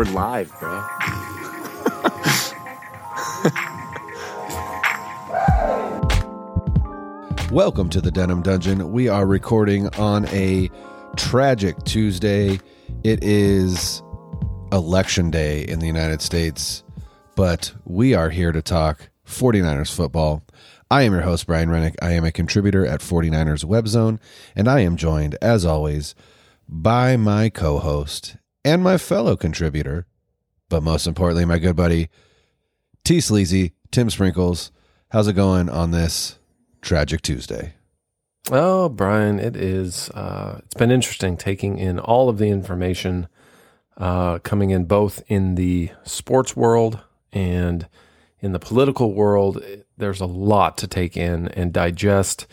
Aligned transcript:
We're 0.00 0.06
live, 0.12 0.50
bro. 0.58 0.82
Welcome 7.52 7.90
to 7.90 8.00
the 8.00 8.10
Denim 8.10 8.40
Dungeon. 8.40 8.92
We 8.92 9.08
are 9.08 9.26
recording 9.26 9.94
on 9.96 10.24
a 10.28 10.70
tragic 11.18 11.76
Tuesday. 11.84 12.60
It 13.04 13.22
is 13.22 14.02
election 14.72 15.30
day 15.30 15.64
in 15.64 15.80
the 15.80 15.86
United 15.86 16.22
States, 16.22 16.82
but 17.36 17.74
we 17.84 18.14
are 18.14 18.30
here 18.30 18.52
to 18.52 18.62
talk 18.62 19.10
49ers 19.26 19.94
football. 19.94 20.42
I 20.90 21.02
am 21.02 21.12
your 21.12 21.20
host, 21.20 21.46
Brian 21.46 21.68
Rennick. 21.68 21.96
I 22.00 22.12
am 22.12 22.24
a 22.24 22.32
contributor 22.32 22.86
at 22.86 23.00
49ers 23.00 23.66
WebZone, 23.66 24.18
and 24.56 24.66
I 24.66 24.80
am 24.80 24.96
joined, 24.96 25.36
as 25.42 25.66
always, 25.66 26.14
by 26.66 27.18
my 27.18 27.50
co 27.50 27.78
host 27.78 28.38
and 28.64 28.82
my 28.82 28.98
fellow 28.98 29.36
contributor, 29.36 30.06
but 30.68 30.82
most 30.82 31.06
importantly, 31.06 31.44
my 31.44 31.58
good 31.58 31.76
buddy, 31.76 32.08
T 33.04 33.20
Sleazy, 33.20 33.72
Tim 33.90 34.10
Sprinkles. 34.10 34.70
How's 35.10 35.28
it 35.28 35.32
going 35.34 35.68
on 35.68 35.90
this 35.90 36.38
tragic 36.82 37.22
Tuesday? 37.22 37.74
Oh, 38.50 38.88
Brian, 38.88 39.38
it 39.38 39.56
is. 39.56 40.08
Uh, 40.10 40.60
it's 40.64 40.74
been 40.74 40.90
interesting 40.90 41.36
taking 41.36 41.78
in 41.78 41.98
all 41.98 42.28
of 42.28 42.38
the 42.38 42.48
information 42.48 43.28
uh, 43.96 44.38
coming 44.38 44.70
in 44.70 44.84
both 44.84 45.22
in 45.28 45.56
the 45.56 45.90
sports 46.04 46.56
world 46.56 47.00
and 47.32 47.86
in 48.40 48.52
the 48.52 48.58
political 48.58 49.12
world. 49.12 49.62
There's 49.96 50.20
a 50.20 50.26
lot 50.26 50.78
to 50.78 50.86
take 50.86 51.16
in 51.16 51.48
and 51.48 51.72
digest 51.72 52.46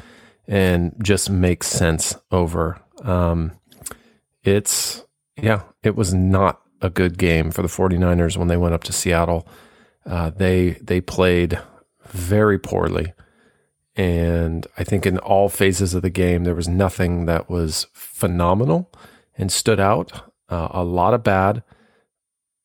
and 0.48 0.96
just 1.02 1.30
make 1.30 1.64
sense 1.64 2.16
over. 2.32 2.80
Um, 3.02 3.54
it's, 4.44 5.04
yeah, 5.42 5.62
it 5.88 5.96
was 5.96 6.14
not 6.14 6.62
a 6.82 6.90
good 6.90 7.18
game 7.18 7.50
for 7.50 7.64
the 7.64 7.68
49ers 7.68 8.38
when 8.38 8.48
they 8.48 8.58
went 8.58 8.76
up 8.76 8.84
to 8.84 8.94
Seattle. 8.94 9.48
Uh, 10.06 10.30
they 10.30 10.72
they 10.82 11.02
played 11.02 11.60
very 12.06 12.60
poorly. 12.60 13.14
And 13.96 14.68
I 14.78 14.84
think 14.84 15.08
in 15.08 15.18
all 15.18 15.50
phases 15.50 15.96
of 15.96 16.04
the 16.04 16.12
game, 16.12 16.44
there 16.44 16.54
was 16.54 16.68
nothing 16.68 17.26
that 17.26 17.50
was 17.50 17.88
phenomenal 17.94 18.92
and 19.36 19.52
stood 19.52 19.80
out. 19.80 20.32
Uh, 20.50 20.68
a 20.72 20.84
lot 20.84 21.16
of 21.16 21.24
bad, 21.24 21.64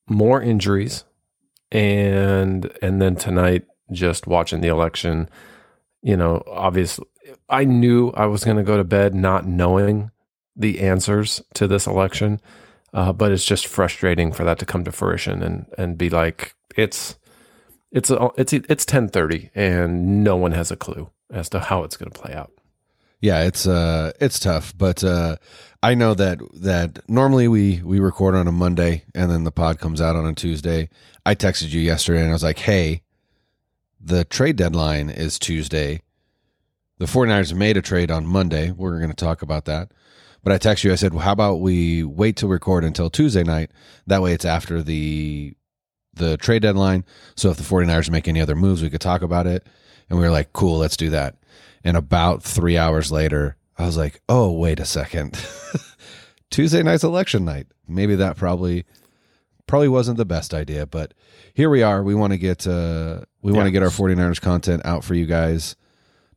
more 0.07 0.43
injuries, 0.43 1.05
and 1.73 2.71
and 2.83 3.01
then 3.01 3.17
tonight, 3.17 3.65
just 3.91 4.27
watching 4.27 4.61
the 4.61 4.69
election, 4.69 5.29
you 6.03 6.17
know, 6.17 6.43
obviously, 6.47 7.07
I 7.49 7.65
knew 7.65 8.11
I 8.11 8.27
was 8.27 8.45
going 8.45 8.59
to 8.59 8.63
go 8.63 8.77
to 8.77 8.85
bed 8.85 9.15
not 9.15 9.47
knowing 9.47 10.11
the 10.55 10.81
answers 10.81 11.43
to 11.55 11.67
this 11.67 11.87
election, 11.87 12.41
uh, 12.93 13.13
but 13.13 13.33
it's 13.33 13.45
just 13.45 13.67
frustrating 13.67 14.33
for 14.33 14.45
that 14.45 14.59
to 14.59 14.67
come 14.67 14.85
to 14.85 14.93
fruition 14.93 15.43
and 15.43 15.67
and 15.79 15.97
be 15.97 16.11
like 16.11 16.55
it's 16.77 17.17
it's 17.91 18.11
a, 18.11 18.31
it's 18.37 18.53
it's 18.53 18.85
ten 18.85 19.09
thirty 19.09 19.51
and 19.55 20.25
no 20.25 20.37
one 20.37 20.53
has 20.53 20.71
a 20.71 20.77
clue 20.77 21.11
as 21.31 21.49
to 21.51 21.61
how 21.61 21.85
it's 21.85 21.97
going 21.97 22.11
to 22.11 22.19
play 22.19 22.35
out. 22.35 22.53
Yeah, 23.21 23.45
it's 23.45 23.67
uh 23.67 24.13
it's 24.21 24.39
tough, 24.39 24.77
but 24.77 25.03
uh 25.05 25.37
I 25.83 25.95
know 25.95 26.15
that 26.15 26.39
that 26.55 27.09
normally 27.09 27.49
we 27.49 27.81
we 27.83 27.99
record 28.01 28.35
on 28.35 28.49
a 28.49 28.53
Monday 28.53 29.05
and 29.15 29.31
then 29.31 29.45
the 29.45 29.53
pod 29.53 29.79
comes 29.79 30.01
out 30.01 30.17
on 30.17 30.27
a 30.27 30.35
Tuesday. 30.35 30.89
I 31.25 31.35
texted 31.35 31.71
you 31.71 31.81
yesterday 31.81 32.21
and 32.21 32.31
I 32.31 32.35
was 32.35 32.43
like, 32.43 32.59
"Hey, 32.59 33.03
the 34.01 34.25
trade 34.25 34.57
deadline 34.57 35.09
is 35.09 35.39
Tuesday. 35.39 36.03
The 36.99 37.07
49ers 37.07 37.55
made 37.55 37.77
a 37.77 37.83
trade 37.83 38.11
on 38.11 38.27
Monday. 38.27 38.71
We're 38.71 38.99
going 38.99 39.11
to 39.11 39.17
talk 39.17 39.43
about 39.43 39.65
that." 39.65 39.93
But 40.43 40.53
I 40.53 40.59
text 40.59 40.85
you 40.85 40.93
I 40.93 40.97
said, 40.97 41.15
well, 41.15 41.25
"How 41.25 41.33
about 41.33 41.61
we 41.61 42.03
wait 42.05 42.37
to 42.37 42.47
record 42.47 42.85
until 42.85 43.11
Tuesday 43.11 43.45
night? 43.45 43.71
That 44.07 44.23
way 44.23 44.33
it's 44.33 44.45
after 44.45 44.83
the 44.83 45.55
the 46.15 46.37
trade 46.37 46.63
deadline. 46.63 47.05
So 47.37 47.51
if 47.51 47.57
the 47.57 47.63
49ers 47.63 48.11
make 48.11 48.29
any 48.29 48.41
other 48.41 48.55
moves, 48.57 48.83
we 48.83 48.91
could 48.91 49.01
talk 49.01 49.23
about 49.23 49.47
it." 49.47 49.67
And 50.11 50.19
we 50.19 50.25
were 50.25 50.33
like, 50.33 50.53
"Cool, 50.53 50.79
let's 50.79 50.97
do 50.97 51.11
that." 51.11 51.37
And 51.85 51.97
about 51.97 52.43
three 52.43 52.79
hours 52.79 53.11
later, 53.11 53.57
I 53.79 53.87
was 53.87 53.97
like, 53.97 54.21
oh, 54.29 54.53
wait 54.53 54.81
a 54.81 54.85
second. 54.85 55.45
Tuesday 56.51 56.83
night's 56.83 57.05
election 57.05 57.45
night. 57.45 57.67
Maybe 57.89 58.15
that 58.17 58.37
probably 58.37 58.85
probably 59.67 59.89
wasn't 59.89 60.19
the 60.19 60.25
best 60.25 60.53
idea, 60.55 60.87
but 60.87 61.15
here 61.55 61.71
we 61.71 61.83
are. 61.83 62.03
We 62.03 62.15
want 62.15 62.33
to 62.33 62.39
get 62.39 62.67
uh 62.67 63.23
we 63.41 63.53
want 63.53 63.67
to 63.67 63.71
get 63.71 63.83
our 63.83 63.89
49ers 63.89 64.41
content 64.41 64.83
out 64.85 65.05
for 65.05 65.15
you 65.15 65.27
guys 65.27 65.77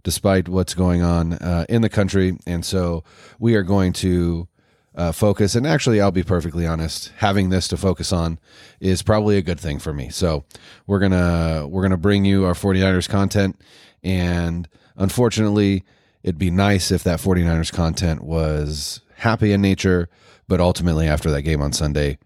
despite 0.06 0.48
what's 0.48 0.74
going 0.74 1.02
on 1.02 1.34
uh, 1.34 1.66
in 1.68 1.82
the 1.82 1.90
country. 1.90 2.38
And 2.48 2.64
so 2.64 3.04
we 3.38 3.56
are 3.56 3.64
going 3.64 3.92
to 3.94 4.48
uh, 4.96 5.12
focus. 5.12 5.56
And 5.56 5.68
actually, 5.68 6.00
I'll 6.00 6.12
be 6.12 6.24
perfectly 6.24 6.66
honest, 6.66 7.12
having 7.18 7.50
this 7.50 7.68
to 7.68 7.76
focus 7.76 8.14
on 8.14 8.40
is 8.80 9.04
probably 9.04 9.36
a 9.36 9.42
good 9.42 9.60
thing 9.60 9.80
for 9.80 9.92
me. 9.92 10.08
So 10.08 10.46
we're 10.88 11.00
gonna 11.00 11.68
we're 11.68 11.82
gonna 11.82 11.98
bring 11.98 12.24
you 12.24 12.46
our 12.46 12.54
49ers 12.54 13.10
content 13.10 13.60
and 14.02 14.70
Unfortunately, 14.98 15.84
it'd 16.24 16.38
be 16.38 16.52
nice 16.52 16.92
if 16.92 17.04
that 17.04 17.20
49ers 17.20 17.72
content 17.72 18.24
was 18.24 19.02
happy 19.16 19.52
in 19.52 19.62
nature, 19.62 20.10
but 20.48 20.62
ultimately 20.62 21.08
after 21.08 21.30
that 21.32 21.42
game 21.42 21.62
on 21.62 21.74
Sunday, 21.74 22.18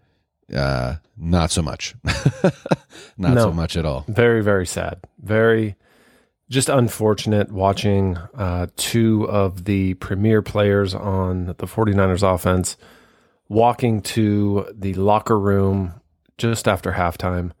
uh, 0.54 0.96
not 1.16 1.50
so 1.50 1.62
much. 1.62 1.94
not 3.16 3.34
no, 3.34 3.36
so 3.36 3.52
much 3.52 3.76
at 3.76 3.84
all. 3.84 4.04
Very, 4.08 4.42
very 4.42 4.66
sad. 4.66 5.00
Very 5.20 5.76
just 6.50 6.68
unfortunate 6.68 7.52
watching 7.52 8.16
uh, 8.34 8.66
two 8.76 9.24
of 9.30 9.64
the 9.64 9.94
premier 9.94 10.42
players 10.42 10.94
on 10.94 11.46
the 11.46 11.66
49ers 11.66 12.34
offense 12.34 12.76
walking 13.48 14.02
to 14.02 14.68
the 14.74 14.92
locker 14.94 15.38
room 15.38 15.94
just 16.38 16.66
after 16.66 16.92
halftime. 16.92 17.52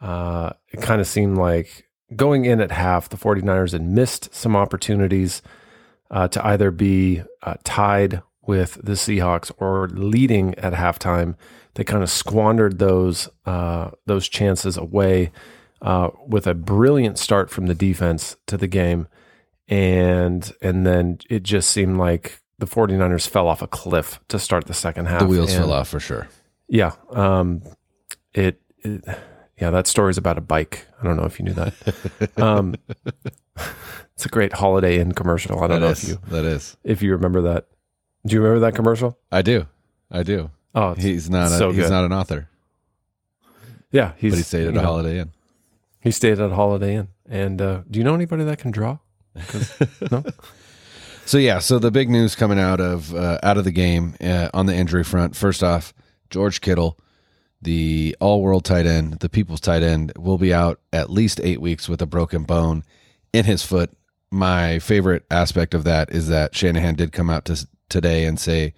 Uh, 0.00 0.52
it 0.72 0.80
kind 0.80 1.00
of 1.00 1.06
seemed 1.06 1.36
like 1.36 1.86
going 2.16 2.46
in 2.46 2.60
at 2.60 2.70
half, 2.70 3.08
the 3.10 3.16
49ers 3.16 3.72
had 3.72 3.82
missed 3.82 4.34
some 4.34 4.56
opportunities 4.56 5.42
uh, 6.10 6.28
to 6.28 6.46
either 6.46 6.70
be 6.70 7.22
uh, 7.42 7.54
tied 7.64 8.22
with 8.46 8.78
the 8.82 8.92
Seahawks 8.92 9.50
or 9.58 9.88
leading 9.88 10.54
at 10.56 10.72
halftime. 10.72 11.34
They 11.74 11.84
kind 11.84 12.02
of 12.02 12.10
squandered 12.10 12.78
those 12.78 13.28
uh, 13.46 13.90
those 14.06 14.28
chances 14.28 14.76
away 14.76 15.32
uh, 15.84 16.08
with 16.26 16.46
a 16.46 16.54
brilliant 16.54 17.18
start 17.18 17.50
from 17.50 17.66
the 17.66 17.74
defense 17.74 18.36
to 18.46 18.56
the 18.56 18.66
game, 18.66 19.06
and 19.68 20.52
and 20.62 20.86
then 20.86 21.18
it 21.28 21.42
just 21.42 21.70
seemed 21.70 21.98
like 21.98 22.40
the 22.58 22.66
49ers 22.66 23.28
fell 23.28 23.46
off 23.46 23.60
a 23.60 23.66
cliff 23.66 24.18
to 24.28 24.38
start 24.38 24.64
the 24.66 24.74
second 24.74 25.06
half. 25.06 25.20
The 25.20 25.26
wheels 25.26 25.52
and, 25.52 25.62
fell 25.62 25.72
off 25.72 25.88
for 25.88 26.00
sure. 26.00 26.26
Yeah, 26.68 26.92
um, 27.10 27.62
it, 28.32 28.62
it 28.78 29.04
yeah, 29.60 29.70
that 29.70 29.86
story 29.86 30.10
is 30.10 30.16
about 30.16 30.38
a 30.38 30.40
bike. 30.40 30.86
I 31.00 31.04
don't 31.04 31.18
know 31.18 31.24
if 31.24 31.38
you 31.38 31.44
knew 31.44 31.52
that. 31.52 31.74
Um, 32.42 32.74
it's 34.14 34.24
a 34.24 34.28
great 34.28 34.54
Holiday 34.54 34.98
Inn 34.98 35.12
commercial. 35.12 35.62
I 35.62 35.66
don't 35.66 35.80
that 35.80 35.86
know 35.86 35.92
is, 35.92 36.02
if 36.02 36.08
you 36.08 36.18
that 36.30 36.44
is 36.46 36.76
if 36.82 37.02
you 37.02 37.12
remember 37.12 37.42
that. 37.42 37.66
Do 38.26 38.34
you 38.34 38.40
remember 38.40 38.60
that 38.60 38.74
commercial? 38.74 39.18
I 39.30 39.42
do. 39.42 39.66
I 40.10 40.22
do. 40.22 40.50
Oh, 40.74 40.94
he's 40.94 41.28
not 41.28 41.52
a, 41.52 41.58
so 41.58 41.72
he's 41.72 41.90
not 41.90 42.04
an 42.04 42.12
author. 42.12 42.48
Yeah, 43.92 44.12
he's 44.16 44.32
but 44.32 44.38
he 44.38 44.42
stayed 44.42 44.62
at 44.62 44.68
a 44.70 44.72
know, 44.72 44.82
Holiday 44.82 45.20
Inn. 45.20 45.30
He 46.04 46.12
stayed 46.12 46.38
at 46.38 46.52
a 46.52 46.54
Holiday 46.54 46.94
Inn. 46.96 47.08
And 47.28 47.60
uh, 47.60 47.80
do 47.90 47.98
you 47.98 48.04
know 48.04 48.14
anybody 48.14 48.44
that 48.44 48.58
can 48.58 48.70
draw? 48.70 48.98
no. 50.12 50.22
So 51.26 51.38
yeah, 51.38 51.58
so 51.58 51.80
the 51.80 51.90
big 51.90 52.08
news 52.08 52.36
coming 52.36 52.60
out 52.60 52.80
of 52.80 53.12
uh, 53.14 53.38
out 53.42 53.56
of 53.56 53.64
the 53.64 53.72
game 53.72 54.14
uh, 54.20 54.50
on 54.54 54.66
the 54.66 54.74
injury 54.74 55.02
front. 55.02 55.34
First 55.34 55.64
off, 55.64 55.92
George 56.30 56.60
Kittle 56.60 56.98
the 57.64 58.16
all 58.20 58.42
world 58.42 58.64
tight 58.64 58.86
end, 58.86 59.14
the 59.20 59.28
people's 59.28 59.60
tight 59.60 59.82
end, 59.82 60.12
will 60.16 60.38
be 60.38 60.54
out 60.54 60.80
at 60.92 61.10
least 61.10 61.40
eight 61.42 61.60
weeks 61.60 61.88
with 61.88 62.00
a 62.00 62.06
broken 62.06 62.44
bone 62.44 62.84
in 63.32 63.44
his 63.44 63.64
foot. 63.64 63.90
My 64.30 64.78
favorite 64.78 65.24
aspect 65.30 65.74
of 65.74 65.84
that 65.84 66.10
is 66.10 66.28
that 66.28 66.54
Shanahan 66.54 66.94
did 66.94 67.12
come 67.12 67.30
out 67.30 67.46
to, 67.46 67.66
today 67.88 68.26
and 68.26 68.38
say 68.38 68.74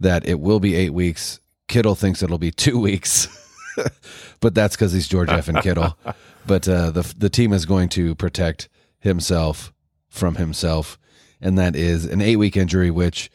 that 0.00 0.26
it 0.26 0.40
will 0.40 0.60
be 0.60 0.74
eight 0.74 0.92
weeks. 0.92 1.40
Kittle 1.68 1.94
thinks 1.94 2.22
it'll 2.22 2.38
be 2.38 2.50
two 2.50 2.78
weeks, 2.80 3.28
but 4.40 4.54
that's 4.54 4.76
because 4.76 4.92
he's 4.92 5.08
George 5.08 5.28
F. 5.28 5.48
and 5.48 5.60
Kittle. 5.60 5.98
but 6.46 6.68
uh, 6.68 6.90
the 6.90 7.14
the 7.16 7.30
team 7.30 7.52
is 7.52 7.66
going 7.66 7.88
to 7.90 8.14
protect 8.14 8.68
himself 8.98 9.72
from 10.08 10.36
himself, 10.36 10.98
and 11.40 11.58
that 11.58 11.76
is 11.76 12.04
an 12.04 12.20
eight 12.20 12.36
week 12.36 12.56
injury, 12.56 12.90
which 12.90 13.30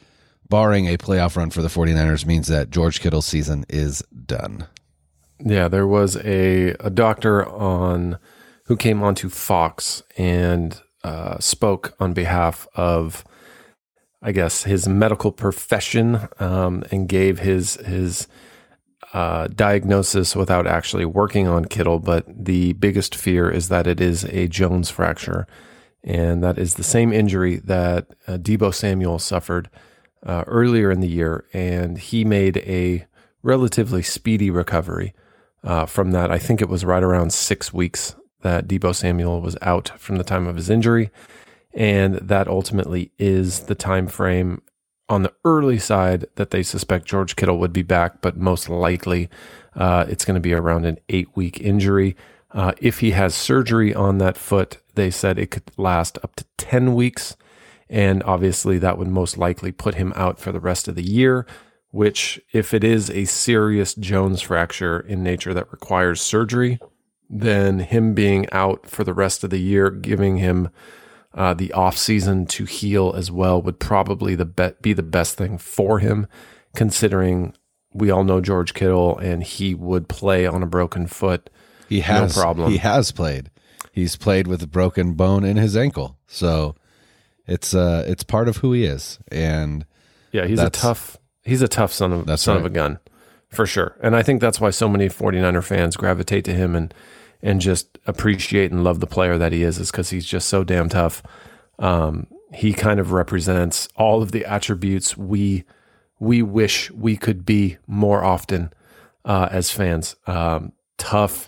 barring 0.51 0.85
a 0.85 0.97
playoff 0.97 1.37
run 1.37 1.49
for 1.49 1.61
the 1.61 1.69
49ers, 1.69 2.25
means 2.25 2.47
that 2.47 2.69
George 2.69 2.99
Kittle's 2.99 3.25
season 3.25 3.65
is 3.69 4.03
done. 4.25 4.67
Yeah, 5.39 5.67
there 5.69 5.87
was 5.87 6.17
a, 6.17 6.75
a 6.81 6.89
doctor 6.89 7.47
on 7.47 8.19
who 8.65 8.75
came 8.75 9.01
onto 9.01 9.29
Fox 9.29 10.03
and 10.17 10.79
uh, 11.03 11.39
spoke 11.39 11.95
on 11.99 12.13
behalf 12.13 12.67
of, 12.75 13.23
I 14.21 14.31
guess, 14.33 14.63
his 14.63 14.87
medical 14.87 15.31
profession 15.31 16.27
um, 16.39 16.83
and 16.91 17.09
gave 17.09 17.39
his 17.39 17.75
his 17.77 18.27
uh, 19.13 19.47
diagnosis 19.47 20.35
without 20.35 20.67
actually 20.67 21.05
working 21.05 21.47
on 21.47 21.65
Kittle. 21.65 21.99
But 21.99 22.25
the 22.27 22.73
biggest 22.73 23.15
fear 23.15 23.49
is 23.49 23.69
that 23.69 23.87
it 23.87 23.99
is 23.99 24.23
a 24.25 24.47
Jones 24.47 24.89
fracture, 24.89 25.47
and 26.03 26.43
that 26.43 26.57
is 26.57 26.75
the 26.75 26.83
same 26.83 27.11
injury 27.11 27.57
that 27.57 28.07
uh, 28.27 28.37
Deebo 28.37 28.73
Samuel 28.73 29.19
suffered 29.19 29.69
uh, 30.25 30.43
earlier 30.47 30.91
in 30.91 30.99
the 30.99 31.07
year, 31.07 31.45
and 31.53 31.97
he 31.97 32.23
made 32.23 32.57
a 32.57 33.05
relatively 33.43 34.03
speedy 34.03 34.49
recovery 34.49 35.13
uh, 35.63 35.85
from 35.85 36.11
that. 36.11 36.31
I 36.31 36.37
think 36.37 36.61
it 36.61 36.69
was 36.69 36.85
right 36.85 37.03
around 37.03 37.33
six 37.33 37.73
weeks 37.73 38.15
that 38.41 38.67
Deebo 38.67 38.95
Samuel 38.95 39.41
was 39.41 39.57
out 39.61 39.89
from 39.99 40.17
the 40.17 40.23
time 40.23 40.47
of 40.47 40.55
his 40.55 40.69
injury, 40.69 41.11
and 41.73 42.15
that 42.15 42.47
ultimately 42.47 43.11
is 43.17 43.61
the 43.61 43.75
time 43.75 44.07
frame 44.07 44.61
on 45.11 45.23
the 45.23 45.33
early 45.43 45.77
side 45.77 46.25
that 46.35 46.51
they 46.51 46.63
suspect 46.63 47.05
George 47.05 47.35
Kittle 47.35 47.59
would 47.59 47.73
be 47.73 47.83
back, 47.83 48.21
but 48.21 48.37
most 48.37 48.69
likely 48.69 49.29
uh, 49.75 50.05
it's 50.07 50.23
going 50.23 50.35
to 50.35 50.41
be 50.41 50.53
around 50.53 50.85
an 50.85 50.97
eight 51.09 51.27
week 51.35 51.59
injury. 51.59 52.15
Uh, 52.51 52.71
if 52.79 52.99
he 52.99 53.11
has 53.11 53.35
surgery 53.35 53.93
on 53.93 54.17
that 54.19 54.37
foot, 54.37 54.77
they 54.95 55.11
said 55.11 55.37
it 55.37 55.51
could 55.51 55.69
last 55.77 56.17
up 56.23 56.35
to 56.37 56.45
10 56.57 56.95
weeks. 56.95 57.35
And 57.89 58.23
obviously, 58.23 58.77
that 58.79 58.97
would 58.97 59.09
most 59.09 59.37
likely 59.37 59.73
put 59.73 59.95
him 59.95 60.13
out 60.15 60.39
for 60.39 60.53
the 60.53 60.61
rest 60.61 60.87
of 60.87 60.95
the 60.95 61.03
year, 61.03 61.45
which, 61.89 62.39
if 62.53 62.73
it 62.73 62.85
is 62.85 63.09
a 63.09 63.25
serious 63.25 63.93
Jones 63.95 64.41
fracture 64.41 65.01
in 65.01 65.23
nature 65.23 65.53
that 65.53 65.71
requires 65.73 66.21
surgery, 66.21 66.79
then 67.29 67.79
him 67.79 68.13
being 68.13 68.49
out 68.53 68.87
for 68.87 69.03
the 69.03 69.13
rest 69.13 69.43
of 69.43 69.49
the 69.49 69.59
year, 69.59 69.89
giving 69.89 70.37
him 70.37 70.69
uh, 71.33 71.53
the 71.53 71.71
off 71.73 71.97
season 71.97 72.45
to 72.45 72.65
heal 72.65 73.13
as 73.15 73.31
well, 73.31 73.61
would 73.61 73.79
probably 73.79 74.35
the 74.35 74.45
be-, 74.45 74.73
be 74.81 74.93
the 74.93 75.03
best 75.03 75.35
thing 75.35 75.57
for 75.57 75.99
him, 75.99 76.27
considering 76.75 77.53
we 77.93 78.09
all 78.09 78.23
know 78.23 78.41
George 78.41 78.73
Kittle 78.73 79.17
and 79.17 79.43
he 79.43 79.73
would 79.73 80.07
play 80.07 80.45
on 80.45 80.63
a 80.63 80.67
broken 80.67 81.07
foot. 81.07 81.49
He 81.89 82.01
has 82.01 82.35
no 82.35 82.41
problem. 82.41 82.71
He 82.71 82.77
has 82.77 83.11
played. 83.11 83.49
He's 83.91 84.15
played 84.15 84.47
with 84.47 84.63
a 84.63 84.67
broken 84.67 85.13
bone 85.13 85.43
in 85.43 85.57
his 85.57 85.75
ankle. 85.75 86.17
So 86.27 86.75
it's 87.45 87.73
uh 87.73 88.05
it's 88.07 88.23
part 88.23 88.47
of 88.47 88.57
who 88.57 88.71
he 88.71 88.85
is. 88.85 89.19
And 89.29 89.85
yeah, 90.31 90.45
he's 90.45 90.59
a 90.59 90.69
tough 90.69 91.17
he's 91.43 91.61
a 91.61 91.67
tough 91.67 91.91
son 91.91 92.13
of 92.13 92.39
son 92.39 92.55
right. 92.55 92.65
of 92.65 92.71
a 92.71 92.73
gun 92.73 92.99
for 93.49 93.65
sure. 93.65 93.97
And 94.01 94.15
I 94.15 94.23
think 94.23 94.39
that's 94.39 94.61
why 94.61 94.69
so 94.69 94.87
many 94.87 95.09
49er 95.09 95.63
fans 95.63 95.97
gravitate 95.97 96.45
to 96.45 96.53
him 96.53 96.75
and 96.75 96.93
and 97.43 97.61
just 97.61 97.97
appreciate 98.05 98.71
and 98.71 98.83
love 98.83 98.99
the 98.99 99.07
player 99.07 99.37
that 99.37 99.51
he 99.51 99.63
is 99.63 99.79
is 99.79 99.91
because 99.91 100.09
he's 100.09 100.25
just 100.25 100.47
so 100.47 100.63
damn 100.63 100.89
tough. 100.89 101.23
Um, 101.79 102.27
he 102.53 102.73
kind 102.73 102.99
of 102.99 103.11
represents 103.11 103.87
all 103.95 104.21
of 104.21 104.31
the 104.31 104.45
attributes 104.45 105.17
we 105.17 105.63
we 106.19 106.43
wish 106.43 106.91
we 106.91 107.17
could 107.17 107.45
be 107.45 107.77
more 107.87 108.23
often 108.23 108.71
uh, 109.25 109.49
as 109.51 109.71
fans. 109.71 110.15
Um, 110.27 110.71
tough, 110.97 111.47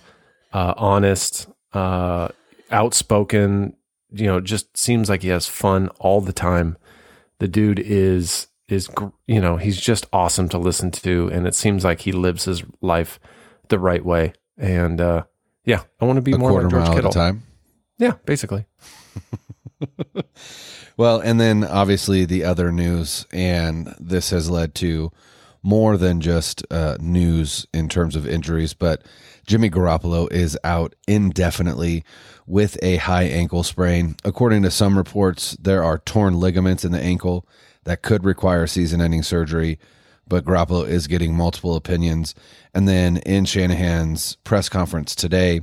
uh, 0.52 0.74
honest, 0.78 1.48
uh, 1.74 2.30
outspoken. 2.72 3.76
You 4.12 4.28
know, 4.28 4.40
just 4.42 4.76
seems 4.78 5.10
like 5.10 5.22
he 5.22 5.30
has 5.30 5.48
fun 5.48 5.90
all 6.00 6.22
the 6.22 6.34
time. 6.34 6.78
The 7.40 7.48
dude 7.48 7.80
is 7.80 8.48
is 8.68 8.90
you 9.28 9.42
know 9.42 9.58
he's 9.58 9.80
just 9.80 10.08
awesome 10.14 10.50
to 10.50 10.58
listen 10.58 10.92
to, 10.92 11.30
and 11.32 11.46
it 11.46 11.56
seems 11.56 11.84
like 11.84 12.02
he 12.02 12.12
lives 12.12 12.46
his 12.46 12.64
life 12.82 13.20
the 13.70 13.80
right 13.80 14.04
way. 14.04 14.34
And 14.58 15.02
uh, 15.02 15.24
yeah, 15.66 15.84
I 16.00 16.06
want 16.06 16.18
to 16.18 16.22
be 16.22 16.34
a 16.34 16.38
more 16.38 16.50
quarter 16.50 16.66
like 16.66 16.72
George 16.72 16.84
mile 16.84 16.96
Kittle. 16.96 17.10
at 17.10 17.16
a 17.16 17.20
time. 17.20 17.44
Yeah, 17.98 18.14
basically. 18.26 18.66
well, 20.98 21.20
and 21.20 21.40
then 21.40 21.64
obviously 21.64 22.26
the 22.26 22.44
other 22.44 22.72
news, 22.72 23.26
and 23.32 23.94
this 24.00 24.32
has 24.32 24.50
led 24.50 24.76
to 24.76 25.12
more 25.62 25.96
than 25.96 26.20
just 26.20 26.66
uh, 26.70 26.98
news 27.00 27.66
in 27.74 27.88
terms 27.88 28.16
of 28.16 28.28
injuries, 28.28 28.74
but 28.74 29.02
Jimmy 29.48 29.70
Garoppolo 29.70 30.32
is 30.32 30.58
out 30.64 30.94
indefinitely 31.08 32.04
with 32.46 32.78
a 32.82 32.98
high 32.98 33.24
ankle 33.24 33.64
sprain. 33.64 34.16
According 34.26 34.64
to 34.64 34.72
some 34.72 34.98
reports, 34.98 35.56
there 35.60 35.84
are 35.84 36.00
torn 36.00 36.40
ligaments 36.40 36.84
in 36.84 36.92
the 36.92 37.02
ankle 37.02 37.48
that 37.86 38.02
could 38.02 38.26
require 38.26 38.68
season 38.68 39.02
ending 39.02 39.24
surgery, 39.24 39.80
but 40.28 40.46
Garoppolo 40.46 40.88
is 40.88 41.08
getting 41.08 41.36
multiple 41.36 41.76
opinions. 41.76 42.34
And 42.74 42.88
then 42.88 43.18
in 43.18 43.46
Shanahan's 43.46 44.38
press 44.44 44.70
conference 44.70 45.16
today, 45.16 45.62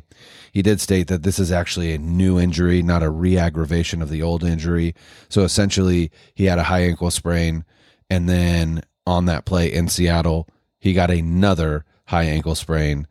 he 0.53 0.63
did 0.63 0.81
state 0.81 1.09
that 1.09 1.23
this 1.23 1.39
is 1.39 1.53
actually 1.53 1.93
a 1.93 1.99
new 1.99 2.39
injury, 2.39 2.83
not 2.83 3.03
a 3.03 3.11
re 3.11 3.39
aggravation 3.39 4.03
of 4.03 4.11
the 4.11 4.23
old 4.23 4.45
injury. 4.45 4.95
So 5.29 5.43
essentially, 5.43 6.11
he 6.35 6.45
had 6.45 6.59
a 6.59 6.65
high 6.65 6.83
ankle 6.83 7.11
sprain, 7.11 7.65
and 8.09 8.29
then 8.29 8.83
on 9.07 9.27
that 9.27 9.45
play 9.45 9.73
in 9.73 9.89
Seattle, 9.89 10.49
he 10.79 10.93
got 10.93 11.11
another 11.11 11.85
high 12.07 12.25
ankle 12.25 12.55
sprain, 12.55 13.07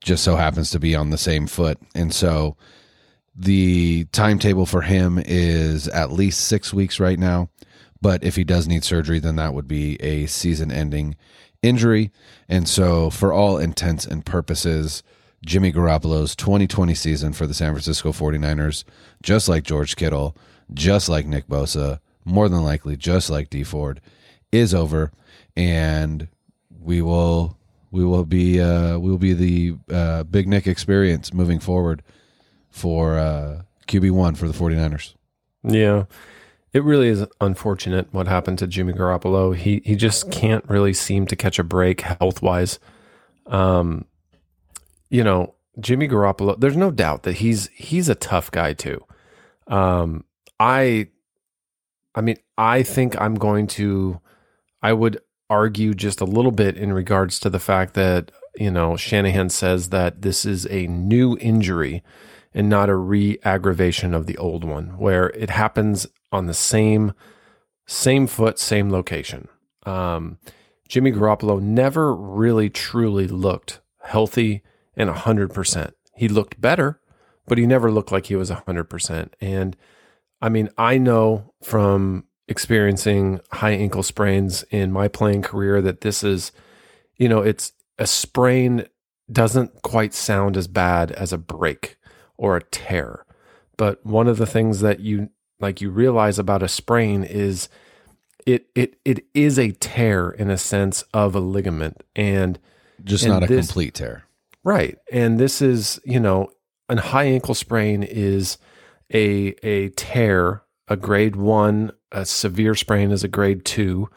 just 0.00 0.24
so 0.24 0.36
happens 0.36 0.70
to 0.70 0.78
be 0.78 0.94
on 0.94 1.10
the 1.10 1.18
same 1.18 1.46
foot. 1.46 1.78
And 1.94 2.14
so 2.14 2.56
the 3.34 4.06
timetable 4.12 4.66
for 4.66 4.82
him 4.82 5.20
is 5.22 5.88
at 5.88 6.12
least 6.12 6.46
six 6.46 6.72
weeks 6.72 6.98
right 6.98 7.18
now. 7.18 7.50
But 8.00 8.22
if 8.22 8.36
he 8.36 8.44
does 8.44 8.68
need 8.68 8.84
surgery, 8.84 9.18
then 9.18 9.36
that 9.36 9.54
would 9.54 9.68
be 9.68 9.96
a 10.02 10.26
season 10.26 10.70
ending 10.70 11.16
injury. 11.62 12.12
And 12.48 12.68
so, 12.68 13.10
for 13.10 13.32
all 13.32 13.58
intents 13.58 14.04
and 14.04 14.24
purposes, 14.24 15.02
Jimmy 15.44 15.72
Garoppolo's 15.72 16.34
2020 16.36 16.94
season 16.94 17.32
for 17.32 17.46
the 17.46 17.54
San 17.54 17.72
Francisco 17.72 18.12
49ers, 18.12 18.84
just 19.22 19.48
like 19.48 19.64
George 19.64 19.96
Kittle, 19.96 20.36
just 20.72 21.08
like 21.08 21.26
Nick 21.26 21.46
Bosa, 21.46 22.00
more 22.24 22.48
than 22.48 22.62
likely 22.62 22.96
just 22.96 23.30
like 23.30 23.50
Dee 23.50 23.64
Ford, 23.64 24.00
is 24.52 24.74
over, 24.74 25.12
and 25.56 26.28
we 26.80 27.00
will 27.02 27.56
we 27.90 28.04
will 28.04 28.24
be 28.24 28.60
uh, 28.60 28.98
we 28.98 29.10
will 29.10 29.18
be 29.18 29.32
the 29.32 29.76
uh, 29.94 30.24
Big 30.24 30.48
Nick 30.48 30.66
experience 30.66 31.32
moving 31.32 31.60
forward 31.60 32.02
for 32.68 33.18
uh, 33.18 33.62
QB 33.86 34.10
one 34.10 34.34
for 34.34 34.48
the 34.48 34.54
49ers. 34.54 35.14
Yeah. 35.62 36.04
It 36.76 36.84
really 36.84 37.08
is 37.08 37.24
unfortunate 37.40 38.12
what 38.12 38.28
happened 38.28 38.58
to 38.58 38.66
Jimmy 38.66 38.92
Garoppolo. 38.92 39.56
He 39.56 39.80
he 39.82 39.96
just 39.96 40.30
can't 40.30 40.62
really 40.68 40.92
seem 40.92 41.26
to 41.28 41.34
catch 41.34 41.58
a 41.58 41.64
break 41.64 42.02
health 42.02 42.42
wise. 42.42 42.78
Um, 43.46 44.04
you 45.08 45.24
know, 45.24 45.54
Jimmy 45.80 46.06
Garoppolo, 46.06 46.60
there's 46.60 46.76
no 46.76 46.90
doubt 46.90 47.22
that 47.22 47.36
he's 47.36 47.68
he's 47.68 48.10
a 48.10 48.14
tough 48.14 48.50
guy 48.50 48.74
too. 48.74 49.02
Um, 49.68 50.24
I 50.60 51.08
I 52.14 52.20
mean, 52.20 52.36
I 52.58 52.82
think 52.82 53.18
I'm 53.18 53.36
going 53.36 53.68
to 53.68 54.20
I 54.82 54.92
would 54.92 55.18
argue 55.48 55.94
just 55.94 56.20
a 56.20 56.26
little 56.26 56.52
bit 56.52 56.76
in 56.76 56.92
regards 56.92 57.40
to 57.40 57.48
the 57.48 57.58
fact 57.58 57.94
that, 57.94 58.32
you 58.56 58.70
know, 58.70 58.98
Shanahan 58.98 59.48
says 59.48 59.88
that 59.88 60.20
this 60.20 60.44
is 60.44 60.66
a 60.66 60.86
new 60.88 61.38
injury 61.40 62.02
and 62.52 62.68
not 62.68 62.90
a 62.90 62.96
re-aggravation 62.96 64.12
of 64.12 64.26
the 64.26 64.36
old 64.36 64.62
one 64.62 64.98
where 64.98 65.30
it 65.30 65.48
happens 65.48 66.06
on 66.32 66.46
the 66.46 66.54
same 66.54 67.12
same 67.86 68.26
foot, 68.26 68.58
same 68.58 68.90
location. 68.90 69.48
Um, 69.84 70.38
Jimmy 70.88 71.12
Garoppolo 71.12 71.60
never 71.60 72.14
really 72.14 72.68
truly 72.68 73.28
looked 73.28 73.80
healthy 74.02 74.62
and 74.96 75.08
100%. 75.08 75.92
He 76.16 76.28
looked 76.28 76.60
better, 76.60 77.00
but 77.46 77.58
he 77.58 77.66
never 77.66 77.90
looked 77.90 78.10
like 78.10 78.26
he 78.26 78.36
was 78.36 78.50
100%. 78.50 79.30
And 79.40 79.76
I 80.40 80.48
mean, 80.48 80.68
I 80.76 80.98
know 80.98 81.54
from 81.62 82.24
experiencing 82.48 83.40
high 83.52 83.72
ankle 83.72 84.02
sprains 84.02 84.64
in 84.70 84.92
my 84.92 85.08
playing 85.08 85.42
career 85.42 85.80
that 85.82 86.00
this 86.00 86.22
is, 86.22 86.52
you 87.16 87.28
know, 87.28 87.40
it's 87.40 87.72
a 87.98 88.06
sprain 88.06 88.86
doesn't 89.30 89.82
quite 89.82 90.14
sound 90.14 90.56
as 90.56 90.68
bad 90.68 91.10
as 91.12 91.32
a 91.32 91.38
break 91.38 91.96
or 92.36 92.56
a 92.56 92.62
tear. 92.62 93.24
But 93.76 94.04
one 94.06 94.28
of 94.28 94.38
the 94.38 94.46
things 94.46 94.80
that 94.80 95.00
you 95.00 95.30
like 95.60 95.80
you 95.80 95.90
realize 95.90 96.38
about 96.38 96.62
a 96.62 96.68
sprain 96.68 97.24
is 97.24 97.68
it 98.46 98.66
it 98.74 98.98
it 99.04 99.24
is 99.34 99.58
a 99.58 99.72
tear 99.72 100.30
in 100.30 100.50
a 100.50 100.58
sense 100.58 101.02
of 101.12 101.34
a 101.34 101.40
ligament 101.40 102.02
and 102.14 102.58
just 103.04 103.24
and 103.24 103.32
not 103.32 103.42
a 103.42 103.46
this, 103.46 103.66
complete 103.66 103.94
tear. 103.94 104.24
Right. 104.62 104.98
And 105.12 105.38
this 105.38 105.60
is, 105.62 106.00
you 106.04 106.20
know, 106.20 106.50
a 106.88 107.00
high 107.00 107.24
ankle 107.24 107.54
sprain 107.54 108.02
is 108.02 108.58
a 109.12 109.54
a 109.62 109.90
tear, 109.90 110.62
a 110.88 110.96
grade 110.96 111.36
1, 111.36 111.92
a 112.12 112.24
severe 112.24 112.74
sprain 112.74 113.10
is 113.10 113.24
a 113.24 113.28
grade 113.28 113.64
2. 113.64 114.08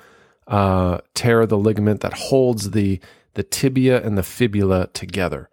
Uh, 0.48 0.98
tear 1.14 1.42
of 1.42 1.50
the 1.50 1.58
ligament 1.58 2.02
that 2.02 2.14
holds 2.14 2.72
the 2.72 3.00
the 3.36 3.44
tibia 3.44 4.04
and 4.04 4.18
the 4.18 4.24
fibula 4.24 4.88
together. 4.94 5.50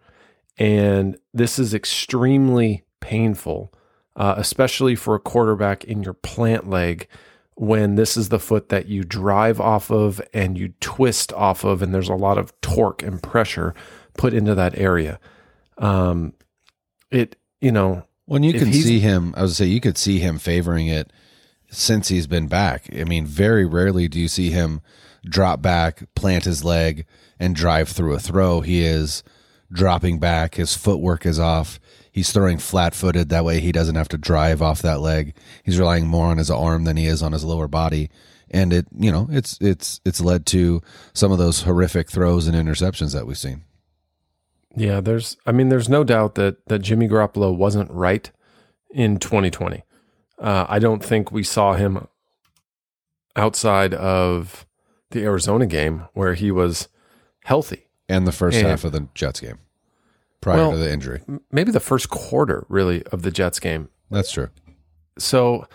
And 0.57 1.17
this 1.33 1.59
is 1.59 1.73
extremely 1.73 2.83
painful 2.99 3.71
uh, 4.17 4.33
especially 4.37 4.95
for 4.95 5.15
a 5.15 5.19
quarterback 5.19 5.83
in 5.85 6.03
your 6.03 6.13
plant 6.13 6.67
leg 6.67 7.07
when 7.55 7.95
this 7.95 8.17
is 8.17 8.29
the 8.29 8.39
foot 8.39 8.69
that 8.69 8.87
you 8.87 9.03
drive 9.03 9.61
off 9.61 9.89
of 9.89 10.21
and 10.33 10.57
you 10.57 10.73
twist 10.79 11.31
off 11.33 11.63
of, 11.63 11.81
and 11.81 11.93
there's 11.93 12.09
a 12.09 12.15
lot 12.15 12.37
of 12.37 12.59
torque 12.61 13.01
and 13.01 13.21
pressure 13.21 13.73
put 14.17 14.33
into 14.33 14.53
that 14.55 14.77
area. 14.77 15.19
Um, 15.77 16.33
it, 17.11 17.35
you 17.61 17.71
know, 17.71 18.03
when 18.25 18.43
you 18.43 18.53
can 18.53 18.73
see 18.73 18.99
him, 18.99 19.33
I 19.37 19.43
would 19.43 19.51
say 19.51 19.65
you 19.65 19.79
could 19.79 19.97
see 19.97 20.19
him 20.19 20.37
favoring 20.37 20.87
it 20.87 21.13
since 21.69 22.09
he's 22.09 22.27
been 22.27 22.47
back. 22.47 22.89
I 22.93 23.03
mean, 23.03 23.25
very 23.25 23.65
rarely 23.65 24.07
do 24.07 24.19
you 24.19 24.27
see 24.27 24.49
him 24.49 24.81
drop 25.25 25.61
back, 25.61 26.03
plant 26.15 26.45
his 26.45 26.63
leg, 26.63 27.05
and 27.39 27.55
drive 27.55 27.89
through 27.89 28.13
a 28.13 28.19
throw. 28.19 28.61
He 28.61 28.83
is 28.83 29.23
dropping 29.71 30.19
back, 30.19 30.55
his 30.55 30.75
footwork 30.75 31.25
is 31.25 31.39
off 31.39 31.79
He's 32.17 32.31
throwing 32.31 32.57
flat 32.57 32.95
footed. 32.95 33.29
That 33.29 33.45
way 33.45 33.59
he 33.59 33.71
doesn't 33.71 33.93
have 33.93 34.07
to 34.09 34.17
drive 34.17 34.59
off 34.59 34.81
that 34.81 35.01
leg. 35.01 35.35
He's 35.63 35.77
relying 35.77 36.07
more 36.07 36.25
on 36.25 36.39
his 36.39 36.49
arm 36.49 36.83
than 36.83 36.97
he 36.97 37.05
is 37.05 37.21
on 37.21 37.31
his 37.31 37.43
lower 37.43 37.67
body. 37.67 38.09
and 38.49 38.73
it 38.73 38.87
you 38.97 39.11
know 39.11 39.27
it's 39.29 39.57
it's 39.61 40.01
it's 40.03 40.19
led 40.21 40.45
to 40.47 40.81
some 41.13 41.31
of 41.31 41.37
those 41.37 41.61
horrific 41.61 42.09
throws 42.09 42.47
and 42.47 42.55
interceptions 42.55 43.13
that 43.13 43.27
we've 43.27 43.37
seen. 43.37 43.63
Yeah, 44.75 44.99
there's 44.99 45.37
I 45.45 45.51
mean 45.51 45.69
there's 45.69 45.89
no 45.89 46.03
doubt 46.03 46.33
that 46.35 46.65
that 46.67 46.79
Jimmy 46.79 47.07
Garoppolo 47.07 47.55
wasn't 47.55 47.91
right 47.91 48.31
in 48.89 49.17
2020. 49.19 49.83
Uh, 50.39 50.65
I 50.67 50.79
don't 50.79 51.03
think 51.03 51.31
we 51.31 51.43
saw 51.43 51.73
him 51.73 52.07
outside 53.35 53.93
of 53.93 54.65
the 55.11 55.23
Arizona 55.23 55.65
game 55.67 56.05
where 56.13 56.33
he 56.33 56.49
was 56.51 56.87
healthy. 57.43 57.87
And 58.09 58.25
the 58.25 58.31
first 58.31 58.57
And- 58.57 58.67
half 58.67 58.83
of 58.83 58.91
the 58.93 59.07
Jets 59.13 59.39
game 59.39 59.59
prior 60.41 60.57
Well- 60.57 60.71
to 60.71 60.77
the 60.77 60.91
injury. 60.91 61.21
M- 61.27 61.41
Maybe 61.51 61.71
the 61.71 61.79
first 61.79 62.09
quarter 62.09 62.65
really 62.69 63.03
of 63.07 63.21
the 63.23 63.31
Jets 63.31 63.59
game. 63.59 63.89
That's 64.11 64.31
true. 64.31 64.49
So 65.17 65.65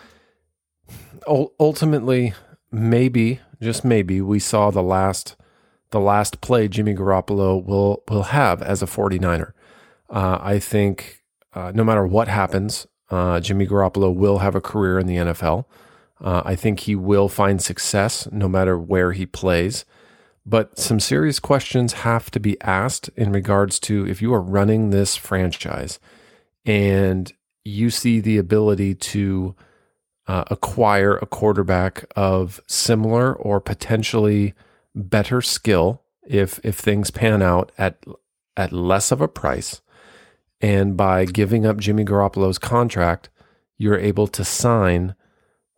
ul- 1.27 1.53
ultimately 1.59 2.33
maybe 2.71 3.39
just 3.61 3.85
maybe 3.85 4.21
we 4.21 4.39
saw 4.39 4.71
the 4.71 4.83
last 4.83 5.35
the 5.91 5.99
last 5.99 6.41
play 6.41 6.67
Jimmy 6.67 6.95
Garoppolo 6.95 7.63
will 7.63 8.03
will 8.09 8.23
have 8.23 8.61
as 8.61 8.81
a 8.81 8.85
49er. 8.87 9.51
Uh, 10.09 10.39
I 10.41 10.59
think 10.59 11.21
uh, 11.53 11.71
no 11.75 11.83
matter 11.83 12.05
what 12.07 12.27
happens, 12.27 12.87
uh, 13.11 13.39
Jimmy 13.39 13.67
Garoppolo 13.67 14.13
will 14.13 14.39
have 14.39 14.55
a 14.55 14.61
career 14.61 14.97
in 14.97 15.05
the 15.07 15.17
NFL. 15.17 15.65
Uh, 16.19 16.41
I 16.45 16.55
think 16.55 16.81
he 16.81 16.95
will 16.95 17.29
find 17.29 17.61
success 17.61 18.27
no 18.31 18.47
matter 18.47 18.77
where 18.77 19.11
he 19.11 19.25
plays. 19.25 19.85
But 20.45 20.77
some 20.77 20.99
serious 20.99 21.39
questions 21.39 21.93
have 21.93 22.29
to 22.31 22.39
be 22.39 22.59
asked 22.61 23.09
in 23.15 23.31
regards 23.31 23.79
to 23.81 24.07
if 24.07 24.21
you 24.21 24.33
are 24.33 24.41
running 24.41 24.89
this 24.89 25.15
franchise 25.15 25.99
and 26.65 27.31
you 27.63 27.89
see 27.89 28.19
the 28.19 28.37
ability 28.37 28.95
to 28.95 29.55
uh, 30.27 30.43
acquire 30.47 31.15
a 31.17 31.25
quarterback 31.25 32.05
of 32.15 32.61
similar 32.67 33.33
or 33.33 33.61
potentially 33.61 34.53
better 34.95 35.41
skill 35.41 36.01
if 36.25 36.59
if 36.63 36.77
things 36.77 37.11
pan 37.11 37.41
out 37.41 37.71
at 37.77 38.03
at 38.55 38.71
less 38.71 39.11
of 39.11 39.21
a 39.21 39.27
price. 39.27 39.81
And 40.61 40.95
by 40.95 41.25
giving 41.25 41.65
up 41.65 41.77
Jimmy 41.77 42.05
Garoppolo's 42.05 42.59
contract 42.59 43.29
you're 43.77 43.99
able 43.99 44.27
to 44.27 44.45
sign 44.45 45.15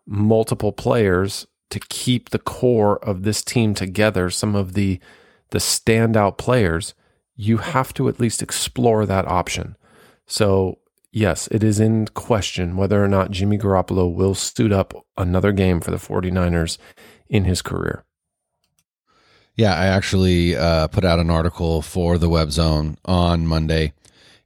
multiple 0.05 0.72
players 0.72 1.48
to 1.69 1.79
keep 1.89 2.29
the 2.29 2.39
core 2.39 2.98
of 3.03 3.24
this 3.24 3.43
team 3.43 3.74
together 3.74 4.29
some 4.29 4.55
of 4.55 4.74
the 4.74 5.00
the 5.51 5.60
standout 5.60 6.38
players 6.38 6.93
you 7.36 7.57
have 7.57 7.93
to 7.93 8.07
at 8.07 8.19
least 8.19 8.41
explore 8.41 9.05
that 9.05 9.27
option 9.27 9.75
so 10.25 10.79
yes 11.12 11.48
it 11.48 11.63
is 11.63 11.79
in 11.79 12.07
question 12.07 12.77
whether 12.77 13.03
or 13.03 13.07
not 13.07 13.31
Jimmy 13.31 13.57
Garoppolo 13.57 14.13
will 14.13 14.36
suit 14.36 14.72
up 14.72 14.93
another 15.17 15.51
game 15.51 15.81
for 15.81 15.91
the 15.91 15.98
49ers 15.98 16.77
in 17.29 17.45
his 17.45 17.62
career 17.62 18.03
Yeah, 19.55 19.74
I 19.74 19.86
actually 19.86 20.55
uh, 20.55 20.88
put 20.88 21.05
out 21.05 21.19
an 21.19 21.29
article 21.29 21.81
for 21.81 22.17
the 22.17 22.27
Web 22.27 22.51
Zone 22.51 22.98
on 23.05 23.48
Monday, 23.48 23.93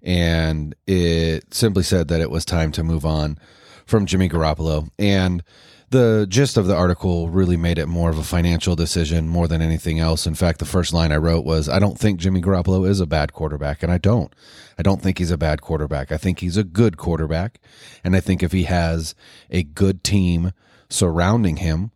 and 0.03 0.75
it 0.85 1.51
simply 1.51 1.81
said 1.81 2.09
that 2.09 2.21
it 2.21 2.29
was 2.29 2.45
time 2.45 2.71
to 2.73 2.83
move 2.83 3.05
on 3.05 3.39
from 3.87 4.05
Jimmy 4.05 4.29
Garoppolo. 4.29 4.89
And 4.99 5.43
the 5.89 6.25
gist 6.29 6.57
of 6.57 6.67
the 6.67 6.75
article 6.75 7.29
really 7.29 7.57
made 7.57 7.77
it 7.77 7.87
more 7.87 8.09
of 8.09 8.17
a 8.17 8.23
financial 8.23 8.75
decision 8.75 9.27
more 9.27 9.47
than 9.47 9.61
anything 9.61 9.99
else. 9.99 10.27
In 10.27 10.35
fact, 10.35 10.59
the 10.59 10.65
first 10.65 10.93
line 10.93 11.11
I 11.11 11.17
wrote 11.17 11.45
was, 11.45 11.67
I 11.67 11.79
don't 11.79 11.97
think 11.97 12.19
Jimmy 12.19 12.41
Garoppolo 12.41 12.87
is 12.87 12.99
a 12.99 13.05
bad 13.05 13.33
quarterback, 13.33 13.81
and 13.83 13.91
I 13.91 13.97
don't. 13.97 14.33
I 14.77 14.83
don't 14.83 15.01
think 15.01 15.17
he's 15.17 15.31
a 15.31 15.37
bad 15.37 15.61
quarterback. 15.61 16.11
I 16.11 16.17
think 16.17 16.39
he's 16.39 16.57
a 16.57 16.63
good 16.63 16.97
quarterback, 16.97 17.59
and 18.03 18.15
I 18.15 18.19
think 18.19 18.43
if 18.43 18.51
he 18.51 18.63
has 18.63 19.15
a 19.49 19.63
good 19.63 20.03
team 20.03 20.51
surrounding 20.89 21.57
him, 21.57 21.91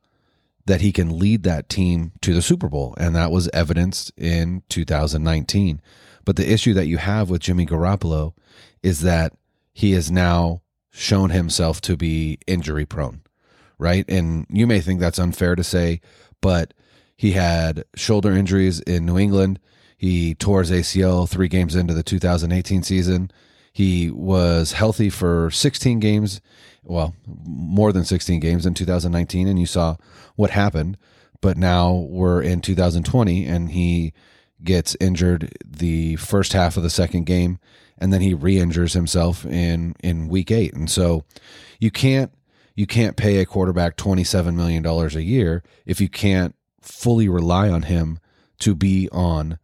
that 0.66 0.82
he 0.82 0.92
can 0.92 1.20
lead 1.20 1.44
that 1.44 1.70
team 1.70 2.14
to 2.22 2.34
the 2.34 2.42
Super 2.42 2.70
Bowl. 2.70 2.96
And 2.98 3.16
that 3.16 3.32
was 3.32 3.50
evidenced 3.50 4.12
in 4.18 4.64
2019. 4.70 5.82
But 6.26 6.38
the 6.38 6.50
issue 6.50 6.74
that 6.74 6.88
you 6.88 6.98
have 6.98 7.30
with 7.30 7.42
Jimmy 7.42 7.66
Garoppolo 7.66 8.34
is 8.82 9.02
that 9.02 9.34
he 9.74 9.92
has 9.92 10.10
now 10.10 10.62
shown 10.90 11.32
himself 11.32 11.82
to 11.82 11.98
be 11.98 12.38
injury 12.48 12.86
prone, 12.86 13.23
right? 13.84 14.06
And 14.08 14.48
you 14.50 14.66
may 14.66 14.80
think 14.80 15.00
that's 15.00 15.20
unfair 15.20 15.56
to 15.56 15.63
say, 15.63 16.00
but 16.42 16.74
he 17.18 17.34
had 17.34 17.84
shoulder 17.96 18.32
injuries 18.32 18.80
in 18.80 19.06
New 19.06 19.20
England. 19.20 19.60
He 19.98 20.36
tore 20.36 20.62
his 20.62 20.72
ACL 20.72 21.30
three 21.30 21.50
games 21.50 21.75
into 21.75 21.94
the 21.94 22.02
2018 22.02 22.82
season. 22.82 23.30
He 23.74 24.10
was 24.10 24.72
healthy 24.72 25.10
for 25.10 25.52
16 25.52 26.00
games, 26.00 26.40
well, 26.84 27.13
more 27.25 27.92
than 27.92 28.06
16 28.06 28.40
games 28.40 28.66
in 28.66 28.74
2019, 28.74 29.48
and 29.48 29.60
you 29.60 29.66
saw 29.66 29.98
what 30.36 30.52
happened. 30.52 30.98
But 31.42 31.58
now 31.58 31.94
we're 32.10 32.42
in 32.42 32.62
2020, 32.62 33.46
and 33.46 33.72
he 33.72 34.13
gets 34.63 34.96
injured 35.02 35.58
the 35.66 36.16
first 36.16 36.54
half 36.54 36.78
of 36.78 36.84
the 36.84 36.90
second 36.90 37.25
game, 37.25 37.60
and 37.98 38.13
then 38.13 38.22
he 38.22 38.34
re-injures 38.34 38.94
himself 38.94 39.46
in 39.46 39.96
in 40.02 40.30
week 40.30 40.52
eight. 40.52 40.74
And 40.74 40.90
so 40.90 41.25
you 41.80 41.92
can't 41.92 42.32
you 42.75 42.88
can't 42.88 43.18
pay 43.18 43.38
a 43.38 43.46
quarterback 43.46 43.96
27 43.98 44.56
million 44.56 44.82
dollars 44.84 45.15
a 45.15 45.24
year 45.24 45.63
if 45.86 46.01
you 46.01 46.10
can't 46.10 46.56
fully 46.82 47.30
rely 47.30 47.70
on 47.70 47.84
him 47.84 48.20
to 48.60 48.75
be 48.75 49.10
on 49.12 49.58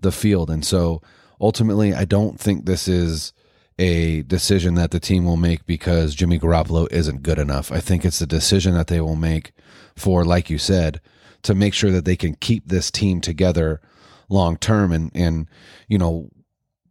the 0.00 0.12
field. 0.12 0.50
And 0.50 0.64
so 0.64 1.02
ultimately, 1.40 1.94
I 1.94 2.04
don't 2.04 2.38
think 2.38 2.64
this 2.64 2.88
is 2.88 3.32
a 3.78 4.22
decision 4.22 4.74
that 4.74 4.92
the 4.92 5.00
team 5.00 5.24
will 5.24 5.36
make 5.36 5.66
because 5.66 6.14
Jimmy 6.14 6.38
Garoppolo 6.38 6.90
isn't 6.92 7.22
good 7.22 7.38
enough. 7.38 7.72
I 7.72 7.80
think 7.80 8.04
it's 8.04 8.20
a 8.20 8.26
decision 8.26 8.74
that 8.74 8.86
they 8.86 9.00
will 9.00 9.16
make 9.16 9.52
for, 9.96 10.24
like 10.24 10.48
you 10.48 10.58
said, 10.58 11.00
to 11.42 11.54
make 11.54 11.74
sure 11.74 11.90
that 11.90 12.04
they 12.04 12.16
can 12.16 12.34
keep 12.36 12.68
this 12.68 12.90
team 12.90 13.20
together 13.20 13.80
long 14.28 14.56
term. 14.56 14.92
And, 14.92 15.10
and, 15.14 15.48
you 15.88 15.98
know, 15.98 16.30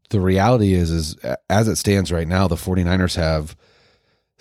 the 0.09 0.19
reality 0.19 0.73
is, 0.73 0.91
is 0.91 1.15
as 1.49 1.67
it 1.67 1.77
stands 1.77 2.11
right 2.11 2.27
now, 2.27 2.47
the 2.47 2.55
49ers 2.55 3.15
have 3.15 3.55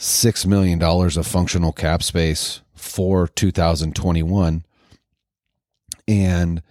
$6 0.02 0.46
million 0.46 0.82
of 0.82 1.26
functional 1.28 1.72
cap 1.72 2.02
space 2.02 2.60
for 2.74 3.28
2021. 3.28 4.64
And 6.08 6.62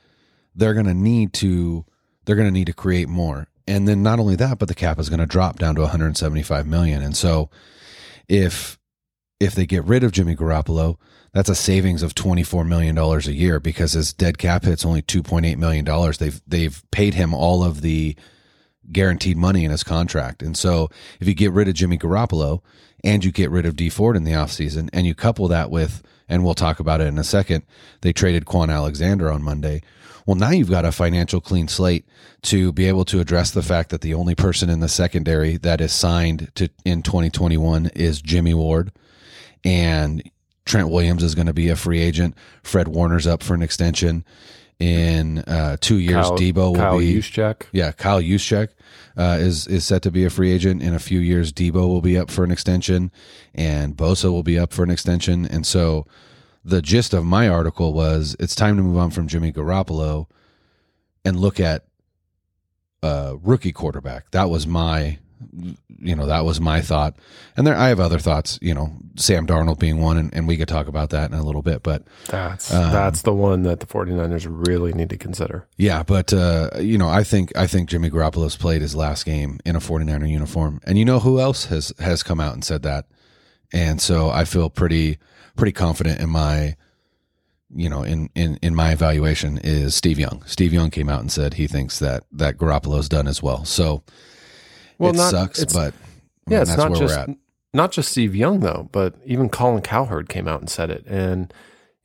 they're 0.53 0.73
going 0.73 0.85
to 0.85 0.93
need 0.93 1.31
to 1.33 1.85
they're 2.25 2.35
going 2.35 2.47
to 2.47 2.53
need 2.53 2.67
to 2.67 2.73
create 2.73 3.07
more. 3.07 3.47
And 3.65 3.87
then 3.87 4.03
not 4.03 4.19
only 4.19 4.35
that, 4.35 4.59
but 4.59 4.67
the 4.67 4.75
cap 4.75 4.99
is 4.99 5.07
going 5.07 5.21
to 5.21 5.25
drop 5.25 5.57
down 5.57 5.75
to 5.75 5.81
175 5.81 6.67
million. 6.67 7.01
And 7.01 7.15
so 7.15 7.49
if 8.27 8.77
if 9.39 9.55
they 9.55 9.65
get 9.65 9.85
rid 9.85 10.03
of 10.03 10.11
Jimmy 10.11 10.35
Garoppolo, 10.35 10.97
that's 11.33 11.49
a 11.49 11.55
savings 11.55 12.03
of 12.03 12.13
24 12.13 12.65
million 12.65 12.95
dollars 12.95 13.27
a 13.27 13.33
year 13.33 13.61
because 13.61 13.93
his 13.93 14.11
dead 14.11 14.39
cap 14.39 14.65
hit's 14.65 14.85
only 14.85 15.01
2.8 15.01 15.57
million 15.57 15.85
dollars. 15.85 16.17
They've 16.17 16.41
they've 16.45 16.83
paid 16.91 17.13
him 17.13 17.33
all 17.33 17.63
of 17.63 17.79
the 17.79 18.17
guaranteed 18.91 19.37
money 19.37 19.63
in 19.63 19.71
his 19.71 19.85
contract. 19.85 20.43
And 20.43 20.57
so 20.57 20.89
if 21.21 21.29
you 21.29 21.33
get 21.33 21.53
rid 21.53 21.69
of 21.69 21.75
Jimmy 21.75 21.97
Garoppolo 21.97 22.61
and 23.03 23.23
you 23.23 23.31
get 23.31 23.49
rid 23.49 23.65
of 23.65 23.75
Dee 23.75 23.89
Ford 23.89 24.15
in 24.15 24.23
the 24.23 24.31
offseason 24.31 24.89
and 24.93 25.05
you 25.05 25.15
couple 25.15 25.47
that 25.47 25.71
with 25.71 26.03
and 26.29 26.45
we'll 26.45 26.53
talk 26.53 26.79
about 26.79 27.01
it 27.01 27.07
in 27.07 27.17
a 27.17 27.23
second, 27.23 27.63
they 28.01 28.13
traded 28.13 28.45
Kwon 28.45 28.73
Alexander 28.73 29.29
on 29.29 29.43
Monday. 29.43 29.81
Well, 30.25 30.37
now 30.37 30.51
you've 30.51 30.69
got 30.69 30.85
a 30.85 30.91
financial 30.91 31.41
clean 31.41 31.67
slate 31.67 32.05
to 32.43 32.71
be 32.71 32.87
able 32.87 33.05
to 33.05 33.19
address 33.19 33.51
the 33.51 33.63
fact 33.63 33.89
that 33.89 34.01
the 34.01 34.13
only 34.13 34.35
person 34.35 34.69
in 34.69 34.79
the 34.79 34.87
secondary 34.87 35.57
that 35.57 35.81
is 35.81 35.91
signed 35.91 36.51
to 36.55 36.69
in 36.85 37.01
2021 37.01 37.87
is 37.87 38.21
Jimmy 38.21 38.53
Ward 38.53 38.91
and 39.63 40.23
Trent 40.65 40.89
Williams 40.89 41.23
is 41.23 41.35
going 41.35 41.47
to 41.47 41.53
be 41.53 41.69
a 41.69 41.75
free 41.75 41.99
agent. 41.99 42.35
Fred 42.63 42.87
Warner's 42.87 43.27
up 43.27 43.43
for 43.43 43.53
an 43.53 43.61
extension 43.61 44.23
in 44.81 45.37
uh, 45.39 45.77
two 45.79 45.99
years. 45.99 46.27
Kyle, 46.27 46.37
Deebo 46.37 46.55
will 46.55 46.75
Kyle 46.75 46.97
be 46.97 47.13
Juszczyk. 47.13 47.67
yeah, 47.71 47.91
Kyle 47.91 48.21
Juszczyk 48.21 48.69
uh, 49.15 49.37
is 49.39 49.67
is 49.67 49.85
set 49.85 50.01
to 50.01 50.11
be 50.11 50.25
a 50.25 50.29
free 50.29 50.51
agent 50.51 50.81
in 50.81 50.95
a 50.95 50.99
few 50.99 51.19
years. 51.19 51.53
Deebo 51.53 51.87
will 51.87 52.01
be 52.01 52.17
up 52.17 52.31
for 52.31 52.43
an 52.43 52.49
extension, 52.51 53.11
and 53.53 53.95
Bosa 53.95 54.31
will 54.31 54.43
be 54.43 54.57
up 54.57 54.73
for 54.73 54.83
an 54.83 54.89
extension. 54.89 55.45
And 55.45 55.67
so, 55.67 56.07
the 56.65 56.81
gist 56.81 57.13
of 57.13 57.23
my 57.23 57.47
article 57.47 57.93
was 57.93 58.35
it's 58.39 58.55
time 58.55 58.75
to 58.77 58.83
move 58.83 58.97
on 58.97 59.11
from 59.11 59.27
Jimmy 59.27 59.53
Garoppolo 59.53 60.25
and 61.23 61.39
look 61.39 61.59
at 61.59 61.85
a 63.03 63.37
rookie 63.41 63.71
quarterback. 63.71 64.31
That 64.31 64.49
was 64.49 64.65
my, 64.65 65.19
you 65.99 66.15
know, 66.15 66.25
that 66.25 66.45
was 66.45 66.59
my 66.59 66.81
thought. 66.81 67.15
And 67.55 67.65
there, 67.65 67.75
I 67.75 67.89
have 67.89 67.99
other 67.99 68.19
thoughts. 68.19 68.57
You 68.61 68.73
know, 68.73 68.93
Sam 69.15 69.45
Darnold 69.45 69.79
being 69.79 70.01
one, 70.01 70.17
and, 70.17 70.33
and 70.33 70.47
we 70.47 70.57
could 70.57 70.67
talk 70.67 70.87
about 70.87 71.09
that 71.11 71.31
in 71.31 71.37
a 71.37 71.43
little 71.43 71.61
bit. 71.61 71.83
But 71.83 72.03
That's 72.27 72.73
Um, 72.73 72.91
that's 72.91 73.21
the 73.23 73.33
one 73.33 73.63
that 73.63 73.79
the 73.79 73.85
49ers 73.85 74.47
really 74.49 74.93
need 74.93 75.09
to 75.09 75.17
consider. 75.17 75.67
Yeah, 75.77 76.03
but 76.03 76.33
uh, 76.33 76.69
you 76.79 76.97
know, 76.97 77.09
I 77.09 77.23
think 77.23 77.55
I 77.55 77.67
think 77.67 77.89
Jimmy 77.89 78.09
Garoppolo's 78.09 78.57
played 78.57 78.81
his 78.81 78.95
last 78.95 79.25
game 79.25 79.59
in 79.65 79.75
a 79.75 79.79
49er 79.79 80.29
uniform. 80.29 80.81
And 80.85 80.97
you 80.97 81.05
know 81.05 81.19
who 81.19 81.39
else 81.39 81.65
has 81.65 81.93
has 81.99 82.23
come 82.23 82.39
out 82.39 82.53
and 82.53 82.63
said 82.63 82.83
that? 82.83 83.05
And 83.73 84.01
so 84.01 84.29
I 84.29 84.45
feel 84.45 84.69
pretty 84.69 85.17
pretty 85.55 85.71
confident 85.71 86.19
in 86.19 86.29
my 86.29 86.75
you 87.75 87.89
know, 87.89 88.03
in 88.03 88.29
in 88.35 88.57
in 88.61 88.75
my 88.75 88.91
evaluation 88.91 89.57
is 89.63 89.95
Steve 89.95 90.19
Young. 90.19 90.43
Steve 90.45 90.73
Young 90.73 90.89
came 90.89 91.09
out 91.09 91.21
and 91.21 91.31
said 91.31 91.53
he 91.53 91.67
thinks 91.67 91.99
that 91.99 92.23
that 92.31 92.57
Garoppolo's 92.57 93.09
done 93.09 93.27
as 93.27 93.41
well. 93.41 93.65
So 93.65 94.03
Well, 95.01 95.11
it 95.11 95.17
not- 95.17 95.31
sucks, 95.31 95.65
but 95.73 95.93
Yeah, 96.47 96.57
mean, 96.57 96.61
it's 96.61 96.69
that's 96.71 96.77
not 96.77 96.91
where 96.91 96.99
just 96.99 97.15
we're 97.17 97.23
at. 97.33 97.37
not 97.73 97.91
just 97.91 98.11
Steve 98.11 98.35
Young 98.35 98.59
though, 98.61 98.89
but 98.91 99.15
even 99.25 99.49
Colin 99.49 99.81
Cowherd 99.81 100.29
came 100.29 100.47
out 100.47 100.59
and 100.61 100.69
said 100.69 100.89
it. 100.89 101.05
And 101.07 101.53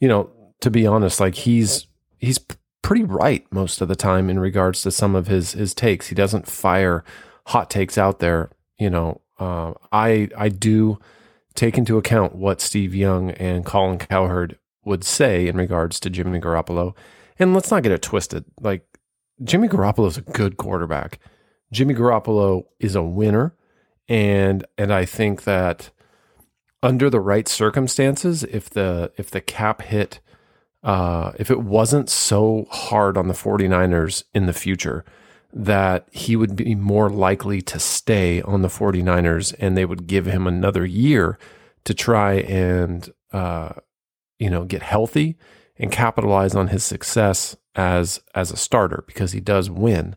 you 0.01 0.09
know, 0.09 0.31
to 0.61 0.71
be 0.71 0.87
honest, 0.87 1.21
like 1.21 1.35
he's 1.35 1.87
he's 2.19 2.39
pretty 2.83 3.05
right 3.05 3.45
most 3.51 3.81
of 3.81 3.89
the 3.89 3.97
time 3.97 4.31
in 4.31 4.39
regards 4.39 4.83
to 4.83 4.91
some 4.91 5.15
of 5.15 5.27
his 5.27 5.53
his 5.53 5.75
takes. 5.75 6.09
He 6.09 6.15
doesn't 6.15 6.47
fire 6.47 7.05
hot 7.47 7.71
takes 7.71 7.99
out 7.99 8.19
there. 8.21 8.51
You 8.79 8.91
know, 8.91 9.21
uh, 9.39 9.73
I 9.93 10.29
I 10.37 10.49
do 10.49 10.99
take 11.55 11.79
into 11.79 11.97
account 11.99 12.35
what 12.35 12.61
Steve 12.61 12.95
Young 12.95 13.31
and 13.33 13.65
Colin 13.65 13.99
Cowherd 13.99 14.59
would 14.85 15.03
say 15.03 15.49
in 15.49 15.57
regards 15.57 15.99
to 16.01 16.11
Jimmy 16.11 16.39
Garoppolo. 16.39 16.95
And 17.39 17.55
let's 17.55 17.71
not 17.71 17.83
get 17.83 17.93
it 17.93 18.03
twisted. 18.03 18.45
Like 18.61 18.87
Jimmy 19.43 19.67
Garoppolo 19.69 20.07
is 20.09 20.17
a 20.19 20.23
good 20.23 20.57
quarterback. 20.59 21.19
Jimmy 21.73 21.95
Garoppolo 21.95 22.67
is 22.79 22.95
a 22.95 23.03
winner, 23.03 23.55
and 24.09 24.65
and 24.79 24.93
I 24.93 25.05
think 25.05 25.45
that 25.45 25.91
under 26.83 27.11
the 27.11 27.21
right 27.21 27.49
circumstances, 27.49 28.45
if 28.45 28.71
the 28.71 29.13
if 29.17 29.31
the 29.31 29.41
cap 29.41 29.83
hit, 29.83 30.21
uh, 30.83 31.33
if 31.39 31.51
it 31.51 31.61
wasn't 31.61 32.09
so 32.09 32.67
hard 32.71 33.17
on 33.17 33.29
the 33.29 33.35
49ers 33.35 34.25
in 34.35 34.47
the 34.47 34.53
future, 34.53 35.05
that 35.53 36.07
he 36.13 36.37
would 36.37 36.55
be 36.55 36.75
more 36.75 37.09
likely 37.09 37.63
to 37.63 37.79
stay 37.79 38.43
on 38.43 38.63
the 38.63 38.69
49ers 38.69 39.55
and 39.59 39.77
they 39.77 39.85
would 39.85 40.07
give 40.07 40.27
him 40.27 40.47
another 40.47 40.85
year 40.85 41.39
to 41.85 41.95
try 41.95 42.35
and 42.35 43.11
uh, 43.33 43.73
you 44.39 44.51
know 44.51 44.65
get 44.65 44.83
healthy 44.83 45.37
and 45.79 45.91
capitalize 45.91 46.55
on 46.55 46.69
his 46.69 46.85
success 46.85 47.57
as 47.75 48.21
as 48.35 48.51
a 48.51 48.57
starter 48.57 49.05
because 49.07 49.33
he 49.33 49.41
does 49.41 49.71
win 49.71 50.17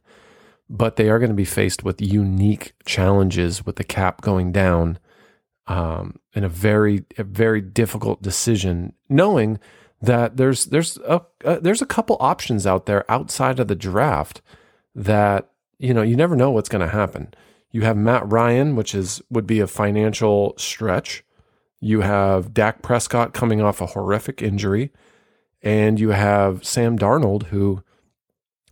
but 0.70 0.96
they 0.96 1.10
are 1.10 1.20
going 1.20 1.32
to 1.32 1.36
be 1.36 1.46
faced 1.46 1.84
with 1.84 2.02
unique 2.02 2.74
challenges 2.86 3.66
with 3.66 3.78
the 3.78 3.84
cap 3.84 4.22
going 4.22 4.52
down 4.52 5.00
um, 5.68 6.20
in 6.34 6.44
a 6.44 6.50
very 6.50 7.06
a 7.18 7.24
very 7.24 7.62
difficult 7.62 8.22
decision 8.22 8.94
knowing 9.08 9.60
that 10.02 10.38
there's 10.38 10.66
there's 10.66 10.98
a 11.00 11.22
uh, 11.44 11.60
there's 11.60 11.82
a 11.82 11.88
couple 11.88 12.18
options 12.20 12.66
out 12.66 12.86
there 12.86 13.10
outside 13.10 13.60
of 13.60 13.68
the 13.68 13.76
draft 13.76 14.42
that 14.96 15.50
you 15.78 15.94
know 15.94 16.02
you 16.02 16.16
never 16.16 16.36
know 16.36 16.52
what's 16.52 16.70
going 16.70 16.86
to 16.86 16.92
happen. 16.94 17.34
You 17.72 17.82
have 17.82 17.98
Matt 17.98 18.30
Ryan, 18.32 18.76
which 18.76 18.96
is 18.96 19.22
would 19.30 19.46
be 19.46 19.60
a 19.60 19.68
financial 19.68 20.54
stretch. 20.58 21.24
You 21.80 22.02
have 22.02 22.54
Dak 22.54 22.82
Prescott 22.82 23.34
coming 23.34 23.62
off 23.62 23.82
a 23.82 23.88
horrific 23.88 24.42
injury, 24.42 24.92
and 25.62 26.00
you 26.00 26.10
have 26.10 26.66
Sam 26.66 26.98
Darnold, 26.98 27.44
who 27.44 27.84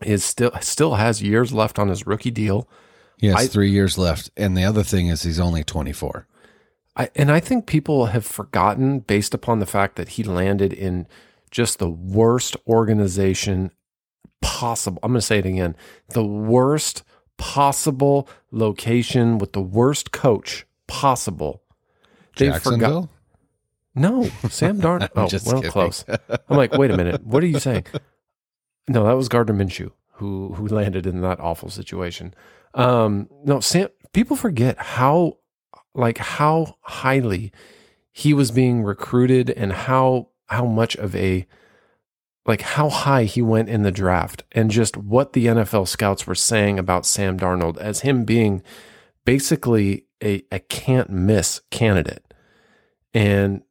is 0.04 0.24
still 0.24 0.52
still 0.62 0.96
has 0.96 1.22
years 1.22 1.54
left 1.54 1.80
on 1.80 1.88
his 1.90 2.06
rookie 2.08 2.32
deal. 2.32 2.68
He 3.18 3.28
has 3.28 3.36
I- 3.36 3.48
three 3.48 3.72
years 3.72 3.98
left, 3.98 4.30
and 4.38 4.56
the 4.56 4.64
other 4.64 4.84
thing 4.84 5.08
is 5.08 5.24
he's 5.24 5.40
only 5.40 5.64
twenty 5.64 5.94
four. 5.94 6.28
I, 6.96 7.10
and 7.16 7.32
I 7.32 7.40
think 7.40 7.68
people 7.68 8.08
have 8.08 8.26
forgotten 8.26 9.00
based 9.00 9.36
upon 9.36 9.60
the 9.60 9.68
fact 9.68 9.98
that 9.98 10.10
he 10.10 10.24
landed 10.24 10.74
in 10.74 11.06
just 11.52 11.78
the 11.78 11.90
worst 11.90 12.58
organization 12.68 13.72
possible. 14.42 15.00
I'm 15.04 15.12
going 15.12 15.20
to 15.20 15.26
say 15.26 15.40
it 15.40 15.46
again 15.46 15.76
the 16.10 16.26
worst 16.26 17.04
possible 17.38 18.28
location 18.52 19.38
with 19.38 19.54
the 19.54 19.62
worst 19.62 20.12
coach 20.12 20.66
possible. 20.88 21.62
They 22.38 22.52
forgot. 22.60 23.10
No, 23.96 24.24
Sam 24.50 24.80
Darnold. 24.80 25.10
Oh, 25.16 25.28
just 25.28 25.48
well, 25.48 25.56
kidding. 25.58 25.72
close. 25.72 26.06
I'm 26.08 26.58
like, 26.58 26.74
wait 26.74 26.92
a 26.92 26.98
minute. 26.98 27.24
What 27.26 27.44
are 27.44 27.48
you 27.48 27.60
saying? 27.60 27.86
No, 28.88 29.06
that 29.06 29.18
was 29.18 29.30
Gardner 29.30 29.54
Minshew 29.54 29.92
who 30.18 30.54
who 30.54 30.68
landed 30.70 31.06
in 31.06 31.22
that 31.22 31.40
awful 31.40 31.70
situation. 31.70 32.34
Um, 32.74 33.30
no, 33.44 33.60
Sam. 33.60 33.90
People 34.14 34.36
forget 34.36 34.78
how 34.78 35.38
like 35.94 36.18
how 36.18 36.78
highly 36.82 37.52
he 38.12 38.34
was 38.34 38.52
being 38.52 38.84
recruited 38.84 39.50
and 39.50 39.72
how 39.74 40.30
how 40.48 40.66
much 40.66 40.96
of 40.96 41.16
a 41.16 41.46
like 42.46 42.62
how 42.62 42.90
high 42.90 43.26
he 43.26 43.42
went 43.42 43.70
in 43.70 43.84
the 43.84 43.92
draft 43.92 44.44
and 44.54 44.72
just 44.72 44.96
what 44.96 45.34
the 45.34 45.48
NFL 45.48 45.88
scouts 45.88 46.26
were 46.26 46.36
saying 46.36 46.80
about 46.80 47.06
Sam 47.06 47.38
Darnold 47.38 47.78
as 47.78 48.02
him 48.02 48.24
being 48.24 48.64
basically 49.26 50.06
a, 50.24 50.44
a 50.52 50.60
can't 50.60 51.10
miss 51.10 51.62
candidate. 51.70 52.34
And 53.14 53.64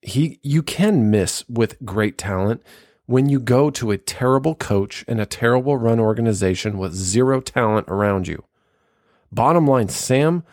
he 0.00 0.38
you 0.42 0.62
can 0.62 1.10
miss 1.10 1.44
with 1.48 1.84
great 1.84 2.16
talent 2.16 2.62
when 3.10 3.28
you 3.28 3.40
go 3.40 3.70
to 3.70 3.90
a 3.90 3.98
terrible 3.98 4.54
coach 4.54 5.04
and 5.08 5.20
a 5.20 5.26
terrible 5.26 5.76
run 5.76 5.98
organization 5.98 6.78
with 6.78 6.94
zero 6.94 7.40
talent 7.40 7.88
around 7.88 8.28
you. 8.28 8.44
Bottom 9.32 9.66
line, 9.66 9.88
Sam 9.88 10.44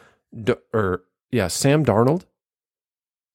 D- 0.44 0.56
or 0.74 1.04
yeah, 1.30 1.50
Sam 1.50 1.86
Darnold, 1.86 2.24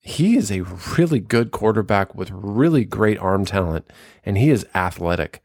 he 0.00 0.36
is 0.36 0.50
a 0.50 0.62
really 0.98 1.20
good 1.20 1.52
quarterback 1.52 2.16
with 2.16 2.32
really 2.32 2.84
great 2.84 3.16
arm 3.20 3.44
talent 3.44 3.88
and 4.24 4.36
he 4.36 4.50
is 4.50 4.66
athletic. 4.74 5.40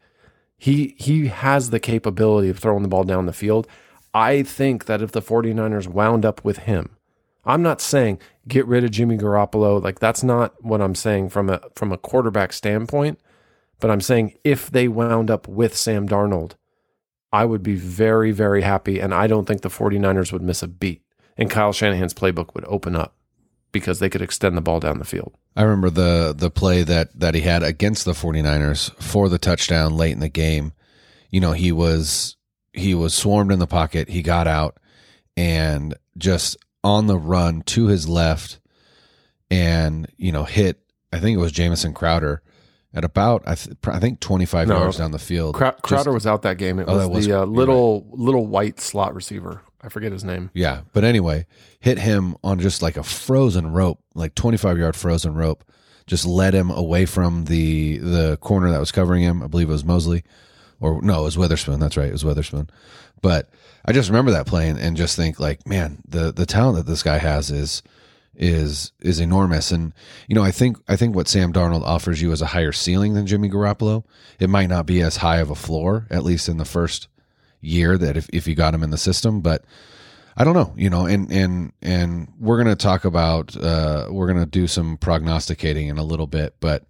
He 0.56 0.96
he 0.98 1.28
has 1.28 1.70
the 1.70 1.78
capability 1.78 2.48
of 2.48 2.58
throwing 2.58 2.82
the 2.82 2.88
ball 2.88 3.04
down 3.04 3.26
the 3.26 3.32
field. 3.32 3.68
I 4.12 4.42
think 4.42 4.86
that 4.86 5.02
if 5.02 5.12
the 5.12 5.22
49ers 5.22 5.86
wound 5.86 6.24
up 6.24 6.44
with 6.44 6.58
him, 6.58 6.96
I'm 7.44 7.62
not 7.62 7.80
saying 7.80 8.18
get 8.48 8.66
rid 8.66 8.82
of 8.82 8.90
Jimmy 8.90 9.16
Garoppolo, 9.16 9.80
like 9.80 10.00
that's 10.00 10.24
not 10.24 10.64
what 10.64 10.80
I'm 10.80 10.96
saying 10.96 11.28
from 11.28 11.48
a 11.48 11.60
from 11.76 11.92
a 11.92 11.98
quarterback 11.98 12.52
standpoint, 12.52 13.20
but 13.80 13.90
I'm 13.90 14.00
saying 14.00 14.34
if 14.44 14.70
they 14.70 14.88
wound 14.88 15.30
up 15.30 15.48
with 15.48 15.76
Sam 15.76 16.08
Darnold, 16.08 16.52
I 17.32 17.44
would 17.44 17.62
be 17.62 17.74
very 17.74 18.32
very 18.32 18.62
happy 18.62 19.00
and 19.00 19.14
I 19.14 19.26
don't 19.26 19.46
think 19.46 19.62
the 19.62 19.68
49ers 19.68 20.32
would 20.32 20.42
miss 20.42 20.62
a 20.62 20.68
beat 20.68 21.02
and 21.36 21.50
Kyle 21.50 21.72
Shanahan's 21.72 22.14
playbook 22.14 22.54
would 22.54 22.64
open 22.66 22.96
up 22.96 23.14
because 23.72 23.98
they 23.98 24.08
could 24.08 24.22
extend 24.22 24.56
the 24.56 24.62
ball 24.62 24.80
down 24.80 24.98
the 24.98 25.04
field. 25.04 25.36
I 25.56 25.62
remember 25.62 25.90
the 25.90 26.34
the 26.36 26.50
play 26.50 26.82
that 26.82 27.18
that 27.18 27.34
he 27.34 27.42
had 27.42 27.62
against 27.62 28.04
the 28.04 28.12
49ers 28.12 28.94
for 29.02 29.28
the 29.28 29.38
touchdown 29.38 29.96
late 29.96 30.12
in 30.12 30.20
the 30.20 30.28
game. 30.28 30.72
You 31.30 31.40
know, 31.40 31.52
he 31.52 31.72
was 31.72 32.36
he 32.72 32.94
was 32.94 33.14
swarmed 33.14 33.52
in 33.52 33.58
the 33.58 33.66
pocket, 33.66 34.08
he 34.08 34.22
got 34.22 34.46
out 34.46 34.78
and 35.36 35.94
just 36.16 36.56
on 36.82 37.06
the 37.06 37.18
run 37.18 37.62
to 37.62 37.86
his 37.86 38.08
left 38.08 38.60
and, 39.50 40.06
you 40.16 40.32
know, 40.32 40.44
hit 40.44 40.80
I 41.12 41.20
think 41.20 41.36
it 41.36 41.40
was 41.40 41.52
Jamison 41.52 41.94
Crowder 41.94 42.42
at 42.94 43.04
about 43.04 43.42
I, 43.46 43.54
th- 43.54 43.76
I 43.86 43.98
think 43.98 44.20
25 44.20 44.68
No. 44.68 44.78
yards 44.78 44.96
down 44.98 45.10
the 45.12 45.18
field. 45.18 45.54
Crow- 45.54 45.70
Just- 45.72 45.82
Crowder 45.82 46.12
was 46.12 46.26
out 46.26 46.42
that 46.42 46.58
game. 46.58 46.78
It 46.78 46.86
Oh, 46.88 46.96
was, 46.96 47.08
was- 47.08 47.26
the 47.26 47.42
uh, 47.42 47.44
little 47.44 48.06
little 48.10 48.46
white 48.46 48.80
slot 48.80 49.14
receiver. 49.14 49.62
I 49.80 49.88
forget 49.90 50.10
his 50.10 50.24
name. 50.24 50.50
Yeah, 50.54 50.80
but 50.92 51.04
anyway, 51.04 51.46
hit 51.78 51.98
him 51.98 52.34
on 52.42 52.58
just 52.58 52.82
like 52.82 52.96
a 52.96 53.04
frozen 53.04 53.70
rope, 53.72 54.00
like 54.14 54.34
25 54.34 54.76
yard 54.78 54.96
frozen 54.96 55.34
rope. 55.34 55.62
Just 56.08 56.24
led 56.26 56.52
him 56.54 56.70
away 56.70 57.04
from 57.06 57.44
the 57.44 57.98
the 57.98 58.36
corner 58.38 58.70
that 58.70 58.80
was 58.80 58.90
covering 58.90 59.22
him. 59.22 59.42
I 59.42 59.46
believe 59.46 59.68
it 59.68 59.72
was 59.72 59.84
Mosley, 59.84 60.24
or 60.80 61.00
no, 61.02 61.20
it 61.20 61.24
was 61.24 61.38
Witherspoon. 61.38 61.78
That's 61.80 61.96
right, 61.96 62.08
it 62.08 62.12
was 62.12 62.24
Witherspoon. 62.24 62.70
But 63.20 63.50
I 63.84 63.92
just 63.92 64.08
remember 64.08 64.30
that 64.32 64.46
play 64.46 64.68
and, 64.68 64.78
and 64.78 64.96
just 64.96 65.16
think 65.16 65.38
like, 65.38 65.66
man, 65.66 66.02
the 66.08 66.32
the 66.32 66.46
talent 66.46 66.76
that 66.78 66.86
this 66.90 67.02
guy 67.02 67.18
has 67.18 67.50
is 67.50 67.82
is 68.38 68.92
is 69.00 69.18
enormous. 69.20 69.70
And 69.72 69.92
you 70.28 70.34
know, 70.34 70.44
I 70.44 70.52
think 70.52 70.78
I 70.88 70.96
think 70.96 71.14
what 71.14 71.28
Sam 71.28 71.52
Darnold 71.52 71.82
offers 71.82 72.22
you 72.22 72.32
is 72.32 72.40
a 72.40 72.46
higher 72.46 72.72
ceiling 72.72 73.14
than 73.14 73.26
Jimmy 73.26 73.50
Garoppolo. 73.50 74.04
It 74.38 74.48
might 74.48 74.68
not 74.68 74.86
be 74.86 75.02
as 75.02 75.18
high 75.18 75.38
of 75.38 75.50
a 75.50 75.56
floor, 75.56 76.06
at 76.10 76.24
least 76.24 76.48
in 76.48 76.56
the 76.56 76.64
first 76.64 77.08
year 77.60 77.98
that 77.98 78.16
if, 78.16 78.28
if 78.32 78.46
you 78.46 78.54
got 78.54 78.72
him 78.72 78.84
in 78.84 78.90
the 78.90 78.98
system, 78.98 79.40
but 79.40 79.64
I 80.36 80.44
don't 80.44 80.54
know, 80.54 80.72
you 80.76 80.88
know, 80.88 81.06
and 81.06 81.30
and 81.32 81.72
and 81.82 82.32
we're 82.38 82.58
gonna 82.58 82.76
talk 82.76 83.04
about 83.04 83.56
uh, 83.56 84.06
we're 84.08 84.28
gonna 84.28 84.46
do 84.46 84.68
some 84.68 84.96
prognosticating 84.96 85.88
in 85.88 85.98
a 85.98 86.04
little 86.04 86.28
bit, 86.28 86.54
but 86.60 86.84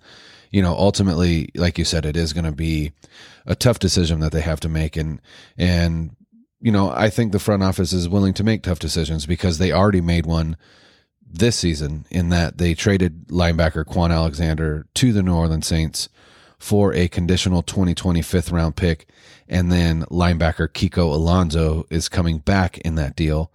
you 0.51 0.61
know, 0.63 0.75
ultimately, 0.75 1.51
like 1.55 1.79
you 1.79 1.85
said, 1.85 2.05
it 2.05 2.17
is 2.17 2.35
gonna 2.35 2.53
be 2.53 2.93
a 3.47 3.55
tough 3.55 3.79
decision 3.79 4.21
that 4.21 4.33
they 4.33 4.43
have 4.43 4.61
to 4.61 4.69
make, 4.69 4.99
and 4.99 5.23
and 5.57 6.15
you 6.61 6.71
know, 6.71 6.91
I 6.91 7.09
think 7.09 7.33
the 7.33 7.39
front 7.39 7.63
office 7.63 7.95
is 7.95 8.07
willing 8.07 8.35
to 8.35 8.45
make 8.45 8.63
tough 8.63 8.81
decisions 8.81 9.25
because 9.25 9.57
they 9.57 9.73
already 9.73 10.03
made 10.03 10.27
one 10.27 10.59
this 11.31 11.57
season 11.57 12.07
in 12.11 12.31
that 12.31 12.59
they 12.59 12.75
traded 12.75 13.29
linebacker 13.29 13.85
Kwon 13.85 14.13
Alexander 14.13 14.87
to 14.95 15.13
the 15.13 15.23
New 15.23 15.35
Orleans 15.35 15.67
Saints 15.67 16.09
for 16.59 16.93
a 16.93 17.09
conditional 17.09 17.63
2020 17.63 18.23
fifth 18.23 18.51
round 18.51 18.77
pick. 18.77 19.09
And 19.49 19.73
then 19.73 20.05
linebacker 20.05 20.69
Kiko 20.69 21.13
Alonso 21.13 21.87
is 21.91 22.09
coming 22.09 22.39
back 22.39 22.79
in 22.79 22.97
that 22.97 23.17
deal. 23.17 23.51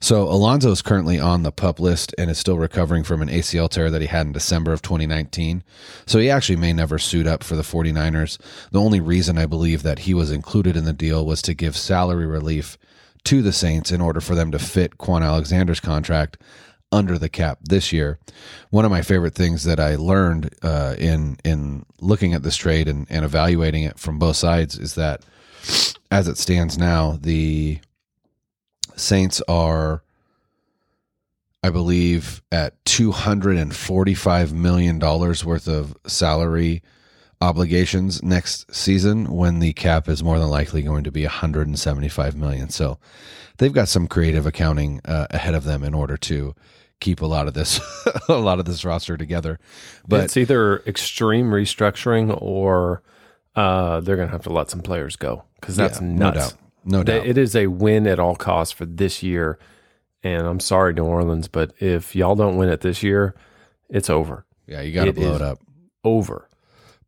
So 0.00 0.24
Alonso 0.24 0.72
is 0.72 0.82
currently 0.82 1.20
on 1.20 1.44
the 1.44 1.52
pup 1.52 1.78
list 1.78 2.12
and 2.18 2.28
is 2.28 2.36
still 2.36 2.58
recovering 2.58 3.04
from 3.04 3.22
an 3.22 3.28
ACL 3.28 3.68
tear 3.68 3.88
that 3.88 4.00
he 4.00 4.08
had 4.08 4.26
in 4.26 4.32
December 4.32 4.72
of 4.72 4.82
2019. 4.82 5.62
So 6.06 6.18
he 6.18 6.28
actually 6.28 6.56
may 6.56 6.72
never 6.72 6.98
suit 6.98 7.26
up 7.26 7.44
for 7.44 7.54
the 7.54 7.62
49ers. 7.62 8.36
The 8.72 8.80
only 8.80 9.00
reason 9.00 9.38
I 9.38 9.46
believe 9.46 9.84
that 9.84 10.00
he 10.00 10.12
was 10.12 10.32
included 10.32 10.76
in 10.76 10.84
the 10.84 10.92
deal 10.92 11.24
was 11.24 11.40
to 11.42 11.54
give 11.54 11.76
salary 11.76 12.26
relief 12.26 12.78
to 13.24 13.42
the 13.42 13.52
Saints 13.52 13.92
in 13.92 14.00
order 14.00 14.20
for 14.20 14.34
them 14.34 14.50
to 14.50 14.58
fit 14.58 14.98
Kwon 14.98 15.22
Alexander's 15.22 15.78
contract 15.78 16.36
under 16.92 17.18
the 17.18 17.28
cap 17.28 17.58
this 17.64 17.92
year. 17.92 18.18
One 18.70 18.84
of 18.84 18.90
my 18.90 19.02
favorite 19.02 19.34
things 19.34 19.64
that 19.64 19.80
I 19.80 19.96
learned 19.96 20.54
uh, 20.62 20.94
in 20.98 21.38
in 21.44 21.86
looking 22.00 22.34
at 22.34 22.42
this 22.42 22.56
trade 22.56 22.86
and, 22.86 23.06
and 23.10 23.24
evaluating 23.24 23.82
it 23.82 23.98
from 23.98 24.18
both 24.18 24.36
sides 24.36 24.78
is 24.78 24.94
that 24.94 25.22
as 26.10 26.28
it 26.28 26.38
stands 26.38 26.78
now, 26.78 27.18
the 27.20 27.78
Saints 28.94 29.40
are 29.48 30.02
I 31.64 31.70
believe, 31.70 32.42
at 32.50 32.84
$245 32.84 34.52
million 34.52 34.98
worth 34.98 35.68
of 35.68 35.96
salary 36.06 36.82
obligations 37.40 38.22
next 38.22 38.72
season 38.74 39.26
when 39.26 39.60
the 39.60 39.72
cap 39.72 40.08
is 40.08 40.24
more 40.24 40.40
than 40.40 40.48
likely 40.48 40.82
going 40.82 41.04
to 41.04 41.12
be 41.12 41.22
175 41.22 42.36
million. 42.36 42.68
So 42.68 42.98
they've 43.58 43.72
got 43.72 43.88
some 43.88 44.08
creative 44.08 44.44
accounting 44.44 45.00
uh, 45.04 45.28
ahead 45.30 45.54
of 45.54 45.62
them 45.62 45.84
in 45.84 45.94
order 45.94 46.16
to 46.16 46.54
keep 47.02 47.20
a 47.20 47.26
lot 47.26 47.48
of 47.48 47.54
this 47.54 47.80
a 48.28 48.34
lot 48.34 48.58
of 48.58 48.64
this 48.64 48.84
roster 48.84 49.16
together. 49.16 49.58
But 50.08 50.24
it's 50.24 50.36
either 50.36 50.78
extreme 50.86 51.50
restructuring 51.50 52.40
or 52.40 53.02
uh, 53.54 54.00
they're 54.00 54.16
going 54.16 54.28
to 54.28 54.32
have 54.32 54.44
to 54.44 54.52
let 54.52 54.70
some 54.70 54.80
players 54.80 55.16
go 55.16 55.44
because 55.60 55.76
that's 55.76 56.00
yeah, 56.00 56.06
nuts. 56.06 56.34
No 56.34 56.40
doubt. 56.40 56.54
No 56.84 57.02
doubt. 57.04 57.26
It 57.26 57.38
is 57.38 57.54
a 57.54 57.66
win 57.66 58.06
at 58.06 58.18
all 58.18 58.36
costs 58.36 58.72
for 58.72 58.86
this 58.86 59.22
year. 59.22 59.58
And 60.22 60.46
I'm 60.46 60.60
sorry, 60.60 60.94
New 60.94 61.04
Orleans, 61.04 61.48
but 61.48 61.72
if 61.80 62.14
y'all 62.14 62.36
don't 62.36 62.56
win 62.56 62.68
it 62.68 62.80
this 62.80 63.02
year, 63.02 63.34
it's 63.88 64.08
over. 64.08 64.46
yeah, 64.66 64.80
you 64.80 64.92
got 64.92 65.06
to 65.06 65.12
blow 65.12 65.34
it 65.34 65.42
up. 65.42 65.58
Over. 66.04 66.48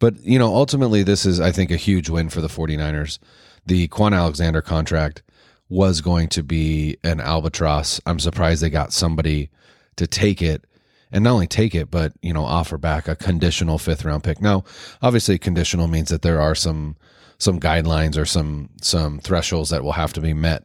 But, 0.00 0.20
you 0.20 0.38
know, 0.38 0.52
ultimately, 0.54 1.04
this 1.04 1.24
is, 1.24 1.40
I 1.40 1.52
think, 1.52 1.70
a 1.70 1.76
huge 1.76 2.11
win 2.11 2.28
for 2.28 2.40
the 2.40 2.48
49ers. 2.48 3.20
The 3.64 3.87
Kwon 3.88 4.16
Alexander 4.16 4.61
contract 4.61 5.22
was 5.68 6.00
going 6.00 6.28
to 6.30 6.42
be 6.42 6.96
an 7.04 7.20
albatross. 7.20 8.00
I'm 8.04 8.18
surprised 8.18 8.62
they 8.62 8.70
got 8.70 8.92
somebody 8.92 9.50
to 9.96 10.07
take 10.07 10.42
it 10.42 10.64
and 11.11 11.22
not 11.24 11.33
only 11.33 11.46
take 11.46 11.74
it, 11.74 11.90
but, 11.90 12.12
you 12.22 12.33
know, 12.33 12.44
offer 12.44 12.76
back 12.76 13.07
a 13.07 13.14
conditional 13.14 13.78
fifth 13.78 14.04
round 14.04 14.24
pick. 14.24 14.40
Now, 14.40 14.64
obviously, 15.00 15.38
conditional 15.38 15.87
means 15.87 16.09
that 16.09 16.22
there 16.22 16.40
are 16.40 16.54
some 16.54 16.96
some 17.38 17.61
guidelines 17.61 18.16
or 18.16 18.24
some 18.24 18.70
some 18.80 19.18
thresholds 19.20 19.70
that 19.70 19.85
will 19.85 19.92
have 19.92 20.12
to 20.14 20.20
be 20.20 20.33
met 20.33 20.64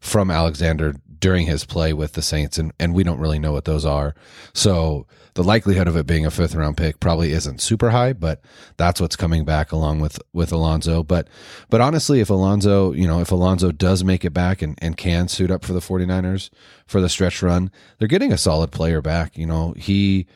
from 0.00 0.30
Alexander 0.30 0.94
during 1.20 1.46
his 1.46 1.64
play 1.64 1.92
with 1.92 2.12
the 2.12 2.22
Saints, 2.22 2.58
and, 2.58 2.72
and 2.78 2.94
we 2.94 3.02
don't 3.02 3.18
really 3.18 3.38
know 3.38 3.52
what 3.52 3.64
those 3.64 3.84
are. 3.84 4.14
So 4.52 5.06
the 5.38 5.44
likelihood 5.44 5.86
of 5.86 5.96
it 5.96 6.04
being 6.04 6.26
a 6.26 6.32
fifth 6.32 6.56
round 6.56 6.76
pick 6.76 6.98
probably 6.98 7.30
isn't 7.30 7.60
super 7.60 7.90
high, 7.90 8.12
but 8.12 8.40
that's 8.76 9.00
what's 9.00 9.14
coming 9.14 9.44
back 9.44 9.70
along 9.70 10.00
with 10.00 10.20
with 10.32 10.50
Alonso. 10.50 11.04
But 11.04 11.28
but 11.70 11.80
honestly, 11.80 12.18
if 12.18 12.28
Alonso, 12.28 12.90
you 12.90 13.06
know, 13.06 13.20
if 13.20 13.30
Alonso 13.30 13.70
does 13.70 14.02
make 14.02 14.24
it 14.24 14.32
back 14.32 14.62
and, 14.62 14.76
and 14.82 14.96
can 14.96 15.28
suit 15.28 15.52
up 15.52 15.64
for 15.64 15.72
the 15.72 15.78
49ers 15.78 16.50
for 16.88 17.00
the 17.00 17.08
stretch 17.08 17.40
run, 17.40 17.70
they're 17.98 18.08
getting 18.08 18.32
a 18.32 18.36
solid 18.36 18.72
player 18.72 19.00
back. 19.00 19.38
You 19.38 19.46
know, 19.46 19.74
he 19.76 20.26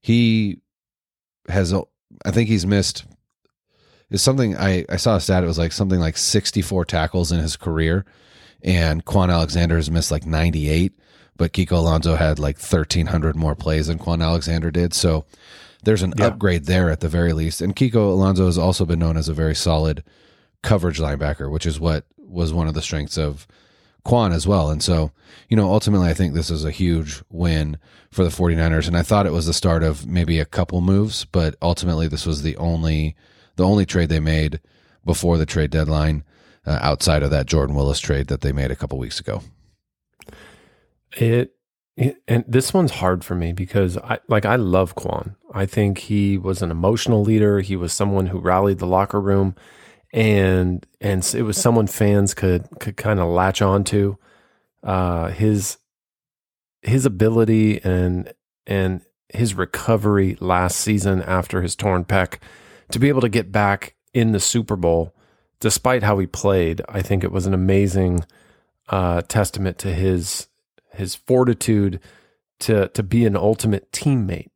he 0.00 0.62
has 1.50 1.74
I 1.74 2.30
think 2.30 2.48
he's 2.48 2.64
missed 2.64 3.04
is 4.08 4.22
something 4.22 4.56
I, 4.56 4.86
I 4.88 4.96
saw 4.96 5.16
a 5.16 5.20
stat. 5.20 5.44
It 5.44 5.46
was 5.46 5.58
like 5.58 5.72
something 5.72 6.00
like 6.00 6.16
64 6.16 6.86
tackles 6.86 7.32
in 7.32 7.38
his 7.38 7.58
career, 7.58 8.06
and 8.62 9.04
Kwon 9.04 9.30
Alexander 9.30 9.76
has 9.76 9.90
missed 9.90 10.10
like 10.10 10.24
98. 10.24 10.98
But 11.38 11.52
Kiko 11.54 11.72
Alonso 11.78 12.16
had 12.16 12.38
like 12.38 12.58
1,300 12.58 13.34
more 13.36 13.54
plays 13.54 13.86
than 13.86 13.98
Kwon 13.98 14.22
Alexander 14.22 14.70
did. 14.70 14.92
So 14.92 15.24
there's 15.84 16.02
an 16.02 16.12
Yeah. 16.18 16.26
upgrade 16.26 16.66
there 16.66 16.90
at 16.90 17.00
the 17.00 17.08
very 17.08 17.32
least. 17.32 17.62
And 17.62 17.74
Kiko 17.74 18.10
Alonso 18.10 18.44
has 18.46 18.58
also 18.58 18.84
been 18.84 18.98
known 18.98 19.16
as 19.16 19.28
a 19.28 19.34
very 19.34 19.54
solid 19.54 20.02
coverage 20.62 20.98
linebacker, 20.98 21.50
which 21.50 21.64
is 21.64 21.80
what 21.80 22.04
was 22.18 22.52
one 22.52 22.68
of 22.68 22.74
the 22.74 22.82
strengths 22.82 23.16
of 23.16 23.46
Kwon 24.04 24.32
as 24.34 24.46
well. 24.46 24.70
And 24.70 24.82
so, 24.82 25.12
you 25.48 25.56
know, 25.56 25.70
ultimately, 25.72 26.08
I 26.08 26.14
think 26.14 26.34
this 26.34 26.50
is 26.50 26.64
a 26.64 26.70
huge 26.70 27.22
win 27.30 27.78
for 28.10 28.24
the 28.24 28.30
49ers. 28.30 28.86
And 28.88 28.96
I 28.96 29.02
thought 29.02 29.26
it 29.26 29.32
was 29.32 29.46
the 29.46 29.52
start 29.54 29.82
of 29.82 30.06
maybe 30.06 30.38
a 30.40 30.44
couple 30.44 30.80
moves, 30.80 31.24
but 31.24 31.54
ultimately, 31.62 32.08
this 32.08 32.26
was 32.26 32.42
the 32.42 32.56
only 32.56 33.14
the 33.56 33.64
only 33.66 33.84
trade 33.84 34.08
they 34.08 34.20
made 34.20 34.60
before 35.04 35.36
the 35.36 35.46
trade 35.46 35.70
deadline 35.70 36.22
uh, 36.66 36.78
outside 36.80 37.22
of 37.22 37.30
that 37.30 37.46
Jordan 37.46 37.74
Willis 37.74 37.98
trade 38.00 38.28
that 38.28 38.40
they 38.40 38.52
made 38.52 38.70
a 38.70 38.76
couple 38.76 38.98
weeks 38.98 39.18
ago. 39.20 39.42
It, 41.16 41.54
it 41.96 42.22
and 42.28 42.44
this 42.46 42.72
one's 42.72 42.92
hard 42.92 43.24
for 43.24 43.34
me 43.34 43.52
because 43.52 43.96
I 43.96 44.18
like 44.28 44.44
I 44.44 44.56
love 44.56 44.94
Kwon. 44.94 45.36
I 45.52 45.66
think 45.66 45.98
he 45.98 46.38
was 46.38 46.62
an 46.62 46.70
emotional 46.70 47.22
leader. 47.22 47.60
He 47.60 47.76
was 47.76 47.92
someone 47.92 48.26
who 48.26 48.38
rallied 48.38 48.78
the 48.78 48.86
locker 48.86 49.20
room, 49.20 49.56
and 50.12 50.86
and 51.00 51.28
it 51.34 51.42
was 51.42 51.56
someone 51.56 51.86
fans 51.86 52.34
could 52.34 52.68
could 52.80 52.96
kind 52.96 53.20
of 53.20 53.28
latch 53.28 53.62
onto. 53.62 54.16
Uh, 54.82 55.28
his 55.30 55.78
his 56.82 57.04
ability 57.04 57.82
and 57.82 58.32
and 58.66 59.00
his 59.28 59.54
recovery 59.54 60.36
last 60.40 60.78
season 60.78 61.22
after 61.22 61.62
his 61.62 61.76
torn 61.76 62.04
pec 62.04 62.38
to 62.90 62.98
be 62.98 63.08
able 63.08 63.20
to 63.20 63.28
get 63.28 63.52
back 63.52 63.94
in 64.14 64.32
the 64.32 64.40
Super 64.40 64.76
Bowl, 64.76 65.14
despite 65.60 66.02
how 66.02 66.18
he 66.18 66.26
played, 66.26 66.80
I 66.88 67.02
think 67.02 67.22
it 67.22 67.32
was 67.32 67.46
an 67.46 67.54
amazing 67.54 68.24
uh, 68.88 69.22
testament 69.22 69.78
to 69.78 69.92
his 69.92 70.47
his 70.98 71.14
fortitude 71.14 72.00
to 72.60 72.88
to 72.88 73.02
be 73.02 73.24
an 73.24 73.36
ultimate 73.36 73.90
teammate, 73.92 74.50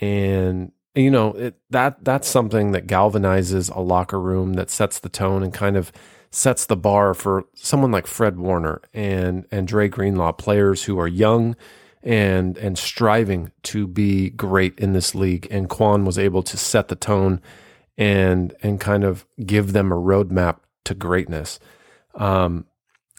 and 0.00 0.72
you 0.94 1.10
know 1.10 1.32
it, 1.32 1.54
that 1.70 2.04
that's 2.04 2.28
something 2.28 2.72
that 2.72 2.86
galvanizes 2.86 3.74
a 3.74 3.80
locker 3.80 4.20
room 4.20 4.54
that 4.54 4.70
sets 4.70 4.98
the 4.98 5.08
tone 5.08 5.42
and 5.42 5.52
kind 5.52 5.76
of 5.76 5.92
sets 6.30 6.66
the 6.66 6.76
bar 6.76 7.14
for 7.14 7.44
someone 7.54 7.90
like 7.90 8.06
Fred 8.06 8.38
Warner 8.38 8.82
and 8.92 9.46
and 9.50 9.68
Dre 9.68 9.88
Greenlaw, 9.88 10.32
players 10.32 10.84
who 10.84 10.98
are 10.98 11.08
young 11.08 11.56
and 12.02 12.56
and 12.58 12.78
striving 12.78 13.50
to 13.64 13.86
be 13.86 14.30
great 14.30 14.78
in 14.78 14.92
this 14.92 15.14
league. 15.14 15.46
And 15.50 15.68
Kwon 15.68 16.04
was 16.04 16.18
able 16.18 16.42
to 16.44 16.56
set 16.56 16.88
the 16.88 16.96
tone 16.96 17.40
and 17.98 18.54
and 18.62 18.80
kind 18.80 19.04
of 19.04 19.26
give 19.44 19.72
them 19.72 19.92
a 19.92 19.96
roadmap 19.96 20.58
to 20.84 20.94
greatness. 20.94 21.58
Um, 22.14 22.66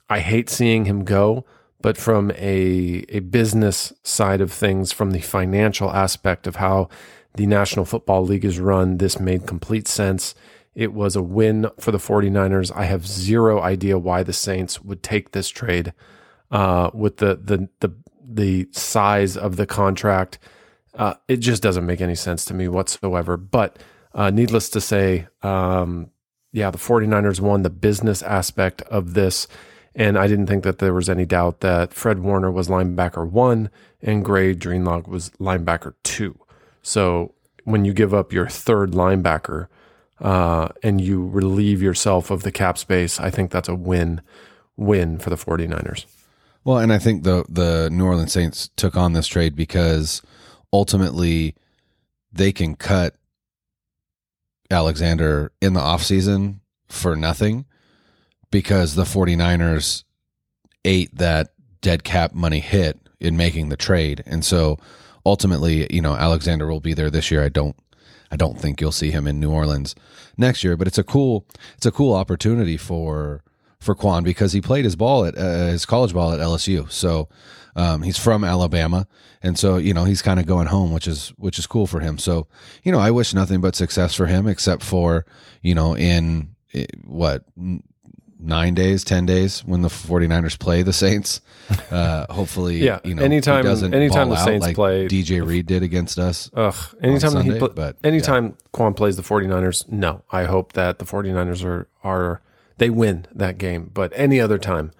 I 0.09 0.19
hate 0.19 0.49
seeing 0.49 0.85
him 0.85 1.03
go, 1.03 1.45
but 1.81 1.97
from 1.97 2.31
a 2.31 3.05
a 3.09 3.19
business 3.19 3.93
side 4.03 4.41
of 4.41 4.51
things, 4.51 4.91
from 4.91 5.11
the 5.11 5.21
financial 5.21 5.91
aspect 5.91 6.47
of 6.47 6.57
how 6.57 6.89
the 7.35 7.45
National 7.45 7.85
Football 7.85 8.25
League 8.25 8.45
is 8.45 8.59
run, 8.59 8.97
this 8.97 9.19
made 9.19 9.45
complete 9.45 9.87
sense. 9.87 10.33
It 10.73 10.93
was 10.93 11.15
a 11.15 11.21
win 11.21 11.69
for 11.79 11.91
the 11.91 11.97
49ers. 11.97 12.71
I 12.75 12.85
have 12.85 13.07
zero 13.07 13.61
idea 13.61 13.97
why 13.97 14.23
the 14.23 14.33
Saints 14.33 14.81
would 14.81 15.01
take 15.01 15.31
this 15.31 15.49
trade 15.49 15.93
uh, 16.51 16.91
with 16.93 17.17
the 17.17 17.35
the 17.35 17.69
the 17.79 17.93
the 18.23 18.67
size 18.71 19.37
of 19.37 19.55
the 19.55 19.65
contract. 19.65 20.39
Uh, 20.95 21.13
it 21.27 21.37
just 21.37 21.61
doesn't 21.61 21.85
make 21.85 22.01
any 22.01 22.15
sense 22.15 22.43
to 22.45 22.53
me 22.53 22.67
whatsoever. 22.67 23.37
But 23.37 23.79
uh, 24.13 24.31
needless 24.31 24.69
to 24.69 24.81
say, 24.81 25.27
um, 25.43 26.09
yeah, 26.51 26.71
the 26.71 26.77
49ers 26.77 27.39
won 27.39 27.61
the 27.61 27.69
business 27.69 28.21
aspect 28.23 28.81
of 28.83 29.13
this. 29.13 29.47
And 29.97 30.15
I 30.15 30.27
didn't 30.27 30.45
think 30.45 30.63
that 30.63 30.77
there 30.77 30.93
was 30.93 31.09
any 31.09 31.25
doubt 31.25 31.61
that 31.61 31.91
Fred 31.91 32.19
Warner 32.19 32.51
was 32.51 32.67
linebacker 32.67 33.27
one 33.27 33.71
and 33.99 34.23
Dre 34.23 34.53
Greenlaw 34.53 35.01
was 35.07 35.31
linebacker 35.39 35.95
two. 36.03 36.39
So 36.83 37.33
when 37.63 37.83
you 37.83 37.93
give 37.93 38.13
up 38.13 38.31
your 38.31 38.47
third 38.47 38.91
linebacker 38.91 39.67
uh, 40.21 40.69
and 40.83 41.01
you 41.01 41.27
relieve 41.27 41.81
yourself 41.81 42.29
of 42.29 42.43
the 42.43 42.51
cap 42.51 42.77
space, 42.77 43.19
I 43.19 43.31
think 43.31 43.49
that's 43.49 43.67
a 43.67 43.75
win 43.75 44.21
win 44.77 45.17
for 45.17 45.31
the 45.31 45.35
49ers. 45.35 46.05
Well, 46.63 46.77
and 46.77 46.93
I 46.93 46.99
think 46.99 47.23
the 47.23 47.45
the 47.49 47.89
New 47.91 48.05
Orleans 48.05 48.33
Saints 48.33 48.69
took 48.75 48.95
on 48.95 49.13
this 49.13 49.25
trade 49.25 49.55
because 49.55 50.21
ultimately 50.71 51.55
they 52.31 52.51
can 52.51 52.75
cut 52.75 53.15
Alexander 54.69 55.51
in 55.59 55.73
the 55.73 55.79
offseason 55.79 56.59
for 56.87 57.15
nothing 57.15 57.65
because 58.51 58.95
the 58.95 59.03
49ers 59.03 60.03
ate 60.85 61.15
that 61.15 61.49
dead 61.81 62.03
cap 62.03 62.33
money 62.33 62.59
hit 62.59 62.99
in 63.19 63.37
making 63.37 63.69
the 63.69 63.77
trade. 63.77 64.23
And 64.25 64.43
so 64.43 64.77
ultimately, 65.25 65.87
you 65.93 66.01
know, 66.01 66.15
Alexander 66.15 66.67
will 66.67 66.79
be 66.79 66.93
there 66.93 67.09
this 67.09 67.31
year. 67.31 67.43
I 67.43 67.49
don't 67.49 67.75
I 68.31 68.35
don't 68.35 68.59
think 68.59 68.81
you'll 68.81 68.91
see 68.91 69.11
him 69.11 69.25
in 69.25 69.39
New 69.39 69.51
Orleans 69.51 69.95
next 70.37 70.63
year, 70.63 70.75
but 70.75 70.87
it's 70.87 70.97
a 70.97 71.03
cool 71.03 71.45
it's 71.75 71.85
a 71.85 71.91
cool 71.91 72.13
opportunity 72.13 72.77
for 72.77 73.43
for 73.79 73.95
Kwon 73.95 74.23
because 74.23 74.53
he 74.53 74.61
played 74.61 74.85
his 74.85 74.95
ball 74.95 75.25
at 75.25 75.37
uh, 75.37 75.67
his 75.67 75.85
college 75.85 76.13
ball 76.13 76.33
at 76.33 76.39
LSU. 76.39 76.91
So 76.91 77.29
um, 77.75 78.01
he's 78.01 78.17
from 78.17 78.43
Alabama, 78.43 79.07
and 79.41 79.57
so 79.57 79.77
you 79.77 79.93
know 79.93 80.03
he's 80.03 80.21
kind 80.21 80.39
of 80.39 80.45
going 80.45 80.67
home, 80.67 80.91
which 80.91 81.07
is 81.07 81.29
which 81.37 81.59
is 81.59 81.67
cool 81.67 81.87
for 81.87 81.99
him. 81.99 82.17
So 82.17 82.47
you 82.83 82.91
know 82.91 82.99
I 82.99 83.11
wish 83.11 83.33
nothing 83.33 83.61
but 83.61 83.75
success 83.75 84.15
for 84.15 84.25
him, 84.25 84.47
except 84.47 84.83
for 84.83 85.25
you 85.61 85.75
know 85.75 85.95
in 85.95 86.55
eh, 86.73 86.87
what 87.05 87.45
nine 88.39 88.73
days, 88.73 89.03
ten 89.03 89.25
days 89.25 89.61
when 89.65 89.81
the 89.81 89.87
49ers 89.89 90.57
play 90.59 90.83
the 90.83 90.93
Saints. 90.93 91.41
Uh, 91.91 92.25
hopefully, 92.31 92.77
Yeah, 92.77 92.99
you 93.03 93.13
know, 93.13 93.21
anytime- 93.23 93.65
anytime 93.65 94.27
ball 94.29 94.35
the 94.35 94.41
out 94.41 94.45
Saints 94.45 94.65
like 94.65 94.75
play- 94.75 95.05
DJ 95.09 95.45
Reed 95.45 95.65
did 95.65 95.83
against 95.83 96.17
us. 96.17 96.49
Ugh. 96.53 96.73
Anytime 97.03 97.31
Sunday, 97.31 97.53
he 97.55 97.59
pla- 97.59 97.67
but, 97.69 97.97
anytime 98.05 98.55
Kwon 98.73 98.95
plays 98.95 99.17
the 99.17 99.21
49ers, 99.21 99.85
no. 99.89 100.21
I 100.31 100.45
hope 100.45 100.71
that 100.73 100.99
the 100.99 101.03
49ers 101.05 101.65
are 101.65 101.89
are 102.05 102.41
they 102.77 102.89
win 102.89 103.25
that 103.35 103.57
game. 103.57 103.91
But 103.93 104.13
any 104.15 104.39
other 104.39 104.57
time, 104.57 104.91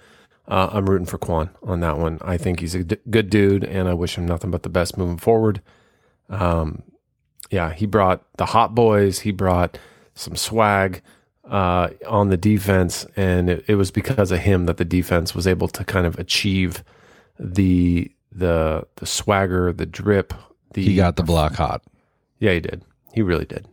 uh, 0.50 0.68
I'm 0.74 0.90
rooting 0.90 1.06
for 1.06 1.18
Kwon 1.18 1.52
on 1.64 1.80
that 1.80 1.98
one. 1.98 2.18
I 2.22 2.36
think 2.36 2.60
he's 2.60 2.76
a 2.76 2.84
d- 2.84 2.98
good 3.10 3.30
dude, 3.30 3.64
and 3.64 3.88
I 3.88 3.94
wish 3.94 4.18
him 4.18 4.26
nothing 4.26 4.52
but 4.52 4.64
the 4.64 4.70
best 4.70 4.98
moving 4.98 5.18
forward. 5.18 5.62
Um, 6.30 6.84
yeah, 7.50 7.72
he 7.72 7.86
brought 7.86 8.24
the 8.38 8.48
hot 8.48 8.76
boys. 8.76 9.20
He 9.20 9.32
brought 9.32 9.78
some 10.16 10.36
swag 10.36 11.02
uh, 11.50 11.90
on 12.08 12.30
the 12.30 12.38
defense, 12.38 13.06
and 13.16 13.50
it, 13.50 13.66
it 13.68 13.76
was 13.76 13.92
because 13.92 14.32
of 14.32 14.40
him 14.40 14.66
that 14.66 14.78
the 14.78 14.86
defense 14.86 15.34
was 15.34 15.48
able 15.48 15.68
to 15.70 15.84
kind 15.84 16.06
of 16.06 16.18
achieve 16.20 16.84
the 17.40 18.12
the 18.32 18.86
the 18.98 19.06
swagger, 19.06 19.72
the 19.74 19.86
drip. 19.86 20.34
The 20.74 20.84
He 20.84 20.96
got 20.96 21.16
the 21.16 21.24
block 21.24 21.54
hot. 21.54 21.82
yeah, 22.40 22.54
he 22.54 22.60
did. 22.60 22.84
He 23.14 23.22
really 23.22 23.46
did. 23.46 23.68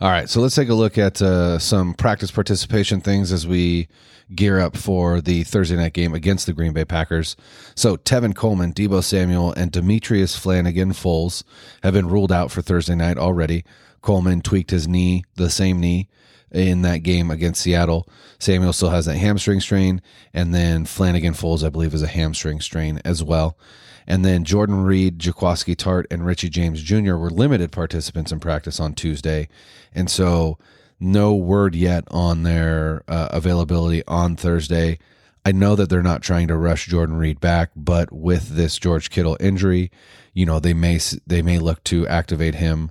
All 0.00 0.10
right, 0.10 0.28
so 0.28 0.40
let's 0.40 0.56
take 0.56 0.68
a 0.68 0.74
look 0.74 0.98
at 0.98 1.22
uh, 1.22 1.58
some 1.58 1.94
practice 1.94 2.30
participation 2.30 3.00
things 3.00 3.30
as 3.30 3.46
we 3.46 3.88
gear 4.34 4.58
up 4.58 4.76
for 4.76 5.20
the 5.20 5.44
Thursday 5.44 5.76
night 5.76 5.92
game 5.92 6.14
against 6.14 6.46
the 6.46 6.52
Green 6.52 6.72
Bay 6.72 6.84
Packers. 6.84 7.36
So, 7.76 7.96
Tevin 7.96 8.34
Coleman, 8.34 8.72
Deebo 8.72 9.04
Samuel, 9.04 9.52
and 9.52 9.70
Demetrius 9.70 10.36
Flannigan-Fowles 10.36 11.44
have 11.84 11.94
been 11.94 12.08
ruled 12.08 12.32
out 12.32 12.50
for 12.50 12.60
Thursday 12.60 12.96
night 12.96 13.18
already. 13.18 13.64
Coleman 14.02 14.40
tweaked 14.42 14.72
his 14.72 14.88
knee, 14.88 15.24
the 15.36 15.48
same 15.48 15.78
knee, 15.78 16.08
in 16.54 16.82
that 16.82 16.98
game 16.98 17.30
against 17.30 17.62
Seattle. 17.62 18.08
Samuel 18.38 18.72
still 18.72 18.90
has 18.90 19.06
that 19.06 19.16
hamstring 19.16 19.60
strain, 19.60 20.00
and 20.32 20.54
then 20.54 20.84
Flannigan-Fowles, 20.84 21.64
I 21.64 21.68
believe, 21.68 21.94
is 21.94 22.02
a 22.02 22.06
hamstring 22.06 22.60
strain 22.60 23.00
as 23.04 23.22
well. 23.22 23.58
And 24.06 24.24
then 24.24 24.44
Jordan 24.44 24.84
Reed, 24.84 25.18
Jaquiski 25.18 25.74
Tartt, 25.74 26.06
and 26.10 26.24
Richie 26.24 26.50
James 26.50 26.82
Jr. 26.82 27.16
were 27.16 27.30
limited 27.30 27.72
participants 27.72 28.32
in 28.32 28.40
practice 28.40 28.78
on 28.78 28.94
Tuesday. 28.94 29.48
And 29.94 30.10
so, 30.10 30.58
no 31.00 31.34
word 31.34 31.74
yet 31.74 32.04
on 32.10 32.42
their 32.42 33.02
uh, 33.08 33.28
availability 33.30 34.02
on 34.06 34.36
Thursday. 34.36 34.98
I 35.44 35.52
know 35.52 35.76
that 35.76 35.90
they're 35.90 36.02
not 36.02 36.22
trying 36.22 36.48
to 36.48 36.56
rush 36.56 36.86
Jordan 36.86 37.16
Reed 37.16 37.40
back, 37.40 37.70
but 37.76 38.12
with 38.12 38.50
this 38.50 38.78
George 38.78 39.10
Kittle 39.10 39.36
injury, 39.40 39.90
you 40.32 40.46
know 40.46 40.58
they 40.58 40.72
may 40.72 40.98
they 41.26 41.42
may 41.42 41.58
look 41.58 41.84
to 41.84 42.06
activate 42.08 42.54
him 42.54 42.90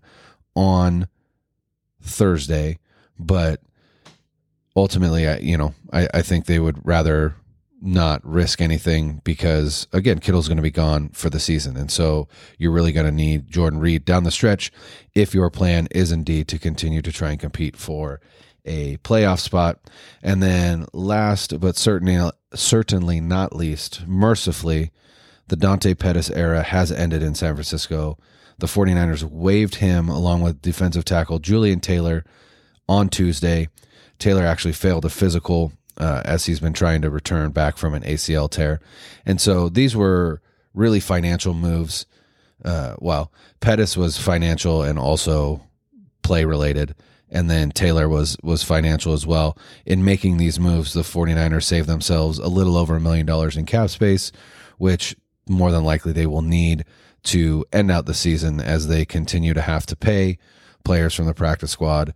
on 0.56 1.08
Thursday. 2.02 2.78
But 3.20 3.62
ultimately, 4.76 5.28
I 5.28 5.38
you 5.38 5.58
know 5.58 5.74
I, 5.92 6.08
I 6.14 6.22
think 6.22 6.46
they 6.46 6.60
would 6.60 6.86
rather 6.86 7.36
not 7.82 8.26
risk 8.26 8.62
anything 8.62 9.22
because 9.26 9.88
again, 9.92 10.20
Kittle's 10.20 10.48
going 10.48 10.58
to 10.58 10.64
be 10.64 10.72
gone 10.72 11.10
for 11.10 11.30
the 11.30 11.40
season, 11.40 11.76
and 11.76 11.92
so 11.92 12.28
you're 12.58 12.72
really 12.72 12.92
going 12.92 13.06
to 13.06 13.12
need 13.12 13.50
Jordan 13.50 13.80
Reed 13.80 14.06
down 14.06 14.24
the 14.24 14.32
stretch 14.32 14.72
if 15.14 15.34
your 15.34 15.50
plan 15.50 15.88
is 15.92 16.12
indeed 16.12 16.48
to 16.50 16.60
continue 16.60 17.02
to 17.02 17.12
try 17.12 17.32
and 17.32 17.40
compete 17.40 17.76
for 17.76 18.22
a 18.66 18.98
playoff 18.98 19.40
spot. 19.40 19.80
And 20.22 20.42
then 20.42 20.86
last 20.94 21.60
but 21.60 21.78
certainly 21.78 22.32
certainly 22.54 23.20
not 23.20 23.56
least, 23.56 24.08
mercifully, 24.08 24.92
the 25.48 25.56
Dante 25.56 25.94
Pettis 25.94 26.30
era 26.30 26.64
has 26.64 26.92
ended 26.92 27.22
in 27.22 27.36
San 27.36 27.56
Francisco. 27.56 28.18
The 28.60 28.68
49ers 28.68 29.24
waived 29.24 29.76
him 29.76 30.08
along 30.08 30.42
with 30.42 30.62
defensive 30.62 31.06
tackle 31.06 31.40
Julian 31.40 31.80
Taylor 31.80 32.24
on 32.88 33.10
Tuesday. 33.10 33.68
Taylor 34.20 34.46
actually 34.46 34.74
failed 34.74 35.06
a 35.06 35.10
physical 35.10 35.74
uh, 35.98 36.22
as 36.26 36.46
he's 36.46 36.60
been 36.60 36.74
trying 36.74 37.02
to 37.02 37.10
return 37.10 37.52
back 37.52 37.78
from 37.78 37.94
an 37.94 38.04
ACL 38.04 38.50
tear. 38.50 38.80
And 39.26 39.40
so 39.40 39.70
these 39.70 39.96
were 39.96 40.42
really 40.74 41.00
financial 41.00 41.54
moves. 41.54 42.06
Uh, 42.64 42.96
well, 43.00 43.32
Pettis 43.60 43.96
was 43.98 44.18
financial 44.18 44.82
and 44.82 44.98
also 44.98 45.62
play 46.24 46.46
related. 46.46 46.96
And 47.30 47.50
then 47.50 47.72
Taylor 47.72 48.08
was 48.08 48.38
was 48.44 48.64
financial 48.64 49.14
as 49.14 49.26
well. 49.26 49.58
In 49.86 50.04
making 50.06 50.38
these 50.38 50.60
moves, 50.60 50.94
the 50.94 51.02
49ers 51.02 51.64
saved 51.64 51.88
themselves 51.88 52.38
a 52.38 52.48
little 52.48 52.78
over 52.78 52.96
a 52.96 53.02
million 53.02 53.26
dollars 53.26 53.58
in 53.58 53.66
cap 53.66 53.90
space, 53.90 54.32
which 54.78 55.16
more 55.50 55.72
than 55.72 55.84
likely 55.84 56.12
they 56.12 56.28
will 56.28 56.44
need 56.44 56.86
to 57.24 57.66
end 57.74 57.90
out 57.90 58.06
the 58.06 58.14
season 58.14 58.60
as 58.60 58.88
they 58.88 59.04
continue 59.04 59.54
to 59.54 59.62
have 59.62 59.86
to 59.88 59.96
pay 59.96 60.38
players 60.84 61.16
from 61.16 61.26
the 61.26 61.34
practice 61.34 61.72
squad 61.72 62.14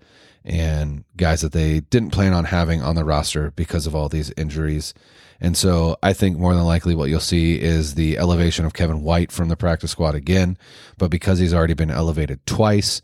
and 0.48 1.04
guys 1.18 1.42
that 1.42 1.52
they 1.52 1.82
didn't 1.82 2.12
plan 2.12 2.34
on 2.34 2.46
having 2.46 2.82
on 2.82 2.96
the 2.96 3.04
roster 3.04 3.52
because 3.52 3.86
of 3.86 3.94
all 3.94 4.08
these 4.08 4.32
injuries. 4.38 4.94
And 5.42 5.56
so 5.56 5.98
I 6.02 6.14
think 6.14 6.38
more 6.38 6.56
than 6.56 6.64
likely 6.64 6.96
what 6.96 7.10
you'll 7.10 7.20
see 7.20 7.62
is 7.62 7.94
the 7.94 8.18
elevation 8.18 8.66
of 8.66 8.74
Kevin 8.74 9.04
White 9.04 9.32
from 9.32 9.50
the 9.50 9.58
practice 9.58 9.92
squad 9.92 10.16
again. 10.16 10.58
But 10.98 11.12
because 11.12 11.38
he's 11.38 11.54
already 11.54 11.74
been 11.74 11.92
elevated 11.92 12.44
twice, 12.46 13.02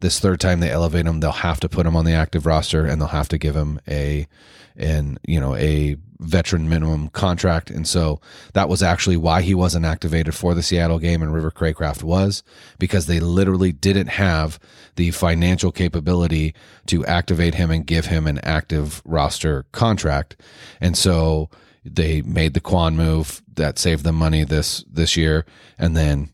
this 0.00 0.18
third 0.18 0.40
time 0.40 0.60
they 0.60 0.70
elevate 0.70 1.06
him, 1.06 1.20
they'll 1.20 1.32
have 1.32 1.60
to 1.60 1.68
put 1.68 1.86
him 1.86 1.94
on 1.94 2.06
the 2.06 2.14
active 2.14 2.46
roster 2.46 2.86
and 2.86 3.00
they'll 3.00 3.08
have 3.08 3.28
to 3.28 3.38
give 3.38 3.54
him 3.54 3.78
a 3.86 4.26
and 4.74 5.18
you 5.26 5.40
know 5.40 5.54
a 5.56 5.96
veteran 6.18 6.68
minimum 6.68 7.08
contract 7.08 7.70
and 7.70 7.86
so 7.86 8.20
that 8.54 8.68
was 8.68 8.82
actually 8.82 9.16
why 9.16 9.42
he 9.42 9.54
wasn't 9.54 9.84
activated 9.84 10.34
for 10.34 10.54
the 10.54 10.62
Seattle 10.62 10.98
game 10.98 11.22
and 11.22 11.32
River 11.32 11.50
Cracraft 11.50 12.02
was 12.02 12.42
because 12.78 13.06
they 13.06 13.20
literally 13.20 13.72
didn't 13.72 14.08
have 14.08 14.58
the 14.96 15.10
financial 15.10 15.72
capability 15.72 16.54
to 16.86 17.04
activate 17.06 17.54
him 17.54 17.70
and 17.70 17.86
give 17.86 18.06
him 18.06 18.26
an 18.26 18.38
active 18.38 19.02
roster 19.04 19.66
contract 19.72 20.40
and 20.80 20.96
so 20.96 21.50
they 21.84 22.22
made 22.22 22.54
the 22.54 22.60
Kwon 22.60 22.94
move 22.94 23.42
that 23.54 23.78
saved 23.78 24.04
them 24.04 24.16
money 24.16 24.44
this 24.44 24.84
this 24.90 25.16
year 25.16 25.44
and 25.78 25.96
then 25.96 26.30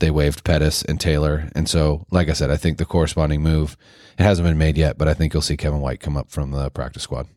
they 0.00 0.10
waived 0.10 0.44
Pettis 0.44 0.82
and 0.82 0.98
Taylor. 0.98 1.50
And 1.54 1.68
so, 1.68 2.06
like 2.10 2.28
I 2.28 2.32
said, 2.32 2.50
I 2.50 2.56
think 2.56 2.78
the 2.78 2.84
corresponding 2.84 3.42
move, 3.42 3.76
it 4.18 4.24
hasn't 4.24 4.48
been 4.48 4.58
made 4.58 4.76
yet, 4.76 4.98
but 4.98 5.08
I 5.08 5.14
think 5.14 5.32
you'll 5.32 5.42
see 5.42 5.56
Kevin 5.56 5.80
White 5.80 6.00
come 6.00 6.16
up 6.16 6.30
from 6.30 6.50
the 6.50 6.70
practice 6.70 7.04
squad. 7.04 7.28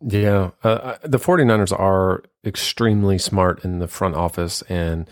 Yeah. 0.00 0.50
Uh, 0.62 0.96
the 1.02 1.18
49ers 1.18 1.78
are 1.78 2.22
extremely 2.44 3.18
smart 3.18 3.64
in 3.64 3.78
the 3.78 3.88
front 3.88 4.14
office 4.14 4.62
and 4.62 5.08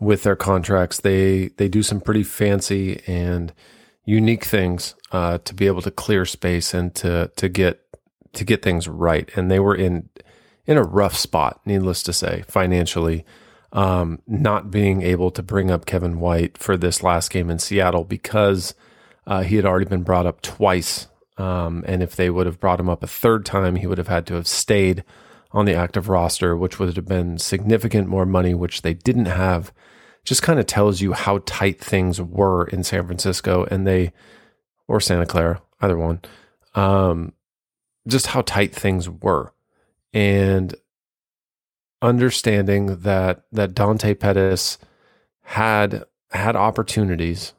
with 0.00 0.22
their 0.22 0.36
contracts, 0.36 1.00
they, 1.00 1.48
they 1.56 1.68
do 1.68 1.82
some 1.82 2.00
pretty 2.00 2.22
fancy 2.22 3.02
and 3.06 3.52
unique 4.04 4.44
things 4.44 4.94
uh, 5.10 5.38
to 5.38 5.54
be 5.54 5.66
able 5.66 5.82
to 5.82 5.90
clear 5.90 6.24
space 6.24 6.72
and 6.72 6.94
to, 6.94 7.30
to 7.36 7.48
get, 7.48 7.84
to 8.34 8.44
get 8.44 8.62
things 8.62 8.86
right. 8.86 9.28
And 9.36 9.50
they 9.50 9.58
were 9.58 9.74
in, 9.74 10.08
in 10.66 10.76
a 10.76 10.84
rough 10.84 11.16
spot, 11.16 11.60
needless 11.64 12.02
to 12.04 12.12
say, 12.12 12.44
financially 12.46 13.24
um, 13.72 14.20
not 14.26 14.70
being 14.70 15.02
able 15.02 15.30
to 15.32 15.42
bring 15.42 15.70
up 15.70 15.86
Kevin 15.86 16.20
White 16.20 16.56
for 16.56 16.76
this 16.76 17.02
last 17.02 17.30
game 17.30 17.50
in 17.50 17.58
Seattle 17.58 18.04
because 18.04 18.74
uh, 19.26 19.42
he 19.42 19.56
had 19.56 19.64
already 19.64 19.84
been 19.84 20.02
brought 20.02 20.26
up 20.26 20.40
twice. 20.40 21.08
Um, 21.38 21.84
and 21.86 22.02
if 22.02 22.16
they 22.16 22.30
would 22.30 22.46
have 22.46 22.60
brought 22.60 22.80
him 22.80 22.88
up 22.88 23.02
a 23.02 23.06
third 23.06 23.46
time, 23.46 23.76
he 23.76 23.86
would 23.86 23.98
have 23.98 24.08
had 24.08 24.26
to 24.26 24.34
have 24.34 24.48
stayed 24.48 25.04
on 25.52 25.64
the 25.64 25.74
active 25.74 26.08
roster, 26.08 26.56
which 26.56 26.78
would 26.78 26.96
have 26.96 27.06
been 27.06 27.38
significant 27.38 28.08
more 28.08 28.26
money, 28.26 28.54
which 28.54 28.82
they 28.82 28.94
didn't 28.94 29.26
have. 29.26 29.72
Just 30.24 30.42
kind 30.42 30.58
of 30.58 30.66
tells 30.66 31.00
you 31.00 31.12
how 31.12 31.40
tight 31.46 31.80
things 31.80 32.20
were 32.20 32.66
in 32.66 32.84
San 32.84 33.06
Francisco 33.06 33.66
and 33.70 33.86
they, 33.86 34.12
or 34.88 35.00
Santa 35.00 35.24
Clara, 35.24 35.62
either 35.80 35.96
one, 35.96 36.20
um, 36.74 37.32
just 38.06 38.26
how 38.28 38.42
tight 38.42 38.74
things 38.74 39.08
were. 39.08 39.54
And 40.12 40.74
understanding 42.02 43.00
that 43.00 43.44
that 43.52 43.74
Dante 43.74 44.14
Pettis 44.14 44.78
had 45.42 46.04
had 46.30 46.56
opportunities, 46.56 47.54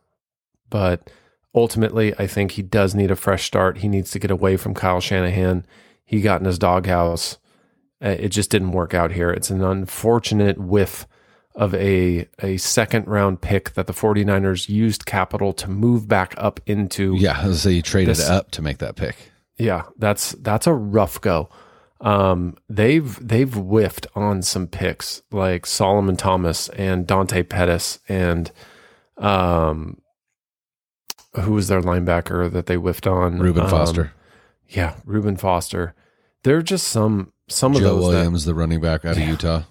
but 0.70 1.10
ultimately 1.54 2.14
I 2.18 2.28
think 2.28 2.52
he 2.52 2.62
does 2.62 2.96
need 2.96 3.12
a 3.12 3.16
fresh 3.16 3.46
start. 3.46 3.80
He 3.80 3.88
needs 3.88 4.12
to 4.12 4.20
get 4.20 4.32
away 4.32 4.58
from 4.58 4.74
Kyle 4.74 5.00
Shanahan. 5.00 5.66
He 6.06 6.22
got 6.22 6.42
in 6.42 6.46
his 6.46 6.60
doghouse. 6.60 7.38
Uh, 8.04 8.10
it 8.10 8.30
just 8.30 8.50
didn't 8.50 8.72
work 8.72 8.94
out 8.94 9.12
here. 9.12 9.30
It's 9.30 9.50
an 9.50 9.64
unfortunate 9.64 10.58
whiff 10.58 11.06
of 11.56 11.74
a 11.76 12.28
a 12.40 12.58
second 12.58 13.08
round 13.08 13.42
pick 13.42 13.74
that 13.74 13.88
the 13.88 13.94
49ers 13.94 14.70
used 14.70 15.06
capital 15.06 15.52
to 15.54 15.70
move 15.70 16.08
back 16.08 16.34
up 16.38 16.60
into. 16.66 17.16
Yeah, 17.18 17.52
so 17.54 17.70
you 17.70 17.82
traded 17.82 18.16
this, 18.16 18.30
up 18.30 18.52
to 18.52 18.62
make 18.62 18.78
that 18.78 18.96
pick. 18.96 19.16
Yeah, 19.58 19.84
that's 19.98 20.32
that's 20.34 20.68
a 20.68 20.74
rough 20.74 21.20
go 21.20 21.50
um, 22.02 22.56
they've 22.70 23.18
they've 23.26 23.54
whiffed 23.54 24.08
on 24.16 24.42
some 24.42 24.68
picks 24.68 25.22
like 25.32 25.66
Solomon 25.66 26.16
Thomas 26.16 26.70
and 26.70 27.06
Dante 27.06 27.44
Pettis 27.44 28.00
and 28.08 28.52
um, 29.18 30.00
who 31.34 31.54
was 31.54 31.68
their 31.68 31.82
linebacker 31.82 32.52
that 32.52 32.66
they 32.66 32.76
whiffed 32.76 33.08
on? 33.08 33.40
Reuben 33.40 33.64
um, 33.64 33.70
Foster. 33.70 34.14
Yeah, 34.68 34.96
Reuben 35.06 35.38
Foster. 35.38 35.96
There 36.44 36.58
are 36.58 36.62
just 36.62 36.88
some 36.88 37.34
some 37.48 37.74
Joe 37.74 37.78
of 37.78 37.84
those 37.84 37.92
Joe 38.04 38.10
Williams, 38.10 38.46
that, 38.46 38.52
the 38.52 38.56
running 38.56 38.82
back 38.82 39.06
out 39.06 39.14
of 39.14 39.20
Yeah. 39.20 39.30
Utah. 39.32 39.64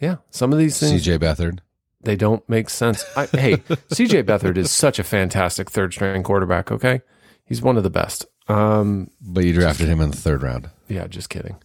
yeah, 0.00 0.16
some 0.30 0.52
of 0.52 0.58
these 0.58 0.78
things 0.78 1.04
CJ 1.06 1.18
Beathard. 1.18 1.58
they 2.02 2.16
don't 2.16 2.46
make 2.48 2.70
sense. 2.70 3.04
I, 3.16 3.26
hey, 3.26 3.56
CJ 3.90 4.24
Beathard 4.24 4.56
is 4.56 4.70
such 4.70 4.98
a 4.98 5.04
fantastic 5.04 5.70
third 5.70 5.92
string 5.92 6.22
quarterback. 6.22 6.70
Okay, 6.72 7.00
he's 7.44 7.60
one 7.62 7.76
of 7.76 7.82
the 7.82 7.90
best. 7.90 8.26
Um, 8.48 9.10
But 9.20 9.44
you 9.44 9.52
drafted 9.52 9.88
him 9.88 10.00
in 10.00 10.10
the 10.10 10.16
third 10.16 10.42
round. 10.42 10.70
Yeah, 10.88 11.06
just 11.06 11.28
kidding. 11.28 11.56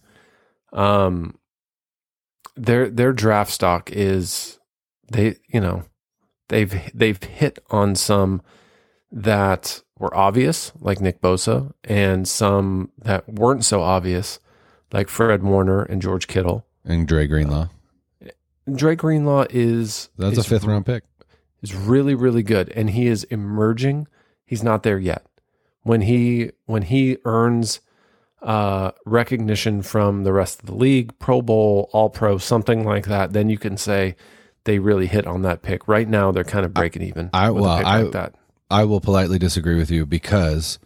Um, 0.72 1.38
their 2.56 2.90
their 2.90 3.12
draft 3.12 3.50
stock 3.52 3.90
is 3.92 4.58
they 5.10 5.36
you 5.48 5.60
know 5.60 5.84
they've 6.48 6.90
they've 6.92 7.22
hit 7.22 7.58
on 7.70 7.94
some 7.94 8.42
that 9.14 9.80
were 9.96 10.14
obvious 10.14 10.72
like 10.80 11.00
Nick 11.00 11.20
Bosa 11.20 11.72
and 11.84 12.26
some 12.26 12.90
that 12.98 13.26
weren't 13.28 13.64
so 13.64 13.80
obvious 13.80 14.40
like 14.92 15.08
Fred 15.08 15.42
Warner 15.42 15.82
and 15.82 16.02
George 16.02 16.26
Kittle. 16.26 16.66
And 16.84 17.06
Dre 17.06 17.26
Greenlaw. 17.26 17.68
Drake 18.74 18.98
Greenlaw 18.98 19.46
is 19.50 20.10
That's 20.18 20.38
a 20.38 20.42
fifth 20.42 20.64
round 20.64 20.84
pick. 20.84 21.04
is 21.62 21.74
really 21.74 22.14
really 22.14 22.42
good 22.42 22.70
and 22.70 22.90
he 22.90 23.06
is 23.06 23.24
emerging. 23.24 24.08
He's 24.44 24.62
not 24.64 24.82
there 24.82 24.98
yet. 24.98 25.24
When 25.82 26.02
he 26.02 26.50
when 26.66 26.82
he 26.82 27.18
earns 27.24 27.80
uh, 28.42 28.90
recognition 29.06 29.80
from 29.82 30.24
the 30.24 30.32
rest 30.32 30.60
of 30.60 30.66
the 30.66 30.74
league, 30.74 31.18
Pro 31.18 31.40
Bowl, 31.40 31.88
All 31.92 32.10
Pro, 32.10 32.36
something 32.38 32.84
like 32.84 33.06
that, 33.06 33.32
then 33.32 33.48
you 33.48 33.58
can 33.58 33.76
say 33.76 34.16
they 34.64 34.78
really 34.78 35.06
hit 35.06 35.26
on 35.26 35.42
that 35.42 35.62
pick. 35.62 35.86
Right 35.88 36.08
now, 36.08 36.30
they're 36.32 36.44
kind 36.44 36.66
of 36.66 36.74
breaking 36.74 37.02
even. 37.02 37.30
I 37.32 37.50
with 37.50 37.60
a 37.60 37.62
well, 37.62 37.76
pick 37.78 37.86
I 37.86 38.02
like 38.02 38.12
that. 38.12 38.34
I 38.74 38.82
will 38.82 39.00
politely 39.00 39.38
disagree 39.38 39.76
with 39.76 39.92
you 39.92 40.04
because 40.04 40.80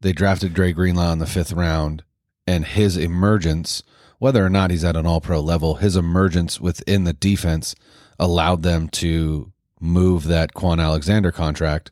they 0.00 0.12
drafted 0.12 0.54
Dre 0.54 0.72
Greenlaw 0.72 1.10
in 1.10 1.18
the 1.18 1.26
fifth 1.26 1.50
round, 1.50 2.04
and 2.46 2.64
his 2.64 2.96
emergence, 2.96 3.82
whether 4.20 4.46
or 4.46 4.48
not 4.48 4.70
he's 4.70 4.84
at 4.84 4.94
an 4.94 5.06
All 5.06 5.20
Pro 5.20 5.40
level, 5.40 5.74
his 5.74 5.96
emergence 5.96 6.60
within 6.60 7.02
the 7.02 7.12
defense 7.12 7.74
allowed 8.20 8.62
them 8.62 8.88
to 8.90 9.52
move 9.80 10.22
that 10.28 10.54
Kwon 10.54 10.80
Alexander 10.80 11.32
contract, 11.32 11.90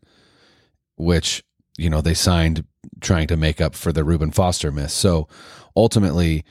which 0.94 1.42
you 1.76 1.90
know 1.90 2.00
they 2.00 2.14
signed 2.14 2.64
trying 3.00 3.26
to 3.26 3.37
make 3.37 3.61
up 3.61 3.74
for 3.74 3.90
the 3.90 4.04
Reuben 4.04 4.31
Foster 4.31 4.70
miss. 4.70 4.92
So 4.92 5.26
ultimately, 5.74 6.44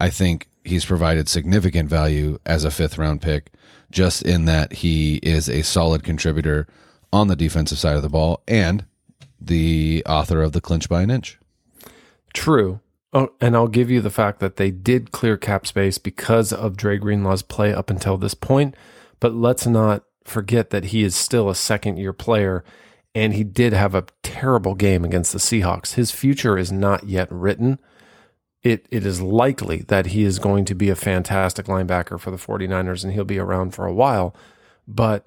I 0.00 0.10
think 0.10 0.48
he's 0.64 0.84
provided 0.84 1.28
significant 1.28 1.88
value 1.88 2.40
as 2.44 2.64
a 2.64 2.72
fifth 2.72 2.98
round 2.98 3.22
pick, 3.22 3.52
just 3.92 4.22
in 4.22 4.46
that 4.46 4.72
he 4.72 5.18
is 5.18 5.48
a 5.48 5.62
solid 5.62 6.02
contributor 6.02 6.66
on 7.12 7.28
the 7.28 7.36
defensive 7.36 7.78
side 7.78 7.96
of 7.96 8.02
the 8.02 8.08
ball 8.08 8.42
and 8.46 8.84
the 9.40 10.02
author 10.06 10.42
of 10.42 10.52
the 10.52 10.60
clinch 10.60 10.88
by 10.88 11.02
an 11.02 11.10
inch. 11.10 11.38
True. 12.34 12.80
Oh, 13.12 13.30
and 13.40 13.56
I'll 13.56 13.68
give 13.68 13.90
you 13.90 14.00
the 14.00 14.10
fact 14.10 14.40
that 14.40 14.56
they 14.56 14.70
did 14.70 15.12
clear 15.12 15.36
cap 15.36 15.66
space 15.66 15.96
because 15.96 16.52
of 16.52 16.76
Dre 16.76 16.98
Greenlaw's 16.98 17.42
play 17.42 17.72
up 17.72 17.88
until 17.88 18.18
this 18.18 18.34
point. 18.34 18.74
But 19.20 19.34
let's 19.34 19.66
not 19.66 20.04
forget 20.24 20.70
that 20.70 20.86
he 20.86 21.02
is 21.02 21.16
still 21.16 21.48
a 21.48 21.54
second 21.54 21.96
year 21.96 22.12
player 22.12 22.62
and 23.14 23.32
he 23.32 23.44
did 23.44 23.72
have 23.72 23.94
a 23.94 24.04
terrible 24.22 24.74
game 24.74 25.04
against 25.04 25.32
the 25.32 25.38
Seahawks. 25.38 25.94
His 25.94 26.10
future 26.10 26.58
is 26.58 26.70
not 26.70 27.04
yet 27.04 27.32
written. 27.32 27.80
It, 28.62 28.86
it 28.90 29.06
is 29.06 29.22
likely 29.22 29.78
that 29.88 30.06
he 30.06 30.24
is 30.24 30.38
going 30.38 30.66
to 30.66 30.74
be 30.74 30.90
a 30.90 30.94
fantastic 30.94 31.66
linebacker 31.66 32.20
for 32.20 32.30
the 32.30 32.36
49ers 32.36 33.02
and 33.04 33.14
he'll 33.14 33.24
be 33.24 33.38
around 33.38 33.74
for 33.74 33.86
a 33.86 33.94
while. 33.94 34.36
But 34.86 35.26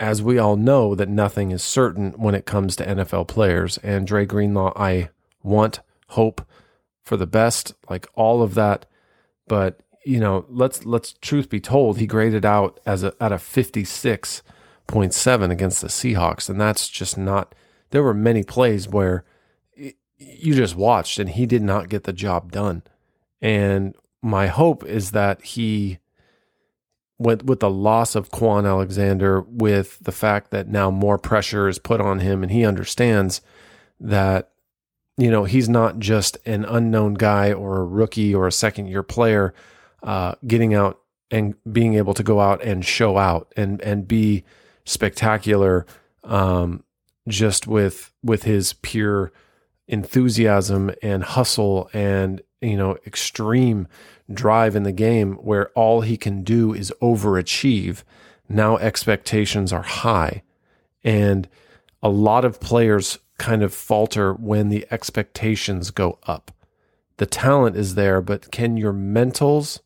as 0.00 0.22
we 0.22 0.38
all 0.38 0.56
know, 0.56 0.94
that 0.94 1.08
nothing 1.08 1.52
is 1.52 1.62
certain 1.62 2.12
when 2.12 2.34
it 2.34 2.46
comes 2.46 2.74
to 2.76 2.86
NFL 2.86 3.28
players. 3.28 3.76
And 3.78 4.06
Dre 4.06 4.24
Greenlaw, 4.24 4.72
I 4.74 5.10
want, 5.42 5.80
hope 6.08 6.46
for 7.02 7.16
the 7.16 7.26
best, 7.26 7.74
like 7.88 8.06
all 8.14 8.42
of 8.42 8.54
that. 8.54 8.86
But 9.46 9.80
you 10.04 10.18
know, 10.18 10.46
let's 10.48 10.84
let's 10.86 11.12
truth 11.20 11.50
be 11.50 11.60
told, 11.60 11.98
he 11.98 12.06
graded 12.06 12.46
out 12.46 12.80
as 12.86 13.04
a 13.04 13.12
at 13.20 13.32
a 13.32 13.36
56.7 13.36 15.50
against 15.50 15.82
the 15.82 15.88
Seahawks, 15.88 16.48
and 16.48 16.58
that's 16.60 16.88
just 16.88 17.18
not. 17.18 17.54
There 17.90 18.02
were 18.02 18.14
many 18.14 18.42
plays 18.42 18.88
where 18.88 19.24
you 20.20 20.54
just 20.54 20.76
watched 20.76 21.18
and 21.18 21.30
he 21.30 21.46
did 21.46 21.62
not 21.62 21.88
get 21.88 22.04
the 22.04 22.12
job 22.12 22.52
done. 22.52 22.82
And 23.40 23.94
my 24.22 24.48
hope 24.48 24.84
is 24.84 25.12
that 25.12 25.42
he 25.42 25.98
with 27.20 27.44
with 27.44 27.60
the 27.60 27.70
loss 27.70 28.14
of 28.14 28.30
Kwon 28.30 28.66
Alexander, 28.66 29.42
with 29.42 29.98
the 30.00 30.10
fact 30.10 30.50
that 30.50 30.68
now 30.68 30.90
more 30.90 31.18
pressure 31.18 31.68
is 31.68 31.78
put 31.78 32.00
on 32.00 32.20
him, 32.20 32.42
and 32.42 32.50
he 32.50 32.64
understands 32.64 33.42
that 34.00 34.50
you 35.18 35.30
know 35.30 35.44
he's 35.44 35.68
not 35.68 35.98
just 35.98 36.38
an 36.46 36.64
unknown 36.64 37.14
guy 37.14 37.52
or 37.52 37.76
a 37.76 37.84
rookie 37.84 38.34
or 38.34 38.46
a 38.46 38.52
second 38.52 38.86
year 38.86 39.02
player 39.02 39.54
uh, 40.02 40.34
getting 40.46 40.74
out 40.74 40.98
and 41.30 41.54
being 41.70 41.94
able 41.94 42.14
to 42.14 42.22
go 42.22 42.40
out 42.40 42.62
and 42.64 42.84
show 42.86 43.18
out 43.18 43.52
and 43.54 43.82
and 43.82 44.08
be 44.08 44.42
spectacular 44.86 45.84
um, 46.24 46.82
just 47.28 47.66
with 47.66 48.12
with 48.22 48.44
his 48.44 48.72
pure 48.72 49.30
enthusiasm 49.88 50.90
and 51.02 51.22
hustle 51.22 51.90
and 51.92 52.40
you 52.62 52.78
know 52.78 52.96
extreme 53.06 53.86
drive 54.32 54.76
in 54.76 54.82
the 54.84 54.92
game 54.92 55.34
where 55.34 55.68
all 55.70 56.00
he 56.02 56.16
can 56.16 56.42
do 56.42 56.72
is 56.72 56.92
overachieve 57.02 58.02
now 58.48 58.76
expectations 58.78 59.72
are 59.72 59.82
high 59.82 60.42
and 61.02 61.48
a 62.02 62.08
lot 62.08 62.44
of 62.44 62.60
players 62.60 63.18
kind 63.38 63.62
of 63.62 63.72
falter 63.74 64.32
when 64.34 64.68
the 64.68 64.86
expectations 64.90 65.90
go 65.90 66.18
up 66.26 66.52
the 67.16 67.26
talent 67.26 67.76
is 67.76 67.94
there 67.94 68.20
but 68.20 68.50
can 68.50 68.76
your 68.76 68.92
mentals 68.92 69.80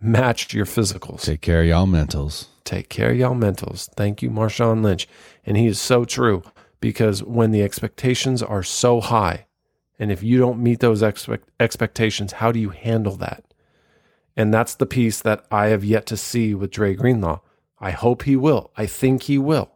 match 0.00 0.52
your 0.52 0.66
physicals 0.66 1.22
Take 1.22 1.40
care 1.40 1.60
of 1.62 1.66
y'all 1.66 1.86
mentals. 1.86 2.46
take 2.64 2.88
care 2.88 3.10
of 3.10 3.16
y'all 3.16 3.34
mentals. 3.34 3.88
Thank 3.94 4.22
you, 4.22 4.30
Marshawn 4.30 4.82
Lynch. 4.82 5.06
And 5.46 5.56
he 5.56 5.66
is 5.66 5.80
so 5.80 6.04
true 6.04 6.42
because 6.80 7.22
when 7.22 7.50
the 7.52 7.62
expectations 7.62 8.42
are 8.42 8.62
so 8.62 9.00
high, 9.00 9.46
and 9.98 10.10
if 10.12 10.22
you 10.22 10.38
don't 10.38 10.58
meet 10.62 10.80
those 10.80 11.02
expect- 11.02 11.48
expectations, 11.60 12.32
how 12.32 12.52
do 12.52 12.58
you 12.58 12.70
handle 12.70 13.16
that? 13.16 13.44
And 14.36 14.52
that's 14.52 14.74
the 14.74 14.86
piece 14.86 15.20
that 15.22 15.44
I 15.50 15.68
have 15.68 15.84
yet 15.84 16.06
to 16.06 16.16
see 16.16 16.54
with 16.54 16.70
Dre 16.70 16.94
Greenlaw. 16.94 17.40
I 17.78 17.90
hope 17.90 18.22
he 18.22 18.36
will. 18.36 18.70
I 18.76 18.86
think 18.86 19.24
he 19.24 19.38
will. 19.38 19.70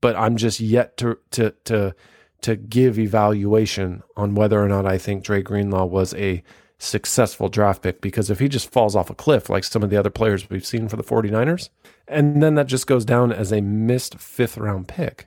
But 0.00 0.16
I'm 0.16 0.36
just 0.36 0.60
yet 0.60 0.96
to 0.98 1.18
to 1.32 1.54
to 1.64 1.94
to 2.42 2.56
give 2.56 2.98
evaluation 2.98 4.02
on 4.16 4.34
whether 4.34 4.62
or 4.62 4.68
not 4.68 4.86
I 4.86 4.98
think 4.98 5.24
Dre 5.24 5.42
Greenlaw 5.42 5.86
was 5.86 6.14
a 6.14 6.42
successful 6.78 7.48
draft 7.48 7.82
pick 7.82 8.00
because 8.00 8.30
if 8.30 8.38
he 8.38 8.48
just 8.48 8.70
falls 8.70 8.94
off 8.94 9.10
a 9.10 9.14
cliff 9.14 9.50
like 9.50 9.64
some 9.64 9.82
of 9.82 9.90
the 9.90 9.96
other 9.96 10.10
players 10.10 10.48
we've 10.48 10.64
seen 10.64 10.88
for 10.88 10.96
the 10.96 11.02
49ers, 11.02 11.70
and 12.06 12.42
then 12.42 12.54
that 12.54 12.66
just 12.66 12.86
goes 12.86 13.04
down 13.04 13.32
as 13.32 13.52
a 13.52 13.60
missed 13.60 14.18
fifth 14.20 14.56
round 14.56 14.86
pick. 14.86 15.26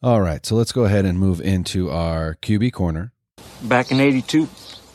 All 0.00 0.20
right, 0.20 0.46
so 0.46 0.54
let's 0.54 0.70
go 0.70 0.84
ahead 0.84 1.04
and 1.04 1.18
move 1.18 1.40
into 1.40 1.90
our 1.90 2.36
QB 2.36 2.72
corner. 2.72 3.12
Back 3.62 3.90
in 3.90 3.98
82, 3.98 4.48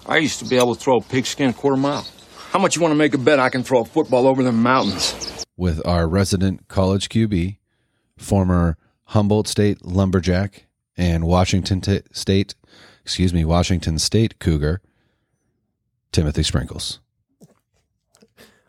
I 0.06 0.18
used 0.18 0.40
to 0.40 0.46
be 0.46 0.56
able 0.56 0.76
to 0.76 0.82
throw 0.82 0.98
a 0.98 1.02
pigskin 1.02 1.50
a 1.50 1.54
quarter 1.54 1.76
mile. 1.76 2.08
How 2.54 2.60
much 2.60 2.76
you 2.76 2.84
want 2.84 2.92
to 2.92 2.96
make 2.96 3.16
a 3.16 3.18
bet 3.18 3.40
I 3.40 3.50
can 3.50 3.64
throw 3.64 3.82
a 3.82 3.86
football 3.86 4.28
over 4.28 4.44
the 4.44 4.52
mountains? 4.52 5.44
with 5.58 5.86
our 5.88 6.08
resident 6.08 6.68
college 6.68 7.10
QB, 7.10 7.58
former 8.16 8.78
Humboldt 9.06 9.48
State 9.48 9.84
lumberjack 9.84 10.68
and 10.96 11.26
Washington 11.26 11.82
t- 11.82 12.02
State, 12.12 12.54
excuse 13.02 13.34
me, 13.34 13.44
Washington 13.44 13.98
State 13.98 14.38
Cougar, 14.38 14.82
Timothy 16.12 16.44
Sprinkles. 16.44 17.00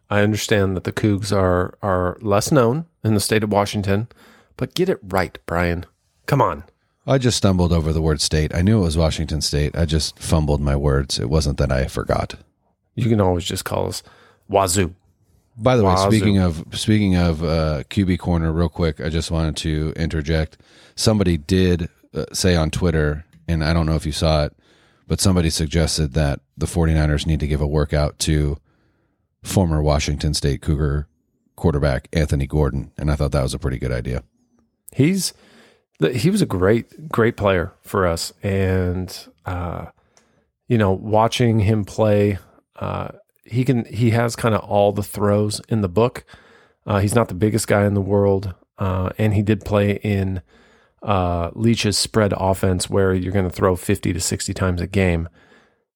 I 0.09 0.21
understand 0.21 0.77
that 0.77 0.85
the 0.85 0.93
Cougs 0.93 1.31
are 1.31 1.77
are 1.83 2.17
less 2.23 2.51
known 2.51 2.87
in 3.03 3.13
the 3.13 3.21
state 3.21 3.45
of 3.45 3.53
Washington, 3.53 4.09
but 4.57 4.75
get 4.75 4.89
it 4.89 5.01
right, 5.03 5.39
Brian. 5.45 5.85
Come 6.25 6.41
on. 6.41 6.65
I 7.07 7.19
just 7.19 7.37
stumbled 7.37 7.73
over 7.73 7.93
the 7.93 8.01
word 8.01 8.23
state. 8.23 8.55
I 8.55 8.63
knew 8.63 8.79
it 8.79 8.85
was 8.85 8.97
Washington 8.97 9.43
State. 9.43 9.77
I 9.77 9.85
just 9.85 10.19
fumbled 10.19 10.63
my 10.63 10.75
words. 10.75 11.19
It 11.19 11.29
wasn't 11.29 11.59
that 11.59 11.71
I 11.71 11.87
forgot. 11.87 12.37
You 12.95 13.09
can 13.09 13.21
always 13.21 13.45
just 13.45 13.65
call 13.65 13.89
us 13.89 14.03
Wazoo. 14.49 14.95
By 15.57 15.77
the 15.77 15.85
way, 15.85 15.95
Wazoo. 15.95 16.11
speaking 16.11 16.39
of 16.39 16.65
speaking 16.73 17.17
of 17.17 17.43
uh, 17.43 17.83
QB 17.91 18.19
corner, 18.19 18.53
real 18.53 18.69
quick, 18.69 19.01
I 19.01 19.09
just 19.09 19.31
wanted 19.31 19.57
to 19.59 19.93
interject. 19.97 20.59
Somebody 20.97 21.37
did 21.37 21.89
uh, 22.13 22.27
say 22.33 22.57
on 22.57 22.71
Twitter, 22.71 23.25
and 23.49 23.65
I 23.65 23.73
don't 23.73 23.87
know 23.87 23.97
if 23.97 24.07
you 24.07 24.13
saw 24.13 24.45
it, 24.45 24.57
but 25.07 25.21
somebody 25.21 25.51
suggested 25.51 26.15
that 26.15 26.41
the 26.57 26.67
49ers 26.67 27.27
need 27.27 27.41
to 27.41 27.47
give 27.47 27.61
a 27.61 27.67
workout 27.67 28.19
to 28.21 28.59
former 29.43 29.83
Washington 29.83 30.35
State 30.35 30.63
Cougar 30.63 31.09
quarterback 31.57 32.09
Anthony 32.13 32.47
Gordon, 32.47 32.93
and 32.97 33.11
I 33.11 33.17
thought 33.17 33.33
that 33.33 33.43
was 33.43 33.55
a 33.55 33.59
pretty 33.59 33.79
good 33.79 33.93
idea. 33.93 34.23
He's 34.93 35.33
he 36.13 36.31
was 36.31 36.43
a 36.43 36.47
great 36.47 37.09
great 37.11 37.37
player 37.37 37.73
for 37.83 38.07
us, 38.07 38.33
and 38.43 39.17
uh, 39.47 39.87
you 40.69 40.79
know, 40.79 40.93
watching 40.93 41.61
him 41.61 41.85
play, 41.85 42.39
uh, 42.77 43.09
he 43.45 43.65
can 43.65 43.85
he 43.87 44.11
has 44.11 44.37
kind 44.37 44.55
of 44.55 44.63
all 44.63 44.93
the 44.93 45.03
throws 45.03 45.61
in 45.69 45.81
the 45.81 45.89
book. 45.89 46.25
Uh, 46.87 46.99
he's 46.99 47.15
not 47.15 47.29
the 47.29 47.35
biggest 47.35 47.67
guy 47.67 47.85
in 47.87 47.95
the 47.95 48.01
world, 48.01 48.55
uh, 48.79 49.11
and 49.19 49.35
he 49.35 49.43
did 49.43 49.65
play 49.65 49.93
in 50.03 50.43
uh, 51.03 51.51
Leach's 51.55 51.97
spread 51.97 52.33
offense, 52.37 52.91
where 52.91 53.15
you're 53.15 53.33
going 53.33 53.49
to 53.49 53.55
throw 53.55 53.77
fifty 53.77 54.13
to 54.13 54.21
sixty 54.21 54.55
times 54.55 54.81
a 54.81 54.87
game. 54.87 55.29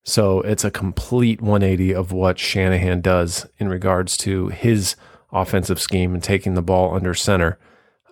So 0.04 0.40
it's 0.40 0.64
a 0.64 0.70
complete 0.70 1.42
180 1.42 1.94
of 1.94 2.12
what 2.12 2.38
Shanahan 2.38 3.02
does 3.02 3.46
in 3.58 3.68
regards 3.68 4.16
to 4.18 4.48
his 4.48 4.96
offensive 5.30 5.78
scheme 5.78 6.14
and 6.14 6.22
taking 6.22 6.54
the 6.54 6.62
ball 6.62 6.94
under 6.94 7.12
center. 7.12 7.58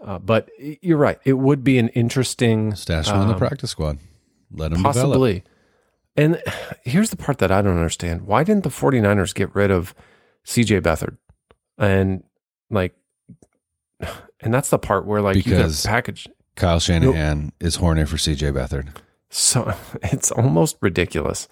Uh, 0.05 0.19
but 0.19 0.51
you're 0.59 0.99
right; 0.99 1.19
it 1.25 1.35
would 1.35 1.65
be 1.65 1.79
an 1.79 1.89
interesting 1.91 2.75
Stash 2.75 3.09
him 3.09 3.17
on 3.17 3.29
the 3.29 3.35
um, 3.35 3.39
practice 3.39 3.71
squad. 3.71 3.99
Let 4.53 4.73
him 4.73 4.83
develop. 4.83 5.43
And 6.17 6.43
here's 6.83 7.11
the 7.11 7.17
part 7.17 7.39
that 7.39 7.51
I 7.53 7.61
don't 7.63 7.77
understand. 7.77 8.23
Why 8.27 8.43
didn't 8.45 8.63
the 8.65 8.71
49ers 8.71 9.35
get 9.35 9.55
rid 9.55 9.71
of 9.71 9.95
CJ 10.47 10.81
Beathard? 10.81 11.17
And 11.79 12.23
like 12.71 12.95
and 14.41 14.53
that's 14.55 14.71
the 14.71 14.79
part 14.79 15.07
where 15.07 15.21
like 15.21 15.35
Because- 15.35 15.85
you 15.85 15.89
package 15.91 16.27
Kyle 16.55 16.81
Shanahan 16.81 17.53
is 17.61 17.77
horny 17.77 18.07
for 18.07 18.17
CJ 18.17 18.53
Beathard. 18.53 18.89
so 19.29 19.75
it's 20.03 20.31
almost 20.31 20.77
ridiculous. 20.81 21.49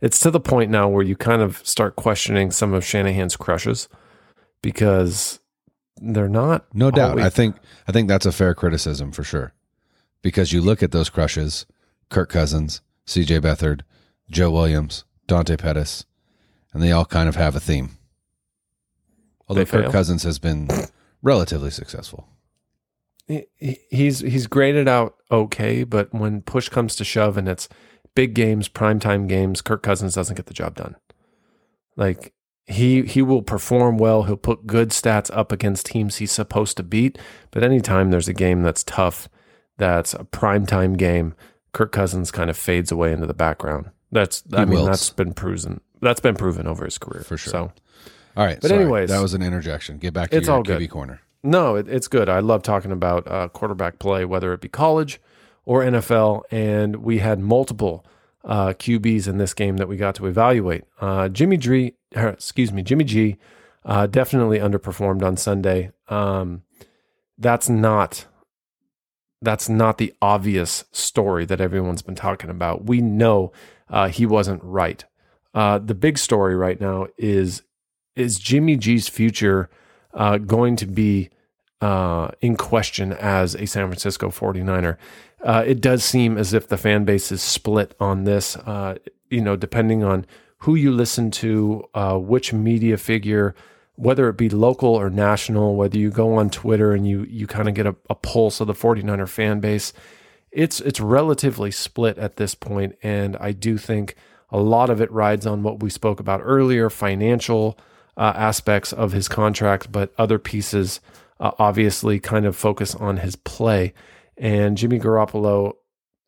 It's 0.00 0.20
to 0.20 0.30
the 0.30 0.40
point 0.40 0.70
now 0.70 0.88
where 0.88 1.04
you 1.04 1.16
kind 1.16 1.42
of 1.42 1.58
start 1.66 1.96
questioning 1.96 2.50
some 2.50 2.72
of 2.72 2.84
Shanahan's 2.84 3.36
crushes 3.36 3.88
because 4.62 5.40
they're 6.00 6.28
not 6.28 6.64
No 6.72 6.90
doubt. 6.90 7.10
always- 7.10 7.24
I 7.26 7.28
think 7.30 7.56
I 7.86 7.92
think 7.92 8.08
that's 8.08 8.26
a 8.26 8.32
fair 8.32 8.54
criticism 8.54 9.12
for 9.12 9.24
sure. 9.24 9.52
Because 10.22 10.52
you 10.52 10.60
look 10.60 10.82
at 10.82 10.90
those 10.92 11.10
crushes, 11.10 11.64
Kirk 12.08 12.28
Cousins, 12.30 12.80
CJ 13.06 13.40
Beathard, 13.40 13.82
Joe 14.30 14.50
Williams, 14.50 15.04
Dante 15.26 15.56
Pettis, 15.56 16.04
and 16.72 16.82
they 16.82 16.92
all 16.92 17.04
kind 17.04 17.28
of 17.28 17.36
have 17.36 17.56
a 17.56 17.60
theme. 17.60 17.96
Although 19.48 19.64
They 19.64 19.70
Kirk 19.70 19.82
fail? 19.84 19.92
Cousins 19.92 20.22
has 20.24 20.38
been 20.38 20.68
relatively 21.22 21.70
successful. 21.70 22.28
he- 23.26 23.46
he's 23.90 24.20
he's 24.20 24.46
graded 24.46 24.88
out 24.88 25.14
okay, 25.30 25.84
but 25.84 26.12
when 26.14 26.40
push 26.42 26.68
comes 26.68 26.96
to 26.96 27.04
shove 27.04 27.36
and 27.36 27.48
it's 27.48 27.68
big 28.14 28.34
games, 28.34 28.68
primetime 28.68 29.28
games, 29.28 29.60
Kirk 29.62 29.82
Cousins 29.82 30.14
doesn't 30.14 30.36
get 30.36 30.46
the 30.46 30.54
job 30.54 30.74
done. 30.76 30.96
Like 31.96 32.32
he 32.66 33.02
he 33.02 33.22
will 33.22 33.42
perform 33.42 33.96
well, 33.98 34.24
he'll 34.24 34.36
put 34.36 34.66
good 34.66 34.90
stats 34.90 35.30
up 35.34 35.52
against 35.52 35.86
teams 35.86 36.16
he's 36.16 36.32
supposed 36.32 36.76
to 36.76 36.82
beat, 36.82 37.18
but 37.50 37.62
anytime 37.62 38.10
there's 38.10 38.28
a 38.28 38.34
game 38.34 38.62
that's 38.62 38.84
tough, 38.84 39.28
that's 39.78 40.12
a 40.14 40.24
primetime 40.24 40.96
game, 40.96 41.34
Kirk 41.72 41.92
Cousins 41.92 42.30
kind 42.30 42.50
of 42.50 42.56
fades 42.56 42.92
away 42.92 43.12
into 43.12 43.26
the 43.26 43.34
background. 43.34 43.90
That's 44.12 44.42
I 44.52 44.64
mean 44.64 44.74
wilts. 44.74 44.88
that's 44.88 45.10
been 45.10 45.32
proven. 45.34 45.80
That's 46.00 46.20
been 46.20 46.34
proven 46.36 46.66
over 46.66 46.84
his 46.84 46.96
career 46.98 47.22
For 47.24 47.36
sure. 47.36 47.50
So 47.50 47.72
All 48.36 48.44
right, 48.44 48.58
But 48.60 48.68
sorry, 48.68 48.82
anyways- 48.82 49.10
that 49.10 49.20
was 49.20 49.34
an 49.34 49.42
interjection. 49.42 49.98
Get 49.98 50.14
back 50.14 50.30
to 50.30 50.36
It's 50.36 50.46
your 50.46 50.56
all 50.56 50.62
QB 50.62 50.78
good. 50.78 50.90
corner. 50.90 51.20
No, 51.42 51.76
it, 51.76 51.88
it's 51.88 52.08
good. 52.08 52.28
I 52.28 52.40
love 52.40 52.62
talking 52.62 52.90
about 52.92 53.26
uh, 53.30 53.48
quarterback 53.48 53.98
play, 53.98 54.24
whether 54.24 54.52
it 54.52 54.60
be 54.60 54.68
college 54.68 55.20
or 55.64 55.82
NFL. 55.82 56.42
And 56.50 56.96
we 56.96 57.18
had 57.18 57.38
multiple 57.38 58.04
uh, 58.44 58.68
QBs 58.70 59.28
in 59.28 59.38
this 59.38 59.54
game 59.54 59.76
that 59.76 59.86
we 59.88 59.96
got 59.96 60.14
to 60.16 60.26
evaluate. 60.26 60.84
Uh, 61.00 61.28
Jimmy 61.28 61.56
G, 61.56 61.94
er, 62.16 62.28
excuse 62.30 62.72
me, 62.72 62.82
Jimmy 62.82 63.04
G, 63.04 63.36
uh, 63.84 64.06
definitely 64.06 64.58
underperformed 64.58 65.22
on 65.22 65.36
Sunday. 65.36 65.90
Um, 66.08 66.62
that's 67.38 67.68
not 67.68 68.26
that's 69.40 69.68
not 69.68 69.98
the 69.98 70.12
obvious 70.20 70.84
story 70.90 71.44
that 71.44 71.60
everyone's 71.60 72.02
been 72.02 72.16
talking 72.16 72.50
about. 72.50 72.84
We 72.86 73.00
know 73.00 73.52
uh, 73.90 74.08
he 74.08 74.26
wasn't 74.26 74.62
right. 74.62 75.04
Uh, 75.54 75.78
the 75.78 75.94
big 75.94 76.18
story 76.18 76.54
right 76.54 76.80
now 76.80 77.06
is 77.16 77.62
is 78.14 78.38
Jimmy 78.38 78.76
G's 78.76 79.08
future 79.08 79.70
uh, 80.12 80.38
going 80.38 80.76
to 80.76 80.86
be 80.86 81.30
uh, 81.80 82.30
in 82.40 82.56
question 82.56 83.12
as 83.12 83.54
a 83.54 83.66
San 83.66 83.86
Francisco 83.86 84.28
49er. 84.28 84.96
Uh, 85.42 85.62
it 85.64 85.80
does 85.80 86.02
seem 86.04 86.36
as 86.36 86.52
if 86.52 86.66
the 86.66 86.76
fan 86.76 87.04
base 87.04 87.30
is 87.30 87.40
split 87.40 87.94
on 88.00 88.24
this, 88.24 88.56
uh, 88.56 88.96
you 89.30 89.40
know, 89.40 89.54
depending 89.54 90.02
on 90.02 90.26
who 90.58 90.74
you 90.74 90.90
listen 90.90 91.30
to, 91.30 91.84
which 92.16 92.52
media 92.52 92.96
figure, 92.96 93.54
whether 93.94 94.28
it 94.28 94.36
be 94.36 94.48
local 94.48 94.90
or 94.90 95.08
national, 95.10 95.76
whether 95.76 95.96
you 95.96 96.10
go 96.10 96.34
on 96.34 96.50
Twitter 96.50 96.92
and 96.92 97.06
you, 97.06 97.24
you 97.24 97.46
kind 97.46 97.68
of 97.68 97.74
get 97.74 97.86
a, 97.86 97.94
a 98.10 98.16
pulse 98.16 98.60
of 98.60 98.66
the 98.66 98.72
49er 98.72 99.28
fan 99.28 99.60
base. 99.60 99.92
It's, 100.50 100.80
it's 100.80 101.00
relatively 101.00 101.70
split 101.70 102.18
at 102.18 102.36
this 102.36 102.54
point, 102.54 102.96
And 103.02 103.36
I 103.36 103.52
do 103.52 103.78
think 103.78 104.14
a 104.50 104.58
lot 104.58 104.90
of 104.90 105.00
it 105.00 105.10
rides 105.12 105.46
on 105.46 105.62
what 105.62 105.82
we 105.82 105.90
spoke 105.90 106.20
about 106.20 106.40
earlier, 106.42 106.88
financial, 106.88 107.78
uh, 108.16 108.32
aspects 108.34 108.92
of 108.92 109.12
his 109.12 109.28
contract, 109.28 109.92
but 109.92 110.12
other 110.18 110.38
pieces 110.38 111.00
uh, 111.38 111.52
obviously 111.58 112.18
kind 112.18 112.46
of 112.46 112.56
focus 112.56 112.94
on 112.94 113.18
his 113.18 113.36
play. 113.36 113.94
And 114.36 114.76
Jimmy 114.76 114.98
Garoppolo, 114.98 115.74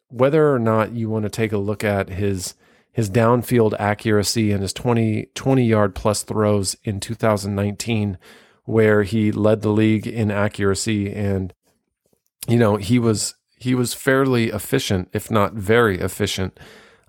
whether 0.09 0.53
or 0.53 0.59
not 0.59 0.93
you 0.93 1.09
want 1.11 1.25
to 1.25 1.31
take 1.31 1.53
a 1.53 1.59
look 1.59 1.85
at 1.85 2.09
his 2.09 2.55
his 2.93 3.09
downfield 3.09 3.73
accuracy 3.79 4.51
and 4.51 4.62
his 4.62 4.73
20, 4.73 5.29
20 5.37 5.64
yard 5.64 5.95
plus 5.95 6.25
throws 6.25 6.77
in 6.83 6.99
2019, 6.99 8.18
where 8.64 9.05
he 9.05 9.31
led 9.31 9.62
the 9.62 9.71
league 9.71 10.09
in 10.09 10.29
accuracy, 10.31 11.12
and 11.12 11.55
you 12.49 12.59
know 12.59 12.77
he 12.77 12.99
was 12.99 13.35
he 13.61 13.75
was 13.75 13.95
fairly 13.95 14.49
efficient, 14.49 15.09
if 15.13 15.31
not 15.31 15.53
very 15.53 16.01
efficient. 16.01 16.59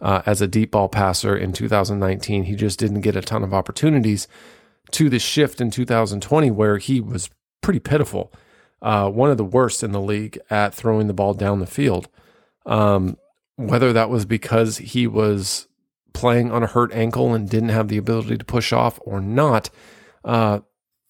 Uh, 0.02 0.22
as 0.26 0.42
a 0.42 0.48
deep 0.48 0.72
ball 0.72 0.90
passer 0.90 1.38
in 1.38 1.54
2019, 1.54 2.44
he 2.44 2.56
just 2.56 2.78
didn't 2.78 3.02
get 3.02 3.16
a 3.16 3.22
ton 3.22 3.44
of 3.44 3.54
opportunities 3.54 4.28
to 4.90 5.10
the 5.10 5.20
shift 5.20 5.62
in 5.62 5.72
2020 5.72 6.52
where 6.52 6.78
he 6.78 7.00
was 7.00 7.30
pretty 7.62 7.80
pitiful, 7.80 8.34
uh, 8.82 9.10
one 9.10 9.30
of 9.30 9.38
the 9.38 9.46
worst 9.46 9.84
in 9.84 9.92
the 9.92 10.02
league 10.02 10.40
at 10.50 10.74
throwing 10.74 11.08
the 11.08 11.14
ball 11.14 11.34
down 11.34 11.60
the 11.60 11.68
field. 11.68 12.10
Um, 12.66 13.18
whether 13.56 13.94
that 13.94 14.10
was 14.10 14.26
because 14.26 14.78
he 14.78 15.08
was 15.08 15.68
playing 16.14 16.52
on 16.52 16.64
a 16.64 16.68
hurt 16.68 16.92
ankle 16.94 17.34
and 17.34 17.50
didn't 17.50 17.70
have 17.70 17.88
the 17.88 17.98
ability 17.98 18.38
to 18.38 18.46
push 18.46 18.74
off 18.74 19.00
or 19.04 19.22
not, 19.22 19.70
uh, 20.26 20.60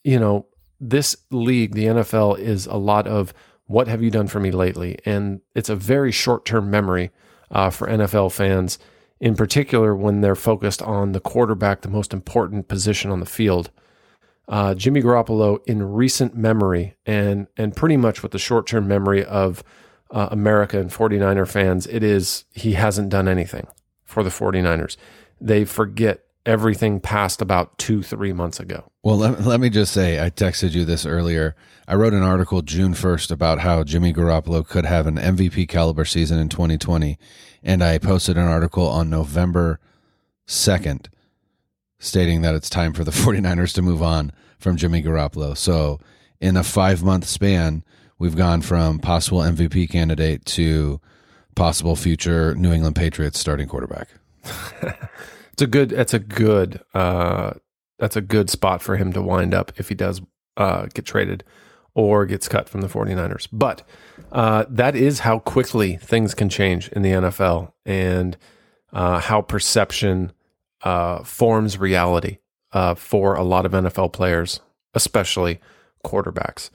you 0.04 0.20
know, 0.20 0.48
this 0.80 1.16
league, 1.32 1.74
the 1.74 1.86
NFL, 1.86 2.38
is 2.40 2.66
a 2.66 2.76
lot 2.76 3.08
of 3.08 3.34
what 3.72 3.88
have 3.88 4.02
you 4.02 4.12
done 4.12 4.28
for 4.28 4.40
me 4.40 4.52
lately? 4.52 5.00
And 5.06 5.42
it's 5.56 5.70
a 5.70 5.76
very 5.76 6.12
short 6.12 6.46
term 6.46 6.70
memory 6.70 7.12
uh, 7.50 7.70
for 7.70 7.88
NFL 7.88 8.32
fans 8.32 8.78
in 9.20 9.36
particular 9.36 9.96
when 9.96 10.22
they're 10.22 10.36
focused 10.36 10.82
on 10.82 11.12
the 11.12 11.20
quarterback, 11.20 11.82
the 11.82 11.90
most 11.90 12.12
important 12.12 12.68
position 12.68 13.12
on 13.12 13.20
the 13.20 13.26
field. 13.26 13.70
Uh, 14.48 14.74
Jimmy 14.74 15.02
Garoppolo, 15.02 15.60
in 15.68 15.94
recent 15.94 16.36
memory, 16.36 16.96
and 17.06 17.48
and 17.56 17.76
pretty 17.76 17.96
much 17.96 18.24
with 18.24 18.32
the 18.32 18.40
short 18.40 18.68
term 18.68 18.88
memory 18.88 19.24
of 19.24 19.64
uh, 20.10 20.28
America 20.32 20.80
and 20.80 20.90
49er 20.90 21.48
fans, 21.48 21.88
it 21.88 22.04
is 22.04 22.44
he 22.52 22.74
hasn't 22.74 23.10
done 23.10 23.28
anything 23.28 23.68
for 24.04 24.24
the 24.24 24.30
49ers. 24.30 24.98
They 25.40 25.64
forget 25.64 26.26
everything 26.46 27.00
past 27.00 27.42
about 27.42 27.78
two, 27.78 28.02
three 28.02 28.34
months 28.34 28.60
ago. 28.60 28.92
Well, 29.04 29.18
let, 29.18 29.42
let 29.42 29.60
me 29.60 29.70
just 29.70 29.94
say, 29.94 30.24
I 30.24 30.30
texted 30.30 30.72
you 30.72 30.86
this 30.86 31.06
earlier. 31.06 31.56
I 31.88 31.96
wrote 31.96 32.14
an 32.14 32.24
article 32.24 32.62
June 32.62 32.94
1st 32.94 33.32
about 33.32 33.60
how 33.60 33.84
Jimmy 33.84 34.14
Garoppolo 34.14 34.68
could 34.68 34.86
have 34.86 35.08
an 35.08 35.18
MVP 35.18 35.68
caliber 35.68 36.06
season 36.06 36.40
in 36.40 36.50
2020. 36.50 37.18
And 37.64 37.84
I 37.84 37.98
posted 37.98 38.38
an 38.38 38.48
article 38.48 38.88
on 38.88 39.10
November 39.10 39.80
2nd 40.48 41.08
stating 42.00 42.42
that 42.42 42.56
it's 42.56 42.70
time 42.70 42.94
for 42.94 43.04
the 43.04 43.12
49ers 43.12 43.74
to 43.74 43.82
move 43.82 44.02
on 44.02 44.32
from 44.58 44.78
Jimmy 44.78 45.02
Garoppolo. 45.02 45.56
So, 45.58 46.00
in 46.40 46.58
a 46.58 46.64
five 46.64 47.04
month 47.04 47.26
span, 47.26 47.84
we've 48.18 48.36
gone 48.36 48.62
from 48.62 48.98
possible 49.00 49.40
MVP 49.40 49.90
candidate 49.92 50.44
to 50.46 51.00
possible 51.56 51.96
future 51.96 52.56
New 52.56 52.72
England 52.72 52.96
Patriots 52.96 53.40
starting 53.40 53.68
quarterback. 53.68 54.10
It's 55.54 55.62
a 55.62 55.68
good. 55.68 55.92
It's 55.92 56.14
a 56.14 56.20
good. 56.20 56.82
Uh, 56.94 57.54
that's 58.00 58.16
a 58.16 58.22
good 58.22 58.50
spot 58.50 58.82
for 58.82 58.98
him 58.98 59.14
to 59.14 59.22
wind 59.22 59.54
up 59.54 59.72
if 59.78 59.90
he 59.90 59.96
does 59.96 60.22
uh, 60.58 60.88
get 60.94 61.06
traded 61.06 61.44
or 61.94 62.26
gets 62.26 62.48
cut 62.48 62.70
from 62.70 62.82
the 62.82 62.88
49ers. 62.88 63.48
But 63.52 63.88
uh, 64.32 64.66
that 64.70 64.96
is 64.96 65.20
how 65.20 65.40
quickly 65.40 65.98
things 65.98 66.34
can 66.34 66.50
change 66.50 66.90
in 66.90 67.02
the 67.02 67.12
NFL 67.12 67.74
and 67.86 68.38
uh, 68.94 69.20
how 69.20 69.42
perception 69.42 70.32
uh, 70.84 71.24
forms 71.24 71.78
reality 71.78 72.38
uh, 72.74 72.96
for 72.96 73.36
a 73.36 73.44
lot 73.44 73.66
of 73.66 73.74
NFL 73.74 74.14
players, 74.14 74.62
especially 74.94 75.60
quarterbacks. 76.06 76.70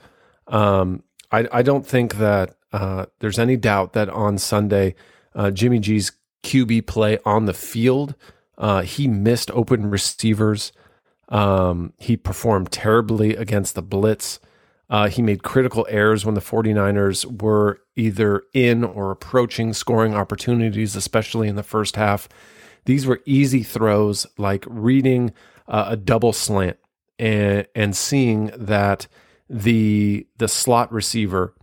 Um, 0.47 1.03
I, 1.31 1.47
I 1.51 1.61
don't 1.61 1.85
think 1.85 2.15
that 2.15 2.55
uh, 2.71 3.07
there's 3.19 3.39
any 3.39 3.57
doubt 3.57 3.93
that 3.93 4.09
on 4.09 4.37
Sunday, 4.37 4.95
uh, 5.35 5.51
Jimmy 5.51 5.79
G's 5.79 6.11
QB 6.43 6.85
play 6.87 7.17
on 7.25 7.45
the 7.45 7.53
field, 7.53 8.15
uh, 8.57 8.81
he 8.81 9.07
missed 9.07 9.51
open 9.51 9.89
receivers. 9.89 10.71
Um, 11.29 11.93
he 11.99 12.17
performed 12.17 12.71
terribly 12.71 13.35
against 13.35 13.75
the 13.75 13.81
blitz. 13.81 14.39
Uh, 14.89 15.09
he 15.09 15.21
made 15.21 15.43
critical 15.43 15.85
errors 15.89 16.25
when 16.25 16.35
the 16.35 16.41
49ers 16.41 17.41
were 17.41 17.81
either 17.95 18.43
in 18.53 18.83
or 18.83 19.11
approaching 19.11 19.73
scoring 19.73 20.15
opportunities, 20.15 20.95
especially 20.95 21.47
in 21.49 21.55
the 21.55 21.63
first 21.63 21.97
half. 21.97 22.29
These 22.85 23.05
were 23.05 23.21
easy 23.25 23.63
throws, 23.63 24.25
like 24.37 24.63
reading 24.67 25.33
uh, 25.67 25.87
a 25.89 25.97
double 25.97 26.31
slant 26.31 26.77
and, 27.19 27.67
and 27.75 27.95
seeing 27.95 28.51
that 28.55 29.07
the 29.49 30.27
the 30.37 30.47
slot 30.47 30.91
receiver 30.91 31.53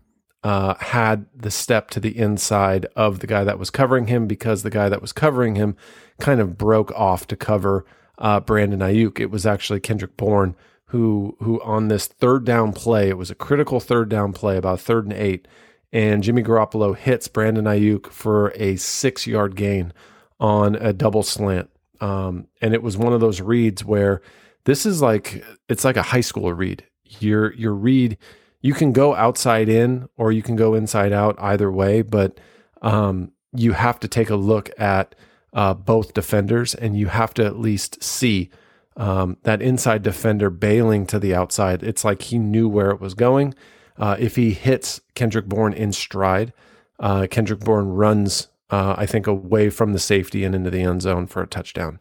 uh, 0.45 0.75
had 0.75 1.27
the 1.35 1.51
step 1.51 1.91
to 1.91 1.99
the 1.99 2.17
inside 2.17 2.87
of 2.95 3.19
the 3.19 3.27
guy 3.27 3.43
that 3.43 3.59
was 3.59 3.71
covering 3.71 4.07
him 4.07 4.29
because 4.29 4.63
the 4.63 4.71
guy 4.71 4.89
that 4.89 5.01
was 5.01 5.13
covering 5.13 5.57
him 5.57 5.77
kind 6.21 6.41
of 6.41 6.57
broke 6.57 6.93
off 6.93 7.27
to 7.27 7.37
cover 7.37 7.85
uh, 8.19 8.39
Brandon 8.39 8.79
Aiyuk. 8.79 9.19
It 9.19 9.31
was 9.31 9.45
actually 9.45 9.81
Kendrick 9.81 10.17
Bourne 10.17 10.55
who 10.95 11.37
who 11.41 11.61
on 11.63 11.89
this 11.89 12.07
third 12.07 12.45
down 12.45 12.73
play, 12.73 13.09
it 13.09 13.19
was 13.19 13.29
a 13.29 13.35
critical 13.35 13.81
third 13.81 14.09
down 14.09 14.33
play, 14.33 14.57
about 14.57 14.79
third 14.79 15.05
and 15.05 15.13
eight, 15.13 15.49
and 15.93 16.23
Jimmy 16.23 16.43
Garoppolo 16.43 16.97
hits 16.97 17.27
Brandon 17.27 17.65
Aiyuk 17.65 18.13
for 18.13 18.53
a 18.55 18.77
six 18.77 19.27
yard 19.27 19.57
gain 19.57 19.93
on 20.39 20.77
a 20.77 20.93
double 20.93 21.25
slant. 21.25 21.69
Um, 22.01 22.47
and 22.61 22.75
it 22.75 22.83
was 22.83 22.97
one 22.97 23.13
of 23.13 23.21
those 23.21 23.41
reads 23.41 23.85
where 23.85 24.23
this 24.67 24.87
is 24.87 25.03
like 25.03 25.45
it's 25.69 25.85
like 25.85 25.97
a 25.97 26.03
high 26.03 26.21
school 26.21 26.53
read. 26.53 26.85
Your 27.19 27.53
your 27.55 27.75
read 27.75 28.17
you 28.65 28.73
can 28.73 28.93
go 28.93 29.15
outside 29.15 29.69
in 29.69 30.09
or 30.17 30.33
you 30.33 30.41
can 30.43 30.57
go 30.57 30.73
inside 30.73 31.13
out 31.13 31.37
either 31.39 31.71
way, 31.71 32.01
but 32.01 32.41
um, 32.81 33.31
you 33.55 33.73
have 33.73 34.01
to 34.01 34.09
take 34.09 34.31
a 34.31 34.37
look 34.37 34.71
at 34.81 35.15
uh, 35.53 35.75
both 35.75 36.15
defenders 36.15 36.75
and 36.75 36.97
you 36.97 37.09
have 37.09 37.35
to 37.35 37.45
at 37.45 37.59
least 37.59 38.03
see 38.03 38.49
um, 38.97 39.37
that 39.43 39.61
inside 39.61 40.03
defender 40.03 40.49
bailing 40.49 41.05
to 41.05 41.19
the 41.19 41.35
outside. 41.35 41.83
It's 41.83 42.07
like 42.07 42.23
he 42.23 42.39
knew 42.39 42.67
where 42.67 42.91
it 42.91 43.03
was 43.03 43.13
going. 43.13 43.55
Uh, 43.99 44.17
if 44.19 44.35
he 44.37 44.53
hits 44.53 44.99
Kendrick 45.15 45.45
Bourne 45.45 45.75
in 45.75 45.93
stride, 45.93 46.55
uh, 47.01 47.27
Kendrick 47.31 47.61
Bourne 47.61 47.89
runs, 47.91 48.49
uh, 48.71 48.95
I 48.97 49.05
think, 49.05 49.27
away 49.27 49.69
from 49.69 49.93
the 49.93 49.99
safety 49.99 50.43
and 50.43 50.55
into 50.55 50.71
the 50.71 50.81
end 50.81 51.03
zone 51.03 51.27
for 51.27 51.43
a 51.43 51.47
touchdown. 51.47 52.01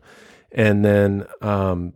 And 0.54 0.86
then, 0.86 1.26
um, 1.42 1.92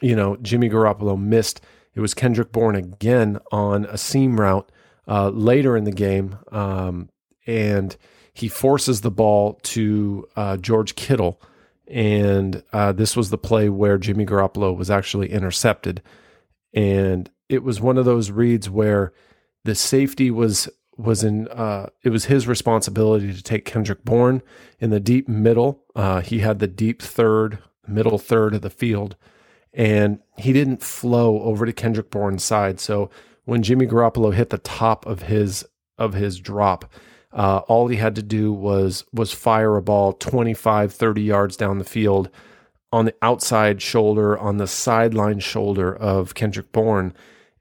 you 0.00 0.16
know, 0.16 0.36
Jimmy 0.36 0.70
Garoppolo 0.70 1.20
missed. 1.20 1.60
It 1.98 2.00
was 2.00 2.14
Kendrick 2.14 2.52
Bourne 2.52 2.76
again 2.76 3.40
on 3.50 3.84
a 3.86 3.98
seam 3.98 4.40
route 4.40 4.70
uh, 5.08 5.30
later 5.30 5.76
in 5.76 5.82
the 5.82 5.90
game. 5.90 6.38
Um, 6.52 7.08
and 7.44 7.96
he 8.32 8.46
forces 8.46 9.00
the 9.00 9.10
ball 9.10 9.54
to 9.64 10.24
uh, 10.36 10.58
George 10.58 10.94
Kittle. 10.94 11.42
And 11.88 12.62
uh, 12.72 12.92
this 12.92 13.16
was 13.16 13.30
the 13.30 13.36
play 13.36 13.68
where 13.68 13.98
Jimmy 13.98 14.24
Garoppolo 14.24 14.76
was 14.76 14.92
actually 14.92 15.32
intercepted. 15.32 16.00
And 16.72 17.28
it 17.48 17.64
was 17.64 17.80
one 17.80 17.98
of 17.98 18.04
those 18.04 18.30
reads 18.30 18.70
where 18.70 19.12
the 19.64 19.74
safety 19.74 20.30
was 20.30 20.68
was 20.96 21.24
in 21.24 21.48
uh, 21.48 21.88
it 22.04 22.10
was 22.10 22.26
his 22.26 22.46
responsibility 22.46 23.34
to 23.34 23.42
take 23.42 23.64
Kendrick 23.64 24.04
Bourne 24.04 24.42
in 24.78 24.90
the 24.90 25.00
deep 25.00 25.28
middle. 25.28 25.82
Uh, 25.96 26.20
he 26.20 26.38
had 26.38 26.60
the 26.60 26.68
deep 26.68 27.02
third, 27.02 27.58
middle 27.88 28.18
third 28.18 28.54
of 28.54 28.62
the 28.62 28.70
field, 28.70 29.16
and 29.78 30.18
he 30.36 30.52
didn't 30.52 30.82
flow 30.82 31.40
over 31.40 31.64
to 31.64 31.72
Kendrick 31.72 32.10
Bourne's 32.10 32.44
side. 32.44 32.80
So 32.80 33.08
when 33.46 33.62
Jimmy 33.62 33.86
Garoppolo 33.86 34.34
hit 34.34 34.50
the 34.50 34.58
top 34.58 35.06
of 35.06 35.22
his 35.22 35.64
of 35.96 36.12
his 36.12 36.38
drop, 36.38 36.92
uh, 37.32 37.62
all 37.68 37.88
he 37.88 37.96
had 37.96 38.14
to 38.16 38.22
do 38.22 38.52
was 38.52 39.06
was 39.14 39.32
fire 39.32 39.76
a 39.76 39.82
ball 39.82 40.12
25, 40.12 40.92
30 40.92 41.22
yards 41.22 41.56
down 41.56 41.78
the 41.78 41.84
field 41.84 42.28
on 42.92 43.06
the 43.06 43.14
outside 43.22 43.80
shoulder, 43.80 44.38
on 44.38 44.58
the 44.58 44.66
sideline 44.66 45.40
shoulder 45.40 45.96
of 45.96 46.34
Kendrick 46.34 46.72
Bourne 46.72 47.14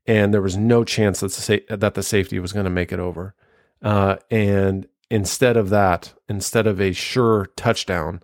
and 0.07 0.33
there 0.33 0.41
was 0.41 0.55
no 0.55 0.83
chance 0.83 1.19
that 1.19 1.33
the, 1.33 1.41
sa- 1.41 1.75
that 1.75 1.93
the 1.93 2.03
safety 2.03 2.39
was 2.39 2.53
going 2.53 2.63
to 2.63 2.69
make 2.69 2.91
it 2.91 2.99
over. 2.99 3.35
Uh, 3.81 4.15
and 4.31 4.87
instead 5.11 5.57
of 5.57 5.69
that, 5.69 6.13
instead 6.29 6.65
of 6.65 6.79
a 6.79 6.93
sure 6.93 7.47
touchdown, 7.57 8.23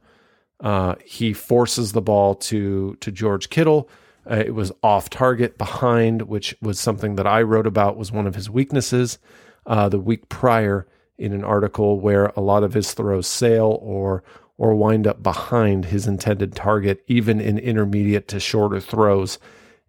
uh, 0.59 0.95
he 1.03 1.33
forces 1.33 1.91
the 1.91 2.01
ball 2.01 2.35
to 2.35 2.95
to 3.01 3.11
George 3.11 3.49
Kittle. 3.49 3.89
Uh, 4.29 4.35
it 4.35 4.55
was 4.55 4.71
off 4.81 5.09
target 5.09 5.57
behind, 5.57 6.23
which 6.23 6.55
was 6.61 6.79
something 6.79 7.15
that 7.15 7.27
I 7.27 7.41
wrote 7.41 7.67
about 7.67 7.97
was 7.97 8.11
one 8.11 8.27
of 8.27 8.35
his 8.35 8.49
weaknesses 8.49 9.17
uh, 9.65 9.89
the 9.89 9.99
week 9.99 10.29
prior 10.29 10.87
in 11.17 11.33
an 11.33 11.43
article 11.43 11.99
where 11.99 12.27
a 12.27 12.41
lot 12.41 12.63
of 12.63 12.73
his 12.73 12.93
throws 12.93 13.27
sail 13.27 13.79
or 13.81 14.23
or 14.57 14.75
wind 14.75 15.07
up 15.07 15.21
behind 15.23 15.85
his 15.85 16.07
intended 16.07 16.55
target, 16.55 17.03
even 17.07 17.41
in 17.41 17.57
intermediate 17.57 18.27
to 18.29 18.39
shorter 18.39 18.79
throws 18.79 19.39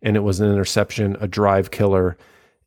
and 0.04 0.16
it 0.16 0.20
was 0.20 0.38
an 0.38 0.52
interception, 0.52 1.16
a 1.18 1.26
drive 1.26 1.70
killer. 1.70 2.16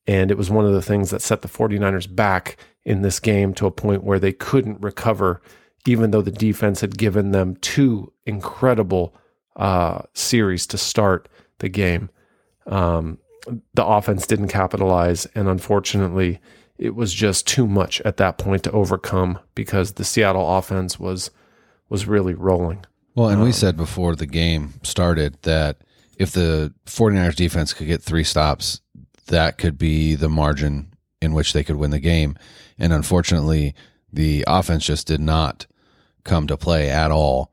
And 0.07 0.31
it 0.31 0.37
was 0.37 0.49
one 0.49 0.65
of 0.65 0.73
the 0.73 0.81
things 0.81 1.11
that 1.11 1.21
set 1.21 1.43
the 1.43 1.47
49ers 1.47 2.13
back 2.13 2.57
in 2.83 3.03
this 3.03 3.19
game 3.19 3.53
to 3.53 3.67
a 3.67 3.71
point 3.71 4.03
where 4.03 4.19
they 4.19 4.33
couldn't 4.33 4.81
recover, 4.81 5.41
even 5.88 6.11
though 6.11 6.21
the 6.21 6.31
defense 6.31 6.81
had 6.81 6.97
given 6.97 7.31
them 7.31 7.55
two 7.57 8.11
incredible 8.25 9.15
uh, 9.55 10.01
series 10.13 10.67
to 10.67 10.77
start 10.77 11.27
the 11.59 11.69
game. 11.69 12.09
Um, 12.67 13.17
the 13.73 13.85
offense 13.85 14.27
didn't 14.27 14.49
capitalize. 14.49 15.25
And 15.33 15.47
unfortunately, 15.47 16.39
it 16.77 16.95
was 16.95 17.13
just 17.13 17.47
too 17.47 17.67
much 17.67 18.01
at 18.01 18.17
that 18.17 18.38
point 18.38 18.63
to 18.63 18.71
overcome 18.71 19.39
because 19.55 19.93
the 19.93 20.03
Seattle 20.03 20.57
offense 20.57 20.99
was 20.99 21.31
was 21.89 22.05
really 22.05 22.33
rolling. 22.33 22.85
Well, 23.15 23.29
and 23.29 23.39
um, 23.39 23.45
we 23.45 23.53
said 23.53 23.77
before 23.77 24.15
the 24.15 24.27
game 24.27 24.73
started 24.83 25.41
that 25.43 25.77
if 26.17 26.31
the 26.31 26.73
49ers 26.85 27.35
defense 27.35 27.73
could 27.73 27.88
get 27.88 28.03
three 28.03 28.25
stops, 28.25 28.81
that 29.27 29.57
could 29.57 29.77
be 29.77 30.15
the 30.15 30.29
margin 30.29 30.93
in 31.21 31.33
which 31.33 31.53
they 31.53 31.63
could 31.63 31.77
win 31.77 31.91
the 31.91 31.99
game. 31.99 32.38
And 32.77 32.91
unfortunately, 32.91 33.73
the 34.11 34.43
offense 34.47 34.85
just 34.85 35.07
did 35.07 35.21
not 35.21 35.65
come 36.28 36.45
to 36.47 36.57
play 36.57 36.89
at 36.89 37.09
all, 37.09 37.51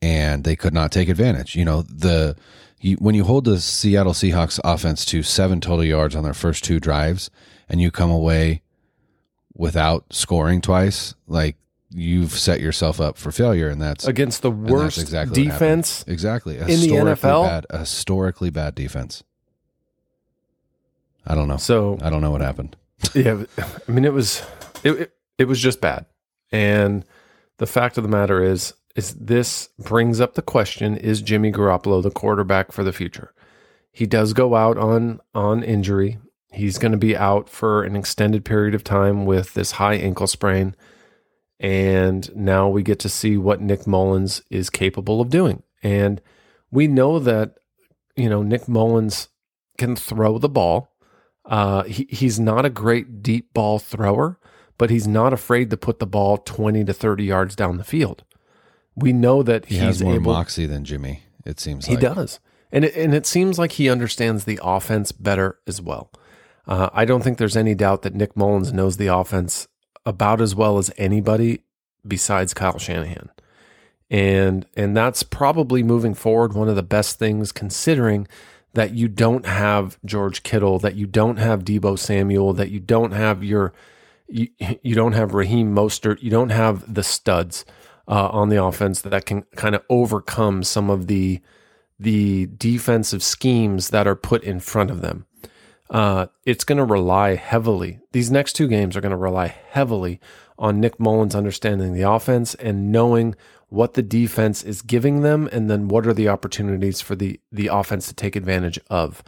and 0.00 0.44
they 0.44 0.54
could 0.54 0.74
not 0.74 0.92
take 0.92 1.08
advantage. 1.08 1.56
You 1.56 1.64
know, 1.64 1.82
the 1.82 2.36
you, 2.80 2.96
when 2.96 3.14
you 3.14 3.24
hold 3.24 3.44
the 3.44 3.60
Seattle 3.60 4.12
Seahawks 4.12 4.60
offense 4.62 5.04
to 5.06 5.22
seven 5.22 5.60
total 5.60 5.84
yards 5.84 6.14
on 6.14 6.24
their 6.24 6.34
first 6.34 6.64
two 6.64 6.78
drives, 6.80 7.30
and 7.68 7.80
you 7.80 7.90
come 7.90 8.10
away 8.10 8.62
without 9.54 10.04
scoring 10.10 10.60
twice, 10.60 11.14
like 11.26 11.56
you've 11.90 12.32
set 12.32 12.60
yourself 12.60 13.00
up 13.00 13.18
for 13.18 13.32
failure, 13.32 13.68
and 13.68 13.82
that's 13.82 14.06
against 14.06 14.42
the 14.42 14.50
worst 14.50 14.98
exactly 14.98 15.44
defense 15.44 16.04
exactly 16.06 16.56
in 16.56 16.66
the 16.66 16.88
NFL. 16.88 17.44
Bad, 17.46 17.66
historically 17.78 18.50
bad 18.50 18.74
defense. 18.74 19.22
I 21.26 21.34
don't 21.34 21.48
know. 21.48 21.58
So 21.58 21.98
I 22.02 22.10
don't 22.10 22.22
know 22.22 22.30
what 22.30 22.40
happened. 22.40 22.76
yeah, 23.14 23.44
I 23.88 23.92
mean 23.92 24.04
it 24.04 24.12
was 24.12 24.42
it, 24.82 24.92
it 24.92 25.12
it 25.38 25.44
was 25.44 25.60
just 25.60 25.80
bad, 25.80 26.06
and 26.50 27.04
the 27.60 27.66
fact 27.66 27.98
of 27.98 28.02
the 28.02 28.10
matter 28.10 28.42
is 28.42 28.72
is 28.96 29.14
this 29.14 29.68
brings 29.78 30.18
up 30.18 30.34
the 30.34 30.42
question: 30.42 30.96
Is 30.96 31.20
Jimmy 31.22 31.52
Garoppolo 31.52 32.02
the 32.02 32.10
quarterback 32.10 32.72
for 32.72 32.82
the 32.82 32.92
future? 32.92 33.34
He 33.92 34.06
does 34.06 34.32
go 34.32 34.56
out 34.56 34.78
on 34.78 35.20
on 35.34 35.62
injury. 35.62 36.18
He's 36.52 36.78
going 36.78 36.92
to 36.92 36.98
be 36.98 37.14
out 37.14 37.50
for 37.50 37.84
an 37.84 37.94
extended 37.94 38.46
period 38.46 38.74
of 38.74 38.82
time 38.82 39.26
with 39.26 39.52
this 39.52 39.72
high 39.72 39.94
ankle 39.94 40.26
sprain. 40.26 40.74
And 41.60 42.34
now 42.34 42.68
we 42.68 42.82
get 42.82 42.98
to 43.00 43.10
see 43.10 43.36
what 43.36 43.60
Nick 43.60 43.86
Mullens 43.86 44.42
is 44.50 44.70
capable 44.70 45.20
of 45.20 45.28
doing. 45.28 45.62
And 45.82 46.22
we 46.70 46.88
know 46.88 47.18
that, 47.18 47.56
you 48.16 48.30
know, 48.30 48.42
Nick 48.42 48.66
Mullens 48.66 49.28
can 49.76 49.94
throw 49.94 50.38
the 50.38 50.48
ball. 50.48 50.96
Uh, 51.44 51.82
he, 51.84 52.08
he's 52.08 52.40
not 52.40 52.64
a 52.64 52.70
great 52.70 53.22
deep 53.22 53.52
ball 53.52 53.78
thrower, 53.78 54.39
but 54.80 54.88
he's 54.88 55.06
not 55.06 55.34
afraid 55.34 55.68
to 55.68 55.76
put 55.76 55.98
the 55.98 56.06
ball 56.06 56.38
20 56.38 56.86
to 56.86 56.94
30 56.94 57.22
yards 57.22 57.54
down 57.54 57.76
the 57.76 57.84
field. 57.84 58.24
We 58.96 59.12
know 59.12 59.42
that 59.42 59.66
he 59.66 59.78
he's 59.78 60.02
more 60.02 60.14
able, 60.14 60.32
moxie 60.32 60.64
than 60.64 60.86
Jimmy, 60.86 61.24
it 61.44 61.60
seems 61.60 61.84
he 61.84 61.96
like. 61.96 62.00
does. 62.00 62.40
And 62.72 62.86
it, 62.86 62.96
and 62.96 63.14
it 63.14 63.26
seems 63.26 63.58
like 63.58 63.72
he 63.72 63.90
understands 63.90 64.46
the 64.46 64.58
offense 64.62 65.12
better 65.12 65.58
as 65.66 65.82
well. 65.82 66.10
Uh, 66.66 66.88
I 66.94 67.04
don't 67.04 67.22
think 67.22 67.36
there's 67.36 67.58
any 67.58 67.74
doubt 67.74 68.00
that 68.02 68.14
Nick 68.14 68.34
Mullens 68.38 68.72
knows 68.72 68.96
the 68.96 69.08
offense 69.08 69.68
about 70.06 70.40
as 70.40 70.54
well 70.54 70.78
as 70.78 70.90
anybody 70.96 71.64
besides 72.08 72.54
Kyle 72.54 72.78
Shanahan. 72.78 73.28
And 74.08 74.64
and 74.78 74.96
that's 74.96 75.22
probably 75.22 75.82
moving 75.82 76.14
forward 76.14 76.54
one 76.54 76.70
of 76.70 76.76
the 76.76 76.82
best 76.82 77.18
things 77.18 77.52
considering 77.52 78.26
that 78.72 78.94
you 78.94 79.08
don't 79.08 79.44
have 79.44 79.98
George 80.06 80.42
Kittle, 80.42 80.78
that 80.78 80.94
you 80.94 81.06
don't 81.06 81.36
have 81.36 81.64
Deebo 81.64 81.98
Samuel, 81.98 82.54
that 82.54 82.70
you 82.70 82.80
don't 82.80 83.12
have 83.12 83.44
your 83.44 83.74
you, 84.30 84.48
you 84.82 84.94
don't 84.94 85.12
have 85.12 85.34
Raheem 85.34 85.74
Mostert, 85.74 86.22
you 86.22 86.30
don't 86.30 86.50
have 86.50 86.92
the 86.92 87.02
studs 87.02 87.64
uh, 88.08 88.28
on 88.28 88.48
the 88.48 88.62
offense 88.62 89.02
that 89.02 89.26
can 89.26 89.42
kind 89.56 89.74
of 89.74 89.82
overcome 89.88 90.62
some 90.64 90.90
of 90.90 91.06
the 91.06 91.40
the 91.98 92.46
defensive 92.56 93.22
schemes 93.22 93.90
that 93.90 94.06
are 94.06 94.16
put 94.16 94.42
in 94.42 94.58
front 94.58 94.90
of 94.90 95.02
them 95.02 95.26
uh, 95.90 96.26
it's 96.46 96.64
going 96.64 96.78
to 96.78 96.84
rely 96.84 97.34
heavily. 97.34 97.98
These 98.12 98.30
next 98.30 98.52
two 98.54 98.68
games 98.68 98.96
are 98.96 99.00
going 99.00 99.10
to 99.10 99.16
rely 99.16 99.48
heavily 99.48 100.20
on 100.58 100.80
Nick 100.80 100.98
Mullens 100.98 101.34
understanding 101.34 101.92
the 101.92 102.08
offense 102.08 102.54
and 102.54 102.92
knowing 102.92 103.34
what 103.68 103.94
the 103.94 104.02
defense 104.02 104.62
is 104.62 104.82
giving 104.82 105.22
them, 105.22 105.48
and 105.52 105.70
then 105.70 105.88
what 105.88 106.06
are 106.06 106.14
the 106.14 106.28
opportunities 106.28 107.00
for 107.00 107.14
the 107.14 107.40
the 107.52 107.68
offense 107.68 108.08
to 108.08 108.14
take 108.14 108.36
advantage 108.36 108.78
of. 108.88 109.22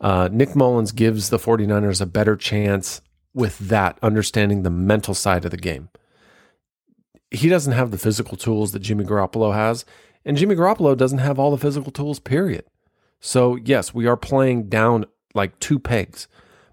Uh, 0.00 0.28
Nick 0.30 0.50
Mullens 0.50 0.94
gives 0.94 1.30
the 1.30 1.38
49ers 1.38 2.00
a 2.00 2.06
better 2.06 2.36
chance 2.36 3.00
with 3.34 3.58
that, 3.58 3.98
understanding 4.02 4.62
the 4.62 4.70
mental 4.70 5.14
side 5.14 5.44
of 5.44 5.50
the 5.50 5.56
game. 5.56 5.90
He 7.30 7.48
doesn't 7.48 7.72
have 7.72 7.90
the 7.90 7.98
physical 7.98 8.36
tools 8.36 8.72
that 8.72 8.78
Jimmy 8.78 9.04
Garoppolo 9.04 9.52
has, 9.52 9.84
and 10.24 10.36
Jimmy 10.36 10.54
Garoppolo 10.54 10.96
doesn't 10.96 11.18
have 11.18 11.38
all 11.38 11.50
the 11.50 11.58
physical 11.58 11.90
tools, 11.90 12.20
period. 12.20 12.64
So, 13.20 13.56
yes, 13.56 13.92
we 13.92 14.06
are 14.06 14.16
playing 14.16 14.68
down 14.68 15.06
like 15.34 15.58
two 15.58 15.78
pegs. 15.78 16.28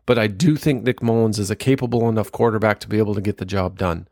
But 0.05 0.19
I 0.19 0.27
do 0.27 0.55
think 0.55 0.83
Nick 0.83 1.01
Mullens 1.01 1.39
is 1.39 1.51
a 1.51 1.55
capable 1.55 2.09
enough 2.09 2.31
quarterback 2.31 2.79
to 2.81 2.89
be 2.89 2.97
able 2.97 3.15
to 3.15 3.21
get 3.21 3.37
the 3.37 3.45
job 3.45 3.77
done. 3.77 4.07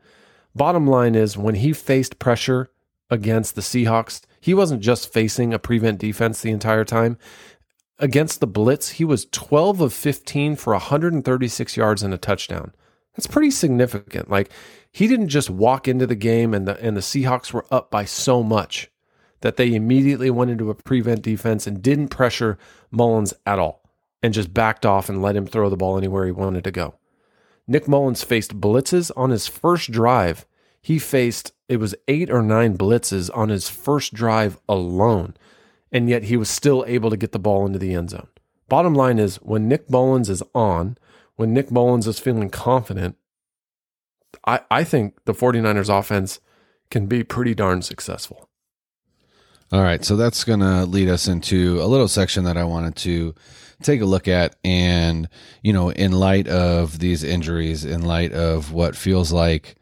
Bottom 0.54 0.86
line 0.86 1.14
is 1.14 1.36
when 1.36 1.56
he 1.56 1.72
faced 1.72 2.18
pressure 2.18 2.70
against 3.10 3.54
the 3.54 3.60
Seahawks, 3.60 4.22
he 4.40 4.54
wasn't 4.54 4.82
just 4.82 5.12
facing 5.12 5.52
a 5.52 5.58
prevent 5.58 5.98
defense 5.98 6.40
the 6.40 6.50
entire 6.50 6.84
time. 6.84 7.18
Against 8.00 8.40
the 8.40 8.46
blitz, 8.46 8.90
he 8.90 9.04
was 9.04 9.26
12 9.26 9.80
of 9.80 9.92
15 9.92 10.56
for 10.56 10.72
136 10.72 11.76
yards 11.76 12.02
and 12.02 12.14
a 12.14 12.18
touchdown. 12.18 12.72
That's 13.14 13.26
pretty 13.26 13.50
significant. 13.50 14.30
Like 14.30 14.50
he 14.90 15.06
didn't 15.06 15.28
just 15.28 15.50
walk 15.50 15.86
into 15.86 16.06
the 16.06 16.14
game 16.14 16.54
and 16.54 16.66
the 16.66 16.80
and 16.80 16.96
the 16.96 17.02
Seahawks 17.02 17.52
were 17.52 17.66
up 17.70 17.90
by 17.90 18.06
so 18.06 18.42
much 18.42 18.90
that 19.42 19.56
they 19.56 19.74
immediately 19.74 20.30
went 20.30 20.50
into 20.50 20.70
a 20.70 20.74
prevent 20.74 21.22
defense 21.22 21.66
and 21.66 21.82
didn't 21.82 22.08
pressure 22.08 22.58
Mullens 22.90 23.34
at 23.44 23.58
all 23.58 23.82
and 24.22 24.34
just 24.34 24.54
backed 24.54 24.86
off 24.86 25.08
and 25.08 25.22
let 25.22 25.36
him 25.36 25.46
throw 25.46 25.68
the 25.68 25.76
ball 25.76 25.98
anywhere 25.98 26.24
he 26.24 26.32
wanted 26.32 26.64
to 26.64 26.70
go. 26.70 26.94
Nick 27.66 27.86
Mullens 27.86 28.24
faced 28.24 28.60
blitzes 28.60 29.10
on 29.16 29.30
his 29.30 29.46
first 29.46 29.90
drive. 29.90 30.46
He 30.82 30.98
faced, 30.98 31.52
it 31.68 31.76
was 31.76 31.94
eight 32.08 32.30
or 32.30 32.42
nine 32.42 32.76
blitzes 32.76 33.30
on 33.34 33.48
his 33.48 33.68
first 33.68 34.12
drive 34.12 34.58
alone, 34.68 35.36
and 35.92 36.08
yet 36.08 36.24
he 36.24 36.36
was 36.36 36.48
still 36.48 36.84
able 36.86 37.10
to 37.10 37.16
get 37.16 37.32
the 37.32 37.38
ball 37.38 37.66
into 37.66 37.78
the 37.78 37.94
end 37.94 38.10
zone. 38.10 38.28
Bottom 38.68 38.94
line 38.94 39.18
is 39.18 39.36
when 39.36 39.68
Nick 39.68 39.90
Mullens 39.90 40.28
is 40.28 40.42
on, 40.54 40.96
when 41.36 41.52
Nick 41.52 41.70
Mullens 41.70 42.06
is 42.06 42.18
feeling 42.18 42.50
confident, 42.50 43.16
I, 44.46 44.60
I 44.70 44.84
think 44.84 45.24
the 45.24 45.34
49ers 45.34 45.88
offense 45.96 46.40
can 46.90 47.06
be 47.06 47.24
pretty 47.24 47.54
darn 47.54 47.82
successful. 47.82 48.48
All 49.72 49.82
right, 49.82 50.04
so 50.04 50.16
that's 50.16 50.42
going 50.42 50.60
to 50.60 50.84
lead 50.84 51.08
us 51.08 51.28
into 51.28 51.80
a 51.80 51.86
little 51.86 52.08
section 52.08 52.44
that 52.44 52.56
I 52.56 52.64
wanted 52.64 52.96
to 52.96 53.34
take 53.82 54.00
a 54.00 54.06
look 54.06 54.26
at. 54.26 54.56
And, 54.64 55.28
you 55.62 55.72
know, 55.72 55.90
in 55.90 56.12
light 56.12 56.48
of 56.48 56.98
these 56.98 57.22
injuries, 57.22 57.84
in 57.84 58.02
light 58.02 58.32
of 58.32 58.72
what 58.72 58.96
feels 58.96 59.32
like, 59.32 59.76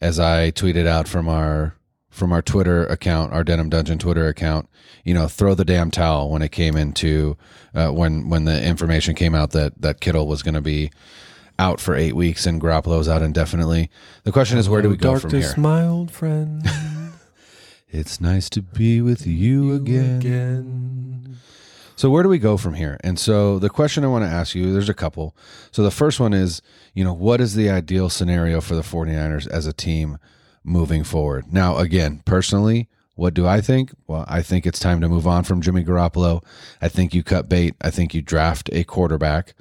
as 0.00 0.18
I 0.18 0.50
tweeted 0.50 0.86
out 0.86 1.08
from 1.08 1.28
our 1.28 1.74
from 2.10 2.32
our 2.32 2.42
Twitter 2.42 2.84
account, 2.86 3.32
our 3.32 3.44
Denim 3.44 3.70
Dungeon 3.70 3.98
Twitter 3.98 4.26
account, 4.26 4.68
you 5.04 5.14
know, 5.14 5.28
throw 5.28 5.54
the 5.54 5.64
damn 5.64 5.90
towel 5.90 6.30
when 6.30 6.42
it 6.42 6.50
came 6.52 6.76
into 6.76 7.36
uh, 7.74 7.88
when 7.88 8.28
when 8.28 8.44
the 8.44 8.62
information 8.62 9.14
came 9.14 9.34
out 9.34 9.52
that 9.52 9.80
that 9.80 10.00
Kittle 10.00 10.26
was 10.26 10.42
going 10.42 10.54
to 10.54 10.60
be 10.60 10.90
out 11.58 11.78
for 11.78 11.94
eight 11.94 12.16
weeks 12.16 12.46
and 12.46 12.60
Garoppolo's 12.60 13.08
out 13.08 13.22
indefinitely. 13.22 13.90
The 14.24 14.32
question 14.32 14.58
is, 14.58 14.68
where 14.68 14.82
do 14.82 14.88
we 14.88 14.96
go 14.96 15.18
from 15.18 15.30
here? 15.30 15.54
my 15.56 15.86
old 15.86 16.10
friend. 16.10 16.62
It's 17.92 18.20
nice 18.20 18.48
to 18.50 18.62
be 18.62 19.00
with 19.00 19.26
you 19.26 19.74
again. 19.74 20.18
again. 20.18 21.38
So 21.96 22.08
where 22.08 22.22
do 22.22 22.28
we 22.28 22.38
go 22.38 22.56
from 22.56 22.74
here? 22.74 22.96
And 23.02 23.18
so 23.18 23.58
the 23.58 23.68
question 23.68 24.04
I 24.04 24.08
want 24.08 24.24
to 24.24 24.30
ask 24.30 24.54
you, 24.54 24.72
there's 24.72 24.88
a 24.88 24.94
couple. 24.94 25.36
So 25.72 25.82
the 25.82 25.90
first 25.90 26.20
one 26.20 26.32
is, 26.32 26.62
you 26.94 27.02
know, 27.04 27.12
what 27.12 27.40
is 27.40 27.54
the 27.54 27.68
ideal 27.68 28.08
scenario 28.08 28.60
for 28.60 28.76
the 28.76 28.82
49ers 28.82 29.48
as 29.48 29.66
a 29.66 29.72
team 29.72 30.18
moving 30.64 31.04
forward? 31.04 31.52
Now, 31.52 31.76
again, 31.78 32.22
personally, 32.24 32.88
what 33.14 33.34
do 33.34 33.46
I 33.46 33.60
think? 33.60 33.92
Well, 34.06 34.24
I 34.28 34.40
think 34.42 34.66
it's 34.66 34.78
time 34.78 35.00
to 35.02 35.08
move 35.08 35.26
on 35.26 35.44
from 35.44 35.60
Jimmy 35.60 35.84
Garoppolo. 35.84 36.42
I 36.80 36.88
think 36.88 37.12
you 37.12 37.22
cut 37.22 37.48
bait. 37.48 37.74
I 37.80 37.90
think 37.90 38.14
you 38.14 38.22
draft 38.22 38.70
a 38.72 38.84
quarterback 38.84 39.54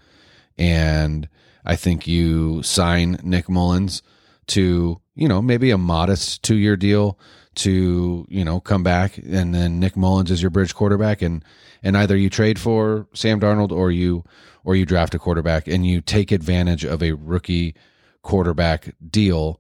and 0.58 1.28
I 1.66 1.76
think 1.76 2.08
you 2.08 2.64
sign 2.64 3.20
Nick 3.22 3.50
Mullens 3.50 4.02
to, 4.48 5.02
you 5.14 5.28
know, 5.28 5.42
maybe 5.42 5.72
a 5.72 5.78
modest 5.78 6.42
2-year 6.44 6.78
deal 6.78 7.20
to, 7.56 8.26
you 8.30 8.46
know, 8.46 8.62
come 8.62 8.84
back 8.84 9.18
and 9.18 9.54
then 9.54 9.80
Nick 9.80 9.96
Mullens 9.96 10.32
is 10.32 10.42
your 10.42 10.52
bridge 10.52 10.74
quarterback 10.74 11.22
and 11.22 11.44
and 11.84 11.98
either 11.98 12.16
you 12.16 12.30
trade 12.30 12.60
for 12.60 13.08
Sam 13.14 13.40
Darnold 13.40 13.72
or 13.72 13.92
you 13.92 14.24
or 14.64 14.76
you 14.76 14.86
draft 14.86 15.16
a 15.16 15.20
quarterback 15.20 15.68
and 15.68 15.86
you 15.86 16.00
take 16.02 16.32
advantage 16.32 16.86
of 16.86 17.04
a 17.04 17.12
rookie 17.14 17.76
quarterback 18.22 18.94
deal 19.10 19.60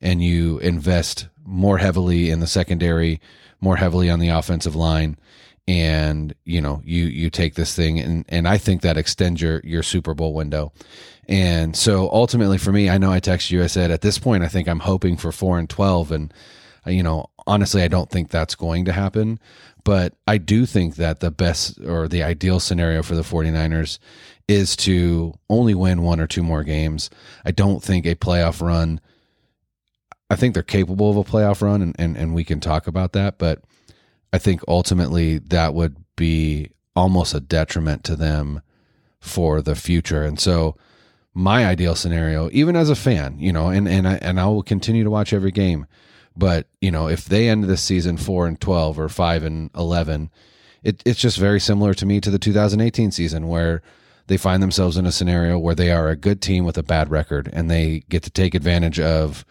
and 0.00 0.22
you 0.22 0.58
invest 0.58 1.28
more 1.44 1.78
heavily 1.78 2.30
in 2.30 2.40
the 2.40 2.46
secondary, 2.46 3.20
more 3.60 3.76
heavily 3.76 4.08
on 4.10 4.18
the 4.18 4.28
offensive 4.28 4.76
line 4.76 5.16
and 5.70 6.34
you 6.44 6.60
know 6.60 6.82
you 6.84 7.04
you 7.04 7.30
take 7.30 7.54
this 7.54 7.76
thing 7.76 8.00
and 8.00 8.24
and 8.28 8.48
I 8.48 8.58
think 8.58 8.82
that 8.82 8.96
extends 8.96 9.40
your 9.40 9.60
your 9.62 9.84
Super 9.84 10.14
Bowl 10.14 10.34
window. 10.34 10.72
And 11.28 11.76
so 11.76 12.10
ultimately 12.10 12.58
for 12.58 12.72
me, 12.72 12.90
I 12.90 12.98
know 12.98 13.12
I 13.12 13.20
texted 13.20 13.52
you 13.52 13.62
I 13.62 13.68
said 13.68 13.92
at 13.92 14.00
this 14.00 14.18
point 14.18 14.42
I 14.42 14.48
think 14.48 14.68
I'm 14.68 14.80
hoping 14.80 15.16
for 15.16 15.30
4 15.30 15.60
and 15.60 15.70
12 15.70 16.10
and 16.10 16.34
uh, 16.86 16.90
you 16.90 17.04
know 17.04 17.26
honestly 17.46 17.82
I 17.82 17.88
don't 17.88 18.10
think 18.10 18.30
that's 18.30 18.56
going 18.56 18.84
to 18.86 18.92
happen, 18.92 19.38
but 19.84 20.14
I 20.26 20.38
do 20.38 20.66
think 20.66 20.96
that 20.96 21.20
the 21.20 21.30
best 21.30 21.78
or 21.80 22.08
the 22.08 22.24
ideal 22.24 22.58
scenario 22.58 23.04
for 23.04 23.14
the 23.14 23.22
49ers 23.22 23.98
is 24.48 24.74
to 24.74 25.34
only 25.48 25.74
win 25.74 26.02
one 26.02 26.18
or 26.18 26.26
two 26.26 26.42
more 26.42 26.64
games. 26.64 27.10
I 27.44 27.52
don't 27.52 27.80
think 27.80 28.06
a 28.06 28.16
playoff 28.16 28.60
run 28.60 29.00
I 30.30 30.36
think 30.36 30.54
they're 30.54 30.62
capable 30.62 31.10
of 31.10 31.16
a 31.16 31.24
playoff 31.24 31.60
run 31.60 31.82
and, 31.82 31.96
and, 31.98 32.16
and 32.16 32.34
we 32.34 32.44
can 32.44 32.60
talk 32.60 32.86
about 32.86 33.12
that, 33.12 33.36
but 33.36 33.62
I 34.32 34.38
think 34.38 34.62
ultimately 34.68 35.38
that 35.38 35.74
would 35.74 35.96
be 36.16 36.70
almost 36.94 37.34
a 37.34 37.40
detriment 37.40 38.04
to 38.04 38.16
them 38.16 38.62
for 39.20 39.60
the 39.60 39.74
future. 39.74 40.22
And 40.22 40.38
so 40.38 40.76
my 41.34 41.66
ideal 41.66 41.94
scenario, 41.94 42.48
even 42.52 42.76
as 42.76 42.90
a 42.90 42.96
fan, 42.96 43.38
you 43.38 43.52
know, 43.52 43.68
and 43.68 43.88
and 43.88 44.06
I 44.06 44.14
and 44.16 44.40
I 44.40 44.46
will 44.46 44.62
continue 44.62 45.04
to 45.04 45.10
watch 45.10 45.32
every 45.32 45.52
game, 45.52 45.86
but 46.36 46.66
you 46.80 46.90
know, 46.90 47.08
if 47.08 47.24
they 47.24 47.48
end 47.48 47.64
this 47.64 47.82
season 47.82 48.16
four 48.16 48.46
and 48.46 48.60
twelve 48.60 48.98
or 48.98 49.08
five 49.08 49.42
and 49.42 49.70
eleven, 49.74 50.30
it, 50.82 51.02
it's 51.04 51.20
just 51.20 51.38
very 51.38 51.60
similar 51.60 51.94
to 51.94 52.06
me 52.06 52.20
to 52.20 52.30
the 52.30 52.38
2018 52.38 53.10
season 53.10 53.48
where 53.48 53.82
they 54.26 54.36
find 54.36 54.62
themselves 54.62 54.96
in 54.96 55.06
a 55.06 55.12
scenario 55.12 55.58
where 55.58 55.74
they 55.74 55.90
are 55.90 56.08
a 56.08 56.16
good 56.16 56.40
team 56.40 56.64
with 56.64 56.78
a 56.78 56.82
bad 56.82 57.10
record 57.10 57.50
and 57.52 57.70
they 57.70 58.04
get 58.08 58.22
to 58.22 58.30
take 58.30 58.54
advantage 58.54 58.98
of 59.00 59.44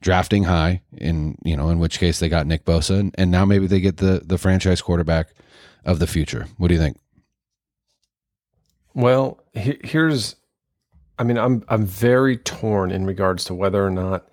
drafting 0.00 0.44
high 0.44 0.82
in 0.96 1.36
you 1.44 1.56
know 1.56 1.68
in 1.70 1.78
which 1.78 1.98
case 1.98 2.18
they 2.18 2.28
got 2.28 2.46
Nick 2.46 2.64
Bosa 2.64 2.98
and, 3.00 3.14
and 3.16 3.30
now 3.30 3.44
maybe 3.44 3.66
they 3.66 3.80
get 3.80 3.96
the 3.98 4.22
the 4.24 4.38
franchise 4.38 4.80
quarterback 4.82 5.28
of 5.84 5.98
the 5.98 6.06
future. 6.06 6.46
What 6.58 6.68
do 6.68 6.74
you 6.74 6.80
think? 6.80 6.98
Well, 8.94 9.42
he- 9.52 9.80
here's, 9.84 10.36
I 11.18 11.24
mean, 11.24 11.38
I'm 11.38 11.64
I'm 11.68 11.84
very 11.86 12.36
torn 12.36 12.90
in 12.90 13.04
regards 13.06 13.44
to 13.46 13.54
whether 13.54 13.84
or 13.84 13.90
not 13.90 14.28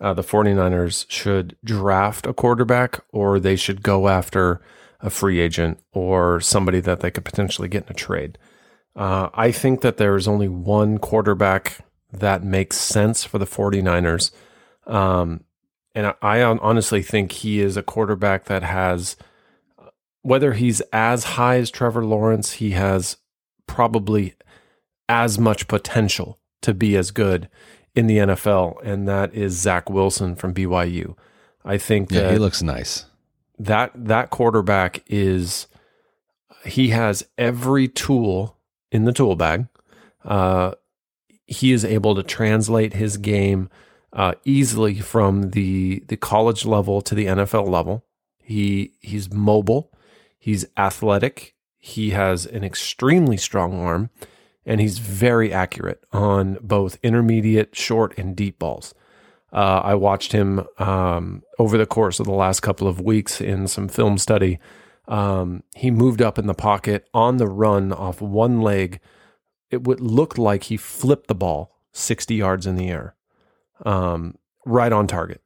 uh, 0.00 0.12
the 0.14 0.22
49ers 0.22 1.06
should 1.08 1.56
draft 1.64 2.26
a 2.26 2.32
quarterback 2.34 3.04
or 3.12 3.38
they 3.38 3.56
should 3.56 3.82
go 3.82 4.08
after 4.08 4.60
a 5.00 5.10
free 5.10 5.40
agent 5.40 5.78
or 5.92 6.40
somebody 6.40 6.80
that 6.80 7.00
they 7.00 7.10
could 7.10 7.24
potentially 7.24 7.68
get 7.68 7.84
in 7.84 7.90
a 7.90 7.94
trade. 7.94 8.38
Uh, 8.94 9.30
I 9.34 9.50
think 9.50 9.80
that 9.80 9.96
there 9.96 10.16
is 10.16 10.28
only 10.28 10.48
one 10.48 10.98
quarterback 10.98 11.78
that 12.12 12.44
makes 12.44 12.76
sense 12.76 13.24
for 13.24 13.38
the 13.38 13.46
49ers. 13.46 14.30
Um, 14.86 15.44
and 15.94 16.14
I, 16.22 16.42
honestly 16.42 17.02
think 17.02 17.32
he 17.32 17.60
is 17.60 17.76
a 17.76 17.82
quarterback 17.82 18.44
that 18.46 18.62
has, 18.62 19.16
whether 20.22 20.54
he's 20.54 20.80
as 20.92 21.24
high 21.24 21.56
as 21.56 21.70
Trevor 21.70 22.04
Lawrence, 22.04 22.52
he 22.52 22.70
has 22.70 23.18
probably 23.66 24.34
as 25.08 25.38
much 25.38 25.68
potential 25.68 26.38
to 26.62 26.72
be 26.72 26.96
as 26.96 27.10
good 27.10 27.48
in 27.94 28.06
the 28.06 28.18
NFL, 28.18 28.82
and 28.82 29.06
that 29.06 29.34
is 29.34 29.52
Zach 29.58 29.90
Wilson 29.90 30.34
from 30.34 30.54
BYU. 30.54 31.14
I 31.64 31.76
think 31.76 32.10
Yeah, 32.10 32.22
that 32.22 32.32
he 32.32 32.38
looks 32.38 32.62
nice. 32.62 33.04
that 33.58 33.92
that 33.94 34.30
quarterback 34.30 35.02
is 35.06 35.66
he 36.64 36.88
has 36.88 37.26
every 37.36 37.88
tool 37.88 38.56
in 38.90 39.04
the 39.04 39.12
tool 39.12 39.36
bag. 39.36 39.66
Uh, 40.24 40.72
he 41.46 41.72
is 41.72 41.84
able 41.84 42.14
to 42.14 42.22
translate 42.22 42.94
his 42.94 43.16
game 43.16 43.68
uh, 44.12 44.34
easily 44.44 45.00
from 45.00 45.50
the 45.50 46.04
the 46.08 46.16
college 46.16 46.64
level 46.64 47.00
to 47.02 47.14
the 47.14 47.26
NFL 47.26 47.68
level. 47.68 48.04
He 48.38 48.94
he's 49.00 49.32
mobile, 49.32 49.92
he's 50.38 50.66
athletic, 50.76 51.54
he 51.78 52.10
has 52.10 52.46
an 52.46 52.64
extremely 52.64 53.36
strong 53.36 53.74
arm, 53.78 54.10
and 54.64 54.80
he's 54.80 54.98
very 54.98 55.52
accurate 55.52 56.04
on 56.12 56.58
both 56.60 56.98
intermediate, 57.02 57.74
short, 57.74 58.16
and 58.18 58.36
deep 58.36 58.58
balls. 58.58 58.94
Uh, 59.52 59.80
I 59.84 59.94
watched 59.94 60.32
him 60.32 60.66
um, 60.78 61.42
over 61.58 61.76
the 61.76 61.86
course 61.86 62.18
of 62.18 62.26
the 62.26 62.32
last 62.32 62.60
couple 62.60 62.88
of 62.88 63.00
weeks 63.00 63.40
in 63.40 63.68
some 63.68 63.88
film 63.88 64.16
study. 64.16 64.58
Um, 65.08 65.62
he 65.74 65.90
moved 65.90 66.22
up 66.22 66.38
in 66.38 66.46
the 66.46 66.54
pocket 66.54 67.06
on 67.12 67.36
the 67.36 67.48
run 67.48 67.92
off 67.92 68.22
one 68.22 68.62
leg. 68.62 69.00
It 69.70 69.84
would 69.84 70.00
look 70.00 70.38
like 70.38 70.64
he 70.64 70.76
flipped 70.76 71.28
the 71.28 71.34
ball 71.34 71.76
60 71.92 72.34
yards 72.34 72.66
in 72.66 72.76
the 72.76 72.88
air, 72.88 73.14
um, 73.84 74.36
right 74.64 74.92
on 74.92 75.06
target. 75.06 75.40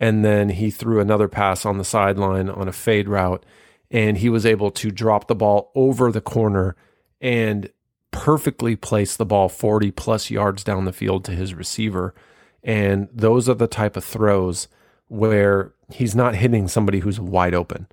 And 0.00 0.24
then 0.24 0.50
he 0.50 0.70
threw 0.70 1.00
another 1.00 1.28
pass 1.28 1.64
on 1.64 1.78
the 1.78 1.84
sideline 1.84 2.50
on 2.50 2.68
a 2.68 2.72
fade 2.72 3.08
route, 3.08 3.44
and 3.90 4.18
he 4.18 4.28
was 4.28 4.44
able 4.44 4.70
to 4.72 4.90
drop 4.90 5.28
the 5.28 5.34
ball 5.34 5.70
over 5.74 6.10
the 6.10 6.20
corner 6.20 6.76
and 7.20 7.70
perfectly 8.10 8.76
place 8.76 9.16
the 9.16 9.26
ball 9.26 9.48
40 9.48 9.90
plus 9.92 10.30
yards 10.30 10.62
down 10.62 10.84
the 10.84 10.92
field 10.92 11.24
to 11.24 11.32
his 11.32 11.54
receiver. 11.54 12.14
And 12.62 13.08
those 13.12 13.48
are 13.48 13.54
the 13.54 13.66
type 13.66 13.96
of 13.96 14.04
throws 14.04 14.68
where 15.08 15.72
he's 15.90 16.14
not 16.14 16.34
hitting 16.34 16.68
somebody 16.68 17.00
who's 17.00 17.20
wide 17.20 17.54
open. 17.54 17.86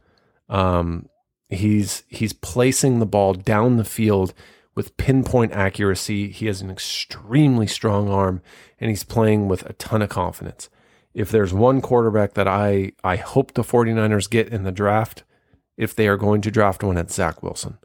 Um, 0.49 1.09
he's 1.49 2.03
he's 2.07 2.33
placing 2.33 2.99
the 2.99 3.05
ball 3.05 3.33
down 3.33 3.77
the 3.77 3.83
field 3.83 4.33
with 4.75 4.95
pinpoint 4.97 5.51
accuracy. 5.53 6.29
He 6.29 6.45
has 6.47 6.61
an 6.61 6.69
extremely 6.71 7.67
strong 7.67 8.09
arm, 8.09 8.41
and 8.79 8.89
he's 8.89 9.03
playing 9.03 9.47
with 9.47 9.63
a 9.69 9.73
ton 9.73 10.01
of 10.01 10.09
confidence. 10.09 10.69
If 11.13 11.29
there's 11.29 11.53
one 11.53 11.81
quarterback 11.81 12.33
that 12.35 12.47
I 12.47 12.93
I 13.03 13.17
hope 13.17 13.53
the 13.53 13.63
49ers 13.63 14.29
get 14.29 14.47
in 14.49 14.63
the 14.63 14.71
draft, 14.71 15.23
if 15.77 15.93
they 15.95 16.07
are 16.07 16.17
going 16.17 16.41
to 16.41 16.51
draft 16.51 16.83
one, 16.83 16.97
it's 16.97 17.13
Zach 17.15 17.43
Wilson. 17.43 17.77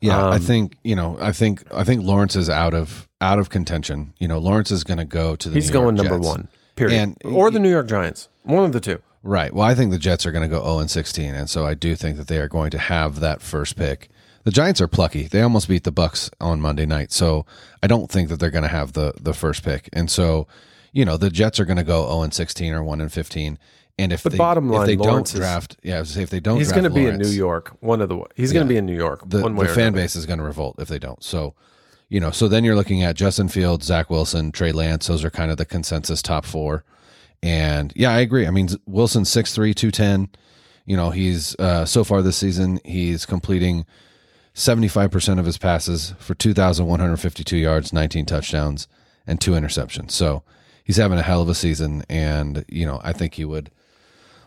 Yeah, 0.00 0.22
I 0.26 0.36
Um, 0.36 0.42
think 0.42 0.76
you 0.82 0.96
know. 0.96 1.16
I 1.20 1.32
think 1.32 1.62
I 1.72 1.84
think 1.84 2.02
Lawrence 2.04 2.36
is 2.36 2.48
out 2.50 2.74
of 2.74 3.08
out 3.20 3.38
of 3.38 3.48
contention. 3.50 4.12
You 4.18 4.28
know, 4.28 4.38
Lawrence 4.38 4.70
is 4.70 4.84
going 4.84 4.98
to 4.98 5.04
go 5.04 5.36
to 5.36 5.48
the. 5.48 5.54
He's 5.54 5.70
New 5.70 5.74
York 5.74 5.84
going 5.84 5.94
number 5.96 6.16
Jets. 6.16 6.26
one, 6.26 6.48
period. 6.76 6.98
And- 7.00 7.16
or 7.34 7.50
the 7.50 7.58
New 7.58 7.70
York 7.70 7.86
Giants, 7.88 8.28
one 8.42 8.64
of 8.64 8.72
the 8.72 8.80
two. 8.80 9.00
Right. 9.22 9.54
Well, 9.54 9.66
I 9.66 9.74
think 9.74 9.90
the 9.90 9.98
Jets 9.98 10.26
are 10.26 10.32
going 10.32 10.42
to 10.42 10.54
go 10.54 10.62
0 10.62 10.80
and 10.80 10.90
16, 10.90 11.34
and 11.34 11.48
so 11.48 11.64
I 11.64 11.72
do 11.72 11.94
think 11.96 12.18
that 12.18 12.28
they 12.28 12.36
are 12.38 12.48
going 12.48 12.70
to 12.72 12.78
have 12.78 13.20
that 13.20 13.40
first 13.40 13.74
pick. 13.76 14.10
The 14.44 14.50
Giants 14.50 14.80
are 14.80 14.88
plucky. 14.88 15.24
They 15.24 15.40
almost 15.40 15.68
beat 15.68 15.84
the 15.84 15.92
Bucs 15.92 16.30
on 16.40 16.60
Monday 16.60 16.86
night, 16.86 17.12
so 17.12 17.46
I 17.82 17.86
don't 17.86 18.10
think 18.10 18.28
that 18.28 18.38
they're 18.40 18.50
going 18.50 18.62
to 18.62 18.68
have 18.68 18.92
the 18.92 19.12
the 19.20 19.32
first 19.34 19.62
pick. 19.64 19.88
And 19.92 20.10
so, 20.10 20.46
you 20.92 21.04
know, 21.04 21.16
the 21.16 21.30
Jets 21.30 21.58
are 21.58 21.64
going 21.64 21.78
to 21.78 21.82
go 21.84 22.06
0 22.06 22.22
and 22.22 22.34
16 22.34 22.72
or 22.72 22.84
1 22.84 23.00
and 23.00 23.12
15. 23.12 23.58
And 23.96 24.12
if 24.12 24.22
But 24.24 24.32
they, 24.32 24.38
bottom 24.38 24.68
line, 24.68 24.82
if 24.82 24.86
they 24.86 24.96
Lawrence 24.96 25.30
don't 25.32 25.40
is- 25.40 25.46
draft, 25.46 25.76
yeah, 25.82 25.96
I 25.96 26.00
was 26.00 26.10
say 26.10 26.22
if 26.22 26.30
they 26.30 26.40
don't, 26.40 26.56
draft. 26.56 26.66
He's 26.66 26.72
going 26.72 26.84
to 26.84 26.90
be 26.90 27.06
in 27.06 27.16
New 27.18 27.28
York. 27.28 27.76
One 27.80 28.00
of 28.00 28.08
the 28.08 28.22
he's 28.34 28.52
going 28.52 28.62
Yeah. 28.66 28.68
to 28.68 28.74
be 28.74 28.76
in 28.76 28.86
New 28.86 28.96
York. 28.96 29.22
the, 29.26 29.40
one 29.40 29.54
way 29.56 29.66
the 29.66 29.72
fan 29.72 29.92
base 29.92 30.16
is 30.16 30.26
going 30.26 30.38
to 30.40 30.44
revolt 30.44 30.76
if 30.78 30.88
they 30.88 30.98
don't. 30.98 31.22
So, 31.22 31.54
you 32.08 32.18
know, 32.20 32.30
so 32.32 32.48
then 32.48 32.64
you're 32.64 32.74
looking 32.76 33.02
at 33.02 33.14
Justin 33.16 33.48
Fields, 33.48 33.86
Zach 33.86 34.10
Wilson, 34.10 34.52
Trey 34.52 34.72
Lance. 34.72 35.06
Those 35.06 35.24
are 35.24 35.30
kind 35.30 35.50
of 35.50 35.56
the 35.58 35.64
consensus 35.64 36.20
top 36.22 36.44
four. 36.44 36.84
And 37.42 37.92
yeah, 37.96 38.10
I 38.10 38.18
agree. 38.20 38.46
I 38.46 38.50
mean, 38.50 38.68
Wilson's 38.86 39.30
6'3, 39.30 39.74
210. 39.74 40.28
You 40.86 40.96
know, 40.96 41.10
he's 41.10 41.54
uh, 41.58 41.84
so 41.86 42.02
far 42.04 42.20
this 42.20 42.36
season 42.36 42.80
he's 42.84 43.24
completing 43.26 43.86
75% 44.54 45.38
of 45.38 45.46
his 45.46 45.58
passes 45.58 46.14
for 46.18 46.34
2152 46.34 47.56
yards, 47.56 47.92
19 47.92 48.24
touchdowns 48.26 48.86
and 49.26 49.40
two 49.40 49.52
interceptions. 49.52 50.12
So, 50.12 50.42
he's 50.84 50.96
having 50.98 51.18
a 51.18 51.22
hell 51.22 51.40
of 51.42 51.48
a 51.48 51.54
season 51.54 52.04
and, 52.08 52.64
you 52.68 52.84
know, 52.86 53.00
I 53.02 53.12
think 53.12 53.34
he 53.34 53.44
would 53.44 53.70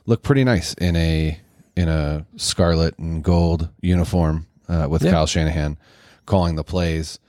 look 0.06 0.24
pretty 0.24 0.44
nice 0.44 0.74
in 0.76 0.96
a 0.96 1.40
in 1.76 1.90
a 1.90 2.26
scarlet 2.38 2.98
and 2.98 3.24
gold 3.24 3.70
uniform 3.82 4.48
uh, 4.70 4.88
with 4.90 5.04
Yeah. 5.04 5.12
Kyle 5.12 5.28
Shanahan 5.28 5.78
calling 6.26 6.56
the 6.56 6.64
plays. 6.64 7.20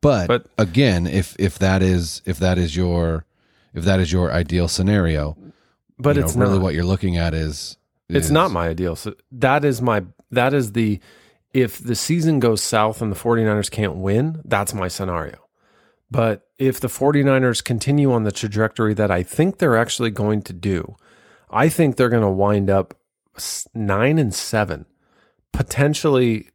But, 0.00 0.28
But- 0.28 0.46
again, 0.56 1.06
if 1.06 1.34
if 1.38 1.58
that 1.58 1.82
is 1.82 2.22
if 2.24 2.38
that 2.38 2.56
is 2.58 2.76
your 2.76 3.24
if 3.74 3.84
that 3.84 4.00
is 4.00 4.12
your 4.12 4.32
ideal 4.32 4.68
scenario, 4.68 5.36
But 5.98 6.16
you 6.16 6.20
know, 6.22 6.26
it's 6.28 6.36
really 6.36 6.54
not. 6.54 6.62
what 6.62 6.74
you're 6.74 6.84
looking 6.84 7.16
at 7.16 7.34
is, 7.34 7.76
It's 8.08 8.30
not 8.30 8.50
my 8.50 8.68
ideal. 8.68 8.96
So 8.96 9.14
that 9.32 9.64
is 9.64 9.82
my 9.82 10.04
that 10.30 10.54
is 10.54 10.72
the 10.72 11.00
if 11.52 11.78
the 11.78 11.94
season 11.94 12.40
goes 12.40 12.62
south 12.62 13.00
and 13.00 13.10
the 13.10 13.16
49ers 13.16 13.70
can't 13.70 13.96
win, 13.96 14.40
that's 14.44 14.74
my 14.74 14.88
scenario. 14.88 15.38
But 16.10 16.46
if 16.58 16.80
the 16.80 16.88
49ers 16.88 17.62
continue 17.62 18.12
on 18.12 18.24
the 18.24 18.32
trajectory 18.32 18.94
that 18.94 19.10
I 19.10 19.22
think 19.22 19.58
they're 19.58 19.76
actually 19.76 20.10
going 20.10 20.42
to 20.42 20.52
do, 20.52 20.96
I 21.50 21.68
think 21.68 21.96
they're 21.96 22.08
going 22.08 22.22
to 22.22 22.30
wind 22.30 22.70
up 22.70 22.94
9 23.74 24.18
and 24.18 24.34
7. 24.34 24.86
Potentially 25.52 26.50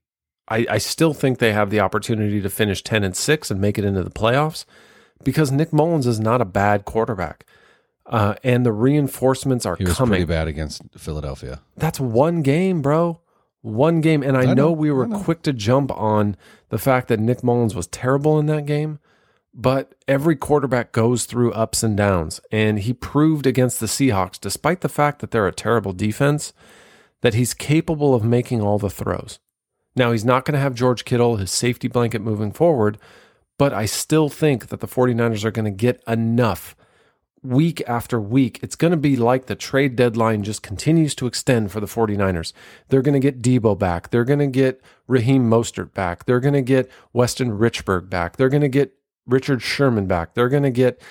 I, 0.47 0.65
I 0.69 0.77
still 0.77 1.13
think 1.13 1.39
they 1.39 1.53
have 1.53 1.69
the 1.69 1.79
opportunity 1.79 2.41
to 2.41 2.49
finish 2.49 2.83
10 2.83 3.03
and 3.03 3.15
6 3.15 3.51
and 3.51 3.61
make 3.61 3.77
it 3.77 3.85
into 3.85 4.03
the 4.03 4.09
playoffs 4.09 4.65
because 5.23 5.51
Nick 5.51 5.71
Mullens 5.71 6.05
is 6.05 6.19
not 6.19 6.41
a 6.41 6.45
bad 6.45 6.85
quarterback. 6.85 7.45
Uh, 8.05 8.35
and 8.43 8.65
the 8.65 8.73
reinforcements 8.73 9.65
are 9.65 9.77
He 9.77 9.85
was 9.85 9.95
coming 9.95 10.11
pretty 10.11 10.25
bad 10.25 10.49
against 10.49 10.81
Philadelphia. 10.97 11.61
that's 11.77 11.99
one 12.01 12.41
game, 12.41 12.81
bro. 12.81 13.21
One 13.63 14.01
game. 14.01 14.21
And 14.21 14.37
I, 14.37 14.51
I 14.51 14.53
know, 14.53 14.71
we 14.71 14.91
were 14.91 15.07
know. 15.07 15.19
quick 15.19 15.41
to 15.43 15.53
jump 15.53 15.91
on 15.91 16.35
the 16.69 16.77
fact 16.77 17.07
that 17.07 17.19
Nick 17.19 17.43
Mullens 17.43 17.73
was 17.73 17.87
terrible 17.87 18.37
in 18.37 18.45
that 18.47 18.65
game, 18.65 18.99
but 19.53 19.95
every 20.07 20.35
quarterback 20.35 20.91
goes 20.91 21.25
through 21.25 21.53
ups 21.53 21.81
and 21.81 21.95
downs. 21.95 22.41
And 22.51 22.79
he 22.79 22.93
proved 22.93 23.47
against 23.47 23.79
the 23.79 23.85
Seahawks, 23.85 24.39
despite 24.39 24.81
the 24.81 24.89
fact 24.89 25.19
that 25.19 25.31
they're 25.31 25.47
a 25.47 25.53
terrible 25.53 25.93
defense, 25.93 26.53
that 27.21 27.33
he's 27.33 27.53
capable 27.53 28.13
of 28.13 28.23
making 28.23 28.61
all 28.61 28.77
the 28.77 28.89
throws. 28.89 29.39
Now, 29.95 30.11
he's 30.11 30.25
not 30.25 30.43
going 30.43 30.55
to 30.55 30.59
have 30.59 30.75
George 30.75 31.05
Kittle, 31.05 31.37
his 31.37 31.51
safety 31.51 31.87
blanket 31.87 32.21
moving 32.21 32.51
forward, 32.51 32.97
but 33.57 33.73
I 33.73 33.85
still 33.85 34.27
think 34.27 34.67
that 34.67 34.81
the 34.81 34.87
49ers 34.87 35.45
are 35.45 35.51
going 35.51 35.65
to 35.65 35.71
get 35.71 36.03
enough 36.05 36.75
week 37.43 37.83
after 37.87 38.19
week. 38.19 38.59
It's 38.63 38.75
going 38.75 38.91
to 38.91 38.97
be 38.97 39.15
like 39.15 39.45
the 39.45 39.55
trade 39.55 39.95
deadline 39.95 40.43
just 40.43 40.63
continues 40.63 41.13
to 41.15 41.27
extend 41.27 41.71
for 41.71 41.79
the 41.79 41.87
49ers. 41.87 42.53
They're 42.87 43.01
going 43.01 43.13
to 43.13 43.19
get 43.19 43.41
Deebo 43.41 43.77
back. 43.77 44.09
They're 44.09 44.23
going 44.23 44.39
to 44.39 44.47
get 44.47 44.81
Raheem 45.07 45.49
Mostert 45.49 45.93
back. 45.93 46.25
They're 46.25 46.39
going 46.39 46.53
to 46.53 46.61
get 46.61 46.89
Weston 47.11 47.51
Richburg 47.51 48.09
back. 48.09 48.37
They're 48.37 48.49
going 48.49 48.61
to 48.61 48.69
get 48.69 48.93
Richard 49.27 49.61
Sherman 49.61 50.07
back. 50.07 50.33
They're 50.33 50.49
going 50.49 50.63
to 50.63 50.71
get, 50.71 51.01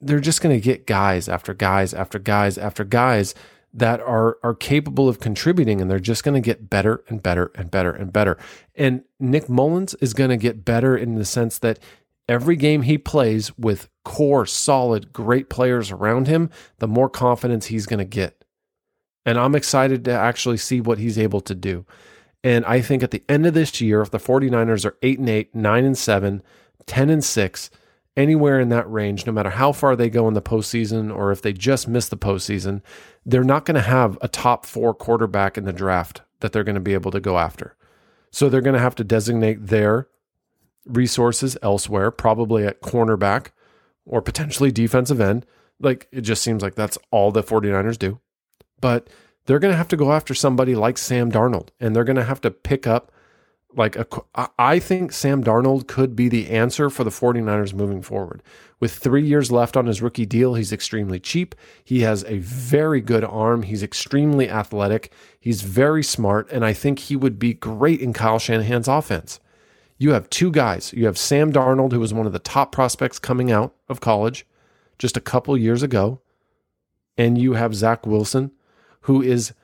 they're 0.00 0.20
just 0.20 0.42
going 0.42 0.54
to 0.54 0.60
get 0.60 0.86
guys 0.86 1.28
after 1.28 1.54
guys 1.54 1.94
after 1.94 2.18
guys 2.18 2.58
after 2.58 2.84
guys 2.84 3.34
that 3.72 4.00
are 4.00 4.38
are 4.42 4.54
capable 4.54 5.06
of 5.08 5.20
contributing 5.20 5.82
and 5.82 5.90
they're 5.90 5.98
just 5.98 6.24
going 6.24 6.34
to 6.34 6.40
get 6.40 6.70
better 6.70 7.04
and 7.08 7.22
better 7.22 7.52
and 7.54 7.70
better 7.70 7.90
and 7.90 8.12
better. 8.12 8.38
And 8.74 9.04
Nick 9.20 9.48
Mullens 9.48 9.94
is 10.00 10.14
going 10.14 10.30
to 10.30 10.36
get 10.36 10.64
better 10.64 10.96
in 10.96 11.14
the 11.14 11.24
sense 11.24 11.58
that 11.58 11.78
every 12.28 12.56
game 12.56 12.82
he 12.82 12.98
plays 12.98 13.56
with 13.56 13.88
core, 14.04 14.46
solid, 14.46 15.12
great 15.12 15.48
players 15.48 15.90
around 15.90 16.26
him, 16.26 16.50
the 16.78 16.88
more 16.88 17.08
confidence 17.08 17.66
he's 17.66 17.86
going 17.86 17.98
to 17.98 18.04
get. 18.04 18.44
And 19.24 19.38
I'm 19.38 19.54
excited 19.54 20.04
to 20.04 20.12
actually 20.12 20.58
see 20.58 20.80
what 20.80 20.98
he's 20.98 21.18
able 21.18 21.40
to 21.42 21.54
do. 21.54 21.84
And 22.44 22.64
I 22.64 22.80
think 22.80 23.02
at 23.02 23.10
the 23.10 23.24
end 23.28 23.46
of 23.46 23.54
this 23.54 23.80
year, 23.80 24.00
if 24.00 24.10
the 24.10 24.18
49ers 24.18 24.84
are 24.84 24.96
8 25.02 25.18
and 25.18 25.28
8, 25.28 25.54
9 25.54 25.84
and 25.84 25.98
7, 25.98 26.42
10 26.86 27.10
and 27.10 27.24
6, 27.24 27.70
anywhere 28.16 28.60
in 28.60 28.68
that 28.68 28.90
range, 28.90 29.26
no 29.26 29.32
matter 29.32 29.50
how 29.50 29.72
far 29.72 29.96
they 29.96 30.08
go 30.08 30.28
in 30.28 30.34
the 30.34 30.42
postseason 30.42 31.14
or 31.14 31.32
if 31.32 31.42
they 31.42 31.52
just 31.52 31.88
miss 31.88 32.08
the 32.08 32.16
postseason, 32.16 32.82
they're 33.24 33.44
not 33.44 33.64
going 33.64 33.74
to 33.74 33.80
have 33.80 34.16
a 34.22 34.28
top 34.28 34.64
four 34.64 34.94
quarterback 34.94 35.58
in 35.58 35.64
the 35.64 35.72
draft 35.72 36.22
that 36.40 36.52
they're 36.52 36.64
going 36.64 36.74
to 36.76 36.80
be 36.80 36.94
able 36.94 37.10
to 37.10 37.20
go 37.20 37.38
after. 37.38 37.76
So 38.30 38.48
they're 38.48 38.60
going 38.60 38.74
to 38.74 38.80
have 38.80 38.94
to 38.96 39.04
designate 39.04 39.66
their 39.66 40.08
resources 40.86 41.56
elsewhere, 41.62 42.10
probably 42.10 42.64
at 42.64 42.80
cornerback 42.80 43.48
or 44.04 44.22
potentially 44.22 44.70
defensive 44.70 45.20
end. 45.20 45.44
Like 45.80 46.08
it 46.12 46.22
just 46.22 46.42
seems 46.42 46.62
like 46.62 46.74
that's 46.74 46.98
all 47.10 47.30
the 47.30 47.42
49ers 47.42 47.98
do. 47.98 48.20
But 48.80 49.08
they're 49.46 49.58
going 49.58 49.72
to 49.72 49.78
have 49.78 49.88
to 49.88 49.96
go 49.96 50.12
after 50.12 50.34
somebody 50.34 50.74
like 50.74 50.98
Sam 50.98 51.30
Darnold 51.30 51.68
and 51.80 51.94
they're 51.94 52.04
going 52.04 52.16
to 52.16 52.24
have 52.24 52.40
to 52.42 52.50
pick 52.50 52.86
up 52.86 53.12
like 53.74 53.96
a 53.96 54.06
I- 54.58 54.78
think 54.78 55.12
Sam 55.12 55.44
Darnold 55.44 55.86
could 55.86 56.16
be 56.16 56.28
the 56.28 56.48
answer 56.50 56.88
for 56.88 57.04
the 57.04 57.10
49ers 57.10 57.74
moving 57.74 58.00
forward. 58.00 58.42
With 58.80 58.92
3 58.92 59.22
years 59.26 59.52
left 59.52 59.76
on 59.76 59.86
his 59.86 60.00
rookie 60.00 60.24
deal, 60.26 60.54
he's 60.54 60.72
extremely 60.72 61.20
cheap. 61.20 61.54
He 61.84 62.00
has 62.00 62.24
a 62.24 62.38
very 62.38 63.00
good 63.00 63.24
arm. 63.24 63.62
He's 63.62 63.82
extremely 63.82 64.48
athletic. 64.48 65.12
He's 65.38 65.62
very 65.62 66.02
smart 66.02 66.50
and 66.50 66.64
I 66.64 66.72
think 66.72 67.00
he 67.00 67.16
would 67.16 67.38
be 67.38 67.52
great 67.54 68.00
in 68.00 68.12
Kyle 68.12 68.38
Shanahan's 68.38 68.88
offense. 68.88 69.40
You 69.98 70.12
have 70.12 70.28
two 70.30 70.50
guys. 70.50 70.92
You 70.92 71.06
have 71.06 71.16
Sam 71.16 71.52
Darnold, 71.52 71.92
who 71.92 72.00
was 72.00 72.12
one 72.12 72.26
of 72.26 72.32
the 72.32 72.38
top 72.38 72.72
prospects 72.72 73.18
coming 73.18 73.50
out 73.50 73.74
of 73.88 74.00
college 74.00 74.46
just 74.98 75.16
a 75.16 75.20
couple 75.20 75.56
years 75.56 75.82
ago. 75.82 76.20
And 77.16 77.38
you 77.38 77.54
have 77.54 77.74
Zach 77.74 78.06
Wilson, 78.06 78.50
who 79.02 79.22
is 79.22 79.54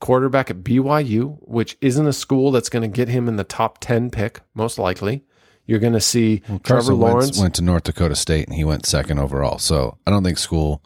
quarterback 0.00 0.50
at 0.50 0.64
BYU, 0.64 1.38
which 1.42 1.76
isn't 1.80 2.06
a 2.06 2.12
school 2.12 2.50
that's 2.50 2.68
going 2.68 2.82
to 2.82 2.94
get 2.94 3.08
him 3.08 3.28
in 3.28 3.36
the 3.36 3.44
top 3.44 3.78
10 3.78 4.10
pick, 4.10 4.40
most 4.54 4.78
likely. 4.78 5.24
You're 5.66 5.78
going 5.78 5.92
to 5.92 6.00
see 6.00 6.40
Trevor 6.40 6.58
Carson 6.60 6.98
Wentz 6.98 7.14
Lawrence. 7.14 7.38
went 7.40 7.54
to 7.56 7.62
North 7.62 7.84
Dakota 7.84 8.16
State 8.16 8.46
and 8.46 8.56
he 8.56 8.64
went 8.64 8.86
second 8.86 9.18
overall. 9.18 9.58
So 9.58 9.98
I 10.06 10.10
don't 10.10 10.22
think 10.22 10.38
school 10.38 10.82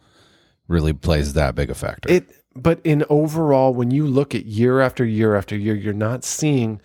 really 0.68 0.92
plays 0.92 1.34
that 1.34 1.54
big 1.54 1.70
a 1.70 1.74
factor. 1.74 2.10
It, 2.10 2.30
but 2.54 2.80
in 2.84 3.04
overall, 3.10 3.74
when 3.74 3.90
you 3.90 4.06
look 4.06 4.34
at 4.34 4.46
year 4.46 4.80
after 4.80 5.04
year 5.04 5.36
after 5.36 5.56
year, 5.56 5.74
you're 5.74 5.92
not 5.92 6.24
seeing 6.24 6.80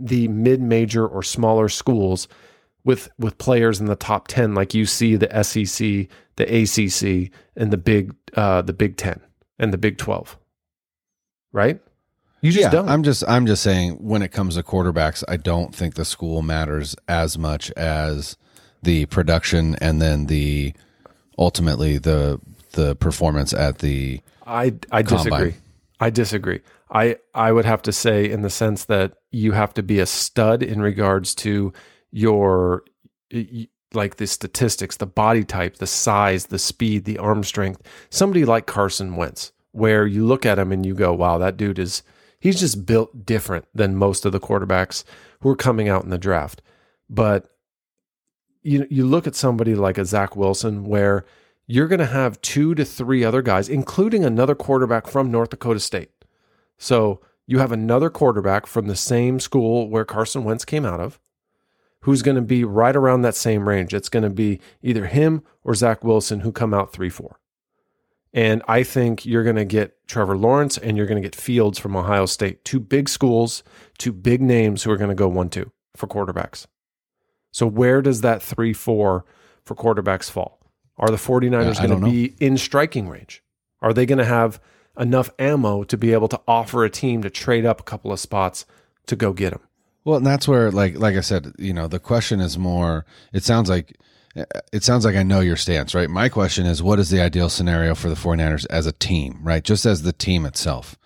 the 0.00 0.28
mid-major 0.28 1.06
or 1.06 1.22
smaller 1.22 1.68
schools 1.68 2.26
with 2.84 3.10
with 3.18 3.38
players 3.38 3.80
in 3.80 3.86
the 3.86 3.96
top 3.96 4.28
ten 4.28 4.54
like 4.54 4.74
you 4.74 4.86
see 4.86 5.16
the 5.16 5.28
SEC, 5.44 6.08
the 6.36 6.62
ACC, 6.62 7.30
and 7.56 7.70
the 7.70 7.76
big 7.76 8.14
uh, 8.34 8.62
the 8.62 8.72
Big 8.72 8.96
Ten 8.96 9.20
and 9.58 9.72
the 9.72 9.78
Big 9.78 9.98
Twelve, 9.98 10.38
right? 11.52 11.80
You 12.42 12.50
just 12.50 12.62
yeah, 12.64 12.70
don't. 12.70 12.88
I'm 12.88 13.02
just 13.02 13.22
I'm 13.28 13.46
just 13.46 13.62
saying 13.62 13.98
when 14.00 14.22
it 14.22 14.32
comes 14.32 14.54
to 14.54 14.62
quarterbacks, 14.62 15.22
I 15.28 15.36
don't 15.36 15.74
think 15.74 15.94
the 15.94 16.06
school 16.06 16.40
matters 16.40 16.96
as 17.06 17.36
much 17.36 17.70
as 17.72 18.36
the 18.82 19.04
production 19.06 19.76
and 19.80 20.00
then 20.00 20.26
the 20.26 20.72
ultimately 21.38 21.98
the 21.98 22.40
the 22.72 22.96
performance 22.96 23.52
at 23.52 23.78
the 23.78 24.20
I 24.46 24.74
I 24.90 25.02
Combine. 25.02 25.24
disagree. 25.24 25.54
I 26.00 26.10
disagree. 26.10 26.60
I 26.90 27.16
I 27.34 27.52
would 27.52 27.66
have 27.66 27.82
to 27.82 27.92
say 27.92 28.30
in 28.30 28.40
the 28.40 28.50
sense 28.50 28.86
that 28.86 29.14
you 29.30 29.52
have 29.52 29.74
to 29.74 29.82
be 29.82 30.00
a 30.00 30.06
stud 30.06 30.62
in 30.62 30.80
regards 30.80 31.34
to 31.36 31.72
your 32.10 32.84
like 33.92 34.16
the 34.16 34.26
statistics, 34.26 34.96
the 34.96 35.06
body 35.06 35.44
type, 35.44 35.76
the 35.76 35.86
size, 35.86 36.46
the 36.46 36.58
speed, 36.58 37.04
the 37.04 37.18
arm 37.18 37.42
strength. 37.42 37.82
Somebody 38.08 38.44
like 38.44 38.66
Carson 38.66 39.16
Wentz, 39.16 39.52
where 39.72 40.06
you 40.06 40.24
look 40.24 40.46
at 40.46 40.58
him 40.58 40.72
and 40.72 40.84
you 40.84 40.94
go, 40.94 41.12
"Wow, 41.12 41.38
that 41.38 41.56
dude 41.56 41.78
is 41.78 42.02
he's 42.38 42.60
just 42.60 42.86
built 42.86 43.26
different 43.26 43.66
than 43.74 43.96
most 43.96 44.24
of 44.24 44.32
the 44.32 44.40
quarterbacks 44.40 45.04
who 45.40 45.48
are 45.48 45.56
coming 45.56 45.88
out 45.88 46.04
in 46.04 46.10
the 46.10 46.18
draft." 46.18 46.62
But 47.08 47.50
you 48.62 48.86
you 48.90 49.06
look 49.06 49.26
at 49.26 49.34
somebody 49.34 49.74
like 49.74 49.98
a 49.98 50.04
Zach 50.04 50.36
Wilson, 50.36 50.84
where 50.84 51.24
you're 51.66 51.88
going 51.88 52.00
to 52.00 52.06
have 52.06 52.40
two 52.42 52.74
to 52.74 52.84
three 52.84 53.24
other 53.24 53.42
guys, 53.42 53.68
including 53.68 54.24
another 54.24 54.56
quarterback 54.56 55.06
from 55.06 55.30
North 55.30 55.50
Dakota 55.50 55.78
State. 55.78 56.10
So 56.78 57.20
you 57.50 57.58
have 57.58 57.72
another 57.72 58.10
quarterback 58.10 58.64
from 58.64 58.86
the 58.86 58.94
same 58.94 59.40
school 59.40 59.88
where 59.88 60.04
Carson 60.04 60.44
Wentz 60.44 60.64
came 60.64 60.86
out 60.86 61.00
of, 61.00 61.18
who's 62.02 62.22
going 62.22 62.36
to 62.36 62.42
be 62.42 62.62
right 62.62 62.94
around 62.94 63.22
that 63.22 63.34
same 63.34 63.68
range. 63.68 63.92
It's 63.92 64.08
going 64.08 64.22
to 64.22 64.30
be 64.30 64.60
either 64.84 65.06
him 65.06 65.42
or 65.64 65.74
Zach 65.74 66.04
Wilson 66.04 66.40
who 66.40 66.52
come 66.52 66.72
out 66.72 66.92
3 66.92 67.08
4. 67.08 67.40
And 68.32 68.62
I 68.68 68.84
think 68.84 69.26
you're 69.26 69.42
going 69.42 69.56
to 69.56 69.64
get 69.64 69.96
Trevor 70.06 70.36
Lawrence 70.36 70.78
and 70.78 70.96
you're 70.96 71.08
going 71.08 71.20
to 71.20 71.28
get 71.28 71.34
Fields 71.34 71.76
from 71.76 71.96
Ohio 71.96 72.24
State. 72.26 72.64
Two 72.64 72.78
big 72.78 73.08
schools, 73.08 73.64
two 73.98 74.12
big 74.12 74.40
names 74.40 74.84
who 74.84 74.92
are 74.92 74.96
going 74.96 75.10
to 75.10 75.16
go 75.16 75.26
1 75.26 75.50
2 75.50 75.72
for 75.96 76.06
quarterbacks. 76.06 76.68
So 77.50 77.66
where 77.66 78.00
does 78.00 78.20
that 78.20 78.44
3 78.44 78.72
4 78.72 79.24
for 79.64 79.74
quarterbacks 79.74 80.30
fall? 80.30 80.60
Are 80.98 81.10
the 81.10 81.16
49ers 81.16 81.80
I 81.80 81.88
going 81.88 82.00
to 82.00 82.06
be 82.06 82.36
in 82.38 82.56
striking 82.56 83.08
range? 83.08 83.42
Are 83.82 83.92
they 83.92 84.06
going 84.06 84.18
to 84.18 84.24
have 84.24 84.60
enough 84.98 85.30
ammo 85.38 85.84
to 85.84 85.96
be 85.96 86.12
able 86.12 86.28
to 86.28 86.40
offer 86.46 86.84
a 86.84 86.90
team 86.90 87.22
to 87.22 87.30
trade 87.30 87.64
up 87.64 87.80
a 87.80 87.84
couple 87.84 88.12
of 88.12 88.20
spots 88.20 88.66
to 89.06 89.16
go 89.16 89.32
get 89.32 89.50
them? 89.50 89.62
Well, 90.04 90.16
and 90.16 90.26
that's 90.26 90.48
where, 90.48 90.70
like, 90.70 90.98
like 90.98 91.16
I 91.16 91.20
said, 91.20 91.52
you 91.58 91.72
know, 91.72 91.86
the 91.86 91.98
question 91.98 92.40
is 92.40 92.56
more. 92.56 93.04
It 93.32 93.44
sounds 93.44 93.68
like, 93.68 93.96
it 94.72 94.82
sounds 94.82 95.04
like 95.04 95.16
I 95.16 95.22
know 95.22 95.40
your 95.40 95.56
stance, 95.56 95.94
right? 95.94 96.08
My 96.08 96.28
question 96.28 96.66
is, 96.66 96.82
what 96.82 96.98
is 96.98 97.10
the 97.10 97.20
ideal 97.20 97.48
scenario 97.48 97.94
for 97.94 98.08
the 98.08 98.14
49ers 98.14 98.66
as 98.70 98.86
a 98.86 98.92
team, 98.92 99.40
right? 99.42 99.62
Just 99.62 99.84
as 99.84 100.02
the 100.02 100.12
team 100.12 100.46
itself. 100.46 100.96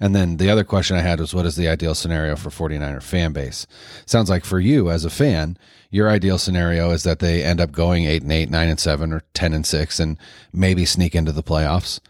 And 0.00 0.16
then 0.16 0.38
the 0.38 0.50
other 0.50 0.64
question 0.64 0.96
I 0.96 1.00
had 1.00 1.20
was 1.20 1.34
what 1.34 1.44
is 1.44 1.56
the 1.56 1.68
ideal 1.68 1.94
scenario 1.94 2.34
for 2.34 2.48
49er 2.48 3.02
fan 3.02 3.32
base? 3.32 3.66
Sounds 4.06 4.30
like 4.30 4.46
for 4.46 4.58
you 4.58 4.90
as 4.90 5.04
a 5.04 5.10
fan, 5.10 5.58
your 5.90 6.08
ideal 6.08 6.38
scenario 6.38 6.90
is 6.90 7.02
that 7.02 7.18
they 7.18 7.44
end 7.44 7.60
up 7.60 7.70
going 7.70 8.04
8 8.04 8.22
and 8.22 8.32
8, 8.32 8.50
9 8.50 8.68
and 8.68 8.80
7 8.80 9.12
or 9.12 9.22
10 9.34 9.52
and 9.52 9.66
6 9.66 10.00
and 10.00 10.16
maybe 10.52 10.86
sneak 10.86 11.14
into 11.14 11.32
the 11.32 11.42
playoffs. 11.42 12.00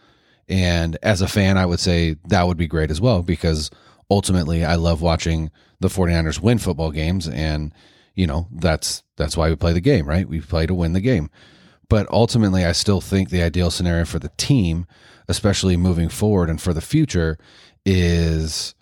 And 0.51 0.99
as 1.03 1.23
a 1.23 1.29
fan, 1.29 1.57
I 1.57 1.65
would 1.65 1.81
say 1.81 2.17
that 2.29 2.47
would 2.47 2.59
be 2.59 2.67
great 2.67 2.91
as 2.91 3.01
well 3.01 3.23
because 3.23 3.71
ultimately 4.11 4.65
I 4.65 4.75
love 4.75 5.01
watching 5.01 5.51
the 5.79 5.89
49ers 5.89 6.41
win 6.41 6.59
football 6.59 6.91
games 6.91 7.29
and 7.29 7.73
you 8.17 8.27
know, 8.27 8.49
that's 8.53 9.03
that's 9.17 9.37
why 9.37 9.49
we 9.49 9.57
play 9.57 9.73
the 9.73 9.81
game, 9.81 10.07
right? 10.07 10.29
We 10.29 10.41
play 10.41 10.67
to 10.67 10.75
win 10.75 10.93
the 10.93 11.01
game. 11.01 11.31
But 11.89 12.07
ultimately 12.11 12.65
I 12.65 12.73
still 12.73 13.01
think 13.01 13.31
the 13.31 13.43
ideal 13.43 13.71
scenario 13.71 14.05
for 14.05 14.19
the 14.19 14.33
team, 14.37 14.87
especially 15.29 15.77
moving 15.77 16.09
forward 16.09 16.51
and 16.51 16.61
for 16.61 16.75
the 16.75 16.81
future 16.81 17.39
is 17.87 18.75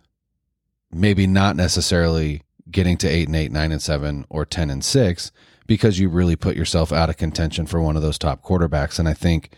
maybe 0.90 1.26
not 1.26 1.56
necessarily 1.56 2.42
getting 2.70 2.96
to 2.98 3.08
eight 3.08 3.28
and 3.28 3.36
eight, 3.36 3.52
nine 3.52 3.72
and 3.72 3.82
seven, 3.82 4.24
or 4.28 4.44
10 4.44 4.70
and 4.70 4.84
six, 4.84 5.30
because 5.66 5.98
you 5.98 6.08
really 6.08 6.36
put 6.36 6.56
yourself 6.56 6.92
out 6.92 7.10
of 7.10 7.16
contention 7.16 7.66
for 7.66 7.80
one 7.80 7.96
of 7.96 8.02
those 8.02 8.18
top 8.18 8.42
quarterbacks. 8.42 8.98
And 8.98 9.08
I 9.08 9.14
think 9.14 9.50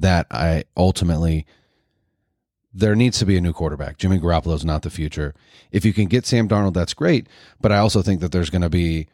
that 0.00 0.26
I 0.30 0.64
ultimately, 0.76 1.46
there 2.72 2.94
needs 2.94 3.18
to 3.18 3.26
be 3.26 3.36
a 3.36 3.40
new 3.40 3.52
quarterback. 3.52 3.98
Jimmy 3.98 4.18
Garoppolo 4.18 4.54
is 4.54 4.64
not 4.64 4.82
the 4.82 4.90
future. 4.90 5.34
If 5.72 5.84
you 5.84 5.92
can 5.92 6.06
get 6.06 6.26
Sam 6.26 6.48
Darnold, 6.48 6.74
that's 6.74 6.94
great. 6.94 7.28
But 7.60 7.72
I 7.72 7.78
also 7.78 8.02
think 8.02 8.20
that 8.20 8.32
there's 8.32 8.50
going 8.50 8.62
to 8.62 8.68
be 8.68 9.08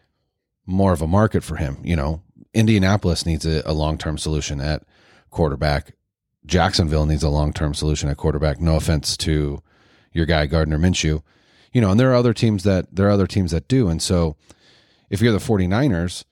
more 0.66 0.92
of 0.92 1.02
a 1.02 1.06
market 1.06 1.42
for 1.42 1.56
him. 1.56 1.78
You 1.82 1.96
know, 1.96 2.22
Indianapolis 2.54 3.26
needs 3.26 3.46
a, 3.46 3.62
a 3.64 3.72
long 3.72 3.98
term 3.98 4.18
solution 4.18 4.60
at 4.60 4.82
quarterback. 5.30 5.94
Jacksonville 6.44 7.06
needs 7.06 7.22
a 7.22 7.28
long 7.28 7.52
term 7.52 7.74
solution 7.74 8.08
at 8.08 8.16
quarterback. 8.16 8.60
No 8.60 8.76
offense 8.76 9.16
to 9.18 9.62
your 10.12 10.26
guy 10.26 10.46
Gardner 10.46 10.78
Minshew. 10.78 11.22
You 11.72 11.80
know, 11.80 11.90
and 11.90 11.98
there 11.98 12.10
are 12.10 12.16
other 12.16 12.34
teams 12.34 12.64
that 12.64 12.94
there 12.94 13.06
are 13.06 13.12
other 13.12 13.26
teams 13.26 13.52
that 13.52 13.68
do. 13.68 13.88
And 13.88 14.02
so 14.02 14.36
if 15.08 15.22
you're 15.22 15.32
the 15.32 15.38
49ers, 15.38 16.24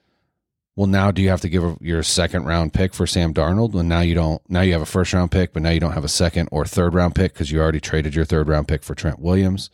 well 0.76 0.86
now 0.86 1.10
do 1.10 1.20
you 1.22 1.28
have 1.28 1.40
to 1.40 1.48
give 1.48 1.76
your 1.80 2.02
second 2.02 2.44
round 2.44 2.72
pick 2.72 2.94
for 2.94 3.06
Sam 3.06 3.34
Darnold 3.34 3.72
when 3.72 3.88
now 3.88 4.00
you 4.00 4.14
don't 4.14 4.42
now 4.48 4.60
you 4.60 4.72
have 4.72 4.82
a 4.82 4.86
first 4.86 5.12
round 5.12 5.30
pick 5.30 5.52
but 5.52 5.62
now 5.62 5.70
you 5.70 5.80
don't 5.80 5.92
have 5.92 6.04
a 6.04 6.08
second 6.08 6.48
or 6.52 6.64
third 6.64 6.94
round 6.94 7.14
pick 7.14 7.32
because 7.32 7.50
you 7.50 7.60
already 7.60 7.80
traded 7.80 8.14
your 8.14 8.24
third 8.24 8.48
round 8.48 8.68
pick 8.68 8.82
for 8.82 8.94
Trent 8.94 9.18
Williams. 9.18 9.70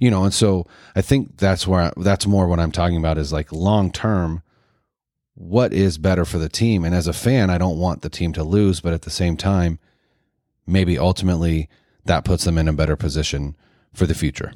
You 0.00 0.12
know, 0.12 0.22
and 0.22 0.32
so 0.32 0.64
I 0.94 1.02
think 1.02 1.38
that's 1.38 1.66
where 1.66 1.80
I, 1.80 1.92
that's 1.96 2.26
more 2.26 2.46
what 2.46 2.60
I'm 2.60 2.70
talking 2.70 2.98
about 2.98 3.18
is 3.18 3.32
like 3.32 3.50
long 3.50 3.90
term 3.90 4.42
what 5.38 5.72
is 5.72 5.98
better 5.98 6.24
for 6.24 6.38
the 6.38 6.48
team. 6.48 6.84
And 6.84 6.94
as 6.94 7.06
a 7.06 7.12
fan, 7.12 7.48
I 7.48 7.58
don't 7.58 7.78
want 7.78 8.02
the 8.02 8.10
team 8.10 8.32
to 8.32 8.42
lose, 8.42 8.80
but 8.80 8.92
at 8.92 9.02
the 9.02 9.10
same 9.10 9.36
time, 9.36 9.78
maybe 10.66 10.98
ultimately 10.98 11.68
that 12.04 12.24
puts 12.24 12.44
them 12.44 12.58
in 12.58 12.66
a 12.66 12.72
better 12.72 12.96
position 12.96 13.56
for 13.92 14.04
the 14.04 14.14
future. 14.14 14.52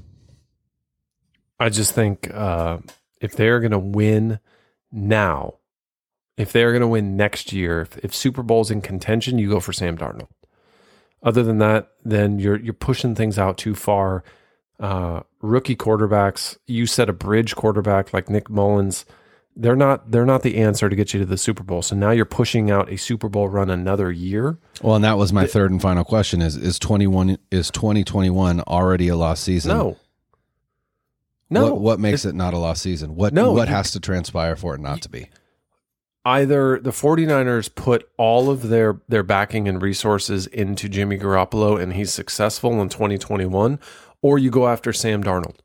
I 1.60 1.68
just 1.68 1.94
think 1.94 2.28
uh, 2.34 2.78
if 3.20 3.36
they're 3.36 3.60
going 3.60 3.70
to 3.70 3.78
win 3.78 4.40
now, 4.90 5.54
if 6.36 6.52
they're 6.52 6.72
going 6.72 6.82
to 6.82 6.88
win 6.88 7.16
next 7.16 7.52
year, 7.52 7.82
if, 7.82 7.98
if 7.98 8.14
Super 8.14 8.42
Bowl's 8.42 8.70
in 8.70 8.80
contention, 8.80 9.38
you 9.38 9.48
go 9.48 9.60
for 9.60 9.72
Sam 9.72 9.96
Darnold. 9.96 10.28
Other 11.22 11.42
than 11.42 11.58
that, 11.58 11.92
then 12.04 12.38
you're 12.38 12.58
you're 12.58 12.74
pushing 12.74 13.14
things 13.14 13.38
out 13.38 13.56
too 13.56 13.74
far. 13.74 14.24
Uh, 14.80 15.20
rookie 15.40 15.76
quarterbacks, 15.76 16.56
you 16.66 16.86
set 16.86 17.08
a 17.08 17.12
bridge 17.12 17.54
quarterback 17.54 18.12
like 18.12 18.28
Nick 18.28 18.50
Mullens 18.50 19.04
they're 19.56 19.76
not 19.76 20.10
they're 20.10 20.26
not 20.26 20.42
the 20.42 20.56
answer 20.56 20.88
to 20.88 20.96
get 20.96 21.12
you 21.12 21.20
to 21.20 21.26
the 21.26 21.36
Super 21.36 21.62
Bowl. 21.62 21.82
So 21.82 21.94
now 21.94 22.10
you're 22.10 22.24
pushing 22.24 22.70
out 22.70 22.90
a 22.90 22.96
Super 22.96 23.28
Bowl 23.28 23.48
run 23.48 23.70
another 23.70 24.10
year. 24.10 24.58
Well, 24.80 24.96
and 24.96 25.04
that 25.04 25.18
was 25.18 25.32
my 25.32 25.42
the, 25.42 25.48
third 25.48 25.70
and 25.70 25.80
final 25.80 26.04
question: 26.04 26.40
is 26.40 26.56
is 26.56 26.78
twenty 26.78 27.06
one 27.06 27.38
is 27.50 27.70
twenty 27.70 28.04
twenty 28.04 28.30
one 28.30 28.60
already 28.62 29.08
a 29.08 29.16
lost 29.16 29.44
season? 29.44 29.76
No. 29.76 29.96
No. 31.50 31.74
What, 31.74 31.80
what 31.80 32.00
makes 32.00 32.24
it 32.24 32.34
not 32.34 32.54
a 32.54 32.58
lost 32.58 32.82
season? 32.82 33.14
What 33.14 33.34
no, 33.34 33.52
what 33.52 33.68
you, 33.68 33.74
has 33.74 33.90
to 33.92 34.00
transpire 34.00 34.56
for 34.56 34.74
it 34.74 34.80
not 34.80 35.02
to 35.02 35.10
be? 35.10 35.28
Either 36.24 36.78
the 36.78 36.90
49ers 36.90 37.74
put 37.74 38.08
all 38.16 38.48
of 38.48 38.68
their 38.68 39.00
their 39.08 39.24
backing 39.24 39.66
and 39.66 39.82
resources 39.82 40.46
into 40.46 40.88
Jimmy 40.88 41.18
Garoppolo 41.18 41.80
and 41.80 41.94
he's 41.94 42.12
successful 42.12 42.80
in 42.80 42.88
2021, 42.88 43.80
or 44.20 44.38
you 44.38 44.50
go 44.50 44.68
after 44.68 44.92
Sam 44.92 45.22
Darnold 45.24 45.56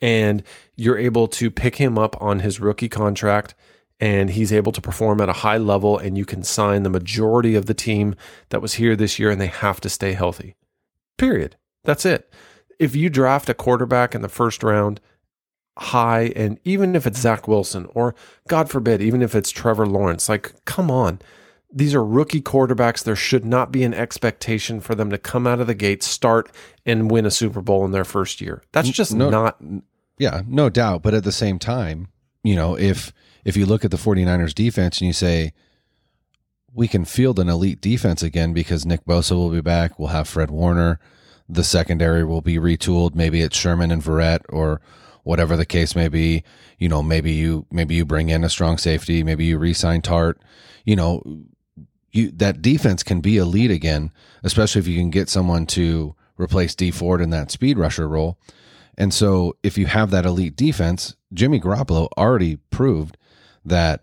and 0.00 0.42
you're 0.76 0.98
able 0.98 1.28
to 1.28 1.50
pick 1.50 1.76
him 1.76 1.98
up 1.98 2.20
on 2.20 2.40
his 2.40 2.60
rookie 2.60 2.88
contract 2.88 3.54
and 4.00 4.30
he's 4.30 4.52
able 4.52 4.72
to 4.72 4.80
perform 4.80 5.20
at 5.20 5.28
a 5.28 5.34
high 5.34 5.58
level 5.58 5.96
and 5.96 6.18
you 6.18 6.24
can 6.24 6.42
sign 6.42 6.82
the 6.82 6.90
majority 6.90 7.54
of 7.54 7.66
the 7.66 7.74
team 7.74 8.16
that 8.48 8.60
was 8.60 8.74
here 8.74 8.96
this 8.96 9.18
year 9.18 9.30
and 9.30 9.40
they 9.40 9.46
have 9.46 9.80
to 9.80 9.88
stay 9.88 10.12
healthy. 10.12 10.56
Period. 11.16 11.56
That's 11.84 12.04
it. 12.04 12.32
If 12.80 12.96
you 12.96 13.08
draft 13.08 13.48
a 13.48 13.54
quarterback 13.54 14.14
in 14.14 14.22
the 14.22 14.28
first 14.28 14.64
round 14.64 15.00
high 15.78 16.32
and 16.36 16.58
even 16.64 16.94
if 16.94 17.06
it's 17.06 17.20
Zach 17.20 17.48
Wilson 17.48 17.88
or 17.94 18.14
God 18.46 18.68
forbid 18.68 19.00
even 19.00 19.22
if 19.22 19.34
it's 19.34 19.50
Trevor 19.50 19.86
Lawrence, 19.86 20.28
like 20.28 20.64
come 20.64 20.90
on. 20.90 21.20
These 21.74 21.94
are 21.94 22.04
rookie 22.04 22.42
quarterbacks. 22.42 23.02
There 23.02 23.16
should 23.16 23.46
not 23.46 23.72
be 23.72 23.82
an 23.82 23.94
expectation 23.94 24.78
for 24.78 24.94
them 24.94 25.08
to 25.08 25.16
come 25.16 25.46
out 25.46 25.58
of 25.58 25.66
the 25.66 25.74
gate, 25.74 26.02
start, 26.02 26.52
and 26.84 27.10
win 27.10 27.24
a 27.24 27.30
Super 27.30 27.62
Bowl 27.62 27.86
in 27.86 27.92
their 27.92 28.04
first 28.04 28.42
year. 28.42 28.62
That's 28.72 28.90
just 28.90 29.14
no, 29.14 29.30
not 29.30 29.58
yeah, 30.18 30.42
no 30.46 30.68
doubt. 30.68 31.02
But 31.02 31.14
at 31.14 31.24
the 31.24 31.32
same 31.32 31.58
time, 31.58 32.08
you 32.44 32.54
know, 32.54 32.76
if 32.78 33.12
if 33.44 33.56
you 33.56 33.66
look 33.66 33.84
at 33.84 33.90
the 33.90 33.96
49ers 33.96 34.54
defense 34.54 35.00
and 35.00 35.06
you 35.06 35.12
say, 35.12 35.52
we 36.72 36.88
can 36.88 37.04
field 37.04 37.38
an 37.38 37.48
elite 37.48 37.80
defense 37.80 38.22
again 38.22 38.52
because 38.52 38.86
Nick 38.86 39.04
Bosa 39.04 39.32
will 39.32 39.50
be 39.50 39.60
back. 39.60 39.98
We'll 39.98 40.08
have 40.08 40.28
Fred 40.28 40.50
Warner. 40.50 41.00
The 41.48 41.64
secondary 41.64 42.24
will 42.24 42.40
be 42.40 42.56
retooled. 42.56 43.14
Maybe 43.14 43.42
it's 43.42 43.56
Sherman 43.56 43.90
and 43.90 44.02
Verrett 44.02 44.40
or 44.48 44.80
whatever 45.22 45.56
the 45.56 45.66
case 45.66 45.94
may 45.94 46.08
be. 46.08 46.42
You 46.78 46.88
know, 46.88 47.02
maybe 47.02 47.32
you 47.32 47.66
maybe 47.70 47.94
you 47.94 48.04
bring 48.04 48.28
in 48.28 48.44
a 48.44 48.48
strong 48.48 48.78
safety. 48.78 49.22
Maybe 49.22 49.44
you 49.44 49.58
re-sign 49.58 50.02
Tartt. 50.02 50.36
You 50.84 50.96
know, 50.96 51.22
you 52.10 52.30
that 52.32 52.62
defense 52.62 53.02
can 53.02 53.20
be 53.20 53.36
elite 53.36 53.70
again, 53.70 54.12
especially 54.42 54.80
if 54.80 54.88
you 54.88 54.98
can 54.98 55.10
get 55.10 55.28
someone 55.28 55.66
to 55.66 56.14
replace 56.38 56.74
Dee 56.74 56.90
Ford 56.90 57.20
in 57.20 57.30
that 57.30 57.50
speed 57.50 57.78
rusher 57.78 58.08
role. 58.08 58.38
And 58.98 59.14
so 59.14 59.56
if 59.62 59.78
you 59.78 59.86
have 59.86 60.10
that 60.10 60.26
elite 60.26 60.56
defense, 60.56 61.16
Jimmy 61.32 61.58
Garoppolo 61.60 62.08
already 62.18 62.56
proved 62.56 63.16
that, 63.64 64.02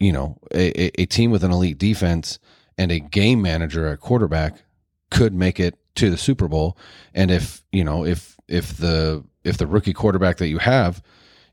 you 0.00 0.12
know, 0.12 0.38
a, 0.52 1.00
a 1.00 1.06
team 1.06 1.30
with 1.30 1.44
an 1.44 1.52
elite 1.52 1.78
defense 1.78 2.38
and 2.76 2.90
a 2.90 2.98
game 2.98 3.40
manager 3.40 3.86
at 3.86 4.00
quarterback 4.00 4.56
could 5.10 5.34
make 5.34 5.60
it 5.60 5.78
to 5.94 6.10
the 6.10 6.16
Super 6.16 6.48
Bowl. 6.48 6.76
And 7.14 7.30
if, 7.30 7.64
you 7.70 7.84
know, 7.84 8.04
if, 8.04 8.36
if 8.48 8.76
the, 8.76 9.24
if 9.46 9.56
the 9.56 9.66
rookie 9.66 9.92
quarterback 9.92 10.36
that 10.38 10.48
you 10.48 10.58
have, 10.58 11.02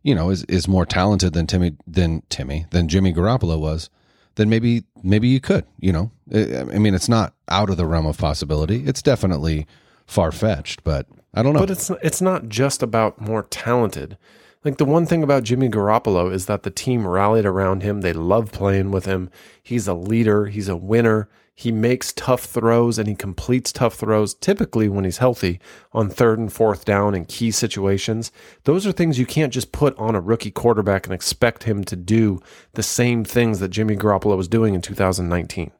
you 0.02 0.14
know, 0.16 0.30
is, 0.30 0.44
is 0.46 0.68
more 0.68 0.86
talented 0.86 1.34
than 1.34 1.48
Timmy, 1.48 1.76
than 1.88 2.24
Timmy, 2.30 2.66
than 2.72 2.88
Jimmy 2.88 3.14
Garoppolo 3.14 3.60
was, 3.60 3.89
then 4.36 4.50
maybe, 4.50 4.84
maybe 5.04 5.28
you 5.28 5.39
could, 5.39 5.66
you 5.80 5.94
know, 5.94 6.12
I 6.34 6.64
mean, 6.80 6.96
it's 6.96 7.10
not 7.10 7.34
out 7.48 7.70
of 7.70 7.78
the 7.78 7.86
realm 7.86 8.06
of 8.06 8.18
possibility. 8.18 8.84
It's 8.86 9.02
definitely 9.02 9.68
far 10.08 10.32
fetched, 10.32 10.84
but 10.84 11.08
I 11.34 11.44
don't 11.44 11.54
know. 11.54 11.60
But 11.60 11.72
it's 11.72 11.89
it's 12.02 12.22
not 12.22 12.50
just 12.50 12.84
about 12.84 13.22
more 13.22 13.44
talented. 13.44 14.18
Like 14.64 14.78
the 14.78 14.86
one 14.86 15.06
thing 15.06 15.24
about 15.24 15.44
Jimmy 15.44 15.70
Garoppolo 15.70 16.32
is 16.34 16.46
that 16.46 16.64
the 16.64 16.72
team 16.72 17.06
rallied 17.06 17.46
around 17.46 17.84
him. 17.84 18.02
They 18.02 18.14
love 18.14 18.52
playing 18.52 18.91
with 18.91 19.06
him. 19.06 19.30
He's 19.62 19.88
a 19.88 19.94
leader, 19.94 20.46
he's 20.46 20.70
a 20.70 20.78
winner. 20.78 21.28
He 21.56 21.72
makes 21.72 22.12
tough 22.14 22.45
throws 22.45 22.97
and 22.97 23.08
he 23.08 23.14
completes 23.14 23.72
tough 23.72 23.93
throws 23.95 24.34
typically 24.34 24.89
when 24.89 25.06
he's 25.06 25.20
healthy 25.20 25.60
on 25.91 26.10
third 26.10 26.39
and 26.39 26.51
fourth 26.51 26.84
down 26.84 27.14
in 27.14 27.26
key 27.26 27.51
situations. 27.51 28.32
Those 28.64 28.88
are 28.88 28.91
things 28.91 29.20
you 29.20 29.28
can't 29.28 29.54
just 29.54 29.72
put 29.72 29.97
on 29.99 30.16
a 30.16 30.22
rookie 30.22 30.49
quarterback 30.49 31.06
and 31.06 31.14
expect 31.14 31.64
him 31.64 31.84
to 31.84 31.95
do 31.95 32.41
the 32.74 32.82
same 32.82 33.24
things 33.24 33.60
that 33.60 33.70
Jimmy 33.70 33.95
Garoppolo 33.95 34.36
was 34.36 34.47
doing 34.47 34.74
in 34.74 34.82
2019. 34.82 35.72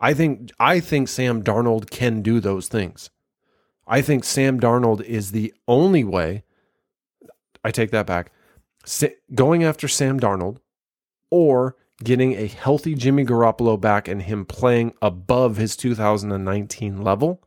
I 0.00 0.14
think 0.14 0.50
I 0.58 0.80
think 0.80 1.08
Sam 1.08 1.42
Darnold 1.42 1.90
can 1.90 2.20
do 2.20 2.40
those 2.40 2.68
things. 2.68 3.10
I 3.86 4.02
think 4.02 4.24
Sam 4.24 4.60
Darnold 4.60 5.02
is 5.02 5.32
the 5.32 5.52
only 5.66 6.04
way. 6.04 6.44
I 7.64 7.70
take 7.70 7.90
that 7.90 8.06
back. 8.06 8.32
Going 9.34 9.64
after 9.64 9.88
Sam 9.88 10.20
Darnold 10.20 10.58
or 11.30 11.76
getting 12.02 12.32
a 12.32 12.46
healthy 12.46 12.94
Jimmy 12.94 13.24
Garoppolo 13.24 13.80
back 13.80 14.08
and 14.08 14.22
him 14.22 14.44
playing 14.44 14.94
above 15.02 15.56
his 15.56 15.76
2019 15.76 17.02
level. 17.02 17.42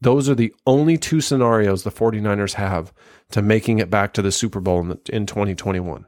Those 0.00 0.28
are 0.28 0.34
the 0.34 0.54
only 0.66 0.98
two 0.98 1.20
scenarios 1.20 1.84
the 1.84 1.90
49ers 1.90 2.54
have 2.54 2.92
to 3.30 3.40
making 3.40 3.78
it 3.78 3.88
back 3.88 4.12
to 4.14 4.22
the 4.22 4.32
Super 4.32 4.60
Bowl 4.60 4.80
in, 4.80 4.88
the, 4.88 5.00
in 5.08 5.26
2021. 5.26 6.06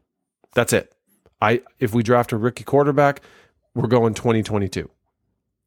That's 0.54 0.72
it. 0.72 0.92
I 1.40 1.62
if 1.78 1.94
we 1.94 2.02
draft 2.02 2.32
a 2.32 2.36
rookie 2.36 2.64
quarterback, 2.64 3.20
we're 3.74 3.88
going 3.88 4.14
2022. 4.14 4.90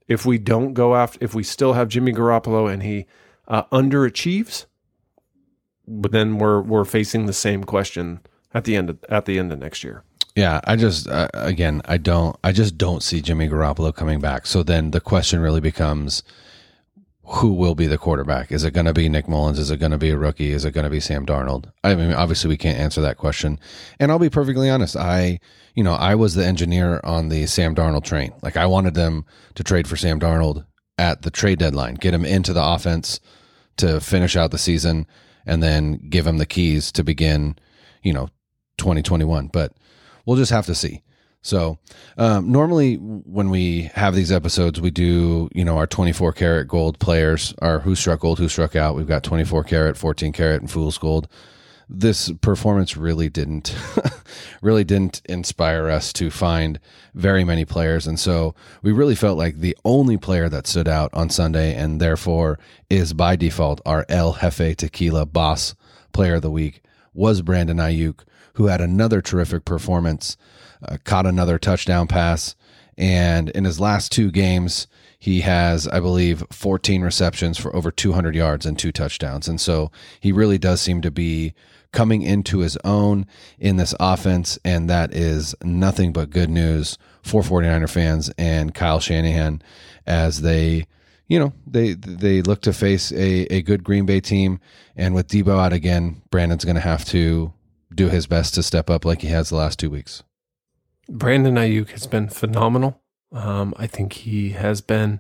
If 0.08 0.26
we 0.26 0.38
don't 0.38 0.74
go 0.74 0.95
after 0.95 1.24
if 1.24 1.34
we 1.34 1.43
still 1.43 1.74
have 1.74 1.89
Jimmy 1.89 2.14
Garoppolo 2.14 2.72
and 2.72 2.84
he 2.84 3.05
uh, 3.47 3.64
underachieves, 3.66 4.66
but 5.88 6.12
then 6.12 6.38
we're 6.38 6.62
we're 6.62 6.86
facing 6.86 7.26
the 7.26 7.34
same 7.34 7.64
question 7.64 8.22
at 8.53 8.64
the 8.64 8.76
end 8.76 8.89
of, 8.89 9.03
at 9.10 9.26
the 9.26 9.39
end 9.39 9.51
of 9.51 9.60
next 9.60 9.84
year. 9.84 10.03
Yeah, 10.38 10.62
I 10.66 10.76
just 10.76 11.08
uh, 11.08 11.30
again, 11.34 11.82
I 11.86 11.98
don't, 11.98 12.38
I 12.44 12.52
just 12.52 12.78
don't 12.78 13.02
see 13.02 13.22
Jimmy 13.24 13.50
Garoppolo 13.50 13.92
coming 13.92 14.20
back. 14.20 14.46
So 14.46 14.62
then 14.62 14.92
the 14.92 15.02
question 15.02 15.40
really 15.40 15.62
becomes, 15.62 16.22
who 17.24 17.54
will 17.54 17.74
be 17.74 17.88
the 17.88 17.98
quarterback? 17.98 18.52
Is 18.52 18.64
it 18.64 18.70
going 18.70 18.86
to 18.86 18.94
be 18.94 19.10
Nick 19.10 19.26
Mullens? 19.26 19.58
Is 19.58 19.72
it 19.72 19.80
going 19.80 19.94
to 19.94 19.98
be 19.98 20.12
a 20.12 20.18
rookie? 20.18 20.52
Is 20.52 20.64
it 20.64 20.76
going 20.76 20.84
to 20.84 20.92
be 20.92 21.00
Sam 21.00 21.26
Darnold? 21.26 21.72
I 21.84 21.96
mean, 21.96 22.14
obviously 22.14 22.50
we 22.50 22.56
can't 22.56 22.78
answer 22.78 23.02
that 23.02 23.18
question. 23.18 23.60
And 24.00 24.12
I'll 24.12 24.20
be 24.20 24.30
perfectly 24.30 24.70
honest. 24.70 24.96
I, 24.96 25.40
you 25.74 25.84
know, 25.84 25.96
I 25.96 26.14
was 26.14 26.36
the 26.36 26.46
engineer 26.46 27.02
on 27.04 27.30
the 27.30 27.48
Sam 27.48 27.74
Darnold 27.74 28.04
train. 28.04 28.32
Like 28.44 28.58
I 28.58 28.68
wanted 28.68 28.94
them 28.94 29.26
to 29.56 29.64
trade 29.64 29.88
for 29.88 29.98
Sam 29.98 30.20
Darnold 30.20 30.68
at 31.00 31.24
the 31.24 31.32
trade 31.32 31.58
deadline, 31.58 31.96
get 31.96 32.14
him 32.14 32.26
into 32.26 32.54
the 32.54 32.64
offense 32.64 33.20
to 33.78 34.00
finish 34.00 34.36
out 34.36 34.52
the 34.52 34.60
season 34.60 35.08
and 35.48 35.64
then 35.64 35.94
give 36.12 36.28
him 36.28 36.38
the 36.38 36.46
keys 36.46 36.92
to 36.92 37.04
begin, 37.04 37.56
you 38.04 38.14
know, 38.14 38.30
2021. 38.78 39.48
But 39.48 39.74
we'll 40.28 40.38
just 40.38 40.51
have 40.51 40.67
to 40.67 40.75
see. 40.75 41.01
So 41.41 41.80
um, 42.17 42.51
normally 42.51 42.95
when 42.95 43.49
we 43.49 43.84
have 43.93 44.13
these 44.13 44.32
episodes, 44.32 44.82
we 44.82 44.91
do 44.91 45.49
you 45.53 45.63
know 45.63 45.78
our 45.78 45.88
24 45.88 46.34
karat 46.34 46.67
gold 46.67 46.99
players, 46.99 47.55
our 47.59 47.80
who 47.80 47.95
struck 47.95 48.19
gold, 48.19 48.38
who 48.38 48.49
struck 48.49 48.75
out. 48.75 48.95
We've 48.95 49.07
got 49.07 49.23
24 49.23 49.63
karat, 49.63 49.97
14 49.97 50.34
karat, 50.34 50.61
and 50.61 50.69
fool's 50.69 50.97
gold. 50.97 51.28
This 51.89 52.30
performance 52.41 52.97
really 52.97 53.30
didn't 53.30 53.73
really 54.61 54.84
didn't 54.84 55.21
inspire 55.23 55.89
us 55.89 56.11
to 56.13 56.30
find 56.30 56.82
very 57.13 57.45
many 57.45 57.63
players, 57.63 58.05
and 58.05 58.19
so 58.19 58.53
we 58.82 58.91
really 58.91 59.15
felt 59.15 59.38
like 59.38 59.59
the 59.59 59.78
only 59.86 60.17
player 60.17 60.49
that 60.49 60.67
stood 60.67 60.89
out 60.89 61.13
on 61.13 61.30
Sunday, 61.30 61.73
and 61.73 62.01
therefore 62.01 62.59
is 62.89 63.13
by 63.13 63.38
default 63.38 63.80
our 63.86 64.05
El 64.09 64.34
Jefe 64.34 64.75
Tequila 64.75 65.25
Boss 65.25 65.75
Player 66.11 66.36
of 66.36 66.41
the 66.41 66.51
Week, 66.51 66.82
was 67.13 67.41
Brandon 67.41 67.78
Aiyuk, 67.78 68.25
who 68.58 68.66
had 68.66 68.82
another 68.82 69.22
terrific 69.22 69.64
performance 69.66 70.36
uh, 70.82 70.97
caught 71.03 71.28
another 71.28 71.60
touchdown 71.60 72.08
pass. 72.08 72.55
And 72.97 73.49
in 73.51 73.66
his 73.66 73.80
last 73.80 74.12
two 74.12 74.32
games, 74.32 74.88
he 75.20 75.41
has, 75.41 75.88
I 75.88 75.99
believe, 75.99 76.43
14 76.51 77.03
receptions 77.03 77.60
for 77.60 77.76
over 77.76 77.91
200 77.91 78.36
yards 78.36 78.66
and 78.66 78.78
two 78.78 78.91
touchdowns. 78.91 79.47
And 79.47 79.62
so 79.62 79.91
he 80.20 80.32
really 80.32 80.58
does 80.58 80.82
seem 80.82 81.01
to 81.03 81.12
be 81.12 81.53
coming 81.91 82.24
into 82.24 82.60
his 82.60 82.78
own 82.84 83.28
in 83.60 83.78
this 83.78 83.93
offense. 83.99 84.58
And 84.66 84.89
that 84.89 85.14
is 85.14 85.53
nothing 85.64 86.12
but 86.12 86.32
good 86.32 86.49
news 86.49 86.97
for 87.22 87.43
49er 87.43 87.88
fans 87.88 88.32
and 88.39 88.74
Kyle 88.74 88.99
Shanahan 88.99 89.62
as 90.08 90.41
they, 90.41 90.88
you 91.28 91.38
know, 91.38 91.53
they, 91.68 91.93
they 91.93 92.41
look 92.41 92.62
to 92.64 92.74
face 92.74 93.12
a, 93.12 93.43
a 93.53 93.62
good 93.62 93.84
Green 93.84 94.08
Bay 94.08 94.20
team. 94.20 94.60
And 94.95 95.14
with 95.14 95.28
Deebo 95.28 95.60
out 95.60 95.74
again, 95.74 96.24
Brandon's 96.32 96.66
going 96.66 96.74
to 96.74 96.82
have 96.82 97.05
to 97.05 97.53
do 97.94 98.10
his 98.10 98.28
best 98.28 98.54
to 98.56 98.64
step 98.64 98.90
up 98.90 99.06
like 99.06 99.22
he 99.22 99.28
has 99.30 99.50
the 99.50 99.56
last 99.56 99.80
two 99.80 99.90
weeks. 99.90 100.24
Brandon 101.10 101.56
Aiyuk 101.56 101.90
has 101.90 102.08
been 102.08 102.28
phenomenal. 102.28 103.02
Um, 103.32 103.74
I 103.78 103.88
think 103.88 104.14
he 104.14 104.52
has 104.52 104.82
been 104.82 105.20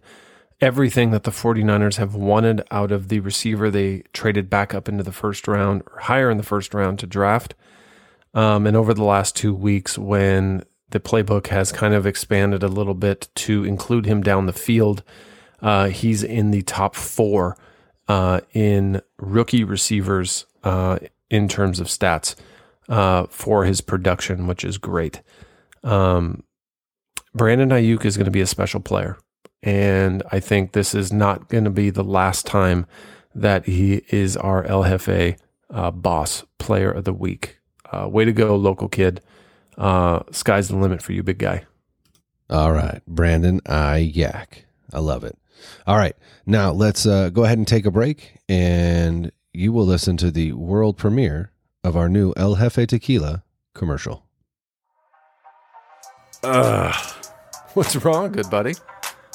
everything 0.59 1.11
that 1.11 1.23
the 1.23 1.31
49ers 1.31 1.97
have 1.97 2.15
wanted 2.15 2.63
out 2.71 2.91
of 2.91 3.09
the 3.09 3.19
receiver 3.19 3.69
they 3.69 4.03
traded 4.13 4.49
back 4.49 4.73
up 4.73 4.89
into 4.89 5.03
the 5.03 5.11
first 5.11 5.47
round 5.47 5.83
or 5.91 5.99
higher 6.01 6.29
in 6.29 6.37
the 6.37 6.43
first 6.43 6.73
round 6.73 6.99
to 6.99 7.07
draft. 7.07 7.53
Um, 8.33 8.67
and 8.67 8.75
over 8.75 8.93
the 8.93 9.03
last 9.03 9.35
two 9.35 9.53
weeks, 9.53 9.97
when 9.97 10.63
the 10.89 10.99
playbook 10.99 11.47
has 11.47 11.71
kind 11.71 11.93
of 11.93 12.05
expanded 12.05 12.63
a 12.63 12.67
little 12.67 12.93
bit 12.93 13.29
to 13.35 13.63
include 13.63 14.05
him 14.05 14.21
down 14.21 14.45
the 14.45 14.53
field, 14.53 15.03
uh, 15.61 15.87
he's 15.87 16.23
in 16.23 16.51
the 16.51 16.61
top 16.63 16.95
four 16.95 17.57
uh, 18.07 18.41
in 18.53 19.01
rookie 19.17 19.63
receivers 19.63 20.45
uh, 20.63 20.97
in 21.29 21.47
terms 21.47 21.79
of 21.79 21.87
stats 21.87 22.35
uh, 22.89 23.25
for 23.29 23.65
his 23.65 23.81
production, 23.81 24.47
which 24.47 24.63
is 24.63 24.77
great. 24.77 25.21
Um, 25.83 26.43
Brandon 27.33 27.69
Aiyuk 27.69 28.05
is 28.05 28.17
going 28.17 28.25
to 28.25 28.31
be 28.31 28.41
a 28.41 28.47
special 28.47 28.79
player. 28.79 29.17
And 29.63 30.23
I 30.31 30.39
think 30.39 30.71
this 30.71 30.93
is 30.93 31.11
not 31.11 31.49
going 31.49 31.63
to 31.63 31.69
be 31.69 31.89
the 31.89 32.03
last 32.03 32.45
time 32.45 32.85
that 33.35 33.65
he 33.65 34.01
is 34.09 34.37
our 34.37 34.63
El 34.63 34.83
Jefe 34.83 35.37
uh, 35.69 35.91
boss 35.91 36.43
player 36.57 36.91
of 36.91 37.03
the 37.03 37.13
week. 37.13 37.59
Uh, 37.91 38.07
way 38.07 38.25
to 38.25 38.33
go, 38.33 38.55
local 38.55 38.89
kid. 38.89 39.21
Uh, 39.77 40.21
sky's 40.31 40.69
the 40.69 40.75
limit 40.75 41.01
for 41.01 41.13
you, 41.13 41.23
big 41.23 41.37
guy. 41.37 41.65
All 42.49 42.71
right. 42.71 43.01
Brandon 43.07 43.61
Aiyuk. 43.61 44.63
I 44.93 44.99
love 44.99 45.23
it. 45.23 45.37
All 45.85 45.97
right. 45.97 46.15
Now 46.45 46.71
let's 46.71 47.05
uh, 47.05 47.29
go 47.29 47.43
ahead 47.43 47.57
and 47.57 47.67
take 47.67 47.85
a 47.85 47.91
break, 47.91 48.37
and 48.47 49.31
you 49.53 49.73
will 49.73 49.85
listen 49.85 50.17
to 50.17 50.31
the 50.31 50.53
world 50.53 50.97
premiere 50.97 51.51
of 51.87 51.95
our 51.95 52.09
new 52.09 52.33
El 52.35 52.55
Jefe 52.55 52.85
Tequila 52.85 53.43
commercial. 53.73 54.23
Ugh. 56.43 56.93
What's 57.73 57.95
wrong, 57.95 58.31
good 58.31 58.49
buddy? 58.49 58.75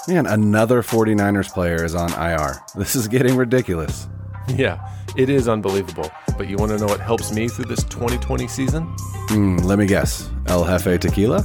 Man, 0.06 0.26
another 0.26 0.82
49ers 0.82 1.52
player 1.52 1.84
is 1.84 1.94
on 1.94 2.12
IR. 2.12 2.56
This 2.76 2.94
is 2.94 3.08
getting 3.08 3.36
ridiculous. 3.36 4.08
Yeah, 4.48 4.86
it 5.16 5.30
is 5.30 5.48
unbelievable. 5.48 6.10
But 6.36 6.48
you 6.48 6.56
want 6.56 6.72
to 6.72 6.78
know 6.78 6.86
what 6.86 7.00
helps 7.00 7.32
me 7.32 7.48
through 7.48 7.66
this 7.66 7.84
2020 7.84 8.48
season? 8.48 8.86
Mm, 9.28 9.64
let 9.64 9.78
me 9.78 9.86
guess. 9.86 10.28
El 10.46 10.64
Jefe 10.64 11.00
Tequila? 11.00 11.44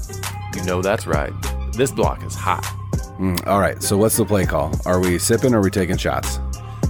You 0.55 0.64
know 0.64 0.82
that's 0.82 1.08
right. 1.08 1.32
This 1.74 1.91
block 1.91 2.24
is 2.26 2.34
hot. 2.36 2.64
Mm, 3.20 3.45
all 3.47 3.60
right, 3.60 3.82
so 3.82 3.95
what's 3.95 4.18
the 4.18 4.26
play 4.26 4.45
call? 4.45 4.74
Are 4.86 4.99
we 4.99 5.20
sipping 5.20 5.53
or 5.53 5.60
are 5.60 5.64
we 5.64 5.72
taking 5.72 5.97
shots? 5.97 6.39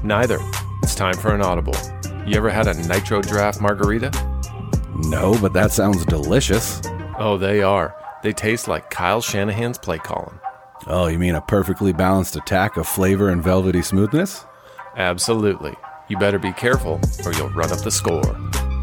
Neither. 0.03 0.39
It's 0.81 0.95
time 0.95 1.15
for 1.15 1.35
an 1.35 1.41
audible. 1.41 1.75
You 2.27 2.35
ever 2.35 2.49
had 2.49 2.67
a 2.67 2.73
nitro 2.89 3.21
draft 3.21 3.61
margarita? 3.61 4.11
No, 4.97 5.39
but 5.39 5.53
that 5.53 5.71
sounds 5.71 6.03
delicious. 6.05 6.81
Oh, 7.17 7.37
they 7.37 7.63
are. 7.63 7.95
They 8.21 8.33
taste 8.33 8.67
like 8.67 8.89
Kyle 8.89 9.21
Shanahan's 9.21 9.77
play 9.77 9.97
calling. 9.97 10.37
Oh, 10.87 11.07
you 11.07 11.19
mean 11.19 11.35
a 11.35 11.41
perfectly 11.41 11.93
balanced 11.93 12.35
attack 12.35 12.75
of 12.75 12.85
flavor 12.85 13.29
and 13.29 13.41
velvety 13.41 13.81
smoothness? 13.81 14.45
Absolutely. 14.97 15.73
You 16.09 16.17
better 16.17 16.37
be 16.37 16.51
careful 16.51 16.99
or 17.25 17.31
you'll 17.31 17.49
run 17.51 17.71
up 17.71 17.79
the 17.79 17.91
score. 17.91 18.21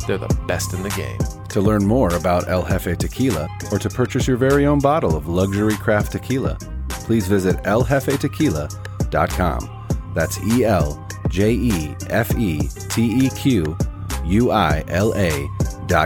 They're 0.07 0.17
the 0.17 0.35
best 0.49 0.73
in 0.73 0.83
the 0.83 0.89
game. 0.91 1.19
To 1.51 1.61
learn 1.61 1.85
more 1.85 2.15
about 2.15 2.49
El 2.49 2.65
Jefe 2.65 2.97
Tequila 2.97 3.47
or 3.71 3.79
to 3.79 3.91
purchase 3.91 4.27
your 4.27 4.39
very 4.39 4.65
own 4.65 4.79
bottle 4.79 5.17
of 5.17 5.29
luxury 5.29 5.77
craft 5.77 6.13
tequila, 6.13 6.57
please 6.89 7.29
visit 7.29 7.57
eljefetequila.com. 7.65 9.71
That's 10.15 10.41
E 10.41 10.65
L 10.65 11.04
J 11.35 11.51
E 11.55 11.97
F 12.11 12.33
E 12.39 12.61
T 12.91 13.27
E 13.27 13.31
Q 13.31 13.77
U 14.25 14.53
I 14.53 14.85
L 14.87 15.13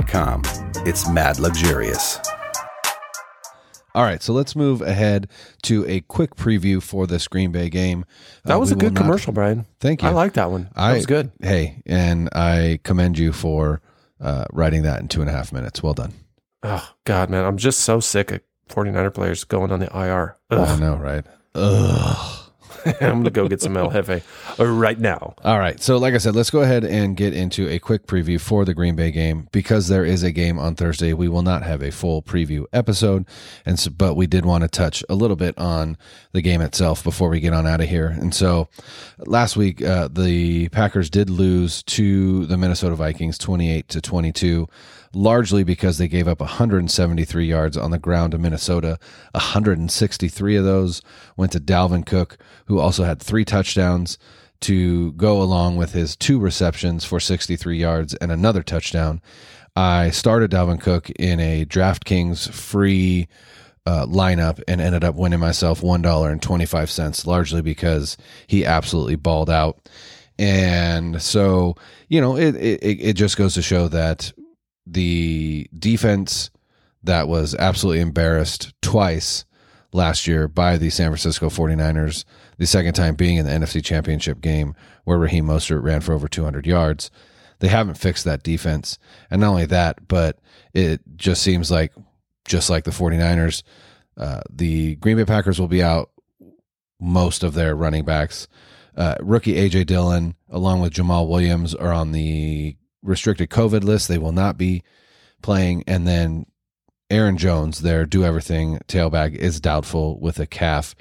com. 0.07 0.43
It's 0.87 1.07
mad 1.11 1.39
luxurious. 1.39 2.18
All 3.95 4.05
right, 4.05 4.22
so 4.22 4.33
let's 4.33 4.57
move 4.57 4.81
ahead 4.81 5.29
to 5.64 5.85
a 5.87 6.01
quick 6.01 6.35
preview 6.35 6.83
for 6.83 7.07
this 7.07 7.29
Green 7.29 7.53
Bay 7.53 7.68
game. 7.68 8.07
That 8.45 8.55
Uh, 8.57 8.59
was 8.61 8.72
a 8.72 8.74
good 8.74 8.95
not- 8.95 9.03
commercial, 9.03 9.35
Brian. 9.35 9.66
Thank 9.81 10.03
you. 10.03 10.09
I 10.09 10.12
like 10.12 10.33
that 10.35 10.51
one. 10.51 10.70
That 10.74 10.81
I- 10.81 10.93
was 10.95 11.05
good. 11.05 11.31
Hey, 11.43 11.83
and 11.85 12.31
I 12.33 12.81
commend 12.83 13.18
you 13.18 13.33
for 13.33 13.83
uh, 14.20 14.47
writing 14.53 14.83
that 14.85 15.01
in 15.01 15.09
two 15.09 15.20
and 15.20 15.29
a 15.29 15.33
half 15.33 15.53
minutes. 15.53 15.83
Well 15.83 15.95
done. 15.95 16.12
Oh, 16.62 16.89
God, 17.05 17.29
man. 17.29 17.45
I'm 17.45 17.57
just 17.59 17.81
so 17.81 18.01
sick 18.01 18.31
of 18.31 18.41
49er 18.70 19.12
players 19.12 19.45
going 19.45 19.70
on 19.72 19.81
the 19.81 19.87
IR. 19.95 20.37
I 20.51 20.55
Ugh. 20.55 20.81
know, 20.81 20.97
right? 20.97 21.26
Ugh. 21.55 22.38
I'm 23.01 23.23
going 23.23 23.25
to 23.25 23.31
go 23.31 23.49
get 23.49 23.61
some 23.61 23.77
El 23.77 23.91
Jefe 23.91 24.23
uh, 24.59 24.66
right 24.66 24.99
now. 24.99 25.35
All 25.45 25.59
right. 25.59 25.81
So, 25.81 25.99
like 25.99 26.14
I 26.14 26.19
said, 26.19 26.35
let's 26.35 26.51
go 26.51 26.61
ahead 26.61 26.85
and 26.85 27.16
get 27.16 27.35
into 27.35 27.69
a 27.69 27.79
quick 27.79 28.07
preview 28.07 28.41
for 28.41 28.64
the 28.64 28.75
Green 28.75 28.97
Bay 28.97 29.11
game 29.11 29.49
because 29.53 29.89
there 29.89 30.05
is 30.05 30.23
a 30.23 30.33
game 30.33 30.59
on 30.59 30.75
Thursday. 30.75 31.12
We 31.12 31.29
will 31.29 31.43
not 31.43 31.62
have 31.62 31.83
a 31.83 31.91
full 31.91 32.23
preview 32.23 32.64
episode, 32.73 33.27
and 33.64 33.79
so, 33.79 33.91
but 33.91 34.14
we 34.14 34.27
did 34.27 34.45
want 34.45 34.62
to 34.62 34.69
touch 34.69 35.05
a 35.09 35.14
little 35.14 35.37
bit 35.37 35.57
on 35.59 35.97
the 36.33 36.43
game 36.43 36.61
itself 36.61 37.03
before 37.05 37.29
we 37.29 37.41
get 37.41 37.53
on 37.53 37.66
out 37.66 37.81
of 37.81 37.89
here. 37.89 38.09
And 38.09 38.35
so, 38.35 38.69
last 39.19 39.57
week 39.57 39.83
uh, 39.83 40.09
the 40.09 40.69
Packers 40.69 41.11
did 41.11 41.31
lose 41.31 41.83
to 41.85 42.47
the 42.47 42.57
Minnesota 42.57 42.95
Vikings, 42.95 43.39
twenty-eight 43.39 43.89
to 43.89 44.01
twenty-two. 44.01 44.69
Largely 45.15 45.65
because 45.65 45.99
they 45.99 46.09
gave 46.09 46.29
up 46.29 46.41
173 46.41 47.47
yards 47.47 47.77
on 47.77 47.91
the 47.91 47.99
ground 47.99 48.33
to 48.33 48.39
Minnesota. 48.39 48.99
163 49.33 50.57
of 50.57 50.65
those 50.65 51.03
went 51.37 51.53
to 51.53 51.61
Dalvin 51.61 52.05
Cook, 52.05 52.39
who 52.67 52.79
also 52.79 53.05
had 53.05 53.21
three 53.21 53.45
touchdowns 53.45 54.19
to 54.61 55.13
go 55.13 55.41
along 55.41 55.77
with 55.77 55.93
his 55.93 56.17
two 56.17 56.39
receptions 56.39 57.05
for 57.05 57.21
63 57.21 57.79
yards 57.79 58.15
and 58.15 58.33
another 58.33 58.63
touchdown. 58.63 59.21
I 59.77 60.11
started 60.11 60.51
Dalvin 60.51 60.81
Cook 60.81 61.11
in 61.11 61.39
a 61.39 61.65
DraftKings 61.65 62.51
free 62.51 63.29
uh, 63.87 64.07
lineup 64.07 64.61
and 64.67 64.81
ended 64.81 65.05
up 65.05 65.15
winning 65.15 65.41
myself 65.41 65.81
$1.25, 65.81 67.27
largely 67.27 67.63
because 67.63 68.17
he 68.47 68.65
absolutely 68.65 69.17
balled 69.17 69.49
out. 69.49 69.89
And 70.39 71.23
so, 71.23 71.77
you 72.09 72.21
know, 72.21 72.37
it, 72.37 72.55
it, 72.57 72.83
it 72.83 73.13
just 73.15 73.37
goes 73.37 73.55
to 73.55 73.63
show 73.63 73.89
that 73.89 74.33
the 74.91 75.68
defense 75.76 76.51
that 77.03 77.28
was 77.28 77.55
absolutely 77.55 78.01
embarrassed 78.01 78.72
twice 78.82 79.45
last 79.93 80.26
year 80.26 80.49
by 80.49 80.76
the 80.76 80.91
San 80.91 81.09
Francisco 81.09 81.49
49ers, 81.49 82.24
the 82.59 82.66
second 82.66 82.95
time 82.95 83.14
being 83.14 83.36
in 83.36 83.47
the 83.47 83.53
NFC 83.53 83.84
Championship 83.84 84.41
game 84.41 84.74
where 85.05 85.18
Raheem 85.18 85.47
Mostert 85.47 85.82
ran 85.82 86.01
for 86.01 86.12
over 86.12 86.28
200 86.28 86.66
yards. 86.66 87.11
They 87.61 87.68
haven't 87.68 87.99
fixed 87.99 88.24
that 88.24 88.43
defense. 88.43 88.99
And 89.30 89.41
not 89.41 89.49
only 89.51 89.66
that, 89.66 90.07
but 90.09 90.39
it 90.74 91.01
just 91.16 91.43
seems 91.43 91.70
like, 91.70 91.93
just 92.47 92.70
like 92.70 92.84
the 92.84 92.91
49ers, 92.91 93.62
uh, 94.16 94.41
the 94.51 94.97
Green 94.97 95.16
Bay 95.16 95.24
Packers 95.24 95.59
will 95.61 95.68
be 95.68 95.82
out 95.82 96.11
most 97.01 97.43
of 97.43 97.55
their 97.55 97.74
running 97.74 98.05
backs. 98.05 98.49
uh, 98.97 99.14
rookie 99.20 99.55
AJ 99.55 99.86
Dillon, 99.86 100.34
along 100.51 100.80
with 100.80 100.93
Jamaal 100.93 101.28
Williams, 101.28 101.74
are 101.74 101.93
on 101.93 102.11
the 102.12 102.76
restricted 103.03 103.51
COVID 103.51 103.84
list. 103.84 104.09
They 104.09 104.18
will 104.18 104.32
not 104.32 104.59
be 104.59 104.82
playing. 105.42 105.84
And 105.86 106.07
then 106.07 106.46
Aaron 107.11 107.36
Jones, 107.38 107.80
their 107.80 108.05
do 108.05 108.24
everything 108.24 108.78
tailback, 108.88 109.34
is 109.34 109.61
doubtful 109.61 110.18
with 110.20 110.38
a 110.38 110.46
calf 110.46 110.94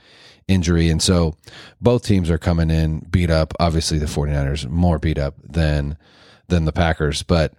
injury. 0.48 0.90
And 0.90 1.02
so 1.02 1.36
both 1.82 2.04
teams 2.04 2.30
are 2.30 2.38
coming 2.38 2.70
in 2.70 3.00
beat 3.10 3.30
up. 3.30 3.54
Obviously, 3.60 3.98
the 3.98 4.06
49ers 4.06 4.70
more 4.70 5.00
beat 5.00 5.18
up 5.18 5.36
than 5.44 5.98
than 6.48 6.66
the 6.66 6.72
Packers. 6.72 7.24
But 7.24 7.54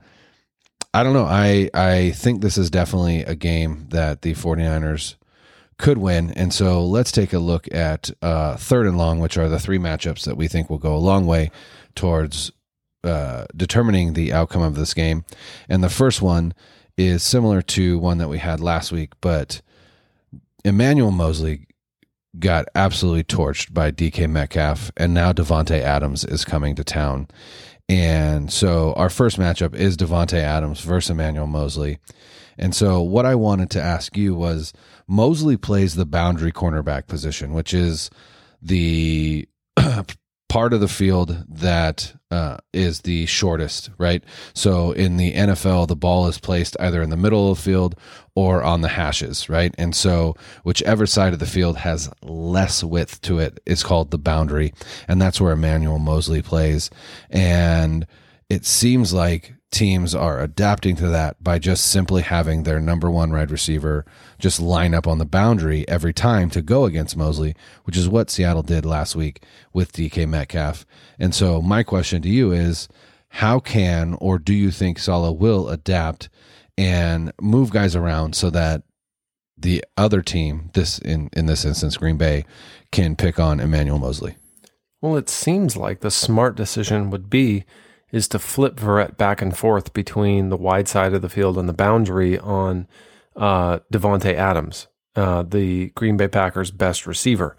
I 0.95 1.03
don't 1.03 1.13
know. 1.13 1.27
I, 1.27 1.69
I 1.75 2.13
think 2.13 2.41
this 2.41 2.57
is 2.57 2.71
definitely 2.71 3.23
a 3.23 3.35
game 3.35 3.87
that 3.91 4.23
the 4.23 4.35
49ers 4.35 5.17
could 5.77 5.99
win. 5.99 6.33
And 6.33 6.53
so 6.53 6.85
let's 6.85 7.13
take 7.13 7.33
a 7.33 7.39
look 7.39 7.73
at 7.73 8.11
uh, 8.23 8.57
third 8.57 8.87
and 8.87 8.97
long, 8.99 9.21
which 9.21 9.37
are 9.37 9.49
the 9.49 9.61
three 9.61 9.79
matchups 9.79 10.25
that 10.25 10.37
we 10.37 10.49
think 10.49 10.71
will 10.71 10.79
go 10.79 10.95
a 10.95 10.99
long 10.99 11.27
way 11.27 11.51
towards 11.95 12.51
uh, 13.05 13.47
determining 13.57 14.13
the 14.13 14.33
outcome 14.33 14.63
of 14.63 14.75
this 14.75 14.95
game. 14.95 15.25
And 15.69 15.83
the 15.83 15.89
first 15.89 16.23
one 16.23 16.55
is 16.97 17.23
similar 17.23 17.63
to 17.63 17.99
one 17.99 18.19
that 18.19 18.29
we 18.29 18.39
had 18.39 18.61
last 18.61 18.91
week, 18.91 19.13
but 19.21 19.63
Emmanuel 20.65 21.13
Moseley 21.13 21.67
got 22.39 22.67
absolutely 22.75 23.25
torched 23.25 23.73
by 23.73 23.91
DK 23.91 24.29
Metcalf, 24.29 24.91
and 24.97 25.15
now 25.15 25.33
Davante 25.33 25.81
Adams 25.81 26.25
is 26.25 26.45
coming 26.45 26.75
to 26.75 26.85
town. 26.85 27.29
And 27.89 28.53
so 28.53 28.93
our 28.95 29.09
first 29.09 29.39
matchup 29.39 29.75
is 29.75 29.97
Davante 29.97 30.39
Adams 30.39 30.81
versus 30.81 31.11
Emmanuel 31.11 31.47
Moseley. 31.47 31.99
And 32.59 32.75
so 32.75 33.01
what 33.01 33.25
I 33.25 33.35
wanted 33.35 33.71
to 33.71 33.83
ask 33.83 34.17
you 34.17 34.35
was 34.35 34.73
Moseley 35.07 35.57
plays 35.57 35.95
the 35.95 36.05
boundary 36.05 36.53
cornerback 36.53 37.07
position, 37.07 37.55
which 37.55 37.73
is 37.73 38.11
the 38.61 39.49
part 40.49 40.73
of 40.73 40.81
the 40.81 40.89
field 40.89 41.45
that 41.49 42.15
uh, 42.31 42.59
is 42.73 43.03
the 43.03 43.27
shortest, 43.27 43.91
right? 43.99 44.25
So 44.55 44.93
in 44.93 45.17
the 45.17 45.33
NFL, 45.33 45.89
the 45.89 45.97
ball 45.97 46.27
is 46.27 46.39
placed 46.39 46.77
either 46.81 47.03
in 47.03 47.11
the 47.11 47.17
middle 47.17 47.51
of 47.51 47.59
the 47.59 47.63
field 47.63 47.95
or 48.35 48.63
on 48.63 48.81
the 48.81 48.89
hashes, 48.89 49.49
right? 49.49 49.75
And 49.79 49.95
so 49.95 50.35
whichever 50.63 51.07
side 51.07 51.33
of 51.33 51.39
the 51.39 51.47
field 51.47 51.79
has 51.79 52.11
less 52.23 52.83
width 52.83 53.21
to 53.23 53.39
it 53.39 53.61
is 53.67 53.83
called 53.83 54.11
the 54.11 54.19
boundary. 54.19 54.73
And 55.07 55.21
that's 55.21 55.41
where 55.41 55.53
Emmanuel 55.53 55.99
Moseley 55.99 56.43
plays. 56.43 56.91
And 57.31 58.07
it 58.49 58.65
seems 58.65 59.13
like 59.13 59.55
teams 59.71 60.15
are 60.15 60.41
adapting 60.41 60.97
to 60.97 61.09
that 61.09 61.43
by 61.43 61.59
just 61.59 61.87
simply 61.87 62.23
having 62.23 62.63
their 62.63 62.81
number 62.81 63.11
one 63.11 63.31
wide 63.31 63.51
receiver 63.51 64.07
just 64.39 64.61
line 64.61 64.95
up 64.95 65.07
on 65.07 65.19
the 65.19 65.27
boundary 65.27 65.87
every 65.89 66.13
time 66.13 66.49
to 66.51 66.63
go 66.63 66.85
against 66.85 67.17
Moseley, 67.17 67.55
which 67.85 67.97
is 67.97 68.09
what 68.09 68.31
Seattle 68.31 68.63
did 68.63 68.87
last 68.87 69.15
week 69.15 69.43
with 69.73 69.93
DK 69.93 70.27
Metcalf. 70.29 70.87
And 71.19 71.35
so 71.35 71.61
my 71.61 71.83
question 71.83 72.23
to 72.23 72.29
you 72.29 72.53
is 72.53 72.89
how 73.29 73.61
can 73.61 74.17
or 74.21 74.39
do 74.39 74.55
you 74.55 74.71
think 74.71 74.99
Saleh 74.99 75.39
will 75.39 75.69
adapt 75.69 76.31
and 76.79 77.33
move 77.41 77.71
guys 77.71 77.95
around 77.95 78.35
so 78.35 78.51
that 78.51 78.83
the 79.57 79.85
other 79.97 80.23
team, 80.23 80.71
this 80.75 80.99
in, 80.99 81.29
in 81.33 81.47
this 81.47 81.65
instance, 81.65 81.97
Green 81.97 82.17
Bay, 82.17 82.45
can 82.93 83.17
pick 83.17 83.39
on 83.39 83.61
Emmanuel 83.61 83.99
Moseley? 83.99 84.37
Well, 85.03 85.17
it 85.17 85.29
seems 85.29 85.77
like 85.77 86.01
the 86.01 86.11
smart 86.11 86.57
decision 86.57 87.11
would 87.11 87.29
be 87.29 87.65
is 88.11 88.29
to 88.29 88.39
flip 88.39 88.77
Verrett 88.77 89.17
back 89.17 89.43
and 89.43 89.57
forth 89.57 89.93
between 89.93 90.49
the 90.49 90.57
wide 90.57 90.89
side 90.89 91.13
of 91.15 91.23
the 91.23 91.29
field 91.29 91.59
and 91.59 91.69
the 91.69 91.75
boundary 91.75 92.39
on 92.39 92.87
uh, 93.37 93.81
Davante 93.93 94.35
Adams, 94.35 94.87
uh, 95.15 95.43
the 95.43 95.89
Green 95.91 96.17
Bay 96.17 96.29
Packers' 96.29 96.71
best 96.71 97.07
receiver. 97.07 97.57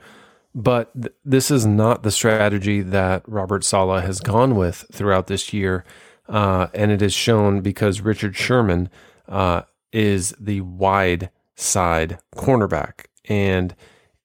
But 0.56 0.92
th- 1.00 1.14
this 1.24 1.52
is 1.52 1.66
not 1.66 2.04
the 2.04 2.12
strategy 2.12 2.82
that 2.82 3.24
Robert 3.28 3.64
Saleh 3.64 4.04
has 4.04 4.20
gone 4.20 4.56
with 4.56 4.86
throughout 4.92 5.28
this 5.28 5.54
year, 5.54 5.86
uh, 6.28 6.68
and 6.74 6.92
it 6.92 7.02
is 7.02 7.14
shown 7.14 7.62
because 7.62 8.02
Richard 8.02 8.36
Sherman 8.36 8.90
uh, 9.28 9.64
is 9.92 10.34
the 10.40 10.62
wide 10.62 11.30
side 11.56 12.20
cornerback, 12.36 13.06
and 13.26 13.76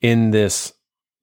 in 0.00 0.30
this 0.30 0.72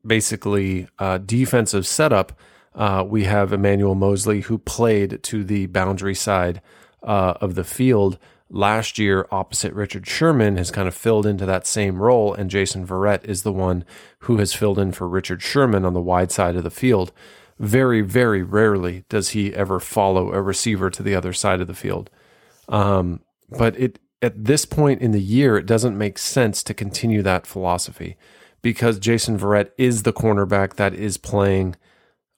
basically 0.06 0.88
uh, 1.00 1.18
defensive 1.20 1.86
setup 1.86 2.34
uh, 2.74 3.04
we 3.08 3.26
have 3.26 3.52
Emmanuel 3.52 3.96
Moseley, 3.96 4.42
who 4.42 4.58
played 4.58 5.22
to 5.24 5.44
the 5.44 5.66
boundary 5.68 6.16
side 6.16 6.62
uh, 7.04 7.34
of 7.42 7.56
the 7.56 7.64
field 7.64 8.18
last 8.50 8.98
year 8.98 9.28
opposite 9.32 9.74
Richard 9.74 10.08
Sherman, 10.08 10.58
has 10.58 10.72
kind 10.72 10.88
of 10.88 10.96
filled 10.96 11.26
into 11.26 11.46
that 11.46 11.68
same 11.68 12.02
role. 12.02 12.34
And 12.34 12.50
Jason 12.50 12.86
Verrett 12.86 13.24
is 13.26 13.44
the 13.44 13.52
one 13.52 13.84
who 14.20 14.38
has 14.38 14.54
filled 14.54 14.80
in 14.80 14.92
for 14.92 15.08
Richard 15.08 15.42
Sherman 15.42 15.86
on 15.86 15.94
the 15.94 16.02
wide 16.02 16.32
side 16.32 16.56
of 16.56 16.64
the 16.64 16.70
field. 16.70 17.12
Very, 17.60 18.02
very 18.02 18.42
rarely 18.42 19.04
does 19.10 19.30
he 19.30 19.54
ever 19.54 19.80
follow 19.80 20.32
a 20.32 20.42
receiver 20.42 20.90
to 20.90 21.04
the 21.04 21.16
other 21.16 21.34
side 21.34 21.62
of 21.62 21.68
the 21.68 21.74
field. 21.74 22.10
Um, 22.70 23.22
but 23.50 23.78
it 23.78 24.00
at 24.22 24.46
this 24.46 24.66
point 24.66 25.02
in 25.02 25.12
the 25.12 25.22
year, 25.22 25.58
it 25.58 25.66
doesn't 25.66 25.98
make 25.98 26.18
sense 26.18 26.62
to 26.64 26.74
continue 26.76 27.24
that 27.24 27.48
philosophy 27.48 28.18
because 28.62 29.00
Jason 29.00 29.38
Verrett 29.38 29.72
is 29.78 30.04
the 30.04 30.14
cornerback 30.14 30.76
that 30.76 30.94
is 30.94 31.18
playing– 31.18 31.76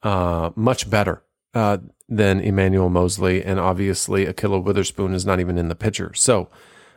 uh, 0.03 0.51
much 0.55 0.89
better 0.89 1.23
uh, 1.53 1.77
than 2.07 2.39
Emmanuel 2.39 2.89
Moseley, 2.89 3.43
and 3.43 3.59
obviously 3.59 4.25
Ahkello 4.25 4.61
Witherspoon 4.61 5.13
is 5.13 5.25
not 5.25 5.39
even 5.39 5.57
in 5.57 5.69
the 5.69 5.75
picture. 5.75 6.13
So, 6.13 6.49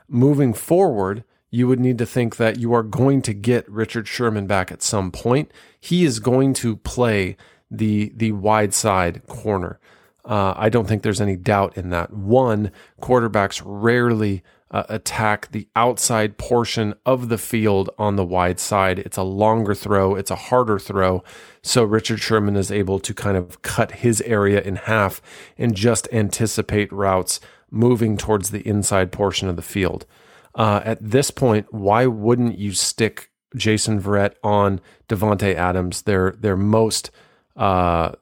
moving 0.08 0.52
forward, 0.52 1.24
you 1.50 1.68
would 1.68 1.80
need 1.80 1.98
to 1.98 2.06
think 2.06 2.36
that 2.36 2.58
you 2.58 2.72
are 2.74 2.82
going 2.82 3.22
to 3.22 3.32
get 3.32 3.70
Richard 3.70 4.08
Sherman 4.08 4.46
back 4.46 4.72
at 4.72 4.82
some 4.82 5.10
point. 5.10 5.50
He 5.80 6.04
is 6.04 6.18
going 6.18 6.54
to 6.54 6.76
play 6.76 7.36
the 7.70 8.12
the 8.14 8.32
wide 8.32 8.74
side 8.74 9.26
corner. 9.26 9.78
Uh, 10.26 10.54
I 10.56 10.68
don't 10.68 10.88
think 10.88 11.02
there's 11.02 11.20
any 11.20 11.36
doubt 11.36 11.76
in 11.76 11.90
that. 11.90 12.12
One, 12.12 12.72
quarterbacks 13.00 13.62
rarely 13.64 14.42
uh, 14.70 14.82
attack 14.88 15.50
the 15.52 15.68
outside 15.76 16.36
portion 16.36 16.94
of 17.06 17.28
the 17.28 17.38
field 17.38 17.90
on 17.98 18.16
the 18.16 18.24
wide 18.24 18.58
side. 18.58 18.98
It's 18.98 19.16
a 19.16 19.22
longer 19.22 19.74
throw, 19.74 20.16
it's 20.16 20.30
a 20.30 20.36
harder 20.36 20.78
throw. 20.78 21.22
So 21.62 21.84
Richard 21.84 22.20
Sherman 22.20 22.56
is 22.56 22.72
able 22.72 22.98
to 23.00 23.14
kind 23.14 23.36
of 23.36 23.62
cut 23.62 23.92
his 23.92 24.20
area 24.22 24.60
in 24.60 24.76
half 24.76 25.22
and 25.56 25.74
just 25.74 26.08
anticipate 26.12 26.92
routes 26.92 27.40
moving 27.70 28.16
towards 28.16 28.50
the 28.50 28.66
inside 28.66 29.12
portion 29.12 29.48
of 29.48 29.56
the 29.56 29.62
field. 29.62 30.06
Uh, 30.54 30.80
at 30.84 30.98
this 31.00 31.30
point, 31.30 31.72
why 31.72 32.06
wouldn't 32.06 32.58
you 32.58 32.72
stick 32.72 33.30
Jason 33.54 34.00
Verrett 34.00 34.34
on 34.42 34.80
Davante 35.08 35.54
Adams, 35.54 36.02
their 36.02 36.32
their 36.32 36.56
most 36.56 37.10
uh, 37.56 38.12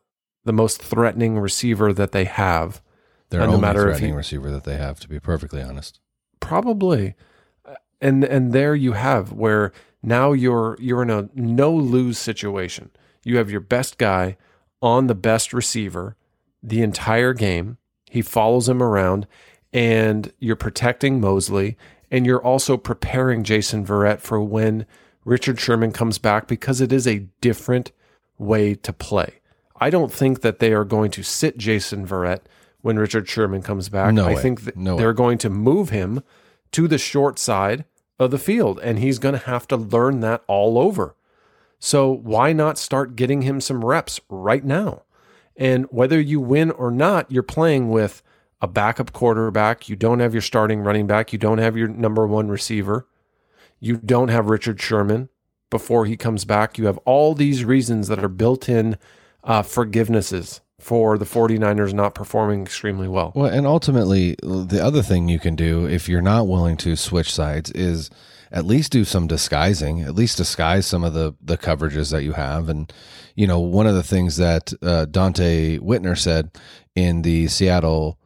the 0.44 0.52
most 0.52 0.82
threatening 0.82 1.38
receiver 1.38 1.92
that 1.92 2.12
they 2.12 2.24
have? 2.24 2.82
Their 3.30 3.42
only 3.42 3.54
no 3.54 3.60
matter 3.60 3.82
threatening 3.82 4.10
he, 4.10 4.16
receiver 4.16 4.50
that 4.50 4.64
they 4.64 4.76
have, 4.76 5.00
to 5.00 5.08
be 5.08 5.18
perfectly 5.20 5.62
honest 5.62 6.00
probably 6.40 7.14
and 8.02 8.22
and 8.22 8.52
there 8.52 8.74
you 8.74 8.92
have 8.92 9.32
where 9.32 9.72
now 10.02 10.32
you're 10.32 10.76
you're 10.78 11.00
in 11.00 11.08
a 11.08 11.26
no 11.34 11.72
lose 11.74 12.18
situation 12.18 12.90
you 13.24 13.38
have 13.38 13.50
your 13.50 13.60
best 13.60 13.96
guy 13.96 14.36
on 14.82 15.06
the 15.06 15.14
best 15.14 15.54
receiver 15.54 16.14
the 16.62 16.82
entire 16.82 17.32
game 17.32 17.78
he 18.10 18.20
follows 18.20 18.68
him 18.68 18.82
around 18.82 19.26
and 19.74 20.32
you're 20.38 20.54
protecting 20.54 21.20
Moseley, 21.20 21.76
and 22.10 22.24
you're 22.24 22.42
also 22.42 22.76
preparing 22.76 23.42
Jason 23.42 23.84
Verrett 23.84 24.20
for 24.20 24.40
when 24.40 24.86
Richard 25.24 25.58
Sherman 25.58 25.90
comes 25.90 26.16
back 26.16 26.46
because 26.46 26.80
it 26.80 26.92
is 26.92 27.08
a 27.08 27.26
different 27.40 27.90
way 28.38 28.76
to 28.76 28.92
play. 28.92 29.40
I 29.84 29.90
don't 29.90 30.10
think 30.10 30.40
that 30.40 30.60
they 30.60 30.72
are 30.72 30.86
going 30.86 31.10
to 31.10 31.22
sit 31.22 31.58
Jason 31.58 32.06
Verrett 32.06 32.40
when 32.80 32.98
Richard 32.98 33.28
Sherman 33.28 33.60
comes 33.60 33.90
back. 33.90 34.14
No 34.14 34.24
I 34.24 34.34
way. 34.34 34.40
think 34.40 34.62
that 34.62 34.78
no 34.78 34.96
they're 34.96 35.10
way. 35.10 35.14
going 35.14 35.36
to 35.38 35.50
move 35.50 35.90
him 35.90 36.22
to 36.72 36.88
the 36.88 36.96
short 36.96 37.38
side 37.38 37.84
of 38.18 38.30
the 38.30 38.38
field, 38.38 38.80
and 38.82 38.98
he's 38.98 39.18
going 39.18 39.34
to 39.34 39.44
have 39.44 39.68
to 39.68 39.76
learn 39.76 40.20
that 40.20 40.42
all 40.46 40.78
over. 40.78 41.16
So 41.78 42.10
why 42.10 42.54
not 42.54 42.78
start 42.78 43.14
getting 43.14 43.42
him 43.42 43.60
some 43.60 43.84
reps 43.84 44.22
right 44.30 44.64
now? 44.64 45.02
And 45.54 45.84
whether 45.90 46.18
you 46.18 46.40
win 46.40 46.70
or 46.70 46.90
not, 46.90 47.30
you're 47.30 47.42
playing 47.42 47.90
with 47.90 48.22
a 48.62 48.66
backup 48.66 49.12
quarterback. 49.12 49.90
You 49.90 49.96
don't 49.96 50.20
have 50.20 50.32
your 50.32 50.40
starting 50.40 50.80
running 50.80 51.06
back. 51.06 51.30
You 51.30 51.38
don't 51.38 51.58
have 51.58 51.76
your 51.76 51.88
number 51.88 52.26
one 52.26 52.48
receiver. 52.48 53.06
You 53.80 53.98
don't 53.98 54.28
have 54.28 54.48
Richard 54.48 54.80
Sherman 54.80 55.28
before 55.68 56.06
he 56.06 56.16
comes 56.16 56.46
back. 56.46 56.78
You 56.78 56.86
have 56.86 56.96
all 57.04 57.34
these 57.34 57.66
reasons 57.66 58.08
that 58.08 58.24
are 58.24 58.28
built 58.28 58.66
in 58.66 58.96
uh, 59.44 59.62
forgivenesses 59.62 60.60
for 60.80 61.16
the 61.16 61.24
49ers 61.24 61.94
not 61.94 62.14
performing 62.14 62.62
extremely 62.62 63.08
well. 63.08 63.32
Well, 63.34 63.52
and 63.52 63.66
ultimately, 63.66 64.36
the 64.42 64.80
other 64.82 65.02
thing 65.02 65.28
you 65.28 65.38
can 65.38 65.56
do 65.56 65.86
if 65.86 66.08
you're 66.08 66.20
not 66.20 66.48
willing 66.48 66.76
to 66.78 66.96
switch 66.96 67.32
sides 67.32 67.70
is 67.70 68.10
at 68.50 68.66
least 68.66 68.92
do 68.92 69.04
some 69.04 69.26
disguising, 69.26 70.02
at 70.02 70.14
least 70.14 70.36
disguise 70.36 70.86
some 70.86 71.02
of 71.02 71.14
the, 71.14 71.34
the 71.40 71.56
coverages 71.56 72.12
that 72.12 72.22
you 72.22 72.32
have. 72.32 72.68
And, 72.68 72.92
you 73.34 73.46
know, 73.46 73.60
one 73.60 73.86
of 73.86 73.94
the 73.94 74.02
things 74.02 74.36
that 74.36 74.72
uh, 74.82 75.06
Donte 75.08 75.80
Whitner 75.80 76.18
said 76.18 76.50
in 76.94 77.22
the 77.22 77.48
Seattle 77.48 78.18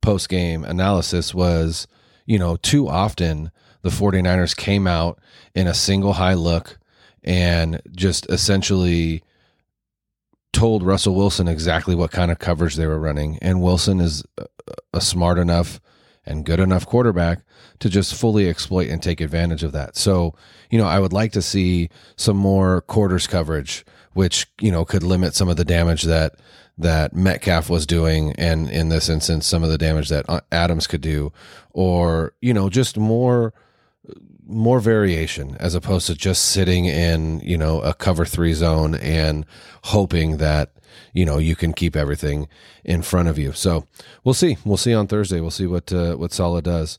post 0.00 0.28
game 0.28 0.64
analysis 0.64 1.34
was, 1.34 1.86
you 2.24 2.38
know, 2.38 2.56
too 2.56 2.88
often 2.88 3.50
the 3.82 3.90
49ers 3.90 4.56
came 4.56 4.86
out 4.86 5.20
in 5.54 5.66
a 5.66 5.74
single 5.74 6.14
high 6.14 6.34
look 6.34 6.78
and 7.22 7.80
just 7.94 8.28
essentially 8.30 9.22
told 10.56 10.82
Russell 10.82 11.14
Wilson 11.14 11.48
exactly 11.48 11.94
what 11.94 12.10
kind 12.10 12.30
of 12.30 12.38
coverage 12.38 12.76
they 12.76 12.86
were 12.86 12.98
running. 12.98 13.38
And 13.42 13.60
Wilson 13.60 14.00
is 14.00 14.24
a 14.94 15.02
smart 15.02 15.38
enough 15.38 15.80
and 16.24 16.46
good 16.46 16.58
enough 16.58 16.86
quarterback 16.86 17.40
to 17.80 17.90
just 17.90 18.14
fully 18.14 18.48
exploit 18.48 18.88
and 18.88 19.02
take 19.02 19.20
advantage 19.20 19.62
of 19.62 19.72
that. 19.72 19.96
So, 19.96 20.34
you 20.70 20.78
know, 20.78 20.86
I 20.86 20.98
would 20.98 21.12
like 21.12 21.32
to 21.32 21.42
see 21.42 21.90
some 22.16 22.38
more 22.38 22.80
quarters 22.80 23.26
coverage, 23.26 23.84
which, 24.14 24.46
you 24.58 24.72
know, 24.72 24.86
could 24.86 25.02
limit 25.02 25.34
some 25.34 25.50
of 25.50 25.58
the 25.58 25.64
damage 25.64 26.04
that 26.04 26.36
that 26.78 27.14
Metcalf 27.14 27.68
was 27.68 27.86
doing 27.86 28.32
and 28.32 28.70
in 28.70 28.88
this 28.88 29.08
instance 29.08 29.46
some 29.46 29.62
of 29.62 29.70
the 29.70 29.78
damage 29.78 30.08
that 30.10 30.26
uh, 30.28 30.40
Adams 30.52 30.86
could 30.86 31.00
do 31.02 31.32
or, 31.72 32.32
you 32.40 32.54
know, 32.54 32.70
just 32.70 32.96
more 32.96 33.52
more 34.46 34.80
variation 34.80 35.56
as 35.58 35.74
opposed 35.74 36.06
to 36.06 36.14
just 36.14 36.44
sitting 36.44 36.86
in, 36.86 37.40
you 37.40 37.58
know, 37.58 37.80
a 37.80 37.92
cover 37.94 38.24
3 38.24 38.52
zone 38.54 38.94
and 38.94 39.44
hoping 39.82 40.36
that 40.36 40.70
you 41.12 41.24
know 41.24 41.38
you 41.38 41.56
can 41.56 41.72
keep 41.72 41.96
everything 41.96 42.48
in 42.84 43.02
front 43.02 43.28
of 43.28 43.38
you. 43.38 43.52
So 43.52 43.86
we'll 44.22 44.34
see. 44.34 44.58
We'll 44.64 44.76
see 44.76 44.94
on 44.94 45.06
Thursday. 45.06 45.40
We'll 45.40 45.50
see 45.50 45.66
what 45.66 45.92
uh, 45.92 46.14
what 46.14 46.32
Saleh 46.32 46.62
does. 46.62 46.98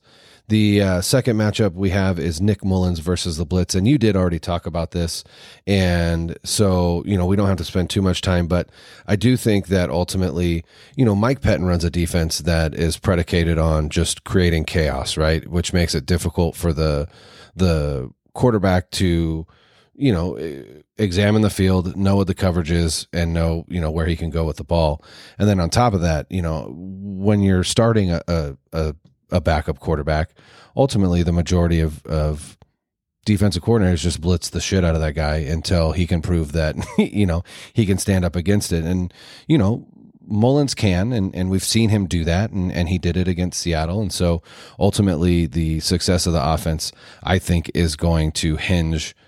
The 0.49 0.81
uh, 0.81 1.01
second 1.01 1.35
matchup 1.35 1.73
we 1.73 1.89
have 1.89 2.17
is 2.17 2.39
Nick 2.39 2.63
Mullens 2.63 2.99
versus 2.99 3.35
the 3.35 3.45
Blitz, 3.45 3.75
and 3.75 3.85
you 3.85 3.97
did 3.97 4.15
already 4.15 4.39
talk 4.39 4.65
about 4.65 4.91
this, 4.91 5.25
and 5.65 6.37
so 6.45 7.03
you 7.05 7.17
know 7.17 7.25
we 7.25 7.35
don't 7.35 7.49
have 7.49 7.57
to 7.57 7.65
spend 7.65 7.89
too 7.89 8.01
much 8.01 8.21
time, 8.21 8.47
but 8.47 8.69
I 9.07 9.17
do 9.17 9.35
think 9.35 9.67
that 9.67 9.89
ultimately, 9.89 10.63
you 10.95 11.03
know, 11.03 11.15
Mike 11.15 11.41
Pettine 11.41 11.67
runs 11.67 11.83
a 11.83 11.89
defense 11.89 12.39
that 12.39 12.73
is 12.73 12.97
predicated 12.97 13.57
on 13.57 13.89
just 13.89 14.23
creating 14.23 14.63
chaos, 14.63 15.17
right, 15.17 15.45
which 15.49 15.73
makes 15.73 15.93
it 15.93 16.05
difficult 16.05 16.55
for 16.55 16.71
the 16.71 17.09
the 17.53 18.09
quarterback 18.33 18.89
to 18.91 19.45
you 19.99 20.13
know, 20.13 20.37
examine 20.99 21.41
the 21.41 21.49
field, 21.49 21.97
know 21.97 22.15
what 22.15 22.27
the 22.27 22.35
coverage 22.35 22.69
is, 22.69 23.07
and 23.11 23.33
know, 23.33 23.65
you 23.67 23.81
know, 23.81 23.89
where 23.89 24.05
he 24.05 24.15
can 24.15 24.29
go 24.29 24.45
with 24.45 24.57
the 24.57 24.63
ball. 24.63 25.03
And 25.39 25.49
then 25.49 25.59
on 25.59 25.71
top 25.71 25.95
of 25.95 26.01
that, 26.01 26.27
you 26.29 26.43
know, 26.43 26.71
when 26.71 27.41
you're 27.41 27.63
starting 27.63 28.11
a, 28.11 28.21
a, 28.27 28.57
a 28.73 28.95
backup 29.29 29.79
quarterback, 29.79 30.31
ultimately 30.75 31.23
the 31.23 31.31
majority 31.31 31.79
of, 31.79 32.05
of 32.05 32.57
defensive 33.25 33.63
coordinators 33.63 34.01
just 34.01 34.21
blitz 34.21 34.49
the 34.49 34.61
shit 34.61 34.83
out 34.83 34.95
of 34.95 35.01
that 35.01 35.15
guy 35.15 35.37
until 35.37 35.91
he 35.91 36.07
can 36.07 36.21
prove 36.21 36.53
that, 36.53 36.75
you 36.97 37.25
know, 37.25 37.43
he 37.73 37.85
can 37.85 37.97
stand 37.97 38.23
up 38.23 38.35
against 38.35 38.71
it. 38.71 38.83
And, 38.83 39.13
you 39.47 39.57
know, 39.57 39.87
Mullens 40.29 40.75
can, 40.75 41.13
and, 41.13 41.33
and 41.33 41.49
we've 41.49 41.63
seen 41.63 41.89
him 41.89 42.05
do 42.05 42.25
that, 42.25 42.51
and, 42.51 42.71
and 42.71 42.89
he 42.89 42.97
did 42.97 43.15
it 43.15 43.29
against 43.29 43.61
Seattle. 43.61 44.01
And 44.01 44.11
so 44.11 44.43
ultimately, 44.77 45.45
the 45.45 45.79
success 45.79 46.27
of 46.27 46.33
the 46.33 46.45
offense, 46.45 46.91
I 47.23 47.39
think, 47.39 47.71
is 47.73 47.95
going 47.95 48.31
to 48.33 48.57
hinge– 48.57 49.15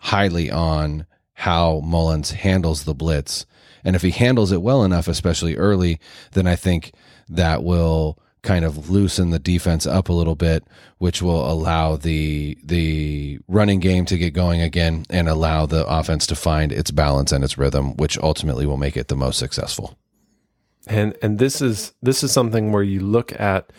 highly 0.00 0.50
on 0.50 1.06
how 1.34 1.80
Mullens 1.80 2.32
handles 2.32 2.84
the 2.84 2.94
blitz. 2.94 3.46
And 3.84 3.94
if 3.94 4.02
he 4.02 4.10
handles 4.10 4.50
it 4.50 4.62
well 4.62 4.82
enough, 4.82 5.08
especially 5.08 5.56
early, 5.56 6.00
then 6.32 6.46
I 6.46 6.56
think 6.56 6.92
that 7.28 7.62
will 7.62 8.18
kind 8.42 8.64
of 8.64 8.90
loosen 8.90 9.30
the 9.30 9.38
defense 9.38 9.86
up 9.86 10.08
a 10.08 10.12
little 10.12 10.34
bit, 10.34 10.64
which 10.98 11.22
will 11.22 11.50
allow 11.50 11.96
the 11.96 12.56
the 12.64 13.38
running 13.48 13.80
game 13.80 14.04
to 14.06 14.18
get 14.18 14.32
going 14.32 14.60
again 14.60 15.04
and 15.10 15.28
allow 15.28 15.66
the 15.66 15.86
offense 15.86 16.26
to 16.28 16.34
find 16.34 16.72
its 16.72 16.90
balance 16.90 17.32
and 17.32 17.44
its 17.44 17.58
rhythm, 17.58 17.96
which 17.96 18.18
ultimately 18.18 18.66
will 18.66 18.76
make 18.76 18.96
it 18.96 19.08
the 19.08 19.16
most 19.16 19.38
successful. 19.38 19.98
And 20.86 21.16
and 21.22 21.38
this 21.38 21.60
is 21.60 21.92
this 22.02 22.22
is 22.22 22.32
something 22.32 22.72
where 22.72 22.82
you 22.82 23.00
look 23.00 23.38
at 23.38 23.70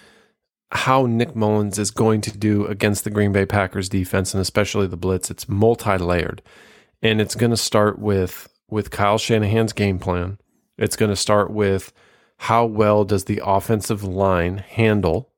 how 0.72 1.06
Nick 1.06 1.36
Mullens 1.36 1.78
is 1.78 1.92
going 1.92 2.22
to 2.22 2.38
do 2.38 2.66
against 2.66 3.04
the 3.04 3.10
Green 3.10 3.34
Bay 3.34 3.46
Packers 3.46 3.90
defense 3.90 4.34
and 4.34 4.42
especially 4.42 4.88
the 4.88 4.98
blitz. 4.98 5.30
It's 5.30 5.50
multi-layered. 5.50 6.42
And 7.02 7.20
it's 7.20 7.36
going 7.36 7.50
to 7.50 7.58
start 7.58 8.00
with 8.00 8.48
with 8.70 8.92
Kyle 8.92 9.18
Shanahan's 9.18 9.74
game 9.74 10.00
plan. 10.00 10.38
It's 10.78 10.96
going 10.96 11.10
to 11.10 11.16
start 11.16 11.52
with 11.52 11.92
how 12.42 12.66
well 12.66 13.06
does 13.06 13.26
the 13.26 13.40
offensive 13.46 14.04
line 14.04 14.58
handle 14.58 15.30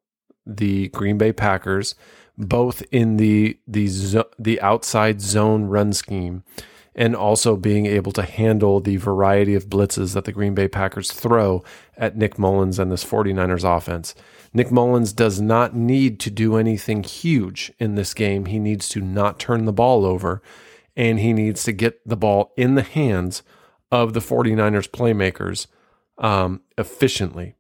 the 0.46 0.88
Green 0.90 1.18
Bay 1.18 1.34
Packers 1.34 1.96
both 2.38 2.82
in 2.92 3.18
the 3.18 3.60
the 3.68 4.26
the 4.40 4.62
outside 4.62 5.20
zone 5.20 5.66
run 5.66 5.92
scheme 5.92 6.44
and 6.96 7.14
also 7.14 7.58
being 7.58 7.86
able 7.86 8.14
to 8.14 8.22
handle 8.22 8.80
the 8.80 8.96
variety 8.96 9.54
of 9.54 9.68
blitzes 9.68 10.14
that 10.14 10.24
the 10.24 10.32
Green 10.32 10.54
Bay 10.54 10.70
Packers 10.70 11.12
throw 11.12 11.62
at 11.98 12.16
Nick 12.16 12.40
Mullens 12.40 12.80
and 12.80 12.90
this 12.90 13.04
49ers 13.04 13.78
offense. 13.78 14.16
Nick 14.54 14.72
Mullens 14.72 15.12
does 15.12 15.42
not 15.42 15.76
need 15.76 16.22
to 16.22 16.30
do 16.30 16.56
anything 16.56 17.04
huge 17.04 17.74
in 17.80 17.96
this 17.96 18.14
game. 18.14 18.46
He 18.46 18.60
needs 18.60 18.88
to 18.90 19.02
not 19.02 19.40
turn 19.40 19.66
the 19.66 19.74
ball 19.74 20.06
over 20.06 20.42
and 20.96 21.20
he 21.20 21.34
needs 21.34 21.64
to 21.64 21.74
get 21.74 22.08
the 22.08 22.16
ball 22.16 22.54
in 22.56 22.76
the 22.76 22.84
hands 22.84 23.44
of 23.92 24.14
the 24.14 24.22
49ers 24.22 24.90
playmakers 24.90 25.68
um, 26.18 26.62
efficiently. 26.78 27.56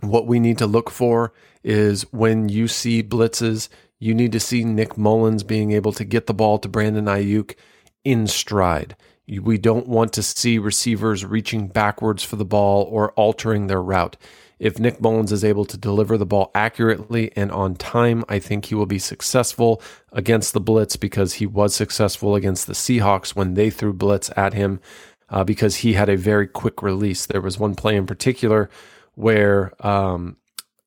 What 0.00 0.26
we 0.26 0.40
need 0.40 0.58
to 0.58 0.66
look 0.66 0.90
for 0.90 1.32
is 1.62 2.12
when 2.12 2.48
you 2.48 2.66
see 2.66 3.02
blitzes, 3.02 3.68
you 3.98 4.14
need 4.14 4.32
to 4.32 4.40
see 4.40 4.64
Nick 4.64 4.98
Mullens 4.98 5.46
being 5.46 5.70
able 5.72 5.92
to 5.92 6.04
get 6.04 6.26
the 6.26 6.34
ball 6.34 6.58
to 6.58 6.68
Brandon 6.68 7.04
Aiyuk 7.04 7.54
in 8.04 8.26
stride. 8.26 8.96
We 9.28 9.58
don't 9.58 9.86
want 9.86 10.12
to 10.14 10.22
see 10.22 10.58
receivers 10.58 11.24
reaching 11.24 11.68
backwards 11.68 12.24
for 12.24 12.34
the 12.34 12.44
ball 12.44 12.82
or 12.90 13.12
altering 13.12 13.68
their 13.68 13.80
route. 13.80 14.16
If 14.58 14.78
Nick 14.78 15.00
Mullens 15.00 15.32
is 15.32 15.44
able 15.44 15.64
to 15.66 15.76
deliver 15.76 16.16
the 16.16 16.26
ball 16.26 16.50
accurately 16.54 17.32
and 17.36 17.50
on 17.50 17.74
time, 17.74 18.24
I 18.28 18.38
think 18.38 18.66
he 18.66 18.74
will 18.74 18.86
be 18.86 18.98
successful 18.98 19.82
against 20.12 20.52
the 20.52 20.60
blitz 20.60 20.96
because 20.96 21.34
he 21.34 21.46
was 21.46 21.74
successful 21.74 22.34
against 22.34 22.66
the 22.66 22.72
Seahawks 22.72 23.34
when 23.34 23.54
they 23.54 23.70
threw 23.70 23.92
blitz 23.92 24.30
at 24.36 24.54
him 24.54 24.80
uh, 25.32 25.42
because 25.42 25.76
he 25.76 25.94
had 25.94 26.08
a 26.08 26.16
very 26.16 26.46
quick 26.46 26.82
release. 26.82 27.26
There 27.26 27.40
was 27.40 27.58
one 27.58 27.74
play 27.74 27.96
in 27.96 28.06
particular 28.06 28.70
where 29.14 29.72
um, 29.84 30.36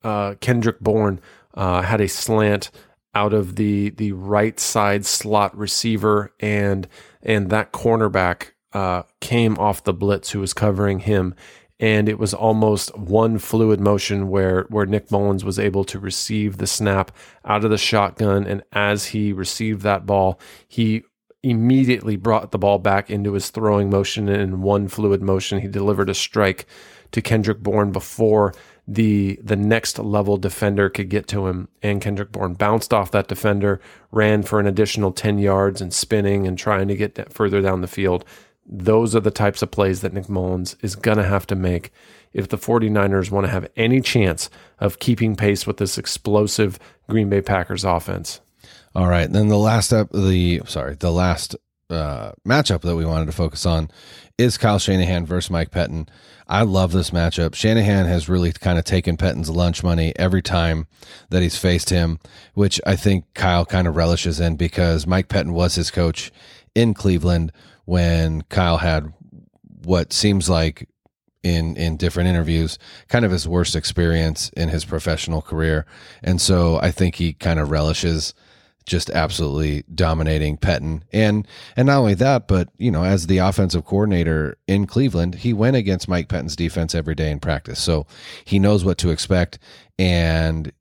uh, 0.03 0.35
Kendrick 0.39 0.79
Bourne 0.79 1.19
uh, 1.55 1.81
had 1.81 1.99
a 1.99 2.07
slant 2.07 2.69
out 3.13 3.33
of 3.33 3.55
the 3.55 3.89
the 3.91 4.11
right 4.11 4.59
side 4.59 5.05
slot 5.05 5.57
receiver 5.57 6.33
and 6.39 6.87
and 7.23 7.49
that 7.49 7.71
cornerback 7.71 8.51
uh, 8.73 9.03
came 9.21 9.57
off 9.57 9.83
the 9.83 9.93
blitz 9.93 10.31
who 10.31 10.39
was 10.41 10.53
covering 10.53 10.99
him 10.99 11.33
and 11.79 12.07
it 12.09 12.19
was 12.19 12.33
almost 12.33 12.95
one 12.97 13.37
fluid 13.37 13.79
motion 13.79 14.27
where 14.27 14.65
where 14.69 14.85
Nick 14.85 15.11
Mullens 15.11 15.45
was 15.45 15.57
able 15.57 15.85
to 15.85 15.97
receive 15.97 16.57
the 16.57 16.67
snap 16.67 17.09
out 17.45 17.63
of 17.63 17.71
the 17.71 17.77
shotgun 17.77 18.45
and 18.45 18.63
as 18.73 19.07
he 19.07 19.31
received 19.31 19.81
that 19.81 20.05
ball 20.05 20.37
he 20.67 21.03
immediately 21.45 22.15
brought 22.15 22.51
the 22.51 22.57
ball 22.57 22.79
back 22.79 23.09
into 23.09 23.33
his 23.33 23.49
throwing 23.49 23.89
motion 23.89 24.27
and 24.27 24.41
in 24.41 24.61
one 24.61 24.87
fluid 24.87 25.21
motion. 25.21 25.59
He 25.59 25.67
delivered 25.67 26.09
a 26.09 26.15
strike 26.15 26.65
to 27.11 27.21
Kendrick 27.21 27.59
Bourne 27.59 27.91
before 27.91 28.53
the 28.87 29.39
the 29.41 29.55
next 29.55 29.97
level 29.97 30.37
defender 30.37 30.89
could 30.89 31.09
get 31.09 31.27
to 31.27 31.47
him. 31.47 31.67
And 31.81 32.01
Kendrick 32.01 32.31
Bourne 32.31 32.53
bounced 32.53 32.93
off 32.93 33.11
that 33.11 33.27
defender 33.27 33.79
ran 34.11 34.43
for 34.43 34.59
an 34.59 34.67
additional 34.67 35.11
10 35.11 35.39
yards 35.39 35.81
and 35.81 35.93
spinning 35.93 36.47
and 36.47 36.57
trying 36.57 36.87
to 36.87 36.95
get 36.95 37.31
further 37.31 37.61
down 37.61 37.81
the 37.81 37.87
field. 37.87 38.25
Those 38.67 39.15
are 39.15 39.19
the 39.21 39.31
types 39.31 39.61
of 39.61 39.71
plays 39.71 40.01
that 40.01 40.13
Nick 40.13 40.27
Mullens 40.27 40.75
is 40.81 40.95
going 40.95 41.17
to 41.17 41.23
have 41.23 41.45
to 41.47 41.55
make 41.55 41.91
if 42.33 42.49
the 42.49 42.57
49ers 42.57 43.31
want 43.31 43.45
to 43.45 43.51
have 43.51 43.69
any 43.75 44.01
chance 44.01 44.49
of 44.79 44.99
keeping 44.99 45.35
pace 45.35 45.67
with 45.67 45.77
this 45.77 45.97
explosive 45.97 46.79
Green 47.07 47.29
Bay 47.29 47.41
Packers 47.41 47.83
offense. 47.83 48.41
All 48.95 49.07
right, 49.07 49.29
then 49.29 49.49
the 49.49 49.57
last 49.57 49.91
up 49.91 50.09
the 50.11 50.61
sorry, 50.67 50.95
the 50.95 51.11
last 51.11 51.55
uh, 51.89 52.31
matchup 52.47 52.81
that 52.81 52.95
we 52.95 53.05
wanted 53.05 53.25
to 53.25 53.33
focus 53.33 53.65
on 53.65 53.89
is 54.37 54.57
Kyle 54.57 54.79
Shanahan 54.79 55.25
versus 55.25 55.51
Mike 55.51 55.69
Pettine. 55.69 56.07
I 56.47 56.61
love 56.61 56.93
this 56.93 57.11
matchup. 57.11 57.55
Shanahan 57.55 58.05
has 58.05 58.29
really 58.29 58.53
kind 58.53 58.79
of 58.79 58.85
taken 58.85 59.17
Pettine's 59.17 59.49
lunch 59.49 59.83
money 59.83 60.13
every 60.15 60.41
time 60.41 60.87
that 61.29 61.41
he's 61.41 61.57
faced 61.57 61.89
him, 61.89 62.19
which 62.53 62.79
I 62.85 62.95
think 62.95 63.25
Kyle 63.33 63.65
kind 63.65 63.85
of 63.87 63.97
relishes 63.97 64.39
in 64.39 64.55
because 64.55 65.05
Mike 65.05 65.27
Pettine 65.27 65.53
was 65.53 65.75
his 65.75 65.91
coach 65.91 66.31
in 66.73 66.93
Cleveland 66.93 67.51
when 67.83 68.43
Kyle 68.43 68.77
had 68.77 69.13
what 69.83 70.13
seems 70.13 70.49
like 70.49 70.87
in 71.43 71.75
in 71.77 71.95
different 71.95 72.27
interviews 72.27 72.79
kind 73.07 73.23
of 73.23 73.29
his 73.29 73.47
worst 73.47 73.75
experience 73.75 74.49
in 74.57 74.69
his 74.69 74.83
professional 74.83 75.43
career 75.43 75.85
and 76.23 76.41
so 76.41 76.79
i 76.81 76.89
think 76.89 77.15
he 77.15 77.33
kind 77.33 77.59
of 77.59 77.69
relishes 77.69 78.33
just 78.85 79.09
absolutely 79.09 79.83
dominating 79.93 80.57
Pettine. 80.57 81.01
And 81.11 81.47
and 81.75 81.87
not 81.87 81.99
only 81.99 82.13
that, 82.15 82.47
but 82.47 82.69
you 82.77 82.91
know, 82.91 83.03
as 83.03 83.27
the 83.27 83.39
offensive 83.39 83.85
coordinator 83.85 84.57
in 84.67 84.85
Cleveland, 84.85 85.35
he 85.35 85.53
went 85.53 85.75
against 85.75 86.07
Mike 86.07 86.27
Pettine's 86.29 86.55
defense 86.55 86.93
every 86.93 87.15
day 87.15 87.31
in 87.31 87.39
practice. 87.39 87.79
So 87.79 88.05
he 88.43 88.59
knows 88.59 88.85
what 88.85 88.97
to 88.99 89.09
expect. 89.09 89.59
And 89.97 90.71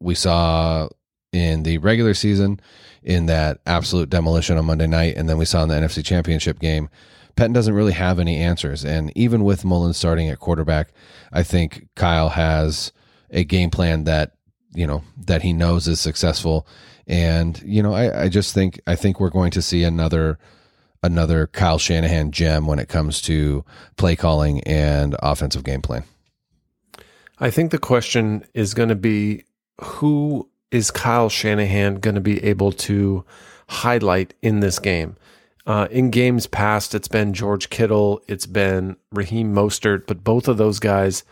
we 0.00 0.14
saw 0.14 0.88
in 1.32 1.62
the 1.62 1.78
regular 1.78 2.14
season 2.14 2.60
in 3.02 3.26
that 3.26 3.60
absolute 3.66 4.10
demolition 4.10 4.58
on 4.58 4.64
Monday 4.64 4.86
night, 4.86 5.16
and 5.16 5.28
then 5.28 5.38
we 5.38 5.44
saw 5.44 5.62
in 5.62 5.68
the 5.68 5.74
NFC 5.74 6.04
Championship 6.04 6.58
game. 6.58 6.88
Pettine 7.36 7.52
doesn't 7.54 7.74
really 7.74 7.92
have 7.92 8.18
any 8.18 8.38
answers, 8.38 8.84
and 8.84 9.12
even 9.16 9.44
with 9.44 9.64
Mullen 9.64 9.92
starting 9.92 10.28
at 10.28 10.40
quarterback, 10.40 10.92
I 11.32 11.42
think 11.42 11.86
Kyle 11.94 12.30
has 12.30 12.92
a 13.30 13.44
game 13.44 13.70
plan 13.70 14.04
that 14.04 14.32
you 14.74 14.86
know 14.86 15.04
that 15.26 15.42
he 15.42 15.52
knows 15.52 15.86
is 15.86 16.00
successful, 16.00 16.66
and 17.08 17.60
you 17.62 17.82
know 17.82 17.94
I, 17.94 18.24
I 18.24 18.28
just 18.28 18.54
think 18.54 18.80
I 18.86 18.94
think 18.94 19.18
we're 19.18 19.30
going 19.30 19.50
to 19.52 19.62
see 19.62 19.82
another 19.82 20.38
another 21.02 21.46
Kyle 21.48 21.78
Shanahan 21.78 22.30
gem 22.30 22.66
when 22.66 22.78
it 22.78 22.88
comes 22.88 23.20
to 23.22 23.64
play 23.96 24.14
calling 24.14 24.60
and 24.62 25.16
offensive 25.20 25.64
game 25.64 25.82
plan. 25.82 26.04
I 27.40 27.50
think 27.50 27.70
the 27.70 27.78
question 27.78 28.44
is 28.52 28.74
going 28.74 28.88
to 28.88 28.96
be 28.96 29.44
who 29.80 30.48
is 30.70 30.90
Kyle 30.90 31.28
Shanahan 31.28 31.96
going 31.96 32.16
to 32.16 32.20
be 32.20 32.42
able 32.44 32.72
to 32.72 33.24
highlight 33.68 34.34
in 34.42 34.60
this 34.60 34.78
game? 34.78 35.16
Uh, 35.66 35.86
in 35.90 36.10
games 36.10 36.46
past, 36.46 36.94
it's 36.94 37.08
been 37.08 37.32
George 37.32 37.68
Kittle, 37.68 38.22
it's 38.26 38.46
been 38.46 38.96
Raheem 39.12 39.54
Mostert, 39.54 40.06
but 40.06 40.24
both 40.24 40.48
of 40.48 40.56
those 40.56 40.78
guys 40.78 41.24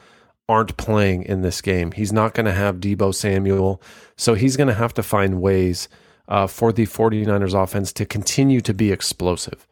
aren't 0.48 0.76
playing 0.76 1.24
in 1.24 1.42
this 1.42 1.60
game. 1.60 1.92
He's 1.92 2.12
not 2.12 2.34
going 2.34 2.46
to 2.46 2.52
have 2.52 2.76
Deebo 2.76 3.14
Samuel, 3.14 3.82
so 4.16 4.34
he's 4.34 4.56
going 4.56 4.68
to 4.68 4.74
have 4.74 4.94
to 4.94 5.02
find 5.02 5.40
ways 5.40 5.88
uh, 6.28 6.46
for 6.46 6.72
the 6.72 6.86
49ers 6.86 7.60
offense 7.60 7.92
to 7.94 8.06
continue 8.06 8.60
to 8.60 8.74
be 8.74 8.92
explosive. 8.92 9.66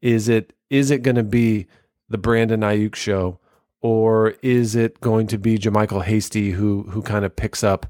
Is 0.00 0.28
it 0.28 0.52
is 0.70 0.90
it 0.90 1.02
going 1.02 1.16
to 1.16 1.22
be 1.22 1.66
the 2.08 2.18
Brandon 2.18 2.60
Aiyuk 2.60 2.94
show, 2.94 3.38
or 3.80 4.34
is 4.42 4.74
it 4.74 5.00
going 5.00 5.26
to 5.28 5.38
be 5.38 5.58
JaMycal 5.58 6.04
Hasty 6.04 6.52
who 6.52 6.84
who 6.90 7.02
kind 7.02 7.24
of 7.24 7.36
picks 7.36 7.62
up 7.62 7.86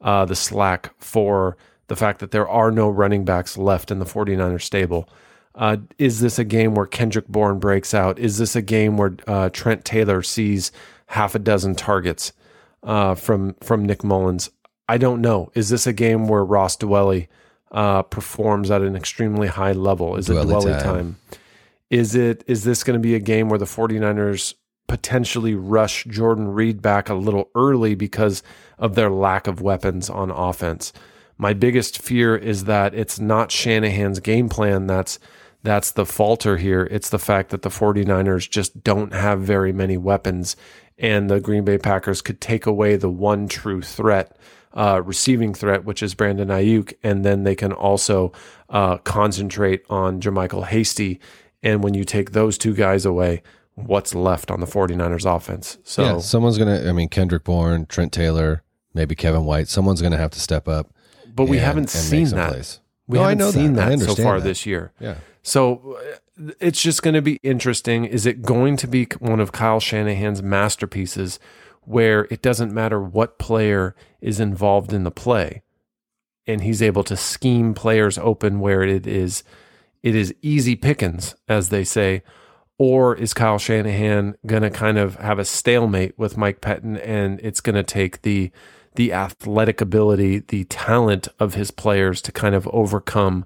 uh, 0.00 0.24
the 0.24 0.36
slack 0.36 0.92
for 0.98 1.56
the 1.86 1.96
fact 1.96 2.20
that 2.20 2.30
there 2.32 2.48
are 2.48 2.70
no 2.70 2.88
running 2.88 3.24
backs 3.24 3.56
left 3.56 3.90
in 3.90 3.98
the 3.98 4.04
49ers 4.04 4.62
stable? 4.62 5.08
Uh, 5.54 5.76
is 5.98 6.20
this 6.20 6.38
a 6.38 6.44
game 6.44 6.74
where 6.74 6.86
Kendrick 6.86 7.28
Bourne 7.28 7.60
breaks 7.60 7.94
out? 7.94 8.18
Is 8.18 8.38
this 8.38 8.56
a 8.56 8.62
game 8.62 8.96
where 8.96 9.14
uh, 9.28 9.50
Trent 9.50 9.84
Taylor 9.84 10.22
sees 10.22 10.72
half 11.14 11.36
a 11.36 11.38
dozen 11.38 11.74
targets 11.76 12.32
uh, 12.82 13.14
from 13.14 13.54
from 13.62 13.86
Nick 13.86 14.02
Mullens. 14.02 14.50
I 14.88 14.98
don't 14.98 15.20
know. 15.20 15.50
Is 15.54 15.68
this 15.70 15.86
a 15.86 15.92
game 15.92 16.28
where 16.28 16.44
Ross 16.44 16.76
Dwelley 16.76 17.28
uh, 17.70 18.02
performs 18.02 18.70
at 18.70 18.82
an 18.82 18.96
extremely 18.96 19.46
high 19.46 19.72
level? 19.72 20.16
Is 20.16 20.28
it 20.28 20.34
Dwelley 20.34 20.72
time? 20.72 20.82
time? 20.82 21.16
Is 21.88 22.14
it 22.14 22.42
is 22.46 22.64
this 22.64 22.82
going 22.82 22.98
to 22.98 23.02
be 23.02 23.14
a 23.14 23.20
game 23.20 23.48
where 23.48 23.58
the 23.58 23.64
49ers 23.64 24.54
potentially 24.88 25.54
rush 25.54 26.04
Jordan 26.04 26.48
Reed 26.48 26.82
back 26.82 27.08
a 27.08 27.14
little 27.14 27.48
early 27.54 27.94
because 27.94 28.42
of 28.78 28.96
their 28.96 29.10
lack 29.10 29.46
of 29.46 29.60
weapons 29.62 30.10
on 30.10 30.30
offense? 30.30 30.92
My 31.38 31.52
biggest 31.52 32.00
fear 32.00 32.36
is 32.36 32.64
that 32.64 32.94
it's 32.94 33.18
not 33.18 33.50
Shanahan's 33.50 34.20
game 34.20 34.48
plan 34.48 34.86
that's 34.86 35.18
that's 35.64 35.92
the 35.92 36.04
falter 36.04 36.58
here. 36.58 36.86
It's 36.90 37.08
the 37.08 37.18
fact 37.18 37.48
that 37.48 37.62
the 37.62 37.70
49ers 37.70 38.48
just 38.48 38.84
don't 38.84 39.14
have 39.14 39.40
very 39.40 39.72
many 39.72 39.96
weapons, 39.96 40.56
and 40.98 41.30
the 41.30 41.40
Green 41.40 41.64
Bay 41.64 41.78
Packers 41.78 42.20
could 42.20 42.38
take 42.40 42.66
away 42.66 42.96
the 42.96 43.08
one 43.08 43.48
true 43.48 43.80
threat, 43.80 44.36
uh, 44.74 45.00
receiving 45.02 45.54
threat, 45.54 45.86
which 45.86 46.02
is 46.02 46.14
Brandon 46.14 46.48
Aiyuk, 46.48 46.92
and 47.02 47.24
then 47.24 47.44
they 47.44 47.54
can 47.54 47.72
also 47.72 48.30
uh, 48.68 48.98
concentrate 48.98 49.82
on 49.88 50.20
JaMycal 50.20 50.66
Hasty. 50.66 51.18
And 51.62 51.82
when 51.82 51.94
you 51.94 52.04
take 52.04 52.32
those 52.32 52.58
two 52.58 52.74
guys 52.74 53.06
away, 53.06 53.42
what's 53.74 54.14
left 54.14 54.50
on 54.50 54.60
the 54.60 54.66
49ers 54.66 55.24
offense? 55.24 55.78
So 55.82 56.02
yeah, 56.04 56.18
someone's 56.18 56.58
going 56.58 56.78
to, 56.78 56.86
I 56.86 56.92
mean, 56.92 57.08
Kendrick 57.08 57.44
Bourne, 57.44 57.86
Trent 57.86 58.12
Taylor, 58.12 58.62
maybe 58.92 59.14
Kevin 59.14 59.46
White, 59.46 59.68
someone's 59.68 60.02
going 60.02 60.12
to 60.12 60.18
have 60.18 60.32
to 60.32 60.40
step 60.40 60.68
up. 60.68 60.92
But 61.34 61.48
we 61.48 61.56
haven't 61.56 61.88
seen 61.88 62.28
that. 62.28 62.52
Plays. 62.52 62.80
We 63.06 63.18
no, 63.18 63.24
haven't 63.24 63.52
seen 63.52 63.72
that, 63.74 63.98
that 63.98 64.04
so 64.04 64.14
far 64.14 64.40
that. 64.40 64.44
this 64.44 64.66
year. 64.66 64.92
Yeah. 65.00 65.16
So 65.44 65.98
uh, 66.40 66.52
it's 66.58 66.82
just 66.82 67.02
going 67.02 67.14
to 67.14 67.22
be 67.22 67.38
interesting. 67.44 68.04
Is 68.04 68.26
it 68.26 68.42
going 68.42 68.76
to 68.78 68.88
be 68.88 69.06
one 69.20 69.38
of 69.38 69.52
Kyle 69.52 69.78
Shanahan's 69.78 70.42
masterpieces 70.42 71.38
where 71.82 72.26
it 72.30 72.42
doesn't 72.42 72.72
matter 72.72 73.00
what 73.00 73.38
player 73.38 73.94
is 74.20 74.40
involved 74.40 74.92
in 74.92 75.04
the 75.04 75.10
play 75.10 75.62
and 76.46 76.62
he's 76.62 76.82
able 76.82 77.04
to 77.04 77.16
scheme 77.16 77.74
players 77.74 78.18
open 78.18 78.58
where 78.58 78.82
it 78.82 79.06
is 79.06 79.44
it 80.02 80.14
is 80.14 80.34
easy 80.42 80.74
pickings 80.74 81.34
as 81.46 81.68
they 81.68 81.84
say 81.84 82.22
or 82.78 83.14
is 83.14 83.34
Kyle 83.34 83.58
Shanahan 83.58 84.34
going 84.46 84.62
to 84.62 84.70
kind 84.70 84.98
of 84.98 85.16
have 85.16 85.38
a 85.38 85.44
stalemate 85.44 86.18
with 86.18 86.36
Mike 86.38 86.60
Pettine 86.60 87.00
and 87.04 87.38
it's 87.40 87.60
going 87.60 87.76
to 87.76 87.84
take 87.84 88.22
the 88.22 88.50
the 88.96 89.12
athletic 89.12 89.80
ability, 89.80 90.38
the 90.38 90.64
talent 90.64 91.26
of 91.40 91.54
his 91.54 91.70
players 91.72 92.22
to 92.22 92.30
kind 92.30 92.54
of 92.54 92.68
overcome 92.68 93.44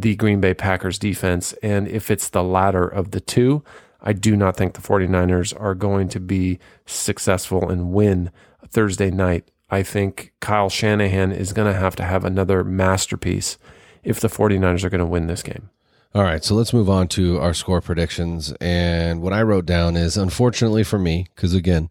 the 0.00 0.16
Green 0.16 0.40
Bay 0.40 0.54
Packers 0.54 0.98
defense. 0.98 1.52
And 1.62 1.88
if 1.88 2.10
it's 2.10 2.28
the 2.28 2.42
latter 2.42 2.86
of 2.86 3.10
the 3.10 3.20
two, 3.20 3.62
I 4.00 4.12
do 4.12 4.36
not 4.36 4.56
think 4.56 4.74
the 4.74 4.80
49ers 4.80 5.58
are 5.60 5.74
going 5.74 6.08
to 6.10 6.20
be 6.20 6.58
successful 6.86 7.68
and 7.68 7.92
win 7.92 8.30
Thursday 8.68 9.10
night. 9.10 9.50
I 9.70 9.82
think 9.82 10.32
Kyle 10.40 10.70
Shanahan 10.70 11.32
is 11.32 11.52
going 11.52 11.72
to 11.72 11.78
have 11.78 11.96
to 11.96 12.04
have 12.04 12.24
another 12.24 12.64
masterpiece 12.64 13.58
if 14.02 14.20
the 14.20 14.28
49ers 14.28 14.84
are 14.84 14.90
going 14.90 15.00
to 15.00 15.06
win 15.06 15.26
this 15.26 15.42
game. 15.42 15.70
All 16.14 16.22
right, 16.22 16.42
so 16.42 16.54
let's 16.54 16.72
move 16.72 16.88
on 16.88 17.08
to 17.08 17.38
our 17.38 17.52
score 17.52 17.82
predictions. 17.82 18.52
And 18.60 19.20
what 19.20 19.34
I 19.34 19.42
wrote 19.42 19.66
down 19.66 19.96
is 19.96 20.16
unfortunately 20.16 20.84
for 20.84 20.98
me, 20.98 21.26
because 21.34 21.52
again, 21.54 21.90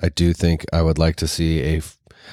I 0.00 0.08
do 0.08 0.32
think 0.32 0.64
I 0.72 0.80
would 0.80 0.98
like 0.98 1.16
to 1.16 1.28
see 1.28 1.60
a 1.60 1.82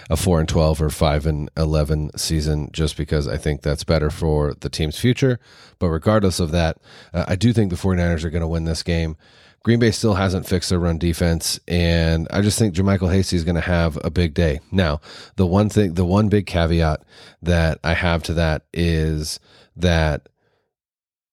a 0.10 0.18
four 0.18 0.40
and 0.40 0.50
twelve 0.50 0.82
or 0.82 0.90
five 0.90 1.26
and 1.26 1.50
eleven 1.58 2.16
season, 2.18 2.70
just 2.72 2.98
because 2.98 3.28
I 3.28 3.38
think 3.38 3.62
that's 3.62 3.84
better 3.84 4.10
for 4.10 4.54
the 4.60 4.70
team's 4.70 5.00
future. 5.00 5.40
But 5.80 5.90
regardless 5.90 6.40
of 6.40 6.52
that, 6.52 6.78
uh, 7.14 7.26
I 7.28 7.36
do 7.36 7.54
think 7.54 7.70
the 7.70 7.76
49ers 7.76 8.24
are 8.24 8.30
going 8.30 8.42
to 8.42 8.48
win 8.48 8.66
this 8.66 8.84
game. 8.84 9.18
Green 9.64 9.80
Bay 9.80 9.92
still 9.92 10.14
hasn't 10.14 10.48
fixed 10.48 10.70
their 10.70 10.80
run 10.80 10.98
defense, 10.98 11.60
and 11.68 12.28
I 12.32 12.42
just 12.42 12.58
think 12.58 12.74
JaMycal 12.74 13.12
Hasty 13.12 13.36
is 13.36 13.44
going 13.44 13.56
to 13.56 13.62
have 13.62 13.98
a 14.04 14.10
big 14.10 14.34
day. 14.34 14.62
Now, 14.72 15.02
the 15.36 15.46
one 15.46 15.68
thing, 15.68 15.96
the 15.96 16.06
one 16.06 16.30
big 16.30 16.46
caveat 16.46 17.04
that 17.42 17.80
I 17.84 17.94
have 17.94 18.24
to 18.24 18.34
that 18.36 18.64
is 18.74 19.40
that 19.76 20.30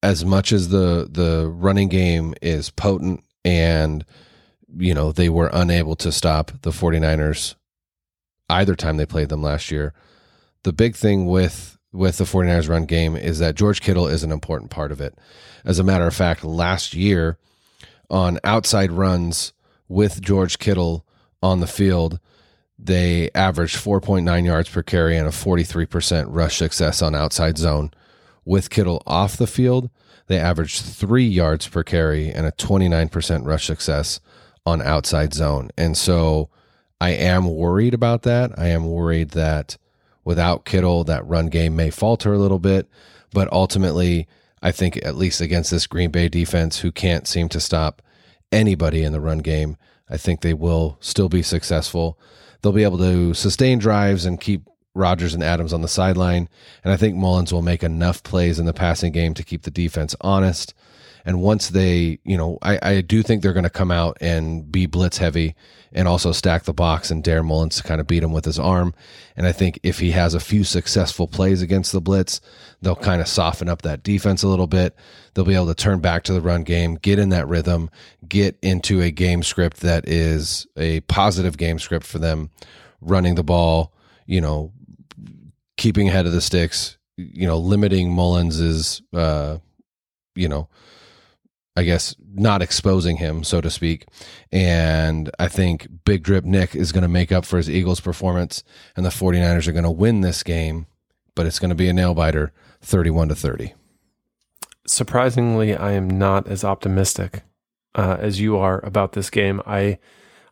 as 0.02 0.24
much 0.24 0.52
as 0.52 0.68
the 0.68 1.08
the 1.10 1.48
running 1.48 1.88
game 1.88 2.34
is 2.42 2.70
potent 2.70 3.24
and 3.44 4.04
you 4.76 4.92
know 4.92 5.12
they 5.12 5.28
were 5.28 5.50
unable 5.52 5.96
to 5.96 6.12
stop 6.12 6.50
the 6.62 6.70
49ers 6.70 7.54
either 8.48 8.74
time 8.74 8.96
they 8.96 9.06
played 9.06 9.28
them 9.28 9.42
last 9.42 9.70
year. 9.70 9.94
The 10.62 10.72
big 10.72 10.96
thing 10.96 11.26
with 11.26 11.78
with 11.92 12.18
the 12.18 12.24
49ers 12.24 12.68
run 12.68 12.86
game 12.86 13.16
is 13.16 13.38
that 13.38 13.54
George 13.54 13.80
Kittle 13.80 14.08
is 14.08 14.24
an 14.24 14.32
important 14.32 14.70
part 14.70 14.90
of 14.90 15.00
it. 15.00 15.16
As 15.64 15.78
a 15.78 15.84
matter 15.84 16.06
of 16.06 16.14
fact, 16.14 16.42
last 16.42 16.92
year 16.92 17.38
on 18.10 18.40
outside 18.42 18.90
runs 18.90 19.52
with 19.88 20.20
George 20.20 20.58
Kittle 20.58 21.06
on 21.40 21.60
the 21.60 21.68
field, 21.68 22.18
they 22.76 23.30
averaged 23.32 23.76
4.9 23.76 24.44
yards 24.44 24.68
per 24.68 24.82
carry 24.82 25.16
and 25.16 25.28
a 25.28 25.30
43% 25.30 26.26
rush 26.28 26.56
success 26.56 27.00
on 27.00 27.14
outside 27.14 27.58
zone. 27.58 27.92
With 28.44 28.70
Kittle 28.70 29.02
off 29.06 29.36
the 29.36 29.46
field, 29.46 29.88
they 30.26 30.38
averaged 30.38 30.82
three 30.82 31.26
yards 31.26 31.68
per 31.68 31.84
carry 31.84 32.30
and 32.30 32.44
a 32.44 32.52
29% 32.52 33.46
rush 33.46 33.66
success 33.66 34.20
on 34.66 34.82
outside 34.82 35.32
zone. 35.32 35.70
And 35.76 35.96
so 35.96 36.50
I 37.00 37.10
am 37.10 37.46
worried 37.46 37.94
about 37.94 38.22
that. 38.22 38.58
I 38.58 38.68
am 38.68 38.86
worried 38.86 39.30
that 39.30 39.76
without 40.24 40.64
Kittle, 40.64 41.04
that 41.04 41.26
run 41.26 41.48
game 41.48 41.76
may 41.76 41.90
falter 41.90 42.32
a 42.32 42.38
little 42.38 42.58
bit. 42.58 42.88
But 43.32 43.52
ultimately, 43.52 44.26
I 44.62 44.72
think 44.72 44.98
at 45.04 45.16
least 45.16 45.40
against 45.40 45.70
this 45.70 45.86
Green 45.86 46.10
Bay 46.10 46.28
defense, 46.28 46.80
who 46.80 46.92
can't 46.92 47.26
seem 47.28 47.48
to 47.50 47.60
stop 47.60 48.00
anybody 48.50 49.02
in 49.02 49.12
the 49.12 49.20
run 49.20 49.38
game, 49.38 49.76
I 50.08 50.16
think 50.16 50.40
they 50.40 50.54
will 50.54 50.96
still 51.00 51.28
be 51.28 51.42
successful. 51.42 52.18
They'll 52.62 52.72
be 52.72 52.84
able 52.84 52.98
to 52.98 53.34
sustain 53.34 53.78
drives 53.78 54.24
and 54.24 54.40
keep 54.40 54.68
Rodgers 54.94 55.34
and 55.34 55.42
Adams 55.42 55.72
on 55.72 55.82
the 55.82 55.88
sideline. 55.88 56.48
And 56.82 56.92
I 56.92 56.96
think 56.96 57.16
Mullens 57.16 57.52
will 57.52 57.62
make 57.62 57.82
enough 57.82 58.22
plays 58.22 58.58
in 58.58 58.66
the 58.66 58.72
passing 58.72 59.12
game 59.12 59.34
to 59.34 59.42
keep 59.42 59.62
the 59.62 59.70
defense 59.70 60.14
honest. 60.20 60.72
And 61.24 61.40
once 61.40 61.70
they, 61.70 62.18
you 62.24 62.36
know, 62.36 62.58
I, 62.60 62.78
I 62.82 63.00
do 63.00 63.22
think 63.22 63.42
they're 63.42 63.54
going 63.54 63.64
to 63.64 63.70
come 63.70 63.90
out 63.90 64.18
and 64.20 64.70
be 64.70 64.86
blitz 64.86 65.18
heavy 65.18 65.54
and 65.92 66.06
also 66.08 66.32
stack 66.32 66.64
the 66.64 66.74
box 66.74 67.10
and 67.10 67.24
dare 67.24 67.42
Mullens 67.42 67.76
to 67.76 67.82
kind 67.82 68.00
of 68.00 68.06
beat 68.06 68.22
him 68.22 68.32
with 68.32 68.44
his 68.44 68.58
arm. 68.58 68.94
And 69.36 69.46
I 69.46 69.52
think 69.52 69.78
if 69.82 70.00
he 70.00 70.10
has 70.10 70.34
a 70.34 70.40
few 70.40 70.64
successful 70.64 71.26
plays 71.26 71.62
against 71.62 71.92
the 71.92 72.00
blitz, 72.00 72.40
they'll 72.82 72.96
kind 72.96 73.22
of 73.22 73.28
soften 73.28 73.68
up 73.68 73.82
that 73.82 74.02
defense 74.02 74.42
a 74.42 74.48
little 74.48 74.66
bit. 74.66 74.94
They'll 75.32 75.44
be 75.44 75.54
able 75.54 75.68
to 75.68 75.74
turn 75.74 76.00
back 76.00 76.24
to 76.24 76.32
the 76.32 76.40
run 76.40 76.64
game, 76.64 76.96
get 76.96 77.18
in 77.18 77.30
that 77.30 77.48
rhythm, 77.48 77.90
get 78.28 78.58
into 78.60 79.00
a 79.00 79.10
game 79.10 79.42
script 79.42 79.80
that 79.80 80.06
is 80.08 80.66
a 80.76 81.00
positive 81.02 81.56
game 81.56 81.78
script 81.78 82.06
for 82.06 82.18
them, 82.18 82.50
running 83.00 83.36
the 83.36 83.44
ball, 83.44 83.94
you 84.26 84.40
know, 84.40 84.72
keeping 85.76 86.08
ahead 86.08 86.26
of 86.26 86.32
the 86.32 86.40
sticks, 86.40 86.98
you 87.16 87.46
know, 87.46 87.58
limiting 87.58 88.12
Mullens's, 88.12 89.00
uh, 89.12 89.58
you 90.34 90.48
know, 90.48 90.68
I 91.76 91.82
guess, 91.82 92.14
not 92.32 92.62
exposing 92.62 93.16
him, 93.16 93.42
so 93.42 93.60
to 93.60 93.68
speak. 93.68 94.06
And 94.52 95.30
I 95.38 95.48
think 95.48 95.88
Big 96.04 96.22
Drip 96.22 96.44
Nick 96.44 96.76
is 96.76 96.92
going 96.92 97.02
to 97.02 97.08
make 97.08 97.32
up 97.32 97.44
for 97.44 97.56
his 97.56 97.68
Eagles 97.68 98.00
performance, 98.00 98.62
and 98.96 99.04
the 99.04 99.10
49ers 99.10 99.66
are 99.66 99.72
going 99.72 99.84
to 99.84 99.90
win 99.90 100.20
this 100.20 100.42
game, 100.42 100.86
but 101.34 101.46
it's 101.46 101.58
going 101.58 101.70
to 101.70 101.74
be 101.74 101.88
a 101.88 101.92
nail 101.92 102.14
biter 102.14 102.52
31 102.80 103.28
to 103.28 103.34
30. 103.34 103.74
Surprisingly, 104.86 105.74
I 105.74 105.92
am 105.92 106.08
not 106.08 106.46
as 106.46 106.62
optimistic 106.62 107.42
uh, 107.94 108.18
as 108.20 108.40
you 108.40 108.56
are 108.56 108.84
about 108.84 109.12
this 109.12 109.30
game. 109.30 109.60
I 109.66 109.98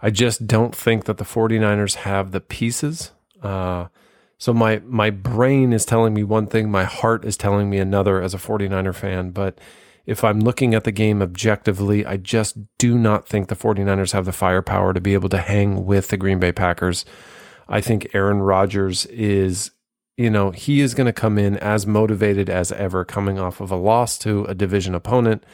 I 0.01 0.11
just 0.11 0.49
don't 0.49 0.75
think 0.75 1.05
that 1.05 1.19
the 1.19 1.25
49ers 1.25 1.95
have 1.95 2.33
the 2.33 2.41
pieces. 2.41 3.13
Uh, 3.41 3.87
so 4.39 4.53
my 4.53 4.81
my 4.85 5.11
brain 5.11 5.73
is 5.73 5.85
telling 5.85 6.15
me 6.15 6.25
one 6.25 6.47
thing, 6.47 6.71
my 6.71 6.85
heart 6.85 7.25
is 7.25 7.37
telling 7.37 7.71
me 7.71 7.79
another 7.79 8.21
as 8.21 8.35
a 8.35 8.39
49er 8.39 8.95
fan, 8.95 9.31
but 9.31 9.59
if 10.07 10.25
I'm 10.25 10.41
looking 10.41 10.75
at 10.75 10.85
the 10.85 10.93
game 10.93 11.23
objectively, 11.23 12.05
I 12.05 12.17
just 12.17 12.57
do 12.79 12.99
not 12.99 13.27
think 13.29 13.49
the 13.49 13.57
49ers 13.57 14.13
have 14.13 14.25
the 14.25 14.33
firepower 14.33 14.93
to 14.93 15.01
be 15.01 15.15
able 15.15 15.29
to 15.31 15.39
hang 15.39 15.85
with 15.87 16.09
the 16.09 16.17
Green 16.17 16.39
Bay 16.39 16.53
Packers. 16.53 17.05
I 17.69 17.81
think 17.81 18.09
Aaron 18.15 18.43
Rodgers 18.43 19.07
is, 19.07 19.71
you 20.17 20.31
know, 20.31 20.51
he 20.51 20.81
is 20.81 20.95
going 20.95 21.07
to 21.07 21.13
come 21.13 21.39
in 21.39 21.57
as 21.59 21.87
motivated 21.87 22.51
as 22.51 22.73
ever, 22.73 23.05
coming 23.05 23.39
off 23.39 23.61
of 23.61 23.71
a 23.71 23.77
loss 23.77 24.19
to 24.19 24.45
a 24.47 24.55
division 24.55 24.95
opponent 24.95 25.45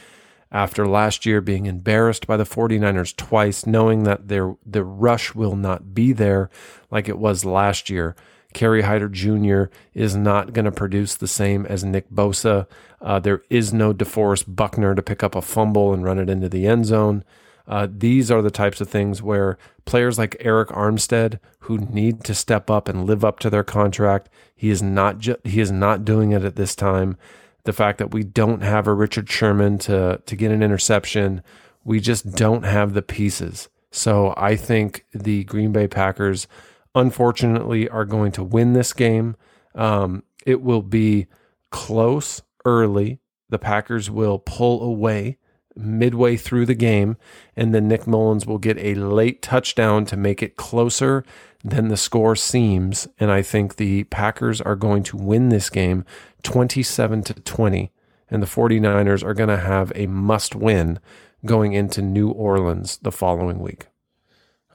after 0.51 0.87
last 0.87 1.25
year 1.25 1.41
being 1.41 1.67
embarrassed 1.67 2.25
by 2.25 2.35
the 2.35 2.43
49ers 2.43 3.15
twice, 3.15 3.67
knowing 3.67 4.03
that 4.03 4.27
their 4.29 4.55
the 4.65 4.83
rush 4.83 5.35
will 5.35 5.55
not 5.55 5.93
be 5.93 6.11
there 6.11 6.49
like 6.89 7.07
it 7.07 7.19
was 7.19 7.45
last 7.45 7.89
year. 7.89 8.15
Kerry 8.53 8.81
Hyder 8.81 9.09
Jr. 9.09 9.65
is 9.93 10.15
not 10.15 10.53
going 10.53 10.65
to 10.65 10.71
produce 10.71 11.15
the 11.15 11.27
same 11.27 11.65
as 11.65 11.83
Nick 11.83 12.09
Bosa. 12.09 12.67
Uh, 13.01 13.19
there 13.19 13.43
is 13.49 13.73
no 13.73 13.93
DeForest 13.93 14.55
Buckner 14.55 14.95
to 14.95 15.01
pick 15.01 15.23
up 15.23 15.35
a 15.35 15.41
fumble 15.41 15.93
and 15.93 16.03
run 16.03 16.19
it 16.19 16.29
into 16.29 16.49
the 16.49 16.67
end 16.67 16.85
zone. 16.85 17.23
Uh, 17.67 17.87
these 17.89 18.31
are 18.31 18.41
the 18.41 18.49
types 18.49 18.81
of 18.81 18.89
things 18.89 19.21
where 19.21 19.57
players 19.85 20.17
like 20.17 20.35
Arik 20.39 20.67
Armstead, 20.67 21.39
who 21.59 21.77
need 21.77 22.23
to 22.23 22.33
step 22.33 22.69
up 22.69 22.89
and 22.89 23.05
live 23.05 23.23
up 23.23 23.37
to 23.39 23.49
their 23.49 23.63
contract, 23.63 24.27
he 24.55 24.71
is 24.71 24.81
not 24.81 25.19
ju- 25.19 25.37
he 25.43 25.59
is 25.59 25.71
not 25.71 26.03
doing 26.03 26.31
it 26.31 26.43
at 26.43 26.55
this 26.55 26.75
time. 26.75 27.15
The 27.65 27.73
fact 27.73 27.99
that 27.99 28.11
we 28.11 28.23
don't 28.23 28.61
have 28.61 28.87
a 28.87 28.93
Richard 28.93 29.29
Sherman 29.29 29.77
to 29.79 30.19
to 30.25 30.35
get 30.35 30.51
an 30.51 30.63
interception, 30.63 31.43
we 31.83 31.99
just 31.99 32.31
don't 32.31 32.63
have 32.63 32.93
the 32.93 33.03
pieces. 33.03 33.69
So 33.91 34.33
I 34.35 34.55
think 34.55 35.05
the 35.11 35.43
Green 35.43 35.71
Bay 35.71 35.87
Packers 35.87 36.47
unfortunately, 36.95 37.87
are 37.89 38.05
going 38.05 38.31
to 38.33 38.43
win 38.43 38.73
this 38.73 38.93
game. 38.93 39.35
Um, 39.75 40.23
it 40.45 40.61
will 40.61 40.81
be 40.81 41.27
close 41.71 42.41
early. 42.65 43.19
The 43.49 43.59
Packers 43.59 44.09
will 44.09 44.39
pull 44.39 44.83
away 44.83 45.37
midway 45.75 46.35
through 46.35 46.65
the 46.65 46.75
game, 46.75 47.17
and 47.55 47.73
then 47.73 47.87
Nick 47.87 48.05
Mullens 48.05 48.45
will 48.45 48.57
get 48.57 48.77
a 48.77 48.95
late 48.95 49.41
touchdown 49.41 50.05
to 50.05 50.17
make 50.17 50.43
it 50.43 50.55
closer 50.55 51.23
than 51.63 51.87
the 51.87 51.97
score 51.97 52.35
seems. 52.35 53.07
And 53.19 53.31
I 53.31 53.41
think 53.41 53.75
the 53.75 54.03
Packers 54.05 54.61
are 54.61 54.75
going 54.75 55.03
to 55.03 55.17
win 55.17 55.49
this 55.49 55.69
game 55.69 56.05
27 56.43 57.23
to 57.23 57.33
20. 57.33 57.91
And 58.31 58.43
the 58.43 58.47
49ers 58.47 59.23
are 59.23 59.33
going 59.33 59.49
to 59.49 59.57
have 59.57 59.91
a 59.95 60.05
must 60.05 60.53
win 60.53 60.99
going 61.45 61.73
into 61.73 62.01
New 62.01 62.29
Orleans 62.29 62.97
the 62.97 63.11
following 63.11 63.59
week. 63.59 63.87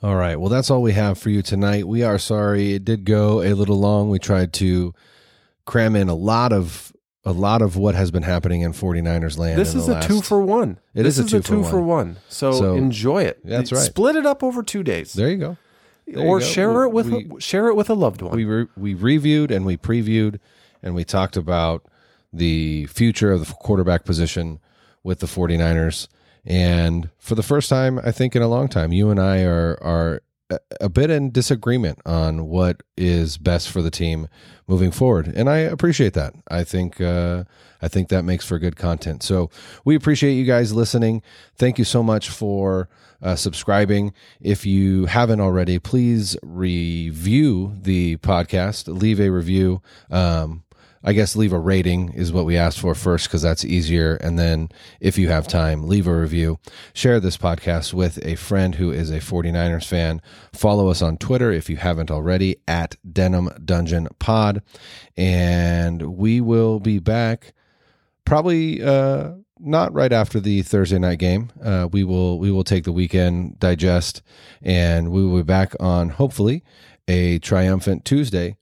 All 0.05 0.17
right. 0.17 0.39
Well, 0.39 0.51
that's 0.51 0.71
all 0.71 0.83
we 0.83 0.93
have 0.93 1.17
for 1.17 1.31
you 1.31 1.41
tonight. 1.41 1.89
We 1.89 2.03
are 2.03 2.19
sorry 2.19 2.75
it 2.75 2.85
did 2.85 3.07
go 3.07 3.41
a 3.41 3.55
little 3.55 3.79
long. 3.81 4.11
We 4.11 4.19
tried 4.19 4.53
to 4.55 4.93
cram 5.65 5.97
in 5.97 6.11
a 6.11 6.15
lot 6.15 6.53
of 6.53 6.93
a 7.25 7.33
lot 7.33 7.63
of 7.63 7.79
what 7.79 7.95
has 7.95 8.11
been 8.11 8.23
happening 8.23 8.61
in 8.61 8.75
49ers 8.75 9.39
land. 9.39 9.59
This 9.59 9.75
is 9.75 9.89
a 9.89 9.93
last, 9.93 10.07
two 10.07 10.21
for 10.21 10.43
one. 10.43 10.79
It 10.95 11.05
this 11.05 11.17
is 11.17 11.33
a 11.33 11.41
two, 11.41 11.43
two 11.43 11.63
for, 11.65 11.71
for 11.71 11.79
one. 11.79 11.87
one. 11.87 12.17
So, 12.29 12.53
So, 12.53 12.75
enjoy 12.75 13.23
it. 13.23 13.41
that's 13.47 13.73
right. 13.73 13.81
Split 13.81 14.15
it 14.15 14.27
up 14.27 14.43
over 14.43 14.63
two 14.63 14.83
days, 14.83 15.15
There 15.15 15.31
you 15.31 15.39
go. 15.39 15.57
There 16.07 16.23
you 16.23 16.29
or 16.29 16.39
go. 16.41 16.45
share 16.45 16.83
it 16.85 16.91
with 16.91 17.07
We- 17.07 17.31
share 17.41 17.69
it 17.69 17.75
with 17.77 17.89
a 17.89 17.95
loved 17.95 18.21
one. 18.21 18.37
we 18.37 18.45
re- 18.45 18.67
we 18.77 18.93
reviewed 18.93 19.51
and 19.51 19.65
we 19.65 19.79
previewed 19.79 20.39
and 20.83 20.95
we 20.95 21.03
talked 21.03 21.39
about 21.39 21.87
the 22.31 22.85
future 22.89 23.33
of 23.33 23.47
the 23.47 23.55
quarterback 23.55 24.05
position 24.05 24.61
with 25.03 25.21
the 25.21 25.27
49ers 25.27 26.09
and 26.47 27.11
for 27.19 27.35
the 27.35 27.43
first 27.43 27.69
time 27.69 27.99
I 28.05 28.13
think 28.13 28.37
in 28.37 28.43
a 28.43 28.49
long 28.49 28.69
time 28.69 28.93
you 28.93 29.11
and 29.11 29.21
I 29.21 29.43
are 29.43 29.79
are 29.83 30.23
a, 30.79 30.91
bit 30.91 31.11
in 31.11 31.31
disagreement 31.31 32.01
on 32.05 32.47
what 32.47 32.83
is 32.99 33.39
best 33.39 33.71
for 33.71 33.81
the 33.81 33.91
team 33.91 34.29
moving 34.67 34.91
forward 34.91 35.29
and 35.29 35.49
I 35.49 35.59
appreciate 35.59 36.13
that. 36.15 36.35
I 36.49 36.65
think 36.65 37.01
uh 37.01 37.45
I 37.81 37.89
think 37.89 38.09
that 38.09 38.25
makes 38.25 38.47
for 38.47 38.59
good 38.59 38.77
content. 38.77 39.23
So 39.23 39.51
we 39.85 39.95
appreciate 39.95 40.35
you 40.35 40.45
guys 40.45 40.73
listening. 40.73 41.23
Thank 41.57 41.79
you 41.79 41.85
so 41.85 42.03
much 42.03 42.31
for 42.31 42.89
uh, 43.23 43.37
subscribing. 43.37 44.13
If 44.41 44.65
you 44.65 45.07
haven't 45.07 45.41
already, 45.41 45.79
please 45.79 46.37
review 46.43 47.75
the 47.81 48.17
podcast. 48.19 48.87
Leave 48.89 49.21
a 49.21 49.31
review. 49.31 49.83
Um, 50.11 50.65
I 51.05 51.13
guess 51.13 51.37
leave 51.37 51.53
a 51.53 51.59
rating 51.59 52.13
is 52.15 52.33
what 52.33 52.47
we 52.47 52.57
asked 52.57 52.81
for 52.81 52.95
first 52.95 53.29
because 53.29 53.43
that's 53.43 53.65
easier. 53.65 54.15
And 54.17 54.39
then 54.39 54.71
if 55.01 55.19
you 55.19 55.29
have 55.29 55.47
time, 55.47 55.87
leave 55.87 56.07
a 56.07 56.19
review. 56.19 56.59
Share 56.95 57.21
this 57.21 57.37
podcast 57.37 57.93
with 57.93 58.25
a 58.25 58.37
friend 58.37 58.77
who 58.77 58.91
is 58.91 59.11
a 59.11 59.19
49ers 59.19 59.87
fan. 59.87 60.23
Follow 60.53 60.89
us 60.89 61.03
on 61.03 61.19
Twitter 61.19 61.53
if 61.53 61.69
you 61.69 61.77
haven't 61.77 62.11
already 62.11 62.57
at 62.67 62.97
Denim 63.11 63.51
Dungeon 63.63 64.09
Pod. 64.19 64.63
And 65.15 66.17
we 66.17 66.41
will 66.41 66.81
be 66.81 66.99
back 66.99 67.53
probably 68.25 68.83
uh, 68.83 69.33
not 69.59 69.93
right 69.93 70.13
after 70.13 70.41
the 70.41 70.63
Thursday 70.63 70.99
night 70.99 71.19
game. 71.19 71.51
Uh, 71.63 71.89
we 71.93 72.03
will 72.03 72.39
we 72.39 72.51
will 72.51 72.65
take 72.65 72.85
the 72.85 72.93
weekend, 72.93 73.59
digest, 73.59 74.23
and 74.63 75.11
we 75.11 75.25
will 75.25 75.37
be 75.37 75.43
back 75.43 75.75
on 75.79 76.09
hopefully 76.09 76.65
a 77.07 77.39
triumphant 77.41 78.05
Tuesday. 78.05 78.57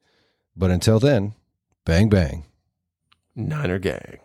But 0.56 0.70
until 0.70 0.98
then, 0.98 1.34
Bang, 1.84 2.08
bang. 2.08 2.44
Niner 3.34 3.80
Gang. 3.80 4.20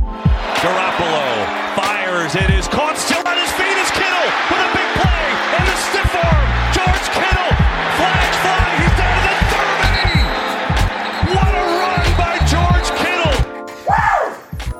Garoppolo 0.00 1.44
fires. 1.76 2.34
It 2.36 2.48
is 2.48 2.68
caught. 2.68 2.96
Still 2.96 3.20
on 3.28 3.36
his 3.36 3.52
feet 3.52 3.76
is 3.76 3.90
Kittle 3.90 4.30
with 4.48 4.64
a 4.64 4.70
big 4.72 4.88
play 4.96 5.24
and 5.60 5.68
the 5.68 5.76
stiff 5.76 6.14
arm. 6.16 6.44
George 6.72 7.08
Kittle. 7.20 7.52
Flags 8.00 8.36
fly. 8.40 8.64
He's 8.80 8.96
down 8.96 9.20
to 9.20 9.28
the 9.28 9.44
30. 9.52 11.36
What 11.36 11.52
a 11.52 11.64
run 11.84 12.06
by 12.16 12.40
George 12.48 12.88
Kittle. 12.96 13.36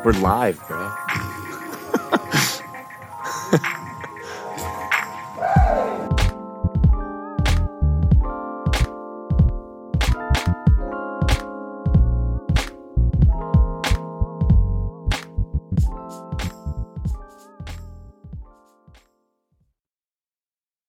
We're 0.05 0.17
live, 0.23 0.57
bro. 0.67 0.89